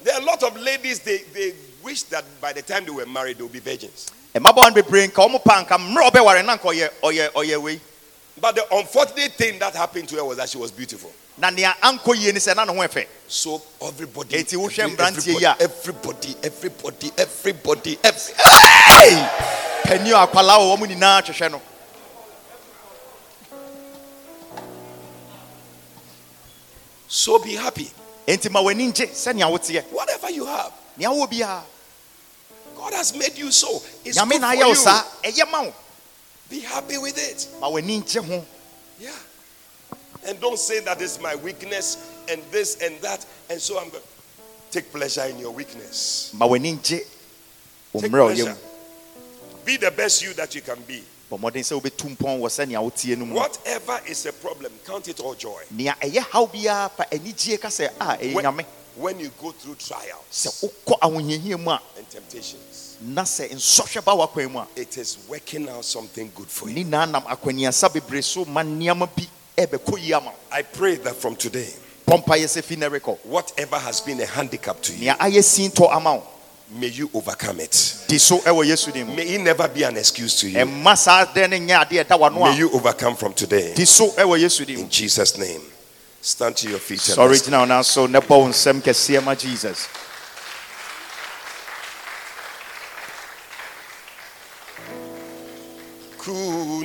there 0.03 0.13
are 0.13 0.21
a 0.21 0.23
lot 0.25 0.43
of 0.43 0.55
ladies, 0.61 0.99
they, 0.99 1.17
they 1.33 1.53
wish 1.83 2.03
that 2.03 2.23
by 2.39 2.53
the 2.53 2.61
time 2.61 2.85
they 2.85 2.91
were 2.91 3.05
married, 3.05 3.37
they'll 3.37 3.47
be 3.47 3.59
virgins. 3.59 4.11
mmabaawa 4.35 4.69
no 4.75 4.81
bebree 4.81 5.07
nka 5.07 5.25
ɔmo 5.25 5.43
pa 5.43 5.63
nka 5.63 5.77
mmerɛ 5.77 6.07
a 6.07 6.11
ɔbɛware 6.11 6.45
na 6.45 6.57
nka 6.57 6.69
But 8.39 8.55
the 8.55 8.65
unfortunate 8.75 9.33
thing 9.33 9.57
that 9.59 9.73
happened 9.75 10.07
to 10.09 10.15
her 10.17 10.23
was 10.23 10.37
that 10.37 10.49
she 10.49 10.57
was 10.57 10.71
beautiful. 10.71 11.11
na 11.39 11.49
nea 11.51 11.73
ankɔ 11.83 12.15
yie 12.15 12.31
ni 12.33 12.39
sɛ 12.39 12.55
na 12.55 12.65
ne 12.65 12.73
ho 12.73 12.79
ɛfɛ 12.87 13.05
So 13.27 13.61
everybody, 13.81 14.35
Eti 14.37 14.55
wohwɛ 14.57 14.79
every- 14.79 14.95
mmeranteɛ 14.95 15.39
yi 15.39 15.45
a- 15.45 15.55
everybody, 15.59 16.35
everybody, 16.43 17.11
everybody, 17.17 17.99
every, 18.03 18.33
pani 19.83 20.11
a 20.11 20.15
akwalaa 20.25 20.57
wɔ 20.57 20.77
wɔn 20.77 20.87
nyinaa 20.95 21.21
twehwɛ 21.23 21.51
no 21.51 21.61
so 27.07 27.39
be 27.39 27.53
happy. 27.55 27.89
enti 28.27 28.49
ma 28.51 28.61
w'ani 28.61 28.91
nkye 28.91 29.07
sɛnea 29.09 29.47
woteɛ 29.49 29.83
Whatever 29.91 30.29
you 30.29 30.45
have, 30.45 30.71
nea 30.97 31.09
wɔ 31.09 31.29
biara 31.31 31.61
God 32.75 32.93
has 32.93 33.15
made 33.15 33.35
you 33.37 33.51
so. 33.51 33.81
It's 34.05 34.19
good 34.21 34.29
for 34.39 34.53
you. 34.53 34.75
Be 36.49 36.59
happy 36.61 36.97
with 36.97 37.17
it. 37.17 37.47
ma 37.59 37.69
w'ani 37.69 38.45
Yeah. 38.99 39.11
And 40.25 40.39
don't 40.39 40.59
say 40.59 40.79
that 40.81 41.01
is 41.01 41.19
my 41.21 41.35
weakness 41.35 41.97
and 42.29 42.41
this 42.51 42.81
and 42.81 42.99
that. 43.01 43.25
And 43.49 43.61
so 43.61 43.77
I'm 43.79 43.89
going 43.89 44.01
to 44.03 44.71
take 44.71 44.91
pleasure 44.91 45.23
in 45.25 45.39
your 45.39 45.51
weakness. 45.51 46.31
ma 46.33 46.47
w'ani 46.47 46.81
Take 46.81 47.07
mmerɛ 48.11 48.31
a 48.31 48.33
ɔyɛ 48.33 48.43
pleasure. 48.43 48.57
Be 49.65 49.77
the 49.77 49.91
best 49.91 50.21
you 50.23 50.33
that 50.33 50.55
you 50.55 50.61
can 50.61 50.79
be. 50.87 51.03
bɔ 51.29 51.37
mmɔden 51.39 51.63
sɛ 51.63 51.75
wobɛtu 51.81 52.15
mpɔn 52.15 52.39
wɔ 52.39 52.47
sɛnea 52.49 52.79
wotie 52.81 53.17
no 53.17 53.25
mu 53.25 53.35
Whatever 53.35 53.99
is 54.07 54.25
a 54.25 54.31
problem, 54.33 54.71
count 54.85 55.07
it 55.09 55.19
all 55.19 55.35
joy. 55.35 55.61
nea 55.71 55.93
ɛyɛ 56.01 56.19
haw 56.31 56.45
biara 56.47 56.89
fa 56.89 57.03
anigye 57.11 57.59
ka 57.59 57.67
sɛ 57.67 57.87
a 57.87 57.91
ah, 57.99 58.17
ɛyɛ 58.17 58.33
When, 58.33 58.65
when 58.95 59.19
you 59.19 59.29
go 59.41 59.51
through 59.51 59.75
trials 59.75 60.23
sɛ 60.31 60.49
wokɔ 60.85 60.99
ahohiahia 60.99 61.59
mu 61.59 61.71
a 61.71 61.81
and 61.97 62.09
temptations, 62.09 62.86
na 63.01 63.23
sɛ 63.23 63.49
nsɔhwɛ 63.53 64.03
ba 64.03 64.11
w'akwan 64.13 64.51
mu 64.51 64.59
a 64.59 64.67
it 64.75 64.97
is 64.97 65.17
working 65.27 65.67
out 65.69 65.85
something 65.85 66.31
good 66.35 66.47
for 66.47 66.67
you. 66.69 66.75
ne 66.75 66.83
naa 66.83 67.05
nam 67.05 67.23
akwaniasa 67.23 67.89
bebree 67.91 68.23
so 68.23 68.45
ma 68.45 68.61
nneɛma 68.63 69.07
bi 69.15 69.27
ɛbɛkɔ 69.57 69.99
yie 69.99 70.13
ama 70.13 70.31
I 70.51 70.61
pray 70.63 70.95
that 70.97 71.15
from 71.15 71.35
today, 71.35 71.73
bɔ 72.07 72.23
mpayɛ 72.23 72.45
sɛ 72.45 72.63
fi 72.63 72.75
na 72.75 72.87
rekɔ 72.89 73.17
whatever 73.25 73.77
has 73.79 74.01
been 74.01 74.19
a 74.21 74.25
handicap 74.25 74.81
to 74.81 74.93
you, 74.93 74.99
nea 75.05 75.15
ayɛ 75.15 75.39
sintɔ 75.43 75.91
ama 75.95 76.15
wo 76.15 76.23
may 76.71 76.87
you 76.87 77.09
overcome 77.13 77.59
it. 77.61 77.95
di 78.07 78.17
so 78.17 78.39
ɛwɔ 78.39 78.65
yesu 78.65 78.91
din 78.91 79.07
mu 79.07 79.15
May 79.15 79.23
it 79.35 79.41
never 79.41 79.67
be 79.69 79.83
an 79.83 79.95
excuse 79.97 80.39
to 80.41 80.49
you. 80.49 80.57
ɛmma 80.59 80.97
saa 80.97 81.25
dɛn 81.25 81.49
ne 81.51 81.59
nyɛ 81.59 81.85
adeɛ 81.87 82.03
ɛda 82.05 82.19
w'ano 82.19 82.41
May 82.43 82.57
you 82.57 82.71
overcome 82.71 83.15
from 83.15 83.33
today. 83.33 83.73
di 83.73 83.85
so 83.85 84.09
ɛwɔ 84.11 84.39
yesu 84.41 84.65
din 84.65 84.75
mu 84.77 84.81
In 84.83 84.89
Jesus' 84.89 85.37
name. 85.37 85.61
Stand 86.21 86.57
to 86.57 86.67
your 86.69 86.79
feet. 86.79 87.07
and 87.09 87.17
sɔre 87.17 87.29
let's- 87.29 87.41
gyina 87.47 87.59
wo 87.59 87.65
nan 87.65 87.83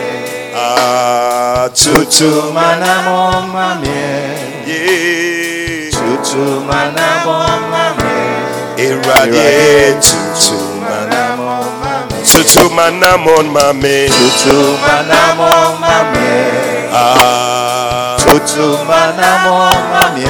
Ah, 0.57 1.69
tutu 1.75 2.53
Manamo 2.53 3.43
Mamie 3.53 4.37
yeah. 4.67 5.91
Tutu 5.93 6.61
Manamo 6.67 7.39
Mamie 7.71 8.87
Irradiate 8.89 10.01
tutu 10.01 10.59
Manamo 10.81 11.65
Mamie 11.81 12.25
tutu 12.33 12.71
manamon 12.71 13.47
mame. 13.51 14.09
Tutu 14.09 14.79
Manamo 14.83 15.79
Mamie 15.81 16.74
Tutu 16.95 18.67
Manamo 18.87 19.71
Mamie 19.91 20.23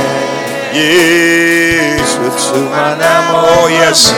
yeah. 0.72 1.98
Tutu 2.08 2.58
Manamo 2.70 3.68
yes, 3.68 4.12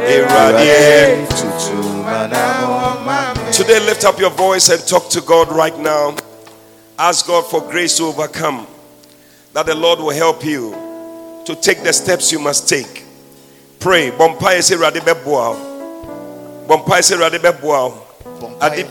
irradiate. 0.00 1.28
Tutu 1.28 1.76
Manamo 2.02 3.04
Mamie 3.04 3.52
Today, 3.52 3.80
lift 3.80 4.04
up 4.04 4.18
your 4.18 4.30
voice 4.30 4.70
and 4.70 4.80
talk 4.88 5.08
to 5.10 5.20
God 5.20 5.48
right 5.52 5.78
now. 5.78 6.16
Ask 6.98 7.26
God 7.26 7.44
for 7.50 7.60
grace 7.60 7.98
to 7.98 8.04
overcome. 8.04 8.66
That 9.52 9.66
the 9.66 9.74
Lord 9.74 9.98
will 10.00 10.10
help 10.10 10.44
you 10.44 10.72
to 11.44 11.54
take 11.54 11.82
the 11.82 11.92
steps 11.92 12.32
you 12.32 12.38
must 12.38 12.66
take 12.68 13.04
Pray. 13.78 14.10
Bompaye 14.10 14.62
say 14.62 14.76
rade 14.76 15.02
beboa. 15.02 15.54
Bompaye 16.66 17.02
say 17.04 17.18
rade 17.18 17.38
beboa. 17.42 17.92
Ade 18.62 18.88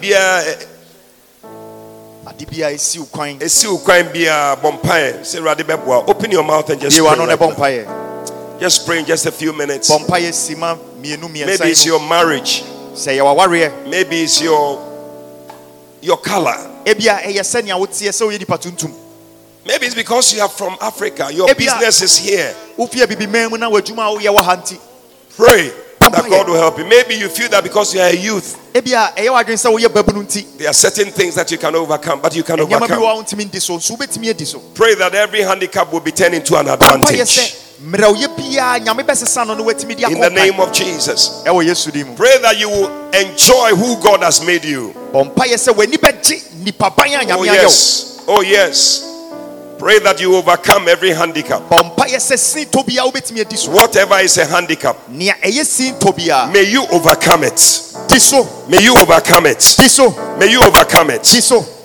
Open 6.08 6.32
your 6.32 6.44
mouth 6.44 6.70
and 6.70 6.82
just 6.82 6.98
pray. 6.98 7.06
wa 7.06 7.16
no 7.16 7.26
ne 7.26 7.36
right. 7.36 8.60
Just 8.60 8.86
pray 8.86 9.00
in 9.00 9.06
just 9.06 9.26
a 9.26 9.32
few 9.32 9.54
minutes. 9.54 9.90
bompaye 9.90 10.32
sima 10.32 10.78
mienu 11.02 11.30
Maybe 11.32 11.70
it's 11.70 11.86
your 11.86 12.00
marriage. 12.00 12.64
sɛ 12.94 13.18
yɛ 13.18 13.22
wawareɛ 13.22 13.88
Maybe 13.90 14.22
it's 14.24 14.42
your 14.42 14.80
your 16.02 16.18
color. 16.18 16.58
ebia 16.86 17.20
ɛyɛ 17.22 17.42
sɛnea 17.42 17.78
woteɛ 17.80 18.10
sɛ 18.12 18.26
woyɛ 18.28 18.40
nipa 18.40 18.58
tuntum 18.58 18.94
Maybe 19.66 19.86
it's 19.86 19.96
because 19.96 20.34
you 20.34 20.42
are 20.42 20.50
from 20.50 20.76
Africa. 20.82 21.30
Your 21.32 21.48
business 21.56 22.02
is 22.02 22.18
here. 22.18 22.54
wofie 22.78 23.06
bibiman 23.06 23.50
mu 23.52 23.58
na 23.58 23.70
w'adwuma 23.70 24.12
a 24.14 24.20
woyɛ 24.20 24.36
wɔ 24.36 24.42
ha 24.44 24.62
Pray 25.36 25.72
that 26.14 26.30
God 26.30 26.48
will 26.48 26.56
help 26.56 26.78
you. 26.78 26.86
Maybe 26.86 27.16
you 27.16 27.28
feel 27.30 27.50
that 27.50 27.64
because 27.64 27.94
you 27.94 28.02
are 28.02 28.08
a 28.10 28.16
youth, 28.16 28.58
ebia 28.74 29.14
ɛyɛ 29.16 29.30
w'adwene 29.30 29.58
sɛ 29.60 29.70
woyɛ 29.74 29.88
babunu 29.88 30.24
nti 30.24 30.58
there 30.58 30.70
are 30.70 30.74
certain 30.74 31.12
things 31.12 31.36
that 31.36 31.50
you 31.52 31.58
can 31.58 31.76
overcome, 31.76 32.22
but 32.22 32.36
you 32.36 32.44
can 32.44 32.60
overcome. 32.60 32.90
wɔ 33.02 33.20
a 33.20 33.24
wontumi 33.24 33.46
ndi 33.50 33.62
so 33.62 33.78
nso 33.78 33.98
wobɛtumi 33.98 34.30
adi 34.30 34.46
so 34.46 34.60
Pray 34.74 34.96
that 34.96 35.14
every 35.16 35.42
handicap 35.42 35.92
will 35.92 36.00
be 36.00 36.12
turned 36.12 36.36
into 36.36 36.56
an 36.58 36.68
advantage. 36.68 37.20
sɛ 37.20 37.56
mmerɛwyɛ 37.84 38.28
biara 38.38 38.80
nyame 38.86 39.04
bɛsesa 39.06 39.46
no 39.46 39.54
no 39.56 39.64
watumi 39.64 39.96
de 39.98 40.06
In 40.06 40.20
the 40.20 40.30
name 40.30 40.60
of 40.60 40.72
Jesus. 40.72 41.44
ɛwɔ 41.46 41.66
yesu 41.66 41.92
din 41.92 42.08
mu 42.08 42.16
Pray 42.16 42.38
that 42.42 42.58
you 42.58 42.70
will 42.70 43.10
enjoy 43.12 43.76
who 43.76 44.02
God 44.02 44.22
has 44.24 44.42
made 44.46 44.64
you. 44.64 44.94
ɔmpayɛ 45.14 45.56
sɛ 45.58 45.74
w'ani 45.76 45.98
bɛgye 45.98 46.64
nipa 46.64 46.90
ban 46.96 47.08
a 47.10 47.18
Oh, 47.18 47.26
nyame 47.26 47.28
ayɛ 47.28 47.38
wo 47.38 47.44
yes. 47.44 48.10
Oh, 48.26 48.42
yes. 48.42 49.04
Pray 49.84 50.00
that 50.00 50.22
you 50.22 50.34
overcome 50.38 50.88
every 50.88 51.10
handicap. 51.12 51.62
ɔmpayɛ 51.70 52.16
sɛ 52.16 52.38
sin 52.40 52.66
tɔ 52.68 52.86
biara 52.88 53.12
wobɛtumi 53.12 53.42
adi 53.42 53.58
so 53.58 53.70
Whatever 53.72 54.18
is 54.20 54.38
a 54.38 54.46
handicap, 54.46 54.96
nea 55.10 55.34
ɛyɛ 55.44 55.66
sin 55.66 55.96
tɔ 55.96 56.16
biara 56.16 56.50
may 56.54 56.64
you 56.64 56.86
overcome 56.90 57.44
it. 57.44 57.60
May 58.70 58.82
you 58.82 58.96
overcome 58.96 59.46
it. 59.48 59.76
May 60.40 60.52
you 60.52 60.62
overcome 60.64 61.10
it. 61.10 61.28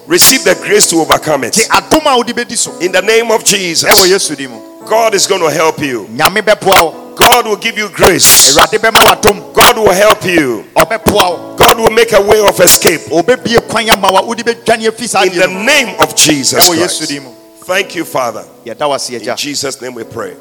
Receive 0.06 0.44
the 0.44 0.54
grace 0.62 0.86
to 0.90 0.96
overcome 1.00 1.42
it. 1.42 1.54
adom 1.54 2.06
a 2.06 2.16
wode 2.16 2.28
bɛdi 2.28 2.56
so 2.56 2.78
In 2.78 2.92
the 2.92 3.02
name 3.02 3.32
of 3.32 3.42
Jesus, 3.44 3.90
yesu 4.06 4.36
din 4.36 4.50
mu 4.52 4.60
God 4.86 5.14
is 5.14 5.26
going 5.26 5.40
to 5.42 5.50
help 5.50 5.80
you. 5.80 6.06
nyame 6.06 6.40
bɛboa 6.40 6.80
wo 6.84 7.14
God 7.16 7.46
will 7.48 7.56
give 7.56 7.76
you 7.76 7.88
grace. 7.88 8.54
awurade 8.56 8.78
bɛma 8.78 9.02
w'adom 9.10 9.52
God 9.52 9.76
will 9.76 9.90
help 9.92 10.24
you. 10.24 10.64
God 10.76 11.76
will 11.80 11.90
make 11.90 12.12
a 12.12 12.20
way 12.22 12.38
of 12.46 12.60
escape. 12.60 13.00
ɔbɛbie 13.10 13.68
kwan 13.68 13.90
ama 13.90 14.12
wa 14.12 14.22
wode 14.22 14.44
bɛdwane 14.44 14.86
afi 14.86 15.08
saa 15.08 15.22
In 15.24 15.34
the 15.34 15.48
name 15.48 15.96
of 15.98 16.14
Jesus 16.14 16.64
Christ. 16.68 17.34
Thank 17.68 17.94
you, 17.96 18.06
Father. 18.06 18.46
In 18.64 19.36
Jesus' 19.36 19.78
name 19.82 19.92
we 19.92 20.02
pray. 20.02 20.34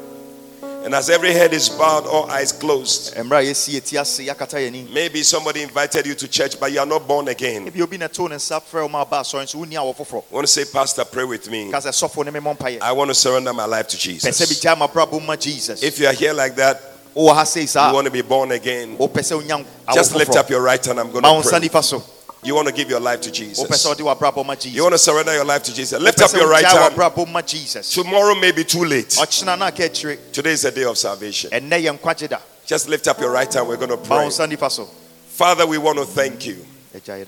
And 0.62 0.94
as 0.94 1.10
every 1.10 1.34
head 1.34 1.52
is 1.52 1.68
bowed, 1.68 2.06
all 2.06 2.30
eyes 2.30 2.52
closed. 2.52 3.14
mmerɛ 3.16 3.40
a 3.40 3.50
yɛsi 3.50 3.78
yɛti 3.78 4.00
ase 4.00 4.20
yɛakata 4.20 4.56
yɛni 4.56 4.90
Maybe 4.90 5.22
somebody 5.22 5.60
invited 5.60 6.06
you 6.06 6.14
to 6.14 6.26
church, 6.26 6.58
but 6.58 6.72
you 6.72 6.80
are 6.80 6.86
not 6.86 7.06
born 7.06 7.28
again. 7.28 7.70
ebi 7.70 7.82
obi 7.82 7.98
na 7.98 8.06
to 8.06 8.28
ne 8.30 8.36
nsa 8.36 8.62
frɛ 8.62 8.80
wo 8.80 8.88
ma 8.88 9.02
aba 9.02 9.18
asɔre 9.18 9.42
nso 9.44 9.56
wonni 9.56 9.74
awɔ 9.74 9.94
foforɔ 9.94 10.24
I 10.30 10.34
want 10.34 10.46
to 10.46 10.52
say, 10.54 10.64
Pastor, 10.72 11.04
pray 11.04 11.24
with 11.24 11.50
me. 11.50 11.70
ka 11.70 11.76
sɛ 11.80 11.90
sɔfo 11.90 12.24
ne 12.24 12.30
memmɔ 12.30 12.56
mpayɛ 12.56 12.80
I 12.80 12.92
want 12.92 13.10
to 13.10 13.14
surrender 13.14 13.52
my 13.52 13.66
life 13.66 13.88
to 13.88 13.98
Jesus. 13.98 14.24
bigyaa 14.40 14.78
mabrabɔ 14.78 15.26
ma 15.26 15.36
jesus 15.36 15.82
If 15.82 15.98
you 15.98 16.06
are 16.06 16.14
here 16.14 16.32
like 16.32 16.56
that, 16.56 16.80
wowɔ 17.14 17.34
ha 17.34 17.44
sei 17.44 17.60
you 17.64 17.94
want 17.94 18.06
to 18.06 18.10
be 18.10 18.22
born 18.22 18.52
again, 18.52 18.96
wopɛ 18.96 19.18
sɛ 19.20 19.42
wonya 19.42 19.62
awɔ 19.86 19.94
just 19.94 20.14
lift 20.14 20.34
up 20.34 20.48
your 20.48 20.62
right 20.62 20.82
hand. 20.82 20.98
I'm 20.98 21.12
going 21.12 21.22
to 21.22 21.50
pray. 21.50 22.08
You 22.42 22.54
want 22.54 22.68
to 22.68 22.74
give 22.74 22.88
your 22.88 23.00
life 23.00 23.20
to 23.22 23.32
Jesus. 23.32 23.68
sɛ 23.68 23.88
wode 23.88 23.98
wabrabɔ 23.98 24.46
ma 24.46 24.54
You 24.60 24.82
want 24.82 24.94
to 24.94 24.98
surrender 24.98 25.34
your 25.34 25.44
life 25.44 25.62
to 25.64 25.74
Jesus. 25.74 26.00
Lift 26.00 26.20
up 26.20 26.32
your 26.32 26.48
right 26.48 26.64
hand. 26.64 26.94
wabrabɔ 26.94 27.30
ma 27.30 27.42
jesus 27.42 27.92
Tomorrow 27.92 28.34
may 28.36 28.52
be 28.52 28.64
too 28.64 28.84
late. 28.84 29.10
ɔkyena 29.10 29.58
no 29.58 29.66
aka 29.66 29.88
akyire 29.88 30.18
Today 30.32 30.52
is 30.52 30.64
a 30.64 30.70
day 30.70 30.84
of 30.84 30.96
salvation. 30.96 31.50
ɛnnɛ 31.50 31.82
yɛ 31.84 31.98
nkwagye 31.98 32.28
da 32.28 32.38
Just 32.66 32.88
lift 32.88 33.08
up 33.08 33.18
your 33.18 33.30
right 33.30 33.52
hand. 33.52 33.66
We're 33.66 33.76
going 33.76 33.90
to 33.90 33.96
pray. 33.96 34.18
wo 34.18 34.28
nsa 34.28 34.46
nifa 34.46 34.88
Father, 35.28 35.66
we 35.66 35.78
want 35.78 35.98
to 35.98 36.04
thank 36.04 36.46
you. 36.46 36.64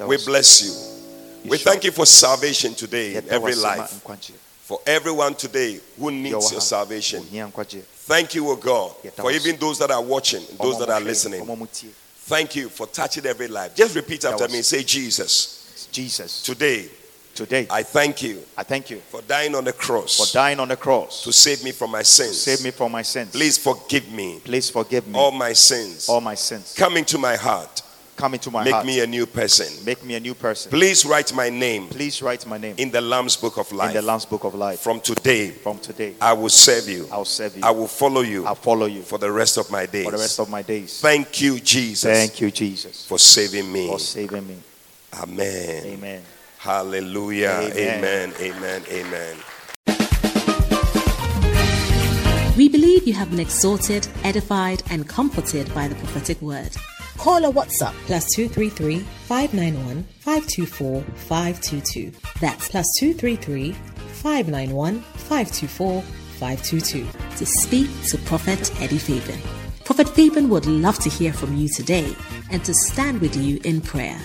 We 0.07 0.17
bless 0.25 0.63
you. 0.63 1.51
We 1.51 1.59
thank 1.59 1.85
you 1.85 1.91
for 1.93 2.07
salvation 2.07 2.75
today 2.75 3.15
in 3.17 3.29
every 3.31 3.41
wo 3.41 3.49
ase 3.49 3.63
ma 3.63 3.69
life. 3.69 4.31
For 4.63 4.79
everyone 4.87 5.35
today 5.35 5.81
who 5.99 6.11
needs 6.13 6.53
your 6.53 6.61
salvation. 6.61 7.25
Thank 7.25 8.35
you, 8.35 8.49
O 8.51 8.57
God, 8.57 8.95
for 9.17 9.33
even 9.33 9.57
those 9.57 9.79
that 9.81 9.91
are 9.91 10.03
watching, 10.03 10.43
those 10.61 10.79
that 10.79 10.91
are 10.91 11.01
listening. 11.01 11.45
Ɔma 12.31 12.37
mo 12.37 12.37
tie. 12.37 12.37
Thank 12.37 12.57
you 12.57 12.69
for 12.69 12.87
touching 12.87 13.27
every 13.27 13.49
life. 13.49 13.75
Just 13.75 13.95
repeat 13.95 14.25
after 14.25 14.49
me. 14.49 14.63
Say, 14.63 14.83
Jesus, 14.83 15.61
jesus 15.93 16.43
today 16.43 16.89
today 17.35 17.67
I 17.71 17.83
thank 17.83 18.23
you 18.23 18.43
i 18.57 18.63
thank 18.63 18.91
you 18.91 18.99
for 18.99 19.23
dying 19.23 19.55
on 19.55 19.65
the 19.65 19.73
cross. 19.73 20.17
for 20.19 20.33
dying 20.33 20.61
on 20.61 20.69
the 20.69 20.77
cross 20.77 21.25
to 21.25 21.33
save 21.33 21.65
me 21.65 21.73
from 21.73 21.91
my 21.91 22.03
sins. 22.03 22.41
save 22.41 22.63
me 22.63 22.71
from 22.71 22.93
my 22.93 23.03
sins 23.03 23.33
Please 23.33 23.59
forgive 23.59 24.11
me 24.13 24.41
please 24.45 24.71
forgive 24.71 25.07
me 25.09 25.19
all 25.19 25.33
my 25.33 25.53
sins. 25.53 26.09
all 26.09 26.21
my 26.21 26.35
sins 26.35 26.75
Come 26.77 26.97
into 26.97 27.19
my 27.19 27.37
heart. 27.37 27.83
Come 28.21 28.35
into 28.35 28.51
my 28.51 28.59
life, 28.59 28.65
Make 28.67 28.75
heart 28.75 28.87
me 28.87 29.01
a 29.01 29.07
new 29.07 29.27
person. 29.27 29.85
make 29.85 30.05
me 30.05 30.15
a 30.15 30.21
new 30.21 30.35
person 30.35 30.71
Please 30.71 31.05
write 31.07 31.33
my 31.35 31.49
name 31.49 31.89
please 31.89 32.21
write 32.21 32.47
my 32.47 32.59
name 32.59 32.75
in 32.79 32.91
the 32.91 33.01
Lamb's 33.01 33.37
Book 33.37 33.57
of 33.57 33.73
Life. 33.73 33.89
in 33.91 33.95
the 33.97 34.03
lamb's 34.03 34.27
book 34.27 34.45
of 34.45 34.55
life 34.55 34.81
From 34.81 35.01
today, 35.01 35.49
from 35.51 35.79
today 35.79 36.15
I 36.21 36.33
will 36.35 36.51
serve 36.51 36.87
you. 36.89 37.09
i'll 37.11 37.25
serve 37.25 37.57
you 37.57 37.63
I 37.65 37.71
will 37.71 37.89
follow 37.89 38.21
you 38.21 38.45
i'll 38.47 38.55
follow 38.55 38.87
you 38.87 39.03
for 39.03 39.19
the 39.19 39.31
rest 39.33 39.57
of 39.57 39.71
my 39.71 39.87
days. 39.87 40.05
for 40.05 40.11
the 40.13 40.19
rest 40.19 40.39
of 40.39 40.51
my 40.51 40.63
days 40.63 41.01
Thank 41.01 41.41
you, 41.41 41.59
Jesus, 41.61 42.03
thank 42.13 42.41
you 42.41 42.51
jesus 42.51 43.07
for 43.07 43.19
saving 43.19 43.73
me. 43.73 43.87
for 43.89 43.99
saving 43.99 44.47
me 44.47 44.57
Amen. 45.23 45.85
amen 45.87 46.23
Hallelujah. 46.59 47.59
Amen. 47.73 48.35
Amen. 48.39 48.83
Amen. 48.83 48.83
Amen. 48.91 49.37
We 52.55 52.69
believe 52.69 53.07
you 53.09 53.15
have 53.15 53.31
been 53.31 53.41
exhorted, 53.41 54.07
edified, 54.25 54.83
and 54.91 55.09
comforted 55.09 55.73
by 55.75 55.89
the 55.89 55.95
prophetic 55.95 56.43
word. 56.43 56.77
Call 57.21 57.45
or 57.45 57.53
WhatsApp 57.53 57.93
plus 58.07 58.25
233 58.35 59.01
591 59.01 60.05
524 60.21 61.03
522. 61.03 62.13
That's 62.41 62.69
plus 62.71 62.87
233 62.99 63.73
591 63.73 65.01
524 65.01 66.01
522 66.01 67.07
to 67.37 67.45
speak 67.45 67.91
to 68.05 68.17
Prophet 68.25 68.73
Eddie 68.81 68.97
Fabian. 68.97 69.39
Prophet 69.85 70.09
Fabian 70.09 70.49
would 70.49 70.65
love 70.65 70.99
to 71.01 71.11
hear 71.11 71.35
from 71.35 71.55
you 71.59 71.69
today 71.69 72.17
and 72.51 72.65
to 72.65 72.73
stand 72.73 73.21
with 73.21 73.37
you 73.37 73.61
in 73.65 73.83
prayer. 73.83 74.19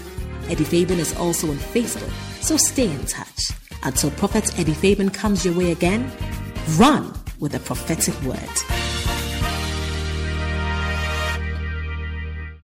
Eddie 0.48 0.64
Fabian 0.64 1.02
is 1.02 1.14
also 1.18 1.50
on 1.50 1.58
Facebook, 1.58 2.14
so 2.42 2.56
stay 2.56 2.90
in 2.90 3.06
touch. 3.08 3.52
Until 3.84 4.12
Prophet 4.12 4.58
Eddie 4.58 4.74
Fabian 4.74 5.10
comes 5.10 5.44
your 5.44 5.54
way 5.54 5.74
again, 5.74 6.10
run 6.78 7.14
with 7.42 7.56
a 7.56 7.60
prophetic 7.60 8.16
word. 8.22 9.05